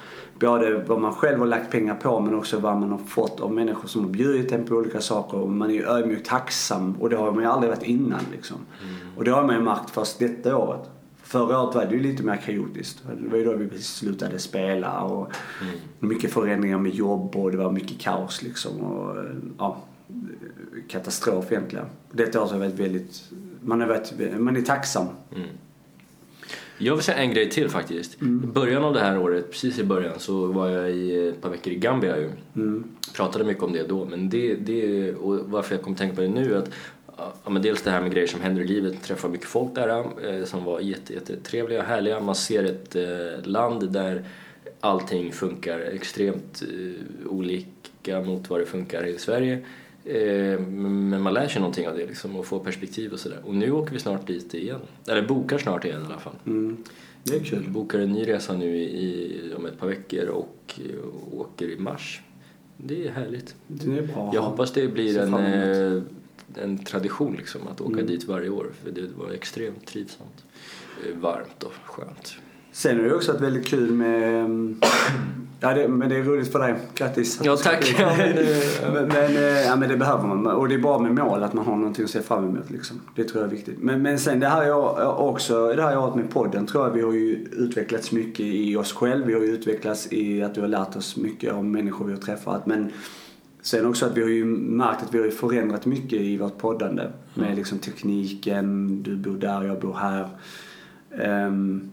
Både 0.41 0.85
vad 0.87 1.01
man 1.01 1.13
själv 1.15 1.39
har 1.39 1.47
lagt 1.47 1.71
pengar 1.71 1.95
på 1.95 2.21
men 2.21 2.35
också 2.35 2.59
vad 2.59 2.77
man 2.77 2.91
har 2.91 2.99
fått 2.99 3.41
av 3.41 3.53
människor 3.53 3.89
som 3.89 4.03
har 4.05 4.11
bjudit 4.11 4.53
en 4.53 4.65
på 4.65 4.75
olika 4.75 5.01
saker. 5.01 5.39
Och 5.39 5.49
man 5.51 5.71
är 5.71 5.75
ju 5.75 5.87
ödmjukt 5.87 6.27
tacksam 6.29 6.97
och 7.01 7.11
det 7.11 7.17
har 7.17 7.33
man 7.33 7.43
ju 7.43 7.49
aldrig 7.51 7.71
varit 7.71 7.83
innan 7.83 8.21
liksom. 8.33 8.57
Och 9.17 9.25
det 9.25 9.31
har 9.31 9.43
man 9.45 9.55
ju 9.55 9.61
märkt 9.61 9.91
först 9.91 10.19
detta 10.19 10.57
året. 10.57 10.81
Förra 11.29 11.63
året 11.63 11.75
var 11.75 11.85
det 11.85 11.95
ju 11.95 12.03
lite 12.03 12.23
mer 12.23 12.37
kaotiskt. 12.37 13.03
Det 13.23 13.29
var 13.29 13.39
ju 13.39 13.45
då 13.45 13.53
vi 13.53 13.83
slutade 13.83 14.39
spela 14.39 15.03
och 15.03 15.33
mycket 15.99 16.33
förändringar 16.33 16.79
med 16.79 16.95
jobb 16.95 17.37
och 17.37 17.51
det 17.51 17.57
var 17.57 17.73
mycket 17.73 17.99
kaos 17.99 18.43
liksom. 18.43 18.81
Och, 18.81 19.25
ja, 19.59 19.83
katastrof 20.89 21.53
egentligen. 21.53 21.87
Detta 22.13 22.41
året 22.41 22.53
har 22.53 22.59
varit 22.59 22.81
väldigt, 22.81 23.31
man, 23.61 23.81
har 23.81 23.89
varit, 23.89 24.13
man 24.39 24.57
är 24.57 24.63
tacksam. 24.63 25.07
Jag 26.79 26.95
vill 26.95 27.05
säga 27.05 27.19
en 27.19 27.31
grej 27.31 27.51
till 27.51 27.69
faktiskt. 27.69 28.23
I 28.23 28.25
början 28.27 28.85
av 28.85 28.95
det 28.95 29.01
här 29.01 29.19
året, 29.19 29.51
precis 29.51 29.79
i 29.79 29.85
början, 29.85 30.19
så 30.19 30.47
var 30.47 30.69
jag 30.69 30.91
i 30.91 31.29
ett 31.29 31.43
par 31.43 31.51
veckor 31.51 31.73
i 31.73 31.77
Gambia 31.77 32.17
ju. 32.19 32.31
Pratade 33.17 33.45
mycket 33.45 33.63
om 33.63 33.73
det 33.73 33.89
då, 33.89 34.05
men 34.05 34.29
det, 34.29 34.55
det 34.55 35.15
och 35.15 35.51
varför 35.51 35.75
jag 35.75 35.85
kom 35.85 35.93
att 35.93 35.99
tänka 35.99 36.15
på 36.15 36.21
det 36.21 36.29
nu 36.29 36.55
är 36.55 36.59
att 36.59 36.71
Ja, 37.19 37.51
men 37.51 37.63
dels 37.63 37.83
det 37.83 37.91
här 37.91 38.01
med 38.01 38.13
grejer 38.13 38.27
som 38.27 38.41
händer 38.41 38.63
i 38.63 38.67
livet, 38.67 39.03
träffar 39.03 39.29
mycket 39.29 39.47
folk 39.47 39.75
där 39.75 39.89
eh, 40.29 40.45
som 40.45 40.65
var 40.65 40.81
jätte, 40.81 41.15
jättetrevliga 41.15 41.79
och 41.81 41.87
härliga. 41.87 42.21
Man 42.21 42.35
ser 42.35 42.65
ett 42.65 42.97
eh, 42.97 43.47
land 43.47 43.93
där 43.93 44.25
allting 44.81 45.33
funkar 45.33 45.81
extremt 45.81 46.63
eh, 46.63 47.31
olika 47.31 48.21
mot 48.21 48.51
vad 48.51 48.61
det 48.61 48.67
funkar 48.67 49.07
i 49.07 49.19
Sverige. 49.19 49.65
Men 50.59 51.23
man 51.23 51.35
lär 51.35 51.49
sig 51.49 51.61
någonting 51.61 51.89
av 51.89 51.97
det 51.97 52.07
liksom 52.07 52.37
och 52.37 52.47
får 52.47 52.61
perspektiv 52.61 53.13
och 53.13 53.19
sådär. 53.19 53.39
Och 53.45 53.55
nu 53.55 53.71
åker 53.71 53.93
vi 53.93 53.99
snart 53.99 54.27
dit 54.27 54.55
igen. 54.55 54.81
Eller 55.09 55.23
bokar 55.23 55.59
snart 55.59 55.85
igen 55.85 56.03
i 56.03 56.07
alla 56.07 56.19
fall. 56.19 56.35
Mm. 56.47 56.77
Det 57.23 57.35
är 57.37 57.41
Vi 57.41 57.49
kul. 57.49 57.65
bokar 57.69 57.99
en 57.99 58.13
ny 58.13 58.29
resa 58.29 58.53
nu 58.57 58.77
i, 58.77 59.41
om 59.57 59.67
ett 59.67 59.79
par 59.79 59.87
veckor 59.87 60.27
och 60.29 60.81
åker 61.33 61.71
i 61.71 61.79
mars. 61.79 62.21
Det 62.77 63.07
är 63.07 63.11
härligt. 63.11 63.55
Det 63.67 63.99
är 63.99 64.03
bra. 64.03 64.31
Jag 64.35 64.43
hoppas 64.43 64.73
det 64.73 64.89
blir 64.89 65.19
en, 65.19 66.09
en 66.55 66.79
tradition 66.79 67.35
liksom 67.37 67.61
att 67.69 67.81
åka 67.81 67.93
Mm. 67.93 68.07
dit 68.07 68.25
varje 68.25 68.49
år 68.49 68.67
för 68.85 68.91
det 68.91 69.09
var 69.19 69.31
extremt 69.33 69.87
trivsamt. 69.87 70.45
Eh, 71.07 71.17
Varmt 71.21 71.63
och 71.63 71.73
skönt. 71.85 72.35
Sen 72.73 73.01
är 73.01 73.05
det 73.05 73.15
också 73.15 73.35
ett 73.35 73.41
väldigt 73.41 73.67
kul 73.67 73.91
med... 73.93 74.41
mm, 74.45 74.81
Ja, 75.61 75.75
det, 75.75 75.89
men 75.89 76.09
det 76.09 76.17
är 76.17 76.23
roligt 76.23 76.53
för 76.53 76.59
dig. 76.59 76.75
Grattis. 76.95 77.41
Ja, 77.43 77.57
tack. 77.57 77.95
Ja, 77.99 78.15
men, 78.17 78.39
eh, 78.39 78.47
men, 78.93 79.09
men, 79.09 79.37
eh, 79.37 79.43
ja, 79.43 79.77
men 79.77 79.89
det 79.89 79.97
behöver 79.97 80.27
man. 80.27 80.47
Och 80.47 80.69
det 80.69 80.75
är 80.75 80.79
bra 80.79 80.99
med 80.99 81.15
mål, 81.15 81.43
att 81.43 81.53
man 81.53 81.67
har 81.67 81.77
någonting 81.77 82.05
att 82.05 82.11
se 82.11 82.23
fram 82.23 82.45
emot. 82.45 82.71
Liksom. 82.71 83.01
Det 83.17 83.25
tror 83.25 83.43
jag 83.43 83.51
är 83.53 83.57
viktigt. 83.57 83.79
Men, 83.83 84.03
men 84.03 84.19
sen 84.19 84.41
det 84.41 84.49
här 84.49 84.75
år, 84.75 85.19
också, 85.21 85.73
det 85.73 85.83
här 85.83 85.99
året 85.99 86.15
med 86.15 86.31
podden 86.31 86.67
tror 86.67 86.87
jag 86.87 86.95
vi 86.95 87.01
har 87.03 87.13
ju 87.13 87.47
utvecklats 87.53 88.13
mycket 88.13 88.41
i 88.47 88.77
oss 88.77 88.93
själv. 88.93 89.27
Vi 89.27 89.35
har 89.35 89.41
ju 89.41 89.47
utvecklats 89.47 90.13
i 90.13 90.43
att 90.43 90.57
vi 90.57 90.61
har 90.61 90.69
lärt 90.69 90.97
oss 90.97 91.17
mycket 91.17 91.53
om 91.53 91.71
människor 91.73 92.05
vi 92.07 92.13
har 92.13 92.21
träffat. 92.21 92.67
Men 92.67 92.93
sen 93.71 93.87
också 93.87 94.07
att 94.07 94.17
vi 94.17 94.23
har 94.23 94.29
ju 94.29 94.45
märkt 94.45 95.03
att 95.03 95.15
vi 95.15 95.19
har 95.19 95.31
förändrat 95.31 95.87
mycket 95.87 96.21
i 96.21 96.37
vårt 96.37 96.59
poddande. 96.59 97.03
Med 97.35 97.57
liksom 97.57 97.79
tekniken, 97.79 99.03
du 99.03 99.17
bor 99.17 99.37
där, 99.37 99.63
jag 99.63 99.81
bor 99.81 99.95
här. 99.95 100.29
Ehm, 101.11 101.91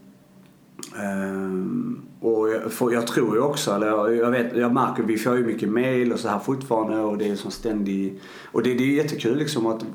Ehm, 1.00 2.02
och 2.20 2.50
jag, 2.50 2.72
för 2.72 2.92
jag 2.92 3.08
tror 3.08 3.36
ju 3.36 3.42
också, 3.42 3.72
eller 3.72 3.88
jag, 3.88 4.16
jag 4.16 4.32
vet, 4.32 4.58
jag 4.58 4.74
märker, 4.74 5.04
vi 5.04 5.18
får 5.18 5.38
ju 5.38 5.46
mycket 5.46 5.70
mail 5.70 6.14
och 6.14 6.20
så 6.20 6.28
här 6.28 6.40
fortfarande 6.40 7.00
och 7.00 7.18
det 7.18 7.30
är 7.30 7.36
som 7.36 7.52
ständig, 7.52 8.20
och 8.52 8.64
det, 8.64 8.74
det 8.74 8.84
är 8.84 9.04
jättekul 9.04 9.38
liksom 9.38 9.66
att, 9.66 9.86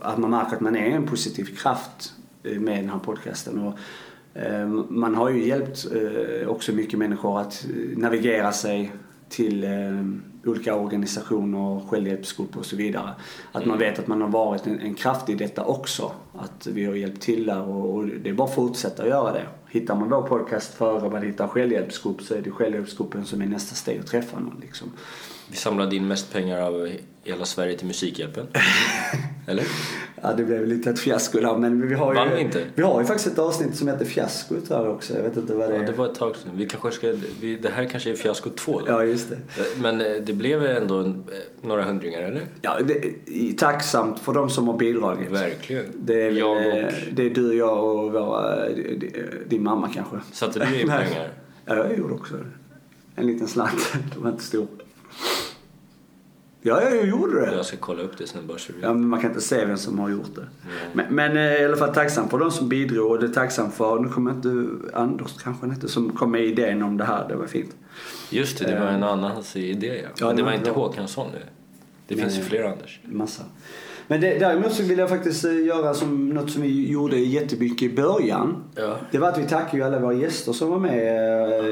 att 0.00 0.18
man 0.18 0.30
märker 0.30 0.56
att 0.56 0.60
man 0.60 0.76
är 0.76 0.90
en 0.90 1.06
positiv 1.06 1.44
kraft 1.44 2.12
eh, 2.42 2.60
med 2.60 2.78
den 2.78 2.90
här 2.90 2.98
podcasten. 2.98 3.58
Och, 3.58 3.78
ehm, 4.34 4.84
man 4.88 5.14
har 5.14 5.30
ju 5.30 5.46
hjälpt 5.46 5.86
eh, 5.92 6.48
också 6.48 6.72
mycket 6.72 6.98
människor 6.98 7.40
att 7.40 7.66
eh, 7.68 7.98
navigera 7.98 8.52
sig 8.52 8.92
till 9.28 9.64
olika 10.46 10.74
organisationer, 10.74 11.88
självhjälpsgrupper 11.88 12.58
och 12.58 12.66
så 12.66 12.76
vidare. 12.76 13.10
Att 13.52 13.66
man 13.66 13.78
vet 13.78 13.98
att 13.98 14.06
man 14.06 14.22
har 14.22 14.28
varit 14.28 14.66
en, 14.66 14.80
en 14.80 14.94
kraft 14.94 15.28
i 15.28 15.34
detta 15.34 15.64
också. 15.64 16.12
Att 16.38 16.66
vi 16.66 16.84
har 16.84 16.94
hjälpt 16.94 17.22
till 17.22 17.46
där 17.46 17.62
och, 17.62 17.94
och 17.94 18.06
det 18.06 18.30
är 18.30 18.34
bara 18.34 18.48
att 18.48 18.54
fortsätta 18.54 19.08
göra 19.08 19.32
det. 19.32 19.46
Hittar 19.68 19.94
man 19.94 20.10
vår 20.10 20.22
podcast 20.22 20.74
före 20.74 21.10
man 21.10 21.22
hittar 21.22 21.48
självhjälpsgrupp 21.48 22.22
så 22.22 22.34
är 22.34 22.42
det 22.42 22.50
självhjälpsgruppen 22.50 23.24
som 23.24 23.42
är 23.42 23.46
nästa 23.46 23.74
steg 23.74 24.00
att 24.00 24.06
träffa 24.06 24.38
någon 24.38 24.58
liksom. 24.60 24.92
Vi 25.48 25.56
samlade 25.56 25.96
in 25.96 26.08
mest 26.08 26.32
pengar 26.32 26.60
av 26.60 26.90
hela 27.24 27.44
Sverige 27.44 27.78
till 27.78 27.86
Musikhjälpen. 27.86 28.46
Eller? 29.46 29.64
Ja, 30.24 30.32
det 30.32 30.44
blev 30.44 30.66
lite 30.66 30.90
ett 30.90 30.98
fiasko 30.98 31.40
där 31.40 31.56
men 31.56 31.88
vi 31.88 31.94
har 31.94 32.14
ju... 32.14 32.40
Inte? 32.40 32.64
Vi 32.74 32.82
har 32.82 33.00
ju 33.00 33.06
faktiskt 33.06 33.32
ett 33.32 33.38
avsnitt 33.38 33.76
som 33.76 33.88
heter 33.88 34.04
Fiaskot 34.04 34.70
här 34.70 34.88
också. 34.88 35.14
Jag 35.16 35.22
vet 35.22 35.36
inte 35.36 35.54
vad 35.54 35.68
det 35.68 35.74
Ja, 35.76 35.82
är. 35.82 35.86
det 35.86 35.92
var 35.92 36.06
ett 36.06 36.14
tag 36.14 36.36
sedan. 36.36 36.52
Vi 36.56 36.66
kanske 36.66 36.90
ska, 36.90 37.14
vi, 37.40 37.56
det 37.56 37.68
här 37.68 37.84
kanske 37.84 38.10
är 38.10 38.14
fiasko 38.14 38.50
två 38.50 38.80
då? 38.80 38.86
Ja, 38.88 39.04
just 39.04 39.30
det. 39.30 39.36
Men 39.82 40.00
eh, 40.00 40.06
det 40.22 40.32
blev 40.32 40.64
ändå 40.66 41.00
eh, 41.00 41.06
några 41.62 41.82
hundringar, 41.82 42.22
eller? 42.22 42.42
Ja, 42.62 42.78
det 42.84 43.52
tacksamt 43.58 44.20
för 44.20 44.32
de 44.32 44.50
som 44.50 44.68
har 44.68 44.78
bidragit. 44.78 45.30
Verkligen. 45.30 45.84
Det 45.98 46.22
är, 46.22 46.30
jag 46.30 46.56
eh, 46.56 46.84
och... 46.84 46.92
det 47.12 47.26
är 47.26 47.30
du, 47.30 47.54
jag 47.54 47.84
och 47.84 48.12
våra, 48.12 48.68
din 49.48 49.62
mamma 49.62 49.90
kanske. 49.94 50.16
Satte 50.32 50.58
du 50.58 50.80
in 50.80 50.88
pengar? 50.88 51.28
Ja, 51.66 51.76
jag 51.76 51.98
gjorde 51.98 52.14
också. 52.14 52.34
En 53.16 53.26
liten 53.26 53.48
slant. 53.48 53.92
Det 54.14 54.20
var 54.20 54.30
inte 54.30 54.44
stor. 54.44 54.66
Ja, 56.66 56.82
jag 56.82 57.06
gjorde 57.06 57.40
det. 57.40 57.54
Jag 57.54 57.66
ska 57.66 57.76
kolla 57.76 58.02
upp 58.02 58.18
det 58.18 58.26
sen 58.26 58.46
bara 58.46 58.58
Ja, 58.82 58.92
men 58.92 59.08
man 59.08 59.20
kan 59.20 59.30
inte 59.30 59.42
se 59.42 59.64
vem 59.64 59.76
som 59.76 59.98
har 59.98 60.10
gjort 60.10 60.34
det. 60.34 60.46
Men, 60.92 61.14
men 61.14 61.36
eh, 61.36 61.62
i 61.62 61.64
alla 61.64 61.76
fall 61.76 61.94
tacksam 61.94 62.28
för 62.28 62.38
de 62.38 62.50
som 62.50 62.68
bidrog 62.68 63.10
och 63.10 63.20
det 63.20 63.26
är 63.26 63.30
tacksam 63.30 63.72
för, 63.72 63.98
nu 63.98 64.08
kommer 64.08 64.30
inte 64.30 64.66
Anders 64.98 65.42
kanske 65.42 65.66
inte, 65.66 65.88
som 65.88 66.12
kom 66.12 66.30
med 66.30 66.44
idén 66.44 66.82
om 66.82 66.96
det 66.96 67.04
här. 67.04 67.28
Det 67.28 67.36
var 67.36 67.46
fint. 67.46 67.76
Just 68.30 68.58
det, 68.58 68.64
det 68.64 68.80
var 68.80 68.86
en 68.86 69.02
annans 69.02 69.56
idé 69.56 70.00
ja. 70.02 70.08
Ja, 70.20 70.32
det 70.32 70.42
var 70.42 70.52
inte. 70.52 70.70
Håkansson 70.70 71.30
nu. 71.32 71.38
Det 72.08 72.16
finns 72.16 72.38
ju 72.38 72.42
fler 72.42 72.64
Anders. 72.64 73.00
Massa. 73.04 73.42
Men 74.08 74.20
det, 74.20 74.38
däremot 74.38 74.72
så 74.72 74.82
vill 74.82 74.98
jag 74.98 75.08
faktiskt 75.08 75.44
eh, 75.44 75.64
göra 75.66 75.94
som 75.94 76.28
något 76.28 76.50
som 76.50 76.62
vi 76.62 76.88
gjorde 76.90 77.16
jättemycket 77.18 77.82
i 77.82 77.94
början. 77.94 78.64
Ja. 78.74 78.96
Det 79.10 79.18
var 79.18 79.28
att 79.28 79.38
vi 79.38 79.44
tackar 79.44 79.78
ju 79.78 79.84
alla 79.84 79.98
våra 79.98 80.12
gäster 80.14 80.52
som 80.52 80.70
var 80.70 80.78
med. 80.78 80.98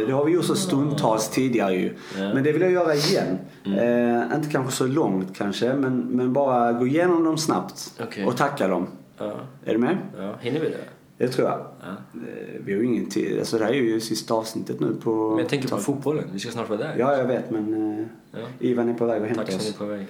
Eh, 0.03 0.07
Det 0.07 0.13
har 0.13 0.25
vi 0.25 0.33
gjort 0.33 0.45
så 0.45 0.55
stundtals 0.55 1.29
tidigare 1.31 1.75
ju. 1.75 1.95
Ja. 2.19 2.35
Men 2.35 2.45
det 2.45 2.53
vill 2.53 2.63
jag 2.63 2.73
göra 2.73 2.95
igen. 2.95 3.39
Eh, 3.65 4.37
inte 4.37 4.49
kanske 4.53 4.73
så 4.73 4.87
långt 4.87 5.37
kanske, 5.37 5.75
men, 5.75 5.99
men 5.99 6.33
bara 6.33 6.73
gå 6.73 6.87
igenom 6.87 7.25
dem 7.25 7.39
snabbt. 7.39 8.01
Okej. 8.03 8.27
Och 8.27 8.37
tacka 8.37 8.69
dem. 8.69 8.87
Ja. 9.19 9.35
Är 9.65 9.73
du 9.73 9.79
med? 9.79 9.99
ja. 10.19 10.35
Hinner 10.41 10.61
vi 10.61 10.69
det? 10.69 10.77
Det 11.19 11.29
tror 11.29 11.49
jag. 11.49 11.59
Ja. 11.81 11.87
Eh, 12.15 12.61
Vi 12.65 12.73
har 12.75 12.81
ju 12.81 12.87
ingen 12.87 13.07
tid. 13.07 13.39
Alltså 13.39 13.59
det 13.59 13.65
här 13.65 13.73
är 13.73 13.77
ju 13.77 14.01
sista 14.01 14.35
avsnittet 14.35 14.81
nu 14.81 14.95
på... 15.05 15.31
Men 15.31 15.39
jag 15.39 15.49
tänker 15.49 15.69
på 15.69 15.77
fotbollen. 15.77 16.25
Vi 16.33 16.39
ska 16.39 16.51
snart 16.51 16.69
vara 16.69 16.79
där. 16.79 16.95
Ja, 16.99 17.17
jag 17.17 17.25
vet 17.27 17.51
men 17.51 18.07
Ja. 18.33 18.39
Ivan 18.59 18.89
är 18.89 18.95
på 18.95 19.07
väg 19.07 19.21
och 19.23 19.27
hämtar 19.29 19.45
Tack 19.45 19.53
så 19.53 19.59
oss. 19.59 19.75
är 19.75 19.79
på 19.79 19.85
väg. 19.85 20.07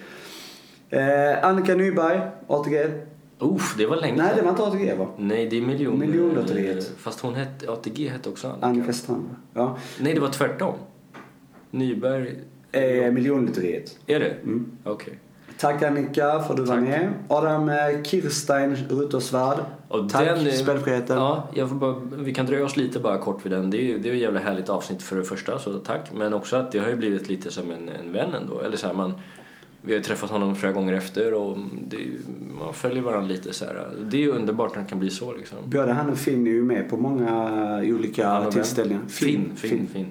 Eh, 0.93 1.45
Annika 1.45 1.75
Nyberg, 1.75 2.21
ATG. 2.47 2.87
Uff, 3.39 3.75
det 3.79 3.87
var 3.87 3.97
länge 3.97 4.23
Nej, 4.23 4.33
det 4.37 4.43
var 4.43 4.51
inte 4.51 4.63
ATG 4.63 4.95
va? 4.99 5.07
Nej, 5.17 5.47
det 5.47 5.57
är 5.57 5.63
miljon... 5.63 5.99
Miljonlotteriet. 5.99 6.93
Fast 6.99 7.21
hon 7.21 7.35
hette... 7.35 7.73
ATG 7.73 8.09
hette 8.09 8.29
också 8.29 8.49
Annika. 8.49 8.67
Annika 8.67 8.93
Strand? 8.93 9.29
Ja. 9.55 9.77
Nej, 10.01 10.15
det 10.15 10.21
var 10.21 10.29
tvärtom. 10.29 10.75
Nyberg... 11.71 12.39
Eh, 12.73 13.13
miljonlotteriet. 13.13 13.99
Är 14.07 14.21
det? 14.21 14.31
Mm. 14.43 14.73
Okej. 14.85 15.19
Tack 15.59 15.83
Annika 15.83 16.41
för 16.41 16.51
att 16.51 16.57
du 16.57 16.63
var 16.63 16.75
Tack. 16.75 16.85
med. 16.85 17.13
Adam 17.29 17.69
eh, 17.69 18.03
Kirstein 18.05 18.77
Rutersvärd. 18.89 19.59
Och 19.89 20.11
Tack 20.11 20.25
den 20.25 20.53
spelfriheten. 20.53 21.17
Ja, 21.17 21.49
jag 21.55 21.69
får 21.69 21.77
bara, 21.77 21.95
vi 22.17 22.35
kan 22.35 22.47
dröja 22.47 22.65
oss 22.65 22.77
lite 22.77 22.99
bara 22.99 23.19
kort 23.19 23.47
vid 23.47 23.53
den. 23.53 23.71
Det 23.71 23.77
är 23.77 23.83
ju 23.83 23.99
det 23.99 24.09
är 24.09 24.13
ett 24.13 24.21
jävla 24.21 24.41
härligt 24.41 24.69
avsnitt 24.69 25.03
för 25.03 25.17
det 25.17 25.25
första, 25.25 25.59
så 25.59 25.79
tack. 25.79 26.13
Men 26.15 26.35
också 26.35 26.57
att 26.57 26.73
det 26.73 26.79
har 26.79 26.89
ju 26.89 26.97
blivit 26.97 27.29
lite 27.29 27.51
som 27.51 27.71
en, 27.71 27.89
en 27.89 28.13
vän 28.13 28.35
ändå. 28.35 28.61
Eller 28.61 28.77
så 28.77 28.87
här, 28.87 28.95
man, 28.95 29.15
vi 29.83 29.93
har 29.93 29.99
ju 29.99 30.03
träffat 30.05 30.31
honom 30.31 30.57
flera 30.57 30.73
gånger 30.73 30.93
efter 30.93 31.35
och 31.35 31.59
ju- 31.91 32.19
man 32.61 32.75
följer 32.75 33.03
varandra 33.03 33.29
lite 33.29 33.53
så 33.53 33.65
här. 33.65 33.89
Det 34.11 34.17
är 34.17 34.21
ju 34.21 34.31
underbart 34.31 34.75
när 34.77 34.83
det 34.83 34.89
kan 34.89 34.99
bli 34.99 35.11
så 35.11 35.33
liksom. 35.33 35.59
Både 35.67 35.93
han 35.93 36.11
och 36.11 36.19
Finn 36.19 36.47
är 36.47 36.51
ju 36.51 36.63
med 36.65 36.91
på 36.91 36.97
många 36.97 37.77
olika 37.85 38.51
tillställningar. 38.51 39.03
Finn, 39.09 39.53
Finn, 39.57 39.87
Finn. 39.93 40.07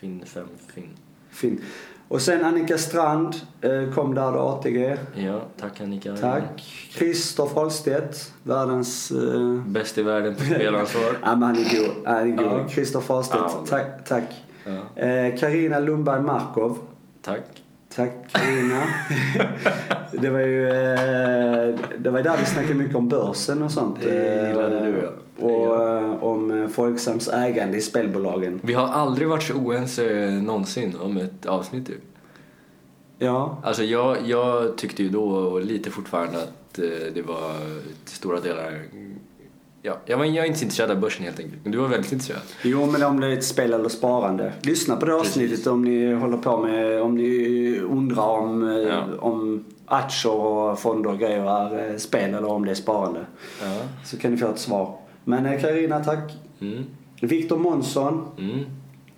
Finn, 0.00 0.22
fem, 0.26 0.46
Finn. 0.74 0.88
Finn. 1.30 1.60
Och 2.08 2.22
sen 2.22 2.44
Annika 2.44 2.78
Strand 2.78 3.34
eh, 3.60 3.90
kom 3.94 4.14
där 4.14 4.32
då, 4.32 4.38
ATG. 4.38 4.96
Ja, 5.16 5.40
tack 5.60 5.80
Annika. 5.80 6.16
Tack. 6.16 6.60
Christer 6.90 7.46
Fahlstedt, 7.46 8.32
världens... 8.42 9.10
Eh... 9.10 9.60
Bäst 9.66 9.98
i 9.98 10.02
världen 10.02 10.34
på 10.34 10.44
spelansvar. 10.44 11.02
Ja, 11.22 11.36
men 11.36 11.42
han 11.42 11.56
är 11.56 11.78
god. 11.78 11.94
Han 12.06 12.16
är 12.32 12.36
god. 12.36 12.46
Ja. 12.46 12.68
Christer. 12.68 13.02
Ja, 13.08 13.64
Tack. 13.68 14.04
tack. 14.08 14.24
Ja, 14.96 15.02
Eh, 15.02 15.82
Lundberg 15.84 16.22
Markov. 16.22 16.78
tack. 17.22 17.63
Tack 17.96 18.12
Carina. 18.32 18.82
det 20.12 20.30
var 20.30 20.40
ju 20.40 20.68
eh, 20.68 21.78
det 21.98 22.10
var 22.10 22.22
där 22.22 22.36
vi 22.38 22.44
snackade 22.46 22.74
mycket 22.74 22.96
om 22.96 23.08
börsen 23.08 23.62
och 23.62 23.70
sånt. 23.70 23.98
Det 24.02 24.48
gillade 24.48 24.78
Eh, 24.78 24.84
du, 24.84 25.02
ja. 25.02 25.46
Och 25.46 25.88
eh, 25.88 26.24
om 26.24 26.68
Folksams 26.72 27.28
ägande 27.28 27.76
i 27.76 27.80
spelbolagen. 27.80 28.60
Vi 28.62 28.74
har 28.74 28.88
aldrig 28.88 29.28
varit 29.28 29.42
så 29.42 29.54
oense 29.54 30.30
någonsin 30.30 30.96
om 31.02 31.16
ett 31.16 31.46
avsnitt 31.46 31.86
typ. 31.86 32.02
Ja, 33.18 33.58
Alltså 33.62 33.82
jag, 33.84 34.16
jag 34.24 34.76
tyckte 34.78 35.02
ju 35.02 35.08
då 35.08 35.24
och 35.24 35.60
lite 35.60 35.90
fortfarande 35.90 36.38
att 36.42 36.74
det 37.14 37.26
var 37.26 37.52
till 38.04 38.16
stora 38.16 38.40
delar... 38.40 38.82
Ja, 39.86 39.98
jag, 40.06 40.18
var, 40.18 40.24
jag 40.24 40.36
är 40.36 40.46
inte 40.46 40.58
så 40.58 40.64
intresserad 40.64 40.90
av 40.90 41.00
börsen 41.00 41.24
helt 41.24 41.40
enkelt. 41.40 41.60
Men 41.62 41.72
du 41.72 41.78
var 41.78 41.88
väldigt 41.88 42.12
intresserad. 42.12 42.40
jo 42.62 42.86
men 42.86 43.02
om 43.02 43.20
det 43.20 43.26
är 43.26 43.30
ett 43.32 43.44
spel 43.44 43.72
eller 43.72 43.88
sparande. 43.88 44.52
Lyssna 44.62 44.96
på 44.96 45.06
det 45.06 45.14
avsnittet 45.14 45.66
om 45.66 45.84
ni 45.84 46.14
håller 46.14 46.36
på 46.36 46.58
med, 46.60 47.02
om 47.02 47.14
ni 47.14 47.78
undrar 47.80 48.22
om, 48.28 48.68
eh, 48.68 48.76
Ja. 48.78 49.04
om 49.20 49.64
aktier 49.86 50.32
och 50.34 50.78
fonder 50.78 51.10
och 51.10 51.18
grejer 51.18 51.50
är 51.66 51.90
eh, 51.90 51.96
spel 51.96 52.34
eller 52.34 52.48
om 52.50 52.64
det 52.64 52.70
är 52.70 52.74
sparande. 52.74 53.26
Ja. 53.62 53.80
Så 54.04 54.16
kan 54.16 54.30
ni 54.30 54.36
få 54.36 54.48
ett 54.48 54.58
svar. 54.58 54.96
Men 55.24 55.46
eh, 55.46 55.60
Carina, 55.60 56.04
tack. 56.04 56.32
Mm. 56.60 56.84
Viktor 57.20 57.58
Månsson, 57.58 58.26
Mm. 58.38 58.58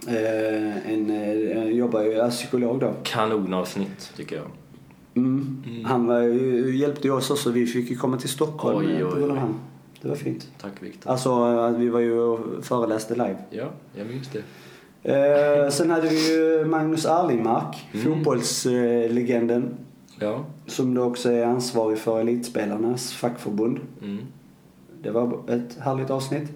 eh, 0.08 0.92
en, 0.92 1.10
eh, 1.10 1.64
jobbar 1.68 2.02
ju, 2.02 2.12
är 2.12 2.30
psykolog 2.30 2.80
då. 2.80 2.92
Kanonavsnitt 3.02 4.12
tycker 4.16 4.36
jag. 4.36 4.46
Mm. 5.16 5.62
Han 5.84 6.06
var, 6.06 6.22
hjälpte 6.70 7.08
ju 7.08 7.14
oss 7.14 7.30
också. 7.30 7.50
Vi 7.50 7.66
fick 7.66 7.90
ju 7.90 7.96
komma 7.96 8.16
till 8.16 8.28
Stockholm 8.28 8.78
Oj, 8.78 8.92
eh, 8.94 9.00
på 9.08 9.14
oj, 9.14 9.18
grund 9.20 9.32
av 9.32 9.38
oj. 9.38 9.54
Det 10.06 10.10
var 10.10 10.16
fint. 10.16 10.48
Tack 10.60 10.82
Viktor. 10.82 11.10
Alltså, 11.10 11.68
vi 11.78 11.88
var 11.88 12.00
ju 12.00 12.18
och 12.20 12.64
föreläste 12.64 13.14
live. 13.14 13.36
Ja, 13.50 13.64
jag 13.98 14.06
minns 14.06 14.28
det. 14.32 14.42
Eh, 15.12 15.70
sen 15.70 15.90
hade 15.90 16.08
vi 16.08 16.32
ju 16.34 16.64
Magnus 16.64 17.04
Erlingmark, 17.04 17.86
Mm. 17.92 18.04
fotbollslegenden. 18.14 19.74
Ja. 20.20 20.44
Som 20.66 20.94
då 20.94 21.02
också 21.02 21.30
är 21.32 21.44
ansvarig 21.44 21.98
för 21.98 22.20
elitspelarnas 22.20 23.12
fackförbund. 23.12 23.78
Mm. 24.02 24.18
Det 25.02 25.10
var 25.10 25.38
ett 25.48 25.78
härligt 25.80 26.10
avsnitt. 26.10 26.50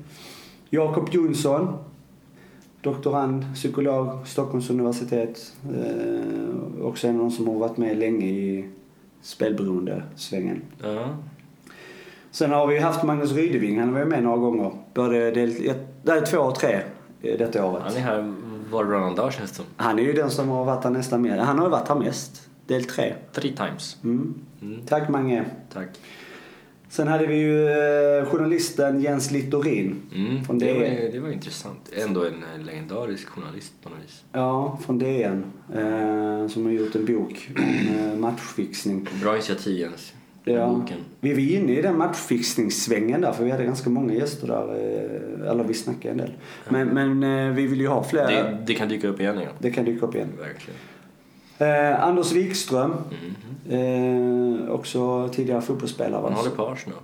Jakob 0.71 1.09
Jonsson, 1.13 1.69
doktorand, 2.81 3.45
psykolog, 3.55 4.27
Stockholms 4.27 4.71
universitet. 4.71 5.53
Eh, 5.65 6.85
också 6.85 7.09
en 7.09 7.15
av 7.15 7.21
de 7.21 7.31
som 7.31 7.49
har 7.49 7.55
varit 7.55 7.77
med 7.77 7.99
länge 7.99 8.27
i 8.27 8.69
spelberoende-svängen. 9.23 10.63
Ja. 10.83 11.09
Sen 12.31 12.51
har 12.51 12.67
vi 12.67 12.79
haft 12.79 13.03
Magnus 13.03 13.33
Rydeving, 13.33 13.81
han 13.81 13.93
var 13.93 14.01
ju 14.01 14.07
med 14.07 14.23
några 14.23 14.37
gånger. 14.37 14.73
Både 14.95 15.31
del 15.31 15.71
ett, 15.71 15.87
nej, 16.03 16.27
två 16.27 16.39
och 16.39 16.55
tre 16.55 16.81
eh, 17.23 17.39
detta 17.39 17.67
året. 17.67 17.83
Han 17.83 17.97
är 17.97 18.01
här 18.01 18.35
var 18.71 18.85
och 18.85 18.91
varannan 18.91 19.15
dag 19.15 19.33
känns 19.33 19.51
det 19.51 19.57
som. 19.57 19.65
Han 19.77 19.99
är 19.99 20.03
ju 20.03 20.13
den 20.13 20.31
som 20.31 20.49
har 20.49 20.65
varit 20.65 20.85
här 20.85 20.91
nästan 20.91 21.23
mer. 21.23 21.39
Han 21.39 21.59
har 21.59 21.67
ju 21.67 21.71
varit 21.71 21.89
här 21.89 21.95
mest. 21.95 22.49
Del 22.67 22.85
tre. 22.85 23.15
Three 23.33 23.57
times. 23.57 23.97
Mm. 24.05 24.35
Mm. 24.63 24.81
Tack 24.87 25.09
Mange. 25.09 25.45
Tack. 25.73 25.89
Sen 26.89 27.09
hade 27.09 27.27
vi 27.27 27.37
ju 27.37 27.69
eh, 27.69 28.25
journalisten 28.27 29.01
Jens 29.01 29.31
Littorin. 29.31 30.03
Mm. 30.15 30.45
Från 30.45 30.59
det, 30.59 30.67
DN. 30.67 30.81
var, 30.81 31.13
det 31.13 31.21
var 31.21 31.29
intressant. 31.29 31.91
Ändå 31.93 32.25
en 32.25 32.45
eh, 32.55 32.65
legendarisk 32.65 33.29
journalist 33.29 33.73
på 33.83 33.89
något 33.89 33.99
vis. 34.05 34.25
Ja, 34.33 34.79
från 34.87 34.99
DN. 34.99 35.45
Eh, 35.75 36.49
som 36.49 36.65
har 36.65 36.73
gjort 36.73 36.95
en 36.95 37.07
bok 37.07 37.51
om 37.57 38.21
matchfixning. 38.21 39.09
Bra 39.23 39.35
initiativ 39.35 39.79
Jens. 39.79 40.13
Ja. 40.45 40.81
Vi 41.21 41.33
var 41.33 41.41
inne 41.41 41.73
i 41.79 41.83
den 41.83 41.99
matchfixningssvängen 41.99 43.21
där 43.21 43.33
för 43.33 43.45
vi 43.45 43.51
hade 43.51 43.65
ganska 43.65 43.91
många 43.91 44.15
gäster 44.15 44.47
där. 44.47 44.69
Eh, 45.43 45.51
eller 45.51 45.65
vi 45.65 45.75
snackade 45.75 46.11
en 46.11 46.17
del. 46.19 46.33
Men, 46.69 46.89
men 46.89 47.23
eh, 47.49 47.55
vi 47.55 47.67
vill 47.67 47.81
ju 47.81 47.89
ha 47.89 48.03
fler. 48.05 48.27
Det, 48.27 48.59
det 48.67 48.75
kan 48.75 48.89
dyka 48.89 49.09
upp 49.09 49.21
igen 49.21 49.39
ja. 49.41 49.49
Det 49.59 49.71
kan 49.71 49.85
dyka 49.85 50.07
upp 50.07 50.15
igen. 50.15 50.29
Verkligen. 50.39 50.81
Eh, 51.59 52.05
Anders 52.05 52.33
Wikström. 52.33 52.91
Mhm. 52.91 53.71
Eh, 54.65 54.71
också 54.71 55.29
tidigare 55.29 55.61
fotbollsspelare. 55.61 56.23
Han 56.23 56.33
håller 56.33 56.51
på 56.51 56.67
Arsenal. 56.67 56.99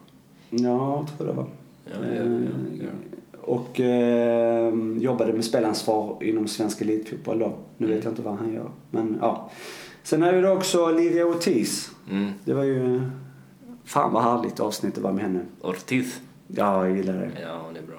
Ja, 0.51 1.07
jag 1.09 1.19
tror 1.19 1.27
det 1.27 1.33
var. 1.33 1.47
Ja, 1.85 1.91
ja, 2.17 2.23
ja, 2.25 2.41
ja. 2.81 2.89
Och 3.41 3.81
eh, 3.81 4.75
jobbade 4.99 5.33
med 5.33 5.45
spelansvar 5.45 6.17
inom 6.21 6.49
svensk 6.49 6.81
elitfotboll 6.81 7.39
då. 7.39 7.53
Nu 7.77 7.87
Mm. 7.87 7.97
vet 7.97 8.05
jag 8.05 8.11
inte 8.13 8.23
vad 8.23 8.35
han 8.37 8.53
gör. 8.55 8.71
Men 8.91 9.19
ja. 9.21 9.51
Sen 10.03 10.23
har 10.23 10.33
vi 10.33 10.41
då 10.41 10.49
också 10.51 10.91
Liria 10.91 11.25
Ortiz. 11.27 11.91
Mm. 12.11 12.31
Det 12.45 12.55
var 12.55 12.65
ju... 12.65 13.01
Fan 13.87 14.13
vad 14.13 14.23
härligt 14.23 14.61
avsnitt 14.61 14.95
det 14.95 15.01
var 15.01 15.13
med 15.13 15.23
henne. 15.25 15.41
Ortiz. 15.61 16.21
Ja, 16.49 16.87
jag 16.87 16.97
gillar 16.97 17.13
det. 17.13 17.31
Ja, 17.43 17.63
hon 17.67 17.77
är 17.77 17.83
bra. 17.83 17.99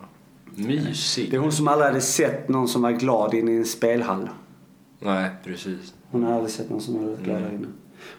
Mysig. 0.56 1.32
Det 1.32 1.36
är 1.36 1.40
hon 1.40 1.52
som 1.52 1.68
aldrig 1.68 1.88
hade 1.88 2.02
sett 2.02 2.50
någon 2.50 2.68
som 2.68 2.82
var 2.82 2.92
glad 2.92 3.34
inne 3.34 3.52
i 3.52 3.58
en 3.58 3.66
spelhall. 3.66 4.30
Nej, 5.00 5.30
precis. 5.44 5.94
Hon 6.12 6.24
har 6.24 6.34
aldrig 6.34 6.52
sett 6.52 6.70
någon 6.70 6.82
som 6.82 6.96
har 6.96 7.04
varit 7.04 7.24
glad 7.24 7.42
där 7.42 7.52
inne. 7.52 7.68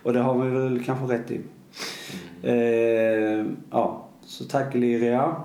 Och 0.03 0.12
det 0.12 0.20
har 0.20 0.45
vi 0.45 0.51
väl 0.51 0.85
kanske 0.85 1.15
rätt 1.15 1.31
i. 1.31 1.40
Mm. 2.43 3.43
Eh, 3.43 3.47
ja, 3.70 4.09
så 4.24 4.45
tack 4.45 4.74
Liria. 4.74 5.36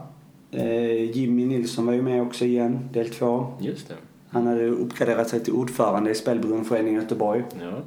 Eh, 0.51 1.11
Jimmy 1.11 1.45
Nilsson 1.45 1.85
var 1.85 1.93
ju 1.93 2.01
med 2.01 2.21
också 2.21 2.45
igen, 2.45 2.89
del 2.93 3.09
två. 3.09 3.53
Just 3.59 3.87
det. 3.87 3.95
Han 4.29 4.47
hade 4.47 4.67
uppgraderat 4.67 5.29
sig 5.29 5.43
till 5.43 5.53
ordförande 5.53 6.11
i 6.11 6.15
Spelberoendeföreningen 6.15 6.99
i 6.99 7.03
Göteborg. 7.03 7.43
Ja, 7.61 7.81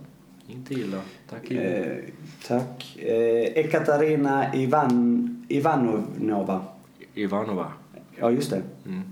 inte 0.49 0.75
illa. 0.75 1.01
Tack 1.31 1.51
Ivo. 1.51 1.61
Eh, 1.61 1.97
tack. 2.47 2.97
Eh, 2.99 3.59
Ekaterina 3.59 4.55
Ivan, 4.55 5.47
Ivanova. 5.49 6.65
Ivanova. 7.15 7.73
Ja, 8.19 8.31
just 8.31 8.51
det. 8.51 8.63
Mm. 8.87 9.03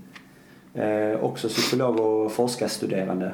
Eh, 0.73 1.23
också 1.23 1.47
psykolog 1.47 1.99
och 1.99 2.31
forskarstuderande. 2.31 3.33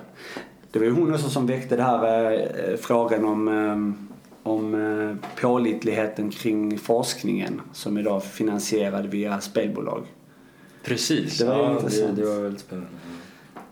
Det 0.71 0.79
var 0.79 0.85
ju 0.85 0.91
hon 0.91 1.13
också 1.13 1.29
som 1.29 1.47
väckte 1.47 1.75
det 1.75 1.83
här 1.83 2.31
eh, 2.33 2.77
frågan 2.77 3.25
om, 3.25 3.47
eh, 3.47 4.51
om 4.51 4.73
eh, 4.75 5.41
pålitligheten 5.41 6.29
kring 6.29 6.77
forskningen 6.77 7.61
som 7.73 7.97
idag 7.97 8.23
finansierad 8.23 9.05
via 9.05 9.41
spelbolag. 9.41 10.03
Precis. 10.83 11.37
Det 11.37 11.45
var 11.45 11.57
ja, 11.57 11.71
intressant. 11.71 12.15
Det, 12.15 12.21
det 12.21 12.29
var 12.29 12.41
väldigt 12.41 12.61
spännande. 12.61 12.89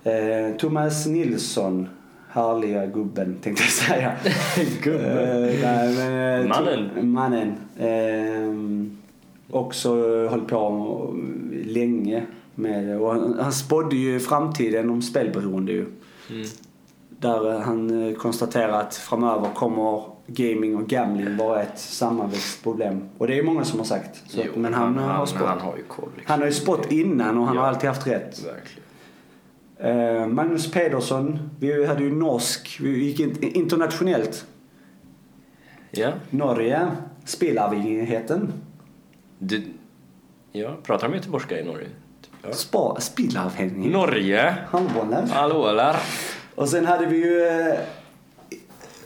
Eh, 0.03 0.57
Thomas 0.57 1.05
Nilsson, 1.05 1.89
härliga 2.29 2.85
gubben 2.85 3.37
tänkte 3.41 3.63
jag 3.63 3.71
säga. 3.71 4.11
Gubben. 4.83 5.17
Eh, 5.17 5.59
nej, 5.61 5.95
men, 5.95 6.41
eh, 6.41 6.47
Mannen. 6.47 7.11
Mannen. 7.11 7.55
Eh, 7.77 9.55
också 9.55 9.89
hållit 10.27 10.47
på 10.47 11.13
länge 11.65 12.23
med. 12.55 13.01
Och 13.01 13.11
han, 13.13 13.39
han 13.39 13.51
spådde 13.53 13.95
ju 13.95 14.19
framtiden 14.19 14.89
om 14.89 15.01
spelberoende 15.01 15.71
ju. 15.71 15.85
Mm. 16.29 16.45
Där 17.09 17.59
han 17.59 18.15
konstaterar 18.15 18.79
att 18.81 18.95
framöver 18.95 19.49
kommer 19.55 20.03
gaming 20.27 20.75
och 20.77 20.87
gambling 20.87 21.37
vara 21.37 21.61
ett 21.61 21.79
sammanväxtproblem. 21.79 23.01
Och 23.17 23.27
det 23.27 23.39
är 23.39 23.43
många 23.43 23.63
som 23.63 23.79
har 23.79 23.85
sagt. 23.85 24.31
Så, 24.31 24.41
Jo, 24.45 24.51
men 24.55 24.73
han, 24.73 24.97
eh, 24.97 25.03
har 25.03 25.13
han, 25.13 25.27
spott. 25.27 25.47
han 25.47 25.59
har 25.59 25.77
ju 25.77 25.83
koll. 25.83 26.09
Liksom. 26.15 26.31
Han 26.31 26.39
har 26.39 26.45
ju 26.47 26.53
spott 26.53 26.91
innan 26.91 27.37
och 27.37 27.45
han 27.45 27.55
Ja. 27.55 27.61
har 27.61 27.67
alltid 27.67 27.89
haft 27.89 28.07
rätt. 28.07 28.45
Verkligen. 28.45 28.83
Eh, 29.79 30.27
Magnus 30.27 30.71
Pedersson, 30.71 31.49
vi 31.59 31.85
hade 31.85 32.03
ju 32.03 32.15
norsk, 32.15 32.77
vi 32.81 33.03
gick 33.03 33.19
in, 33.19 33.43
internationellt. 33.43 34.45
Ja. 35.91 36.11
Norge, 36.29 36.87
Spelavhängigheten. 37.25 38.53
Du, 39.39 39.63
ja, 40.51 40.77
pratar 40.83 41.07
de 41.09 41.15
göteborgska 41.15 41.59
i 41.59 41.63
Norge? 41.65 41.87
Ja. 42.43 42.53
Spa. 42.53 42.97
Norge. 43.75 44.55
Handbollar. 44.69 45.27
Hallå 45.27 45.67
eller? 45.67 45.95
Och 46.55 46.69
sen 46.69 46.85
hade 46.85 47.05
vi 47.05 47.17
ju 47.17 47.47
eh, 47.47 47.79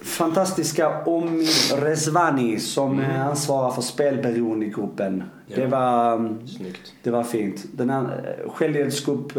fantastiska 0.01 1.03
Omir 1.03 1.81
Rezvani 1.81 2.59
som 2.59 2.99
eh, 2.99 3.27
ansvarar 3.27 3.71
för 3.71 3.81
spelberoendegruppen. 3.81 5.23
Ja. 5.47 5.55
Det 5.55 5.65
var... 5.67 6.13
mm, 6.13 6.47
Snyggt. 6.47 6.93
Det 7.03 7.11
var 7.11 7.23
fint. 7.23 7.65
Den 7.73 7.89
här 7.89 8.35
självhjälpsgrupp 8.47 9.37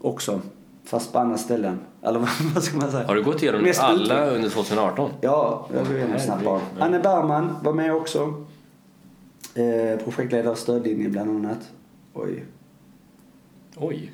också. 0.00 0.40
Fast 0.84 1.12
på 1.12 1.18
andra 1.18 1.38
ställen. 1.38 1.78
Eller 2.02 2.18
vad- 2.54 2.62
ska 2.62 2.76
man 2.76 2.90
säga? 2.90 3.06
Har 3.06 3.14
du 3.14 3.22
gått 3.22 3.42
igenom 3.42 3.72
alla 3.80 4.26
under 4.30 4.48
2018? 4.50 5.10
Ja, 5.20 5.68
jag 5.74 5.86
går 5.86 5.96
igenom 5.96 6.18
snabbt 6.18 6.44
bara. 6.44 6.60
Anne 6.78 6.98
Bergman 6.98 7.56
var 7.62 7.72
med 7.72 7.94
också. 7.94 8.34
Eh, 9.54 9.98
projektledare 10.04 10.50
av 10.50 10.54
stödlinjen 10.54 11.12
bland 11.12 11.30
annat. 11.30 11.58
Oj. 12.14 12.44
Oj. 13.76 14.12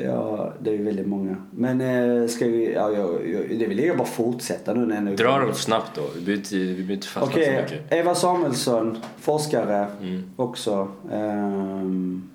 Ja, 0.00 0.52
det 0.60 0.70
är 0.70 0.74
ju 0.74 0.82
väldigt 0.84 1.06
många. 1.06 1.36
Men 1.50 1.80
eh, 1.80 2.28
ska 2.28 2.46
vi... 2.46 2.72
Ja, 2.74 2.90
jag, 2.92 3.28
jag, 3.28 3.58
det 3.58 3.66
vill 3.66 3.78
jag 3.78 3.96
bara 3.96 4.06
fortsätta 4.06 4.74
nu 4.74 4.86
när 5.00 5.16
Dra 5.16 5.38
dem 5.38 5.54
snabbt 5.54 5.90
då. 5.94 6.02
Vi 6.16 6.20
behöver 6.24 6.92
inte, 6.92 7.06
fastna 7.06 7.32
Okej, 7.32 7.56
så 7.68 7.74
mycket. 7.74 7.92
Eva 7.92 8.14
Samuelsson, 8.14 8.98
forskare 9.18 9.86
Mm. 10.02 10.22
också. 10.36 10.88
Ehm, 11.12 12.28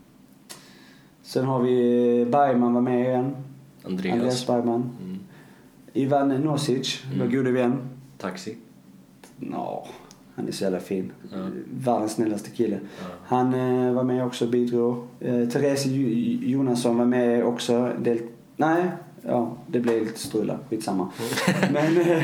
sen 1.23 1.45
har 1.45 1.59
vi 1.61 2.25
Bergman 2.31 2.73
var 2.73 2.81
med 2.81 2.99
igen. 3.09 3.35
Andreas. 3.83 4.13
Andreas 4.13 4.47
Bergman. 4.47 4.89
Mm. 5.03 5.19
Ivan 5.93 6.29
Nosic, 6.29 7.03
vår 7.19 7.25
gode 7.27 7.51
vän. 7.51 7.77
Taxi. 8.17 8.55
Ja, 9.51 9.87
han 10.35 10.47
är 10.47 10.51
så 10.51 10.63
jävla 10.63 10.79
fin. 10.79 11.11
Ja. 11.31 11.37
Världens 11.73 12.11
snällaste 12.13 12.49
kille. 12.49 12.79
Ja. 12.99 13.05
Han 13.25 13.53
eh, 13.53 13.93
var 13.93 14.03
med 14.03 14.25
också 14.25 14.45
och 14.45 14.51
bidrog. 14.51 14.97
Eh, 15.19 15.47
Therese 15.49 15.85
Jo- 15.85 16.49
Jonasson 16.49 16.97
var 16.97 17.05
med 17.05 17.43
också. 17.43 17.91
Del... 17.99 18.19
Nej, 18.57 18.83
ja, 19.21 19.57
det 19.67 19.79
blev 19.79 19.99
lite 20.03 20.19
strul 20.19 20.47
där. 20.47 20.57
Skitsamma. 20.69 21.09
Men... 21.73 21.97
Eh, 22.01 22.23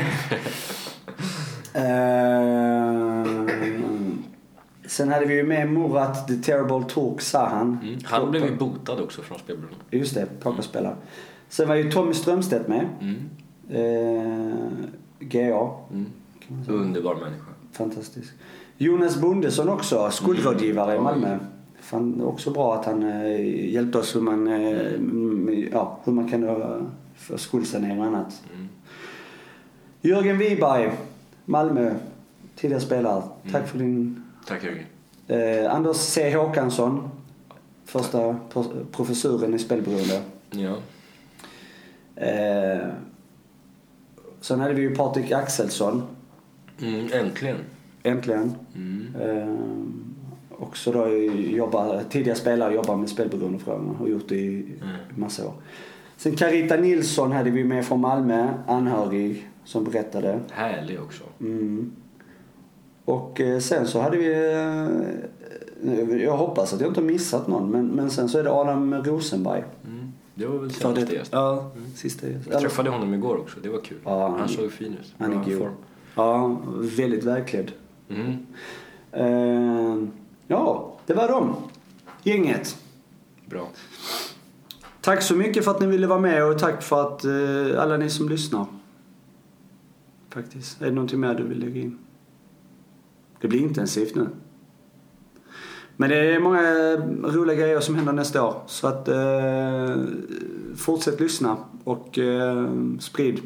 eh, 1.74 3.09
sen 4.90 5.08
hade 5.08 5.26
vi 5.26 5.34
ju 5.34 5.42
med 5.42 5.72
Murat 5.72 6.28
the 6.28 6.36
Terrible 6.36 6.88
Turk 6.88 7.20
Sahan. 7.20 7.78
Mm. 7.82 7.98
Han 8.04 8.30
blev 8.30 8.44
ju 8.44 8.56
botad 8.56 9.00
också 9.00 9.22
från 9.22 9.38
spelberoende. 9.38 9.84
Just 9.90 10.14
det, 10.14 10.26
pokerspelare. 10.40 10.96
Sen 11.48 11.68
var 11.68 11.74
ju 11.74 11.90
Tommy 11.90 12.14
Strömstedt 12.14 12.68
med. 12.68 12.88
Mm. 13.00 13.30
Eh, 13.68 14.70
GA. 15.20 15.70
Mm. 15.92 16.06
Underbar 16.68 17.14
människa. 17.14 17.44
Fantastisk. 17.72 18.32
Jonas 18.76 19.20
Bondesson 19.20 19.68
också, 19.68 20.10
skuldrådgivare 20.10 20.96
i 20.96 21.00
Malmö. 21.00 21.38
Fan, 21.80 22.22
också 22.22 22.50
bra 22.50 22.74
att 22.74 22.84
han 22.84 23.02
eh, 23.02 23.70
hjälpte 23.72 23.98
oss 23.98 24.16
hur 24.16 24.20
man, 24.20 24.48
eh, 24.48 24.94
mm, 24.94 25.68
ja, 25.72 25.98
hur 26.04 26.12
man 26.12 26.28
kan 26.28 26.48
eh, 26.48 26.82
få 27.16 27.38
skuldsanering 27.38 28.00
och 28.00 28.06
annat. 28.06 28.42
Mm. 28.54 28.68
Jörgen 30.00 30.38
Wiberg, 30.38 30.92
Malmö, 31.44 31.94
tidigare 32.56 32.80
spelare. 32.80 33.22
Tack 33.52 33.68
för 33.68 33.78
din... 33.78 34.19
Tack 34.46 34.64
Jörgen. 34.64 34.84
Eh, 35.28 35.74
Anders 35.74 35.96
C 35.96 36.34
Håkansson, 36.36 37.10
första 37.84 38.36
pro- 38.52 38.84
professuren 38.92 39.54
i 39.54 39.58
spelberoende. 39.58 40.22
Ja. 40.50 40.76
Eh, 42.16 42.88
sen 44.40 44.60
hade 44.60 44.74
vi 44.74 44.82
ju 44.82 44.94
Patrik 44.94 45.32
Axelsson, 45.32 46.02
Mm, 46.82 47.08
äntligen. 47.12 47.56
äntligen. 48.02 48.54
Mm. 48.76 49.06
Eh, 49.20 49.56
också 50.62 50.92
då 50.92 51.08
jobbar, 51.34 52.02
tidigare 52.10 52.38
spelare 52.38 52.74
jobbar 52.74 52.96
med 52.96 53.08
spelberoendefrågorna 53.08 53.98
och 54.00 54.08
gjort 54.10 54.28
det 54.28 54.34
i 54.36 54.56
Mm. 54.82 54.96
massa 55.16 55.46
år. 55.46 55.52
Sen 56.16 56.36
Carita 56.36 56.76
Nilsson 56.76 57.32
hade 57.32 57.50
vi 57.50 57.64
med 57.64 57.84
från 57.86 58.00
Malmö, 58.00 58.48
anhörig, 58.66 59.48
som 59.64 59.84
berättade. 59.84 60.40
Härlig 60.50 61.00
också. 61.00 61.24
Mm. 61.40 61.92
Och 63.04 63.40
eh, 63.40 63.58
sen 63.58 63.86
så 63.86 64.00
hade 64.00 64.16
vi, 64.16 64.32
eh, 65.84 66.22
jag 66.22 66.36
hoppas 66.36 66.74
att 66.74 66.80
jag 66.80 66.90
inte 66.90 67.00
har 67.00 67.06
missat 67.06 67.48
någon, 67.48 67.70
men, 67.70 67.86
men 67.86 68.10
sen 68.10 68.28
så 68.28 68.38
är 68.38 68.44
det 68.44 68.50
Adam 68.50 68.94
Rosenberg. 68.94 69.64
Mm. 69.86 70.12
Det 70.34 70.46
var 70.46 70.58
väl 70.58 70.70
senaste 70.70 71.04
det- 71.04 71.12
gäst. 71.12 71.30
Ja, 71.32 71.70
sista 71.94 72.28
gäst. 72.28 72.48
Jag 72.52 72.60
träffade 72.60 72.90
honom 72.90 73.14
igår 73.14 73.36
också. 73.36 73.58
Det 73.62 73.68
var 73.68 73.80
kul. 73.80 73.98
Ja, 74.04 74.22
han- 74.28 74.38
han 74.40 74.48
såg 74.48 74.72
fin 74.72 74.92
ut. 75.00 75.14
Han 75.18 75.32
är 75.32 75.58
god. 75.58 75.68
Ja, 76.14 76.56
väldigt 76.96 77.24
välklädd. 77.24 77.72
Mm. 78.08 78.46
Eh, 79.12 80.08
ja, 80.46 80.96
det 81.06 81.14
var 81.14 81.28
dem. 81.28 81.54
Gänget. 82.22 82.76
Bra. 83.46 83.68
Tack 85.00 85.22
så 85.22 85.36
mycket 85.36 85.64
för 85.64 85.70
att 85.70 85.80
ni 85.80 85.86
ville 85.86 86.06
vara 86.06 86.18
med 86.20 86.44
och 86.44 86.58
tack 86.58 86.82
för 86.82 87.00
att 87.00 87.24
eh, 87.24 87.82
alla 87.82 87.96
ni 87.96 88.10
som 88.10 88.28
lyssnar. 88.28 88.66
Faktiskt. 90.30 90.82
Är 90.82 90.86
det 90.86 90.92
någonting 90.92 91.20
mer 91.20 91.34
du 91.34 91.42
vill 91.48 91.58
lägga 91.58 91.80
in? 91.80 91.98
Det 93.40 93.48
blir 93.48 93.60
intensivt 93.60 94.14
nu. 94.14 94.28
Men 95.96 96.10
det 96.10 96.34
är 96.34 96.40
många 96.40 96.96
roliga 97.32 97.56
grejer 97.56 97.80
som 97.80 97.94
händer 97.94 98.12
nästa 98.12 98.44
år. 98.44 98.54
Så 98.66 98.86
att 98.86 99.08
eh, 99.08 100.04
fortsätt 100.76 101.20
lyssna 101.20 101.56
och 101.84 102.18
eh, 102.18 102.68
sprid 103.00 103.40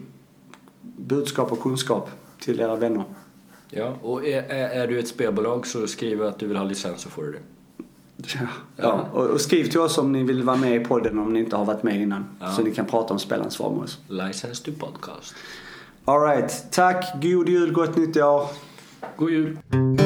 budskap 0.83 1.53
och 1.53 1.61
kunskap 1.61 2.11
till 2.41 2.61
era 2.61 2.77
vänner. 2.77 3.05
Ja, 3.71 3.97
och 4.03 4.27
är, 4.27 4.43
är, 4.51 4.87
du 4.87 4.99
ett 4.99 5.09
spelbolag 5.09 5.67
så 5.67 5.87
skriv 5.87 6.23
att 6.23 6.39
du 6.39 6.47
vill 6.47 6.57
ha 6.57 6.65
licens 6.65 7.01
så 7.01 7.11
får 7.11 7.23
du 7.23 7.33
det. 7.33 7.39
Ja, 8.17 8.47
ja. 8.77 9.09
Och, 9.13 9.27
och 9.27 9.41
skriv 9.41 9.65
till 9.65 9.81
oss 9.81 9.99
om 9.99 10.13
ni 10.13 10.23
vill 10.23 10.43
vara 10.43 10.57
med 10.57 10.77
i 10.77 10.85
podden 10.85 11.19
om 11.19 11.33
ni 11.33 11.39
inte 11.39 11.57
har 11.57 11.65
varit 11.65 11.83
med 11.83 12.01
innan. 12.01 12.25
Ja. 12.41 12.53
Så 12.53 12.63
ni 12.63 12.75
kan 12.75 12.87
prata 12.87 13.13
om 13.13 13.19
spelansvar 13.19 13.71
med 13.71 13.83
oss. 13.83 13.99
License 14.09 14.65
to 14.65 14.71
podcast. 14.79 15.35
Alright, 16.05 16.67
tack, 16.71 17.23
god 17.23 17.49
jul, 17.49 17.73
gott 17.73 17.97
nytt 17.97 18.17
år. 18.17 18.49
Goeie. 19.17 20.04